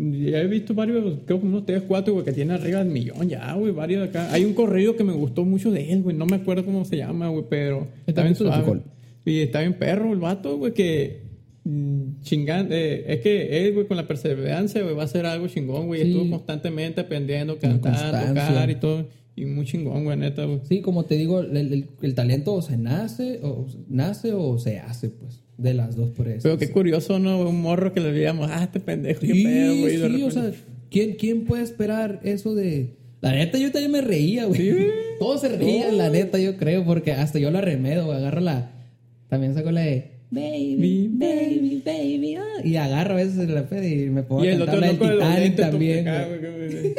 Ya 0.03 0.41
he 0.41 0.47
visto 0.47 0.73
varios, 0.73 1.19
creo 1.27 1.41
que 1.41 1.47
unos 1.47 1.67
3, 1.67 1.83
4, 1.87 2.15
güey, 2.15 2.25
que 2.25 2.33
tiene 2.33 2.55
arriba 2.55 2.79
del 2.79 2.89
millón 2.89 3.29
ya, 3.29 3.53
güey, 3.53 3.71
varios 3.71 4.01
de 4.01 4.09
acá. 4.09 4.33
Hay 4.33 4.47
un 4.47 4.55
corrido 4.55 4.97
que 4.97 5.05
me 5.05 5.13
gustó 5.13 5.45
mucho 5.45 5.71
de 5.71 5.93
él, 5.93 6.03
güey, 6.03 6.17
no 6.17 6.25
me 6.25 6.37
acuerdo 6.37 6.65
cómo 6.65 6.87
se 6.87 6.97
llama, 6.97 7.29
güey, 7.29 7.45
pero 7.51 7.87
está 8.07 8.23
bien 8.23 8.33
de 8.33 8.39
suave. 8.39 8.81
Y 9.27 9.41
está 9.41 9.61
bien 9.61 9.75
perro 9.75 10.15
el 10.15 10.19
vato, 10.19 10.57
güey, 10.57 10.73
que 10.73 11.21
mm, 11.65 12.23
chingan, 12.23 12.69
eh, 12.71 13.05
es 13.09 13.21
que 13.21 13.67
él, 13.67 13.75
güey, 13.75 13.87
con 13.87 13.99
la 13.99 14.09
perseverancia, 14.09 14.83
güey, 14.83 14.95
va 14.95 15.03
a 15.03 15.05
hacer 15.05 15.27
algo 15.27 15.49
chingón, 15.49 15.89
güey. 15.89 16.01
Sí. 16.01 16.09
Estuvo 16.09 16.31
constantemente 16.31 17.03
aprendiendo, 17.03 17.59
cantando, 17.59 18.01
tocar 18.01 18.71
y 18.71 18.77
todo. 18.77 19.07
Y 19.37 19.47
muy 19.47 19.65
chingón, 19.65 20.05
güey, 20.05 20.17
neta, 20.19 20.45
güey. 20.45 20.61
Sí, 20.69 20.81
como 20.81 21.05
te 21.05 21.15
digo, 21.17 21.41
el, 21.41 21.57
el- 21.57 21.89
el 22.03 22.15
talento 22.15 22.53
o 22.55 22.63
se 22.63 22.77
nace 22.77 23.41
o 23.43 23.67
nace 23.89 24.33
o 24.33 24.59
se 24.59 24.79
hace, 24.79 25.09
pues. 25.11 25.43
De 25.57 25.75
las 25.75 25.95
dos 25.97 26.11
por 26.11 26.27
eso. 26.29 26.41
Pero 26.45 26.57
qué 26.59 26.71
curioso, 26.71 27.19
¿no? 27.19 27.47
Un 27.49 27.61
morro 27.61 27.93
que 27.93 28.01
le 28.01 28.13
digamos, 28.13 28.49
ah, 28.51 28.65
este 28.65 28.81
pendejo, 28.81 29.21
qué 29.21 29.33
Sí, 29.35 29.45
pedo, 29.45 29.77
güey. 29.77 29.97
sí, 29.97 30.03
o 30.03 30.09
repente- 30.09 30.31
sea, 30.33 30.53
¿quién, 30.91 31.17
¿quién 31.17 31.45
puede 31.45 31.63
esperar 31.63 32.21
eso 32.25 32.55
de...? 32.55 32.97
La 33.21 33.33
neta, 33.33 33.59
yo 33.59 33.71
también 33.71 33.93
me 33.93 34.01
reía, 34.01 34.47
güey. 34.47 34.73
Todos 35.19 35.43
se 35.43 35.51
reían, 35.51 35.99
la 35.99 36.09
neta, 36.09 36.39
yo 36.39 36.57
creo, 36.57 36.85
porque 36.87 37.13
hasta 37.13 37.39
yo 37.39 37.51
la 37.51 37.61
remedo, 37.61 38.07
güey. 38.07 38.17
Agarro 38.17 38.41
la... 38.41 38.73
También 39.29 39.53
saco 39.55 39.71
la 39.71 39.83
de... 39.83 40.10
Baby, 40.33 41.09
baby, 41.13 41.83
baby, 41.85 42.37
ah, 42.37 42.65
Y 42.65 42.77
agarro 42.77 43.15
a 43.15 43.17
veces 43.17 43.49
la 43.49 43.69
pedo 43.69 43.83
y 43.85 44.11
me 44.11 44.23
pongo 44.23 44.45
Y 44.45 44.49
a 44.49 44.53
el 44.53 44.59
cantar 44.59 44.77
otro 44.77 44.81
la 44.81 44.87
del 44.87 44.97
loco 44.97 45.09
de 45.09 45.15
los 45.17 45.29
Titanic 45.29 45.57
también, 45.57 46.05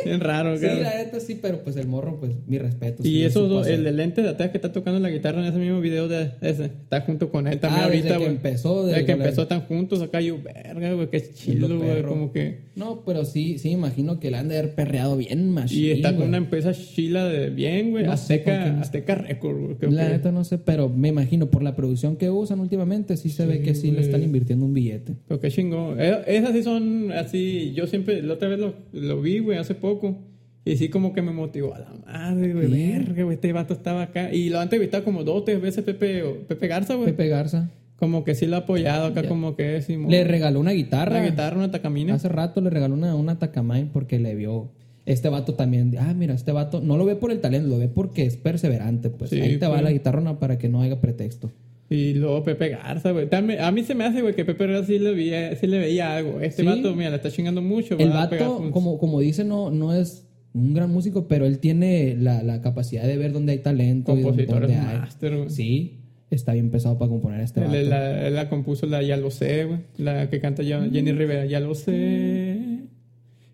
Bien 0.03 0.19
raro, 0.19 0.57
Sí, 0.57 0.65
la 0.65 0.95
neta 0.97 1.19
sí, 1.21 1.39
pero 1.41 1.63
pues 1.63 1.77
el 1.77 1.87
morro, 1.87 2.19
pues, 2.19 2.33
mi 2.45 2.57
respeto. 2.57 3.03
Y 3.07 3.23
dos, 3.29 3.61
hacer. 3.63 3.75
el 3.75 3.83
de 3.85 3.91
lente 3.93 4.21
de 4.21 4.29
atrás 4.29 4.49
que 4.51 4.57
está 4.57 4.73
tocando 4.73 4.99
la 4.99 5.09
guitarra 5.09 5.39
en 5.41 5.45
ese 5.47 5.59
mismo 5.59 5.79
video 5.79 6.09
de 6.09 6.31
ese, 6.41 6.65
está 6.65 7.01
junto 7.01 7.29
con 7.31 7.47
él 7.47 7.59
también 7.59 7.83
Ah, 7.85 7.87
desde 7.89 7.99
ahorita, 7.99 8.13
que 8.17 8.23
güey. 8.25 8.35
empezó, 8.35 8.75
Desde 8.85 8.87
desde 8.91 8.99
que 9.01 9.05
que 9.05 9.11
empezó 9.23 9.41
están 9.43 9.61
juntos 9.61 10.01
acá, 10.01 10.19
yo, 10.19 10.37
verga, 10.41 10.93
güey, 10.93 11.09
qué 11.09 11.21
chido, 11.33 11.79
güey, 11.79 12.03
como 12.03 12.33
que... 12.33 12.71
No, 12.75 13.03
pero 13.05 13.23
sí, 13.23 13.57
sí, 13.59 13.69
imagino 13.69 14.19
que 14.19 14.29
le 14.31 14.37
han 14.37 14.49
de 14.49 14.59
haber 14.59 14.75
perreado 14.75 15.15
bien 15.15 15.49
machín, 15.51 15.79
Y 15.85 15.89
está 15.91 16.15
con 16.15 16.27
una 16.27 16.37
empresa 16.37 16.73
chila 16.73 17.25
de 17.25 17.49
bien, 17.49 17.91
güey, 17.91 18.05
Azteca, 18.05 18.79
Azteca 18.81 19.15
Record, 19.15 19.77
güey, 19.77 19.91
La 19.93 20.05
que- 20.07 20.11
neta 20.13 20.31
no 20.33 20.43
sé, 20.43 20.57
pero 20.57 20.89
me 20.89 21.07
imagino 21.07 21.49
por 21.49 21.63
la 21.63 21.75
producción 21.77 22.17
que 22.17 22.29
usan 22.29 22.59
últimamente, 22.59 23.15
sí 23.21 23.29
se 23.29 23.45
ve 23.45 23.61
que 23.61 23.75
sí 23.75 23.91
le 23.91 24.01
están 24.01 24.23
invirtiendo 24.23 24.65
un 24.65 24.73
billete. 24.73 25.13
Pero 25.27 25.39
qué 25.39 25.49
chingón. 25.49 25.95
Eh, 25.99 26.21
Esas 26.27 26.51
sí 26.53 26.63
son 26.63 27.11
así. 27.11 27.73
Yo 27.75 27.87
siempre, 27.87 28.21
la 28.21 28.33
otra 28.33 28.49
vez 28.49 28.59
lo, 28.59 28.73
lo 28.91 29.21
vi, 29.21 29.39
güey, 29.39 29.57
hace 29.57 29.75
poco. 29.75 30.17
Y 30.63 30.75
sí, 30.75 30.89
como 30.89 31.13
que 31.13 31.21
me 31.21 31.31
motivó 31.31 31.73
a 31.73 31.79
la 31.79 31.91
madre, 32.05 32.53
güey. 32.53 32.67
Sí. 32.67 32.91
Verga, 32.91 33.23
güey, 33.23 33.35
este 33.35 33.51
vato 33.51 33.73
estaba 33.73 34.03
acá. 34.03 34.31
Y 34.33 34.49
lo 34.49 34.57
han 34.59 34.63
entrevistado 34.63 35.03
como 35.03 35.23
dos 35.23 35.37
o 35.37 35.43
tres 35.43 35.59
veces 35.59 35.83
Pepe, 35.83 36.23
Pepe 36.47 36.67
Garza, 36.67 36.93
güey. 36.95 37.07
Pepe 37.07 37.29
Garza 37.29 37.71
Como 37.95 38.23
que 38.23 38.35
sí 38.35 38.45
lo 38.45 38.57
ha 38.57 38.59
apoyado 38.59 39.07
acá, 39.07 39.27
como 39.27 39.55
que 39.55 39.77
es. 39.77 39.89
Le 39.89 40.23
regaló 40.23 40.59
una 40.59 40.71
guitarra. 40.71 41.19
Una 41.19 41.29
guitarra, 41.29 41.57
una 41.57 41.71
tacamina. 41.71 42.13
Hace 42.13 42.29
rato 42.29 42.61
le 42.61 42.69
regaló 42.69 42.93
una, 42.93 43.15
una 43.15 43.39
Takamine 43.39 43.89
porque 43.91 44.19
le 44.19 44.35
vio. 44.35 44.69
Este 45.07 45.29
vato 45.29 45.55
también. 45.55 45.95
Ah, 45.99 46.13
mira, 46.13 46.35
este 46.35 46.51
vato 46.51 46.79
no 46.79 46.95
lo 46.95 47.05
ve 47.05 47.15
por 47.15 47.31
el 47.31 47.41
talento, 47.41 47.67
lo 47.67 47.79
ve 47.79 47.87
porque 47.87 48.23
es 48.23 48.37
perseverante. 48.37 49.09
Pues 49.09 49.31
Sí, 49.31 49.41
ahí 49.41 49.57
te 49.57 49.65
va 49.65 49.73
pues. 49.73 49.83
la 49.83 49.91
guitarra 49.91 50.39
para 50.39 50.59
que 50.59 50.69
no 50.69 50.81
haya 50.81 51.01
pretexto. 51.01 51.51
Y 51.93 52.13
luego 52.13 52.41
Pepe 52.43 52.69
Garza, 52.69 53.11
güey. 53.11 53.27
También- 53.27 53.59
A 53.59 53.69
mí 53.71 53.83
se 53.83 53.93
me 53.95 54.05
hace, 54.05 54.21
güey, 54.21 54.33
que 54.33 54.45
Pepe 54.45 54.65
Garza 54.65 54.87
sí 54.87 54.97
le, 54.97 55.11
veía, 55.13 55.53
sí 55.57 55.67
le 55.67 55.77
veía 55.77 56.15
algo. 56.15 56.39
Este 56.39 56.61
Sí. 56.61 56.67
vato, 56.67 56.95
mira, 56.95 57.09
le 57.09 57.17
está 57.17 57.29
chingando 57.29 57.61
mucho. 57.61 57.97
El 57.99 58.09
va 58.11 58.27
vato, 58.27 58.69
como, 58.71 58.97
como 58.97 59.19
dice, 59.19 59.43
no, 59.43 59.69
no 59.71 59.93
es 59.93 60.25
un 60.53 60.73
gran 60.73 60.89
músico, 60.89 61.27
pero 61.27 61.45
él 61.45 61.59
tiene 61.59 62.15
la, 62.17 62.43
la 62.43 62.61
capacidad 62.61 63.03
de 63.03 63.17
ver 63.17 63.33
dónde 63.33 63.51
hay 63.51 63.57
talento 63.59 64.17
y 64.17 64.21
Compositor 64.23 64.61
dónde 64.61 64.73
es 64.75 64.79
hay. 64.79 64.97
máster, 64.99 65.35
güey. 65.35 65.49
Sí, 65.49 65.99
está 66.29 66.53
bien 66.53 66.69
pesado 66.71 66.97
para 66.97 67.09
componer 67.09 67.41
este 67.41 67.59
vato. 67.59 67.73
él 67.75 67.89
la, 67.89 68.25
él 68.27 68.35
la 68.35 68.47
compuso 68.47 68.85
la 68.85 69.01
Ya 69.03 69.17
lo 69.17 69.29
sé, 69.29 69.65
güey. 69.65 69.79
La 69.97 70.29
que 70.29 70.39
canta 70.39 70.63
ya- 70.63 70.87
Jenny 70.89 71.11
Rivera, 71.11 71.45
Ya 71.45 71.59
lo 71.59 71.75
sé. 71.75 72.57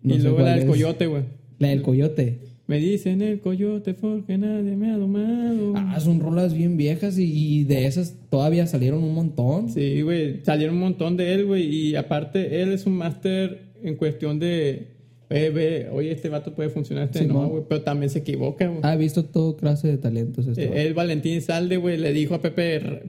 No 0.02 0.14
y 0.14 0.18
luego 0.20 0.38
la 0.40 0.50
del 0.50 0.60
es. 0.60 0.64
coyote, 0.66 1.06
güey. 1.06 1.24
La 1.58 1.68
del 1.68 1.82
coyote. 1.82 2.38
Me 2.68 2.78
dicen 2.78 3.22
el 3.22 3.40
coyote 3.40 3.94
porque 3.94 4.36
nadie 4.36 4.76
me 4.76 4.90
ha 4.90 4.98
domado. 4.98 5.72
Ah, 5.74 5.98
son 6.00 6.20
rolas 6.20 6.52
bien 6.52 6.76
viejas 6.76 7.18
y, 7.18 7.24
y 7.24 7.64
de 7.64 7.86
esas 7.86 8.14
todavía 8.28 8.66
salieron 8.66 9.02
un 9.02 9.14
montón. 9.14 9.70
Sí, 9.70 10.02
güey. 10.02 10.44
Salieron 10.44 10.74
un 10.74 10.82
montón 10.82 11.16
de 11.16 11.32
él, 11.32 11.46
güey. 11.46 11.64
Y 11.64 11.96
aparte, 11.96 12.60
él 12.60 12.72
es 12.72 12.84
un 12.84 12.92
máster 12.92 13.72
en 13.82 13.96
cuestión 13.96 14.38
de. 14.38 14.97
Eh, 15.30 15.50
ve, 15.50 15.88
oye, 15.92 16.10
este 16.10 16.30
vato 16.30 16.54
puede 16.54 16.70
funcionar, 16.70 17.04
este 17.04 17.26
no, 17.26 17.46
güey. 17.48 17.62
Pero 17.68 17.82
también 17.82 18.08
se 18.08 18.20
equivoca, 18.20 18.66
güey. 18.66 18.80
Ha 18.82 18.96
visto 18.96 19.24
todo 19.26 19.56
clase 19.56 19.86
de 19.86 19.98
talentos 19.98 20.46
este 20.46 20.64
Eh, 20.64 20.86
el 20.86 20.94
Valentín 20.94 21.42
Salde, 21.42 21.76
güey, 21.76 21.98
le 21.98 22.14
dijo 22.14 22.34
a 22.34 22.40
Pepe. 22.40 23.02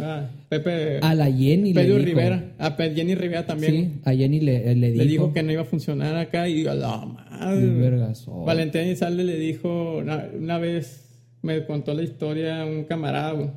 Ah, 0.00 0.28
Pepe. 0.48 0.98
A 1.00 1.14
la 1.14 1.30
Jenny 1.30 1.72
le 1.72 1.80
Pedro 1.80 1.96
dijo. 1.98 2.06
Rivera. 2.08 2.54
A 2.58 2.72
Jenny 2.72 3.14
Rivera 3.14 3.46
también. 3.46 3.72
Sí, 3.72 4.00
a 4.04 4.12
Jenny 4.12 4.40
le, 4.40 4.74
le 4.74 4.90
dijo. 4.90 5.04
Le 5.04 5.10
dijo 5.10 5.32
que 5.32 5.42
no 5.44 5.52
iba 5.52 5.62
a 5.62 5.66
funcionar 5.66 6.16
acá 6.16 6.48
y 6.48 6.66
a 6.66 6.74
la 6.74 7.06
madre. 7.06 8.00
Valentín 8.44 8.80
Elizalde 8.80 9.22
le 9.22 9.36
dijo, 9.36 9.98
una, 9.98 10.28
una 10.36 10.58
vez 10.58 11.04
me 11.42 11.64
contó 11.66 11.94
la 11.94 12.02
historia 12.02 12.64
un 12.64 12.82
camarada, 12.84 13.32
güey, 13.32 13.50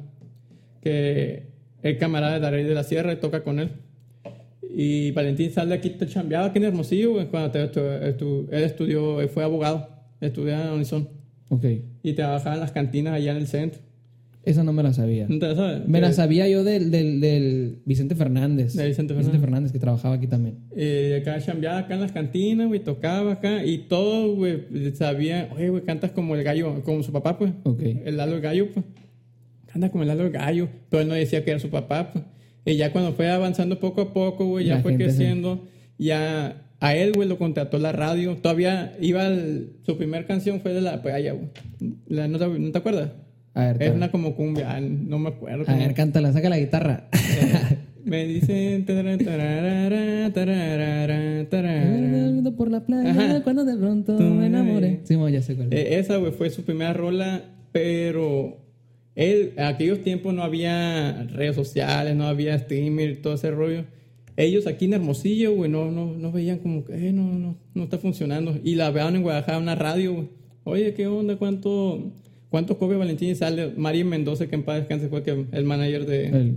que 0.82 1.44
el 1.82 1.98
camarada 1.98 2.36
de 2.36 2.40
Darío 2.42 2.68
de 2.68 2.76
la 2.76 2.84
Sierra 2.84 3.12
y 3.12 3.16
toca 3.18 3.44
con 3.44 3.60
él. 3.60 3.72
Y 4.76 5.12
Valentín 5.12 5.46
Elizalde 5.46 5.76
aquí 5.76 5.92
te 5.92 6.08
chambeaba 6.08 6.48
aquí 6.48 6.58
en 6.58 6.64
Hermosillo, 6.66 7.12
güey, 7.14 7.28
cuando 7.28 7.52
te- 7.52 7.62
él 7.62 8.64
estudió, 8.64 9.22
él 9.22 9.30
fue 9.30 9.44
abogado, 9.44 9.88
estudió 10.20 10.54
en 10.60 10.70
Unison 10.70 11.08
Ok. 11.50 11.66
y 12.02 12.14
trabajaba 12.14 12.56
en 12.56 12.62
las 12.62 12.72
cantinas 12.72 13.14
allá 13.14 13.32
en 13.32 13.38
el 13.38 13.48
centro. 13.48 13.82
Esa 14.46 14.64
no 14.64 14.74
me 14.74 14.84
la 14.84 14.92
sabía. 14.92 15.26
¿No 15.30 15.40
te 15.40 15.48
la 15.48 15.56
sabes? 15.56 15.88
Me 15.88 16.02
la 16.02 16.08
Que- 16.10 16.14
sabía 16.16 16.50
yo 16.50 16.64
del, 16.66 16.92
del, 16.92 17.22
del 17.22 17.80
Vicente 17.86 18.14
Fernández. 18.16 18.74
De 18.74 18.88
Vicente 18.88 19.14
Fernández, 19.14 19.72
que 19.72 19.80
trabajaba 19.80 20.16
aquí 20.16 20.28
también. 20.28 20.58
Eh, 20.76 21.20
acá 21.22 21.40
chambeaba 21.40 21.78
acá 21.78 21.94
en 21.94 22.02
las 22.02 22.12
cantinas, 22.12 22.68
güey, 22.68 22.82
tocaba 22.84 23.32
acá 23.34 23.64
y 23.64 23.78
todo, 23.88 24.36
güey, 24.36 24.64
sabía, 24.96 25.50
oye, 25.56 25.70
güey, 25.70 25.84
cantas 25.84 26.12
como 26.12 26.36
el 26.36 26.44
gallo, 26.44 26.82
como 26.84 27.04
su 27.04 27.14
papá, 27.14 27.38
pues. 27.38 27.54
Ok. 27.64 27.84
El 28.04 28.18
Lalo 28.18 28.36
el 28.36 28.42
Gallo, 28.42 28.68
pues. 28.74 28.86
Canta 29.72 29.90
como 29.92 30.04
el 30.04 30.10
Lalo 30.10 30.26
el 30.26 30.32
Gallo. 30.32 30.68
Pero 30.90 31.04
él 31.04 31.08
no 31.08 31.14
decía 31.14 31.44
que 31.46 31.52
era 31.52 31.60
su 31.60 31.70
papá, 31.70 32.12
pues. 32.12 32.26
Y 32.66 32.76
ya 32.78 32.92
cuando 32.92 33.14
fue 33.14 33.30
avanzando 33.30 33.80
poco 33.80 34.02
a 34.02 34.14
poco, 34.14 34.46
güey, 34.46 34.66
ya 34.66 34.76
La 34.76 34.82
fue 34.82 34.96
creciendo. 34.96 35.68
Ya 35.98 36.62
a 36.80 36.96
él, 36.96 37.12
güey, 37.14 37.28
lo 37.28 37.38
contrató 37.38 37.78
la 37.80 37.92
radio. 37.92 38.36
Todavía 38.38 38.96
iba, 39.00 39.26
al- 39.26 39.68
su 39.86 39.98
primer 39.98 40.26
canción 40.26 40.62
fue 40.62 40.74
de 40.74 40.82
la 40.82 41.02
playa, 41.02 41.34
güey. 41.34 41.48
La- 42.08 42.28
¿no, 42.28 42.40
te, 42.40 42.48
¿No 42.48 42.72
te 42.72 42.78
acuerdas? 42.78 43.12
A 43.54 43.66
ver, 43.74 43.84
Es 43.84 43.92
una 43.94 44.10
como 44.12 44.36
cumbia, 44.36 44.72
ah, 44.76 44.82
no 44.82 45.20
me 45.20 45.30
acuerdo. 45.30 45.66
a 45.68 45.76
ver, 45.76 45.94
cántala, 45.94 46.34
saca 46.34 46.50
la 46.50 46.58
guitarra. 46.60 47.08
Me 48.06 48.26
dicen... 48.26 48.86
tarara, 48.86 49.18
tarara, 49.18 50.34
tarara, 50.34 51.50
tarara. 51.50 52.52
por 52.58 52.70
la 52.70 52.82
playa 52.86 53.12
Ajá. 53.12 53.44
cuando 53.44 53.64
de 53.64 53.78
pronto 53.78 54.18
me 54.20 54.48
enamoré. 54.48 55.00
Sí, 55.06 55.16
ya 55.32 55.42
sé 55.42 55.56
cuál. 55.56 55.72
Eh, 55.72 56.00
esa, 56.00 56.18
güey, 56.18 56.34
fue 56.34 56.50
su 56.50 56.64
primera 56.64 56.92
rola, 56.92 57.44
pero 57.72 58.58
él, 59.16 59.54
en 59.58 59.64
aquellos 59.66 60.00
tiempos 60.02 60.34
no 60.34 60.44
había 60.44 61.24
redes 61.32 61.56
sociales, 61.56 62.16
no 62.16 62.26
había 62.28 62.58
streamer, 62.58 63.22
todo 63.22 63.34
ese 63.36 63.52
rollo. 63.52 63.84
Ellos 64.36 64.66
aquí 64.66 64.86
en 64.86 64.94
Hermosillo, 64.94 65.54
güey, 65.54 65.70
no, 65.70 65.92
no, 65.92 66.14
no 66.16 66.32
veían 66.32 66.58
como 66.58 66.84
que, 66.86 66.94
eh, 67.10 67.14
no, 67.14 67.32
no, 67.38 67.56
no 67.76 67.84
está 67.84 68.00
funcionando. 68.00 68.58
Y 68.64 68.76
la 68.76 68.90
vean 68.90 69.16
en 69.16 69.22
Guadalajara, 69.22 69.60
una 69.60 69.76
radio, 69.76 70.14
güey. 70.14 70.28
Oye, 70.64 70.94
¿qué 70.96 71.06
onda? 71.08 71.36
¿Cuánto, 71.36 72.12
cuánto 72.50 72.78
cobra 72.80 72.98
Valentín 72.98 73.30
y 73.30 73.36
sale? 73.36 73.74
María 73.78 74.04
Mendoza, 74.06 74.48
que 74.48 74.56
en 74.56 74.64
paz 74.64 74.78
descanse, 74.80 75.08
fue 75.10 75.22
que, 75.22 75.46
el 75.52 75.64
manager 75.66 76.06
de, 76.08 76.26
El- 76.28 76.56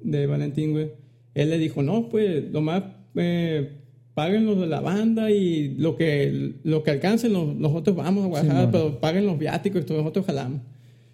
de 0.00 0.26
Valentín, 0.26 0.70
güey. 0.72 0.92
Él 1.34 1.50
le 1.50 1.58
dijo, 1.58 1.82
no, 1.82 2.08
pues, 2.08 2.44
lo 2.50 2.62
más, 2.62 2.84
eh, 3.16 3.72
paguen 4.14 4.46
los 4.46 4.58
de 4.58 4.66
la 4.66 4.80
banda 4.80 5.30
y 5.30 5.74
lo 5.76 5.96
que, 5.96 6.54
lo 6.64 6.82
que 6.82 6.90
alcancen, 6.92 7.32
los- 7.34 7.54
nosotros 7.54 7.96
vamos 7.96 8.24
a 8.24 8.28
Guadalajara, 8.28 8.70
pero 8.70 9.00
paguen 9.00 9.26
los 9.26 9.38
viáticos 9.38 9.82
y 9.82 9.84
todo, 9.84 9.98
nosotros 9.98 10.24
jalamos. 10.24 10.62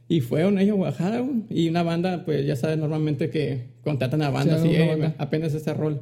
Y 0.08 0.20
fueron 0.20 0.58
ellos 0.58 0.74
a 0.74 0.76
Guadalajara, 0.76 1.20
güey. 1.20 1.36
Y 1.50 1.68
una 1.68 1.82
banda, 1.82 2.24
pues, 2.24 2.46
ya 2.46 2.54
sabes, 2.56 2.78
normalmente 2.78 3.28
que 3.30 3.64
contratan 3.82 4.22
a 4.22 4.30
bandas 4.30 4.62
Sí, 4.62 4.68
y 4.68 4.74
eh, 4.76 4.86
banda. 4.88 5.14
apenas 5.18 5.52
ese 5.54 5.74
rol. 5.74 6.00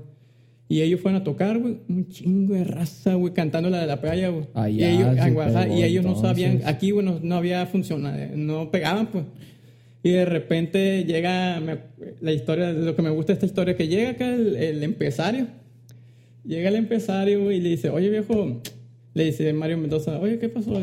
Y 0.68 0.80
ellos 0.82 1.00
fueron 1.00 1.20
a 1.20 1.24
tocar, 1.24 1.58
güey, 1.58 1.78
un 1.88 2.08
chingo 2.08 2.54
de 2.54 2.64
raza, 2.64 3.14
güey, 3.14 3.32
cantando 3.34 3.70
la 3.70 3.80
de 3.80 3.86
la 3.86 4.00
playa, 4.00 4.28
güey. 4.28 4.46
Allá 4.54 4.90
y 4.90 4.94
ellos, 4.96 5.32
Guadalajara, 5.32 5.64
pegó, 5.66 5.78
y 5.78 5.82
ellos 5.84 6.04
no 6.04 6.16
sabían, 6.20 6.60
aquí, 6.64 6.90
güey, 6.90 7.04
no, 7.04 7.18
no 7.22 7.34
había 7.36 7.64
funcionado, 7.66 8.18
no 8.36 8.70
pegaban, 8.70 9.06
pues. 9.08 9.24
Y 10.02 10.10
de 10.10 10.24
repente 10.26 11.04
llega 11.04 11.60
me- 11.60 11.78
la 12.20 12.32
historia, 12.32 12.72
lo 12.72 12.94
que 12.94 13.00
me 13.02 13.08
gusta 13.10 13.32
de 13.32 13.34
esta 13.34 13.46
historia, 13.46 13.74
que 13.76 13.88
llega 13.88 14.10
acá 14.10 14.28
el, 14.34 14.56
el 14.56 14.82
empresario. 14.82 15.46
Llega 16.44 16.68
el 16.68 16.76
empresario 16.76 17.50
y 17.52 17.60
le 17.60 17.70
dice, 17.70 17.88
oye 17.88 18.10
viejo, 18.10 18.60
le 19.14 19.24
dice 19.24 19.50
Mario 19.54 19.78
Mendoza, 19.78 20.18
oye, 20.20 20.38
¿qué 20.38 20.50
pasó? 20.50 20.78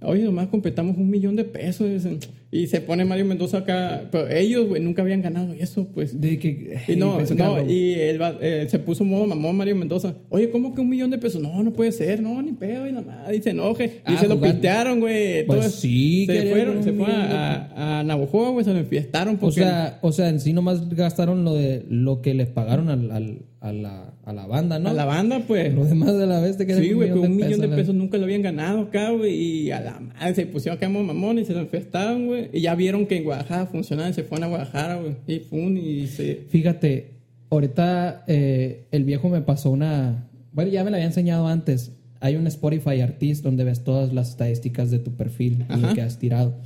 Oye, 0.00 0.24
nomás 0.24 0.48
completamos 0.48 0.96
un 0.96 1.10
millón 1.10 1.36
de 1.36 1.44
pesos. 1.44 1.88
dicen. 1.88 2.20
Y 2.50 2.66
se 2.68 2.80
pone 2.80 3.04
Mario 3.04 3.26
Mendoza 3.26 3.58
acá, 3.58 4.08
pero 4.10 4.26
ellos, 4.30 4.68
güey, 4.68 4.80
nunca 4.82 5.02
habían 5.02 5.20
ganado 5.20 5.52
eso, 5.52 5.86
pues. 5.92 6.18
De 6.18 6.38
que. 6.38 6.78
Y 6.88 6.96
no, 6.96 7.20
no, 7.36 7.70
y 7.70 7.92
él 7.92 8.18
va- 8.20 8.38
eh, 8.40 8.66
se 8.70 8.78
puso 8.78 9.04
modo 9.04 9.26
mamón 9.26 9.54
Mario 9.54 9.76
Mendoza. 9.76 10.14
Oye, 10.30 10.48
¿cómo 10.48 10.74
que 10.74 10.80
un 10.80 10.88
millón 10.88 11.10
de 11.10 11.18
pesos? 11.18 11.42
No, 11.42 11.62
no 11.62 11.74
puede 11.74 11.92
ser, 11.92 12.22
no, 12.22 12.40
ni 12.40 12.52
pedo, 12.52 12.86
y 12.88 12.92
nada 12.92 13.04
más. 13.04 13.34
Y 13.36 13.42
se 13.42 13.50
enoje. 13.50 13.84
Y 14.08 14.14
Ah, 14.14 14.16
se 14.18 14.28
lo 14.28 14.36
jugando. 14.36 14.54
pistearon, 14.54 15.00
güey. 15.00 15.44
Pues 15.44 15.60
todo- 15.60 15.68
sí, 15.70 16.24
se 16.24 16.46
fueron, 16.50 16.82
se 16.82 16.92
fue 16.94 17.06
millón 17.06 17.28
de 17.28 17.34
a, 17.34 17.98
a, 17.98 18.04
Navajo, 18.04 18.52
güey, 18.52 18.64
se 18.64 18.72
lo 18.72 18.78
enfiestaron 18.78 19.34
O 19.34 19.38
porque. 19.40 19.60
sea, 19.60 19.98
o 20.00 20.10
sea, 20.12 20.30
en 20.30 20.40
sí 20.40 20.54
nomás 20.54 20.88
gastaron 20.88 21.44
lo 21.44 21.52
de 21.54 21.84
lo 21.90 22.22
que 22.22 22.32
les 22.32 22.48
pagaron 22.48 22.88
al, 22.88 23.10
al- 23.10 23.38
a, 23.60 23.72
la, 23.72 24.14
a 24.24 24.32
la 24.32 24.46
banda, 24.46 24.78
¿no? 24.78 24.90
a 24.90 24.92
la 24.92 25.04
banda, 25.04 25.42
pues. 25.46 25.74
Lo 25.74 25.84
demás 25.84 26.16
de 26.16 26.26
la 26.28 26.40
que 26.64 26.72
era 26.72 26.80
Sí, 26.80 26.92
güey, 26.92 27.08
pero 27.08 27.22
un 27.22 27.36
millón 27.36 27.60
de 27.60 27.66
la- 27.66 27.74
pesos 27.76 27.92
nunca 27.92 28.16
lo 28.16 28.22
habían 28.24 28.40
ganado 28.40 28.82
acá, 28.82 29.10
güey. 29.10 29.34
Y 29.34 29.70
a 29.72 29.80
la 29.80 29.98
madre 30.00 30.34
se 30.36 30.46
pusieron 30.46 30.76
acá 30.76 30.88
mamón 30.88 31.40
y 31.40 31.44
se 31.44 31.52
lo 31.54 31.60
infestaron, 31.62 32.26
güey. 32.26 32.37
Y 32.52 32.60
ya 32.60 32.74
vieron 32.74 33.06
que 33.06 33.16
en 33.16 33.24
Guadalajara 33.24 33.66
funcionaba 33.66 34.08
y 34.08 34.12
se 34.14 34.24
fueron 34.24 34.44
a 34.44 34.48
Guadalajara, 34.48 34.96
güey. 34.96 35.16
Y 35.26 35.40
fun, 35.40 35.76
y 35.76 36.06
se. 36.06 36.46
Fíjate, 36.48 37.10
ahorita 37.50 38.24
eh, 38.26 38.86
el 38.90 39.04
viejo 39.04 39.28
me 39.28 39.40
pasó 39.40 39.70
una. 39.70 40.28
Bueno, 40.52 40.70
ya 40.70 40.84
me 40.84 40.90
la 40.90 40.96
había 40.96 41.06
enseñado 41.06 41.46
antes. 41.46 41.92
Hay 42.20 42.36
un 42.36 42.46
Spotify 42.46 43.00
Artist 43.00 43.44
donde 43.44 43.64
ves 43.64 43.84
todas 43.84 44.12
las 44.12 44.30
estadísticas 44.30 44.90
de 44.90 44.98
tu 44.98 45.12
perfil 45.12 45.64
y 45.68 45.80
lo 45.80 45.86
Ajá. 45.86 45.94
que 45.94 46.02
has 46.02 46.18
tirado. 46.18 46.56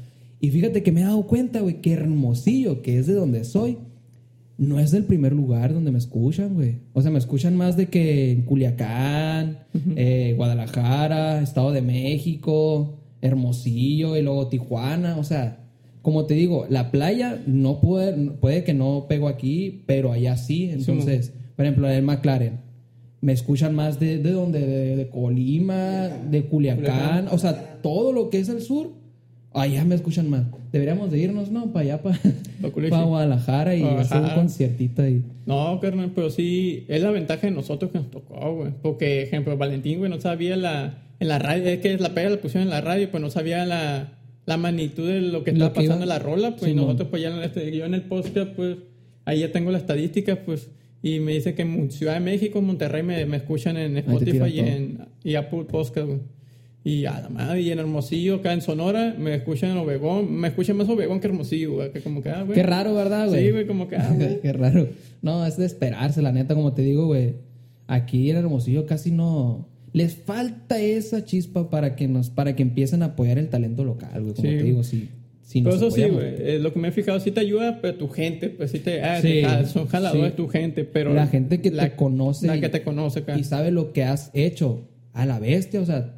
Y 0.40 0.50
fíjate 0.50 0.82
que 0.82 0.92
me 0.92 1.02
he 1.02 1.04
dado 1.04 1.26
cuenta, 1.26 1.60
güey, 1.60 1.80
que 1.80 1.92
Hermosillo, 1.92 2.82
que 2.82 2.98
es 2.98 3.06
de 3.06 3.12
donde 3.14 3.44
soy, 3.44 3.78
no 4.58 4.78
es 4.78 4.90
del 4.90 5.04
primer 5.04 5.32
lugar 5.32 5.72
donde 5.74 5.90
me 5.90 5.98
escuchan, 5.98 6.54
güey. 6.54 6.76
O 6.92 7.02
sea, 7.02 7.10
me 7.10 7.18
escuchan 7.18 7.56
más 7.56 7.76
de 7.76 7.86
que 7.86 8.32
en 8.32 8.42
Culiacán, 8.42 9.58
eh, 9.96 10.34
Guadalajara, 10.36 11.42
Estado 11.42 11.72
de 11.72 11.82
México, 11.82 12.98
Hermosillo 13.20 14.16
y 14.16 14.22
luego 14.22 14.48
Tijuana. 14.48 15.16
O 15.18 15.24
sea, 15.24 15.61
como 16.02 16.26
te 16.26 16.34
digo, 16.34 16.66
la 16.68 16.90
playa 16.90 17.40
no 17.46 17.80
puede, 17.80 18.30
puede 18.32 18.64
que 18.64 18.74
no 18.74 19.06
pego 19.08 19.28
aquí, 19.28 19.84
pero 19.86 20.12
allá 20.12 20.36
sí. 20.36 20.68
Entonces, 20.70 21.32
por 21.56 21.64
ejemplo, 21.64 21.88
en 21.88 21.94
el 21.94 22.02
McLaren, 22.02 22.60
me 23.20 23.32
escuchan 23.32 23.74
más 23.74 24.00
de, 24.00 24.18
de 24.18 24.32
donde, 24.32 24.66
de, 24.66 24.96
de 24.96 25.08
Colima, 25.08 26.08
de 26.08 26.44
Culiacán, 26.44 27.28
o 27.30 27.38
sea, 27.38 27.78
todo 27.82 28.12
lo 28.12 28.30
que 28.30 28.40
es 28.40 28.48
el 28.48 28.60
sur, 28.62 28.90
allá 29.54 29.84
me 29.84 29.94
escuchan 29.94 30.28
más. 30.28 30.42
Deberíamos 30.72 31.12
de 31.12 31.20
irnos, 31.20 31.50
¿no? 31.52 31.72
Para 31.72 31.84
allá, 31.84 32.02
para 32.02 32.18
Pa' 32.62 32.70
Culichi. 32.70 32.96
Guadalajara 32.96 33.76
y 33.76 33.84
hacer 33.84 34.22
un 34.22 34.30
conciertito 34.30 35.02
ahí. 35.02 35.22
No, 35.46 35.78
carnal, 35.80 36.10
pero 36.14 36.30
sí, 36.30 36.84
es 36.88 37.02
la 37.02 37.12
ventaja 37.12 37.46
de 37.46 37.52
nosotros 37.52 37.92
que 37.92 37.98
nos 37.98 38.10
tocó, 38.10 38.54
güey. 38.54 38.72
Porque, 38.82 39.22
ejemplo, 39.22 39.56
Valentín, 39.56 39.98
güey, 39.98 40.10
no 40.10 40.20
sabía 40.20 40.56
la, 40.56 40.98
en 41.20 41.28
la 41.28 41.38
radio, 41.38 41.68
es 41.68 41.78
que 41.78 41.96
la 41.98 42.14
pega 42.14 42.30
la 42.30 42.38
pusieron 42.38 42.64
en 42.64 42.70
la 42.70 42.80
radio, 42.80 43.08
pues 43.08 43.22
no 43.22 43.30
sabía 43.30 43.64
la, 43.66 44.14
la 44.46 44.56
magnitud 44.56 45.06
de 45.06 45.20
lo 45.20 45.44
que 45.44 45.52
Lo 45.52 45.72
que 45.72 45.80
pasando 45.80 46.02
en 46.02 46.08
la 46.08 46.18
rola, 46.18 46.56
pues 46.56 46.74
nosotros, 46.74 47.08
pues 47.08 47.22
ya 47.22 47.34
en 47.34 47.42
este, 47.42 47.76
yo 47.76 47.84
en 47.84 47.94
el 47.94 48.02
podcast, 48.02 48.52
pues 48.52 48.78
ahí 49.24 49.40
ya 49.40 49.52
tengo 49.52 49.70
las 49.70 49.82
estadísticas, 49.82 50.38
pues, 50.44 50.70
y 51.02 51.20
me 51.20 51.32
dice 51.32 51.54
que 51.54 51.62
en 51.62 51.90
Ciudad 51.90 52.14
de 52.14 52.20
México, 52.20 52.60
Monterrey, 52.60 53.02
me, 53.02 53.24
me 53.26 53.36
escuchan 53.36 53.76
en 53.76 53.96
Spotify 53.98 54.48
y 54.52 54.60
en 54.60 54.98
y 55.22 55.34
Apple 55.34 55.64
Podcast, 55.64 56.06
güey. 56.06 56.20
Y 56.84 57.04
a 57.04 57.20
la 57.20 57.28
madre, 57.28 57.60
y 57.60 57.70
en 57.70 57.78
Hermosillo, 57.78 58.36
acá 58.36 58.52
en 58.52 58.60
Sonora, 58.60 59.14
me 59.16 59.34
escuchan 59.36 59.70
en 59.70 59.76
Obregón, 59.76 60.32
me 60.32 60.48
escuchan 60.48 60.76
más 60.76 60.88
Obregón 60.88 61.20
que 61.20 61.28
Hermosillo, 61.28 61.74
güey, 61.74 61.92
que 61.92 62.00
como 62.00 62.22
que, 62.22 62.30
ah, 62.30 62.42
güey. 62.42 62.56
Qué 62.56 62.64
raro, 62.64 62.92
¿verdad, 62.94 63.28
güey? 63.28 63.44
Sí, 63.44 63.50
güey, 63.52 63.66
como 63.68 63.86
que, 63.86 63.96
ah, 63.96 64.12
güey. 64.12 64.40
Qué 64.42 64.52
raro. 64.52 64.88
No, 65.22 65.46
es 65.46 65.56
de 65.56 65.66
esperarse, 65.66 66.22
la 66.22 66.32
neta, 66.32 66.56
como 66.56 66.72
te 66.72 66.82
digo, 66.82 67.06
güey. 67.06 67.36
Aquí 67.86 68.30
en 68.30 68.36
Hermosillo 68.36 68.84
casi 68.86 69.12
no. 69.12 69.68
Les 69.92 70.14
falta 70.16 70.80
esa 70.80 71.24
chispa 71.24 71.68
para 71.68 71.94
que 71.96 72.08
nos, 72.08 72.30
para 72.30 72.56
que 72.56 72.62
empiecen 72.62 73.02
a 73.02 73.06
apoyar 73.06 73.38
el 73.38 73.48
talento 73.48 73.84
local, 73.84 74.22
güey. 74.22 74.34
Como 74.34 74.48
Sí. 74.48 74.56
te 74.56 74.62
digo, 74.62 74.84
sí. 74.84 75.08
Si 75.42 75.60
Pero 75.60 75.74
nos 75.76 75.82
eso 75.82 75.90
sí, 75.94 76.02
güey. 76.08 76.34
eh, 76.38 76.58
lo 76.60 76.72
que 76.72 76.78
me 76.78 76.88
he 76.88 76.92
fijado, 76.92 77.20
sí 77.20 77.30
te 77.30 77.40
ayuda, 77.40 77.80
pero 77.82 77.96
tu 77.98 78.08
gente, 78.08 78.48
pues 78.48 78.70
sí 78.70 78.78
te. 78.78 79.02
Ah, 79.02 79.20
Sí, 79.20 79.42
te 79.42 79.66
son 79.66 79.86
jaladores 79.86 80.30
sí. 80.30 80.36
tu 80.36 80.48
gente, 80.48 80.84
pero. 80.84 81.12
La 81.12 81.26
gente 81.26 81.60
que 81.60 81.70
te 81.70 81.92
conoce 81.94 82.46
La 82.46 82.58
que 82.58 82.70
te 82.70 82.82
conoce, 82.82 83.18
acá. 83.20 83.38
y 83.38 83.44
sabe 83.44 83.70
lo 83.70 83.92
que 83.92 84.02
has 84.04 84.30
hecho 84.32 84.88
a 85.12 85.26
la 85.26 85.38
bestia, 85.38 85.80
o 85.82 85.84
sea, 85.84 86.14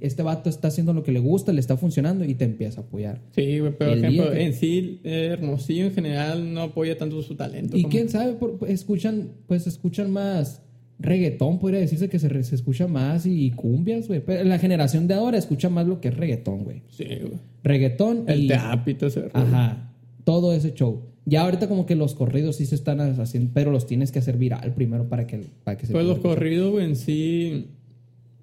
este 0.00 0.22
vato 0.22 0.50
está 0.50 0.68
haciendo 0.68 0.92
lo 0.92 1.02
que 1.02 1.12
le 1.12 1.20
gusta, 1.20 1.50
le 1.54 1.60
está 1.60 1.78
funcionando 1.78 2.26
y 2.26 2.34
te 2.34 2.44
empieza 2.44 2.82
a 2.82 2.84
apoyar. 2.84 3.22
Sí, 3.34 3.58
güey, 3.60 3.72
pero 3.78 3.92
por 3.92 3.98
ejemplo, 4.00 4.32
que- 4.32 4.42
en 4.42 4.52
sí, 4.52 5.00
eh, 5.02 5.30
Hermosillo 5.32 5.86
en 5.86 5.92
general 5.94 6.52
no 6.52 6.60
apoya 6.62 6.98
tanto 6.98 7.22
su 7.22 7.36
talento. 7.36 7.74
Y 7.78 7.82
como- 7.84 7.90
quién 7.92 8.10
sabe, 8.10 8.34
por- 8.34 8.58
escuchan, 8.68 9.30
pues 9.46 9.66
escuchan 9.66 10.10
más 10.10 10.60
reggaetón, 10.98 11.58
podría 11.58 11.80
decirse 11.80 12.08
que 12.08 12.18
se, 12.18 12.42
se 12.42 12.54
escucha 12.54 12.86
más 12.86 13.26
y 13.26 13.50
cumbias, 13.50 14.08
güey. 14.08 14.20
Pero 14.20 14.44
la 14.44 14.58
generación 14.58 15.06
de 15.06 15.14
ahora 15.14 15.38
escucha 15.38 15.68
más 15.68 15.86
lo 15.86 16.00
que 16.00 16.08
es 16.08 16.16
reggaetón, 16.16 16.64
güey. 16.64 16.82
Sí, 16.88 17.04
güey. 17.04 17.38
Reggaetón 17.62 18.24
El 18.26 18.44
y... 18.44 18.48
teapito 18.48 19.06
ese. 19.06 19.30
Ajá, 19.32 19.92
todo 20.24 20.54
ese 20.54 20.74
show. 20.74 21.02
Ya 21.26 21.42
ahorita 21.42 21.68
como 21.68 21.86
que 21.86 21.94
los 21.94 22.14
corridos 22.14 22.56
sí 22.56 22.66
se 22.66 22.74
están 22.74 23.00
haciendo, 23.00 23.50
pero 23.54 23.70
los 23.70 23.86
tienes 23.86 24.12
que 24.12 24.18
hacer 24.18 24.36
viral 24.36 24.74
primero 24.74 25.08
para 25.08 25.26
que, 25.26 25.42
para 25.64 25.78
que 25.78 25.86
se... 25.86 25.92
Pues 25.92 26.04
los 26.04 26.18
corridos, 26.18 26.72
güey, 26.72 26.84
en 26.84 26.96
sí. 26.96 27.68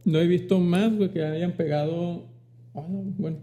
No 0.04 0.20
he 0.20 0.26
visto 0.26 0.60
más, 0.60 0.96
güey, 0.96 1.12
que 1.12 1.24
hayan 1.24 1.52
pegado. 1.52 2.26
Ah, 2.74 2.84
no, 2.90 3.04
bueno. 3.20 3.38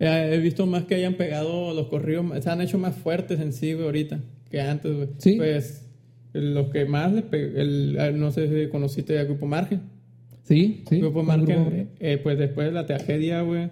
Eh, 0.00 0.30
he 0.32 0.38
visto 0.38 0.66
más 0.66 0.84
que 0.84 0.96
hayan 0.96 1.14
pegado 1.14 1.72
los 1.72 1.86
corridos. 1.86 2.26
Se 2.42 2.50
han 2.50 2.60
hecho 2.60 2.78
más 2.78 2.96
fuertes 2.96 3.38
en 3.38 3.52
sí, 3.52 3.74
güey, 3.74 3.86
ahorita. 3.86 4.20
Que 4.50 4.60
antes, 4.60 4.92
güey. 4.92 5.08
Sí. 5.18 5.36
Pues. 5.36 5.86
Los 6.32 6.70
que 6.70 6.84
más 6.84 7.12
le 7.12 7.22
pe- 7.22 7.60
el, 7.60 7.96
eh, 7.98 8.12
No 8.12 8.30
sé 8.30 8.48
si 8.48 8.70
conociste 8.70 9.18
al 9.18 9.26
Grupo 9.26 9.46
Margen. 9.46 9.80
Sí, 10.44 10.84
sí. 10.88 10.98
Grupo 11.00 11.22
Margen, 11.22 11.64
grupo- 11.64 11.86
eh, 12.00 12.18
pues 12.22 12.38
después 12.38 12.66
de 12.68 12.72
la 12.72 12.86
tragedia, 12.86 13.42
güey. 13.42 13.70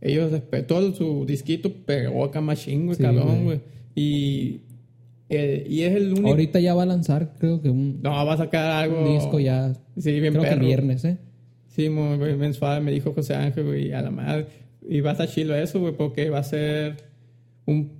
Ellos, 0.00 0.32
todo 0.66 0.92
su 0.94 1.24
disquito 1.26 1.72
pegó 1.72 2.24
acá 2.24 2.40
machín, 2.40 2.86
güey, 2.86 2.96
Sí, 2.96 3.02
cabrón, 3.02 3.44
güey. 3.44 3.60
Y. 3.94 4.60
eh, 5.28 5.64
y 5.68 5.82
es 5.82 5.94
el 5.94 6.12
único. 6.12 6.28
Ahorita 6.28 6.58
ya 6.60 6.74
va 6.74 6.82
a 6.82 6.86
lanzar, 6.86 7.34
creo 7.38 7.60
que 7.62 7.70
un, 7.70 8.00
No, 8.02 8.10
va 8.10 8.32
a 8.34 8.36
sacar 8.36 8.70
algo. 8.84 9.00
un 9.04 9.14
disco 9.14 9.38
ya. 9.38 9.72
Sí, 9.96 10.18
bien 10.20 10.32
creo 10.32 10.42
que 10.44 10.50
perro. 10.50 10.66
viernes, 10.66 11.04
¿eh? 11.04 11.18
Sí, 11.68 11.88
muy, 11.88 12.18
suave, 12.52 12.80
me 12.84 12.90
dijo 12.92 13.12
José 13.14 13.34
Ángel, 13.34 13.64
güey, 13.64 13.92
a 13.92 14.02
la 14.02 14.10
madre. 14.10 14.46
Y 14.88 15.00
va 15.00 15.10
a 15.10 15.12
estar 15.12 15.28
chilo 15.28 15.54
eso, 15.54 15.80
güey, 15.80 15.94
porque 15.96 16.28
va 16.30 16.40
a 16.40 16.42
ser 16.44 16.96
un... 17.64 17.92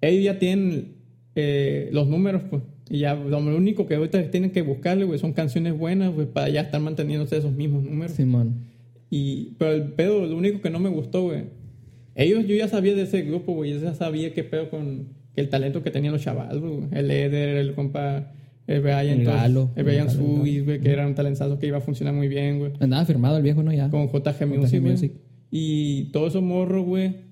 Ellos 0.00 0.24
ya 0.24 0.38
tienen 0.38 0.96
eh, 1.36 1.88
los 1.92 2.08
números, 2.08 2.42
pues. 2.50 2.62
Y 2.88 2.98
ya 2.98 3.14
lo 3.14 3.38
único 3.38 3.86
que 3.86 3.96
ahorita 3.96 4.30
tienen 4.30 4.50
que 4.50 4.62
buscarle, 4.62 5.04
güey, 5.04 5.18
son 5.18 5.32
canciones 5.32 5.76
buenas, 5.76 6.14
güey, 6.14 6.26
para 6.26 6.48
ya 6.48 6.62
estar 6.62 6.80
manteniéndose 6.80 7.36
esos 7.36 7.52
mismos 7.52 7.82
números. 7.82 8.12
Simón. 8.12 8.66
Y, 9.10 9.54
pero 9.58 9.72
el 9.72 9.92
pedo, 9.92 10.24
lo 10.26 10.36
único 10.36 10.60
que 10.60 10.70
no 10.70 10.78
me 10.78 10.88
gustó, 10.88 11.22
güey. 11.24 11.44
Ellos, 12.14 12.46
yo 12.46 12.54
ya 12.54 12.68
sabía 12.68 12.94
de 12.94 13.02
ese 13.02 13.22
grupo, 13.22 13.52
güey. 13.54 13.72
Yo 13.72 13.80
ya 13.80 13.94
sabía 13.94 14.32
qué 14.32 14.44
pedo 14.44 14.70
con 14.70 15.08
el 15.34 15.48
talento 15.48 15.82
que 15.82 15.90
tenían 15.90 16.12
los 16.12 16.22
chavales, 16.22 16.60
güey. 16.60 16.84
El 16.92 17.10
Eder, 17.10 17.56
el 17.56 17.74
compa, 17.74 18.32
el 18.66 18.80
Brian, 18.80 19.20
El 19.20 19.24
Galo. 19.24 19.70
el 19.76 19.84
Brian 19.84 20.10
Subis, 20.10 20.64
güey, 20.64 20.80
que 20.80 20.90
era 20.90 21.06
un 21.06 21.14
talentazo 21.14 21.58
que 21.58 21.66
iba 21.66 21.78
a 21.78 21.82
funcionar 21.82 22.14
muy 22.14 22.28
bien, 22.28 22.58
güey. 22.58 22.72
Andaba 22.80 23.04
firmado 23.04 23.36
el 23.36 23.42
viejo, 23.42 23.62
¿no? 23.62 23.72
Ya. 23.72 23.90
Con 23.90 24.08
JG 24.08 24.46
Music, 24.46 24.80
güey. 24.80 25.12
Y 25.50 26.04
todos 26.12 26.32
esos 26.32 26.42
morros, 26.42 26.84
güey. 26.84 27.25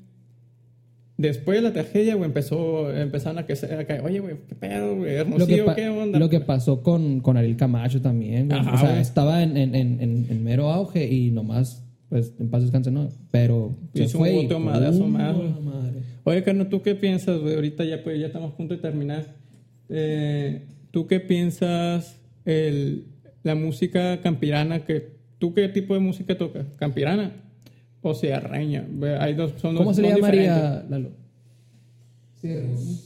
Después 1.16 1.58
de 1.58 1.62
la 1.62 1.72
tragedia, 1.72 2.16
güey, 2.16 2.26
empezó, 2.26 2.92
empezaron 2.92 3.38
a, 3.38 3.46
que, 3.46 3.52
a 3.52 3.84
caer, 3.86 4.00
oye, 4.04 4.18
güey, 4.18 4.34
qué 4.48 4.54
pedo, 4.56 4.96
güey, 4.96 5.14
Hermosillo, 5.14 5.72
¿qué 5.76 5.88
onda? 5.88 6.18
lo 6.18 6.28
que 6.28 6.40
pasó 6.40 6.82
con, 6.82 7.20
con 7.20 7.36
Ariel 7.36 7.56
Camacho 7.56 8.00
también, 8.02 8.48
güey. 8.48 8.58
Ajá, 8.58 8.74
o 8.74 8.78
sea, 8.78 8.88
güey. 8.90 9.00
estaba 9.00 9.42
en, 9.44 9.56
en, 9.56 9.74
en, 9.76 10.00
en- 10.28 10.42
mero 10.44 10.70
auge 10.70 11.06
y 11.06 11.30
nomás, 11.30 11.84
pues, 12.08 12.34
en 12.40 12.50
paz 12.50 12.62
descanse, 12.62 12.90
¿no? 12.90 13.10
Pero 13.30 13.76
se 13.94 14.02
Hizo 14.04 14.18
un 14.18 14.24
fue 14.24 14.48
¡pum! 14.48 14.64
más, 14.64 14.80
güey. 15.36 15.50
la 15.50 15.60
madre. 15.60 16.00
Oye, 16.24 16.42
Carlos, 16.42 16.68
¿tú 16.68 16.82
qué 16.82 16.96
piensas, 16.96 17.38
güey? 17.38 17.54
Ahorita 17.54 17.84
ya, 17.84 18.02
pues, 18.02 18.18
ya 18.18 18.26
estamos 18.26 18.52
a 18.52 18.56
punto 18.56 18.74
de 18.74 18.80
terminar. 18.80 19.36
Eh, 19.88 20.62
¿Tú 20.90 21.06
qué 21.06 21.20
piensas 21.20 22.20
el, 22.44 23.04
la 23.44 23.54
música 23.54 24.20
campirana? 24.20 24.84
Que, 24.84 25.14
¿Tú 25.38 25.54
qué 25.54 25.68
tipo 25.68 25.94
de 25.94 26.00
música 26.00 26.36
tocas? 26.36 26.66
¿Campirana 26.76 27.43
o 28.04 28.14
sierreña? 28.14 28.86
Hay 29.20 29.34
dos, 29.34 29.52
son 29.60 29.74
¿Cómo 29.76 29.90
dos- 29.90 29.96
se 29.96 30.02
le 30.02 30.08
son 30.10 30.16
llamaría, 30.18 30.84
Lalo? 30.88 31.10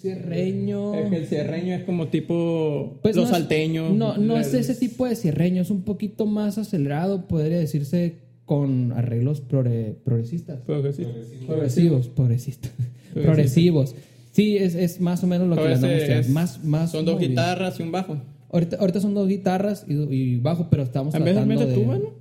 Cierreño. 0.01 0.95
Es 0.95 1.11
que 1.11 1.17
el 1.17 1.27
cierreño 1.27 1.75
es 1.75 1.85
como 1.85 2.09
tipo 2.09 2.99
Pues 3.03 3.15
los 3.17 3.31
no 3.31 3.31
es- 3.37 3.39
salteños. 3.39 3.93
No, 3.95 4.17
no 4.17 4.35
la- 4.35 4.41
es 4.41 4.53
ese 4.55 4.75
tipo 4.75 5.07
de 5.07 5.15
cierreño, 5.17 5.63
es 5.63 5.71
un 5.71 5.83
poquito 5.83 6.27
más 6.27 6.59
acelerado, 6.59 7.27
podría 7.29 7.59
decirse 7.59 8.17
con 8.45 8.93
arreglos 8.93 9.43
progre- 9.47 9.95
progresistas. 10.05 10.61
Progresista. 10.63 11.13
Progresivos, 11.47 12.09
progresistas. 12.09 12.73
Progresivos. 13.15 13.95
Sí, 14.33 14.57
es, 14.57 14.75
es 14.75 15.01
más 15.01 15.23
o 15.25 15.27
menos 15.27 15.49
lo 15.49 15.57
que 15.57 15.63
le 15.69 15.75
haciendo. 15.75 15.97
es- 15.97 16.29
Más, 16.31 16.65
más 16.65 16.91
Son 16.93 17.05
dos 17.05 17.15
movido. 17.15 17.31
guitarras 17.31 17.79
y 17.79 17.83
un 17.83 17.93
bajo. 17.93 18.17
Ahorita, 18.51 18.77
ahorita 18.81 19.01
son 19.01 19.15
dos 19.15 19.29
guitarras 19.29 19.85
y, 19.89 19.93
y 19.95 20.37
bajo, 20.39 20.69
pero 20.71 20.83
estamos 20.83 21.15
En 21.15 21.23
vez 21.25 21.35
de 21.35 21.43
tratando 21.43 21.61
meter 21.61 21.69
de... 21.77 21.83
tuba, 21.83 21.99
¿no? 21.99 22.15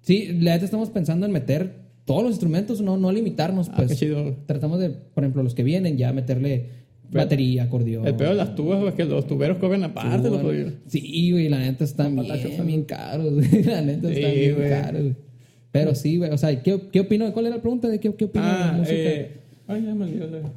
Sí, 0.00 0.26
la 0.40 0.52
neta 0.54 0.64
estamos 0.64 0.90
pensando 0.90 1.24
en 1.26 1.32
meter 1.32 1.81
todos 2.04 2.22
los 2.22 2.32
instrumentos, 2.32 2.80
no, 2.80 2.96
no 2.96 3.12
limitarnos, 3.12 3.68
Ah, 3.70 3.74
pues. 3.76 3.98
chido. 3.98 4.36
Tratamos 4.46 4.80
de, 4.80 4.90
por 4.90 5.22
ejemplo, 5.24 5.42
los 5.42 5.54
que 5.54 5.62
vienen, 5.62 5.96
ya 5.96 6.12
meterle 6.12 6.66
batería, 7.10 7.64
acordeón. 7.64 8.06
El 8.06 8.14
peor 8.14 8.30
de 8.30 8.36
las 8.36 8.54
tubas, 8.54 8.82
es 8.84 8.94
que 8.94 9.04
los 9.04 9.26
tuberos 9.26 9.58
cobran 9.58 9.84
aparte, 9.84 10.30
los 10.30 10.40
jodidos. 10.42 10.72
Sí, 10.86 11.30
güey, 11.30 11.48
la 11.48 11.58
neta 11.58 11.84
están 11.84 12.16
Patachos, 12.16 12.50
bien, 12.52 12.66
bien 12.66 12.82
caros, 12.84 13.34
güey. 13.34 13.62
La 13.64 13.82
neta 13.82 14.08
Sí, 14.08 14.14
están 14.14 14.34
bien 14.34 14.54
güey. 14.56 14.68
caros. 14.70 15.02
Pero 15.70 15.94
sí, 15.94 16.16
güey, 16.18 16.30
o 16.30 16.38
sea, 16.38 16.62
¿qué, 16.62 16.80
qué 16.90 17.00
opino? 17.00 17.30
¿Cuál 17.32 17.46
era 17.46 17.56
la 17.56 17.62
pregunta 17.62 17.88
de 17.88 17.98
qué, 18.00 18.14
qué 18.14 18.24
opino 18.26 18.44
de 18.44 18.50
la 18.50 18.68
Ah, 18.70 18.72
música? 18.72 18.94
eh. 18.96 19.30
Ay, 19.68 19.84
ya 19.86 19.94
me 19.94 20.04
olvidó. 20.04 20.26
la- 20.30 20.52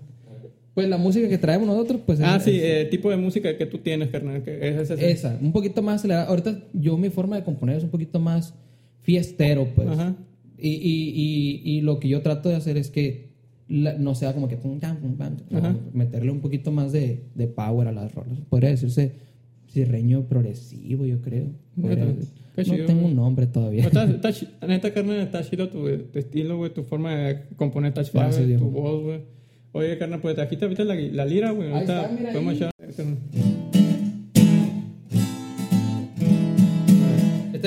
Pues 0.73 0.89
la 0.89 0.97
música 0.97 1.29
que 1.29 1.37
traemos 1.37 1.67
nosotros, 1.67 2.01
pues... 2.05 2.19
Ah, 2.21 2.35
es- 2.37 2.43
sí, 2.43 2.59
el 2.61 2.89
tipo 2.89 3.09
de 3.09 3.15
música 3.17 3.57
que 3.57 3.65
tú 3.65 3.77
tienes, 3.77 4.09
carnal. 4.09 4.41
Que 4.43 4.57
es. 4.81 4.89
Esa, 4.91 5.37
un 5.41 5.51
poquito 5.53 5.81
más 5.81 5.95
acelerada. 6.01 6.25
Ahorita 6.27 6.59
yo 6.73 6.97
mi 6.97 7.09
forma 7.09 7.37
de 7.37 7.43
componer 7.43 7.77
es 7.77 7.83
un 7.83 7.89
poquito 7.91 8.19
más 8.19 8.53
fiestero, 9.03 9.67
pues. 9.75 9.87
Ajá. 9.89 10.15
Y, 10.57 10.69
y, 10.69 11.61
y, 11.65 11.77
y 11.77 11.81
lo 11.81 11.99
que 11.99 12.07
yo 12.07 12.21
trato 12.21 12.49
de 12.49 12.55
hacer 12.55 12.77
es 12.77 12.89
que 12.89 13.29
la- 13.67 13.97
no 13.97 14.15
sea 14.15 14.33
como 14.33 14.47
que 14.47 14.57
pum, 14.57 14.79
pam, 14.79 14.97
pum, 14.97 15.15
pam, 15.15 15.37
meterle 15.93 16.31
un 16.31 16.39
poquito 16.39 16.71
más 16.71 16.91
de, 16.91 17.23
de 17.35 17.47
power 17.47 17.87
a 17.87 17.91
las 17.91 18.13
rolas. 18.13 18.39
Podría 18.49 18.69
decirse 18.69 19.13
cirreño 19.67 20.27
progresivo, 20.27 21.05
yo 21.05 21.21
creo. 21.21 21.47
No 21.75 21.89
chido, 22.63 22.85
tengo 22.85 23.05
un 23.07 23.15
nombre 23.15 23.47
todavía. 23.47 23.83
Está, 23.87 24.05
está 24.05 24.31
chi- 24.33 24.47
neta, 24.65 24.93
carnal, 24.93 25.17
está 25.19 25.43
chido 25.43 25.67
tu, 25.69 25.85
tu 25.97 26.19
estilo, 26.19 26.57
güey, 26.57 26.73
tu 26.73 26.83
forma 26.83 27.13
de 27.15 27.41
componer 27.57 27.89
está 27.89 28.03
chida, 28.03 28.29
tu 28.59 28.69
voz, 28.69 29.03
güey. 29.03 29.19
Oye, 29.73 29.97
carnal, 29.97 30.21
pues 30.21 30.39
aquí 30.39 30.57
ahorita 30.61 30.85
la, 30.85 30.95
la 30.95 31.25
lira, 31.25 31.51
güey. 31.51 31.67
Ahí 31.67 31.73
Ahorita 31.73 32.01
está, 32.03 32.15
mira 32.15 32.31
podemos 32.31 32.53
echar. 32.55 32.71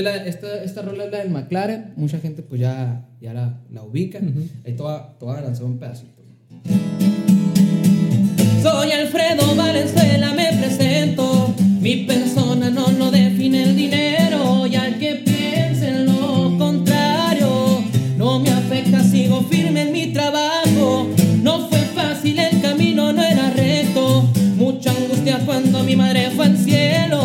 Carnal. 0.04 0.26
Esta, 0.26 0.46
la- 0.46 0.56
esta, 0.56 0.64
esta 0.64 0.82
rola 0.82 1.04
es 1.04 1.10
la 1.12 1.18
del 1.18 1.30
McLaren. 1.30 1.92
Mucha 1.96 2.18
gente 2.18 2.42
pues 2.42 2.60
ya, 2.60 3.06
ya 3.20 3.32
la, 3.34 3.60
la 3.70 3.82
ubica. 3.82 4.18
Ahí 4.64 4.72
te 4.72 4.82
voy 4.82 4.92
a- 4.92 5.08
te 5.18 5.24
voy 5.24 5.36
a 5.36 5.40
lanzar 5.40 5.64
un 5.64 5.78
pedacito. 5.78 6.12
Soy 8.62 8.90
Alfredo 8.92 9.54
Valenzuela, 9.56 10.32
me 10.34 10.48
presento. 10.58 11.54
Mi 11.80 12.04
persona 12.04 12.70
no 12.70 12.90
lo 12.90 13.10
define 13.10 13.62
el 13.62 13.76
dinero. 13.76 14.66
Y 14.66 14.74
al 14.76 14.98
que 14.98 15.14
piense 15.24 15.88
en 15.88 16.06
lo 16.06 16.56
contrario, 16.58 17.82
no 18.16 18.40
me 18.40 18.50
afecta, 18.50 19.02
sigo 19.02 19.42
firme 19.44 19.82
en 19.82 19.92
mi 19.92 20.12
trabajo. 20.12 21.08
No 21.42 21.68
fue 21.68 21.78
fácil, 21.94 22.38
el 22.40 22.60
camino 22.60 23.12
no 23.12 23.22
era 23.22 23.50
recto. 23.50 24.28
Mucha 24.56 24.90
angustia 24.90 25.38
cuando 25.46 25.82
mi 25.84 25.94
madre 25.96 26.30
fue 26.32 26.46
al 26.46 26.58
cielo. 26.58 27.17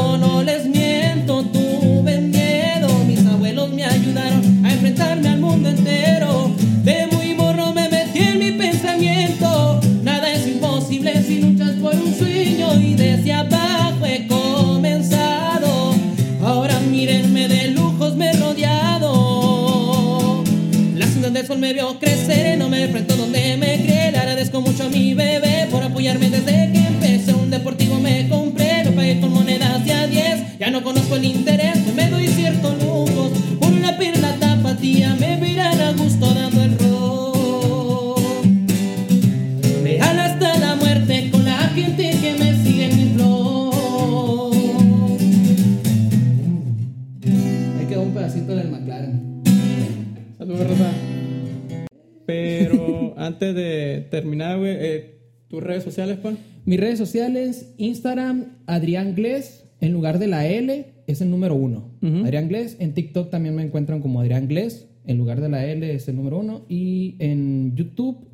Redes 55.84 55.96
sociales, 55.96 56.18
pa. 56.18 56.34
Mis 56.66 56.80
redes 56.80 56.98
sociales, 57.00 57.74
Instagram, 57.78 58.46
Adrián 58.68 59.16
Gles, 59.16 59.66
en 59.82 59.92
lugar 59.92 60.20
de 60.20 60.28
la 60.28 60.48
L, 60.48 60.86
es 61.08 61.22
el 61.22 61.30
número 61.30 61.56
uno. 61.56 61.92
Adrián 62.26 62.48
Gles, 62.48 62.78
en 62.80 62.94
TikTok 62.94 63.30
también 63.30 63.56
me 63.56 63.64
encuentran 63.64 64.02
como 64.02 64.22
Adrián 64.22 64.48
Gles, 64.48 64.88
en 65.06 65.18
lugar 65.18 65.42
de 65.42 65.50
la 65.50 65.66
L 65.66 65.94
es 65.94 66.08
el 66.08 66.16
número 66.16 66.40
uno. 66.40 66.66
Y 66.70 67.16
en 67.20 67.76
YouTube, 67.76 68.28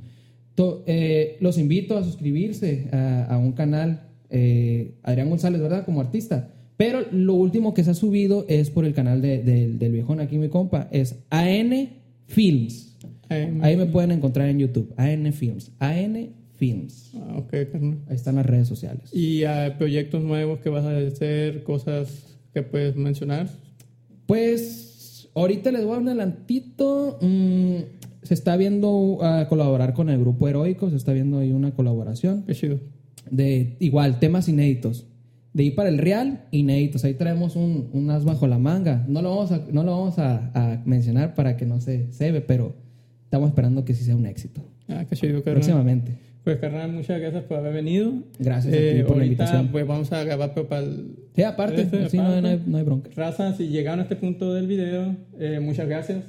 to- 0.56 0.84
eh, 0.88 1.38
los 1.40 1.58
invito 1.58 1.98
a 1.98 2.04
suscribirse 2.04 2.88
a, 2.92 3.26
a 3.26 3.38
un 3.40 3.54
canal, 3.54 4.02
eh, 4.30 4.94
Adrián 5.02 5.30
González, 5.30 5.60
¿verdad? 5.62 5.86
Como 5.86 6.02
artista. 6.02 6.54
Pero 6.78 7.00
lo 7.12 7.34
último 7.34 7.74
que 7.74 7.84
se 7.84 7.92
ha 7.92 7.94
subido 7.96 8.46
es 8.48 8.70
por 8.70 8.86
el 8.86 8.94
canal 8.94 9.22
de- 9.22 9.42
de- 9.44 9.70
del 9.74 9.92
viejón 9.92 10.20
aquí, 10.20 10.38
mi 10.38 10.50
compa, 10.50 10.88
es 10.92 11.16
AN 11.32 11.90
Films. 12.28 12.96
Ahí 13.64 13.76
me 13.78 13.86
pueden 13.88 14.12
encontrar 14.12 14.50
en 14.50 14.60
YouTube, 14.60 14.94
AN 14.98 15.32
Films. 15.34 15.72
AN 15.80 16.30
Films. 16.60 17.12
ah, 17.16 17.38
ok, 17.38 17.54
carnal. 17.72 17.98
Ahí 18.08 18.16
están 18.16 18.36
las 18.36 18.46
redes 18.46 18.68
sociales. 18.68 19.10
Y 19.14 19.46
ah, 19.46 19.76
proyectos 19.78 20.22
nuevos 20.22 20.60
que 20.60 20.70
vas 20.70 20.86
a 20.86 20.96
hacer, 20.98 21.64
cosas 21.64 22.38
que 22.54 22.62
puedes 22.62 22.96
mencionar. 22.96 23.48
Pues 24.26 25.30
ahorita 25.36 25.72
les 25.72 25.82
voy 25.84 25.92
a 25.92 25.94
dar 25.94 26.02
un 26.02 26.08
adelantito. 26.10 27.18
Mm, 27.22 27.76
se 28.24 28.34
está 28.34 28.58
viendo 28.58 29.20
a 29.24 29.48
colaborar 29.48 29.94
con 29.94 30.10
el 30.10 30.20
grupo 30.20 30.48
heroico, 30.48 30.90
se 30.90 30.98
está 30.98 31.14
viendo 31.14 31.40
ahí 31.40 31.52
una 31.52 31.72
colaboración 31.72 32.44
Qué 32.46 32.54
chido. 32.54 32.80
de 33.32 33.78
igual 33.80 34.20
temas 34.20 34.48
inéditos. 34.50 35.06
De 35.54 35.64
ir 35.64 35.74
para 35.76 35.90
el 35.90 35.98
real, 35.98 36.46
inéditos. 36.52 37.04
Ahí 37.06 37.16
traemos 37.16 37.56
un, 37.56 37.90
un 37.94 38.12
as 38.12 38.24
bajo 38.24 38.46
la 38.46 38.60
manga. 38.60 39.04
No 39.08 39.22
lo 39.22 39.30
vamos 39.32 39.52
a, 39.52 39.66
no 39.72 39.84
lo 39.84 39.92
vamos 39.92 40.20
a, 40.20 40.52
a 40.54 40.84
mencionar 40.86 41.34
para 41.34 41.58
que 41.58 41.66
no 41.66 41.82
se 41.82 42.12
se 42.12 42.32
ve, 42.32 42.42
pero 42.42 42.76
estamos 43.24 43.50
esperando 43.50 43.84
que 43.84 43.96
sí 43.96 44.04
sea 44.04 44.16
un 44.16 44.28
éxito. 44.28 44.62
Ah, 44.88 45.06
qué 45.10 45.16
chido, 45.16 45.44
carnal. 45.44 45.56
Próximamente. 45.56 46.18
Pues, 46.50 46.62
carnal, 46.62 46.92
muchas 46.92 47.20
gracias 47.22 47.44
por 47.44 47.58
haber 47.58 47.74
venido. 47.74 48.12
Gracias 48.40 48.74
a 48.74 48.78
Eh, 48.78 48.94
ti 48.96 49.04
por 49.04 49.18
la 49.18 49.24
ahorita, 49.24 49.44
invitación. 49.44 49.68
pues 49.68 49.86
vamos 49.86 50.12
a 50.12 50.24
grabar 50.24 50.54
pero 50.56 50.68
para 50.68 50.82
el... 50.82 51.16
Sí, 51.36 51.44
aparte, 51.44 51.82
Este, 51.84 52.10
sí, 52.10 52.18
no, 52.18 52.24
aparte. 52.24 52.42
no 52.42 52.48
hay, 52.48 52.64
no 52.66 52.78
hay 52.80 52.84
bronca. 52.84 53.10
Raza, 53.16 53.54
si 53.56 53.68
llegaron 53.68 54.00
a 54.00 54.04
este 54.04 54.16
punto 54.16 54.54
del 54.56 54.66
video, 54.66 55.16
eh, 55.40 55.60
muchas 55.62 55.88
gracias. 55.88 56.24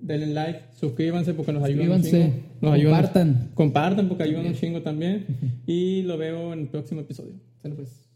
Denle 0.00 0.28
like, 0.28 0.60
suscríbanse 0.78 1.34
porque 1.34 1.52
nos 1.52 1.62
ayudan 1.64 2.00
Suscríbanse. 2.02 2.32
Nos 2.62 2.72
ayudan- 2.72 2.94
compartan. 2.94 3.50
compartan 3.54 4.08
porque 4.08 4.22
ayudan 4.22 4.46
un 4.46 4.54
chingo 4.54 4.80
también. 4.82 5.26
Y 5.66 6.02
lo 6.02 6.16
veo 6.16 6.52
en 6.54 6.60
el 6.60 6.68
próximo 6.68 7.02
episodio. 7.02 7.34
Sale, 7.62 7.74
pues. 7.74 8.07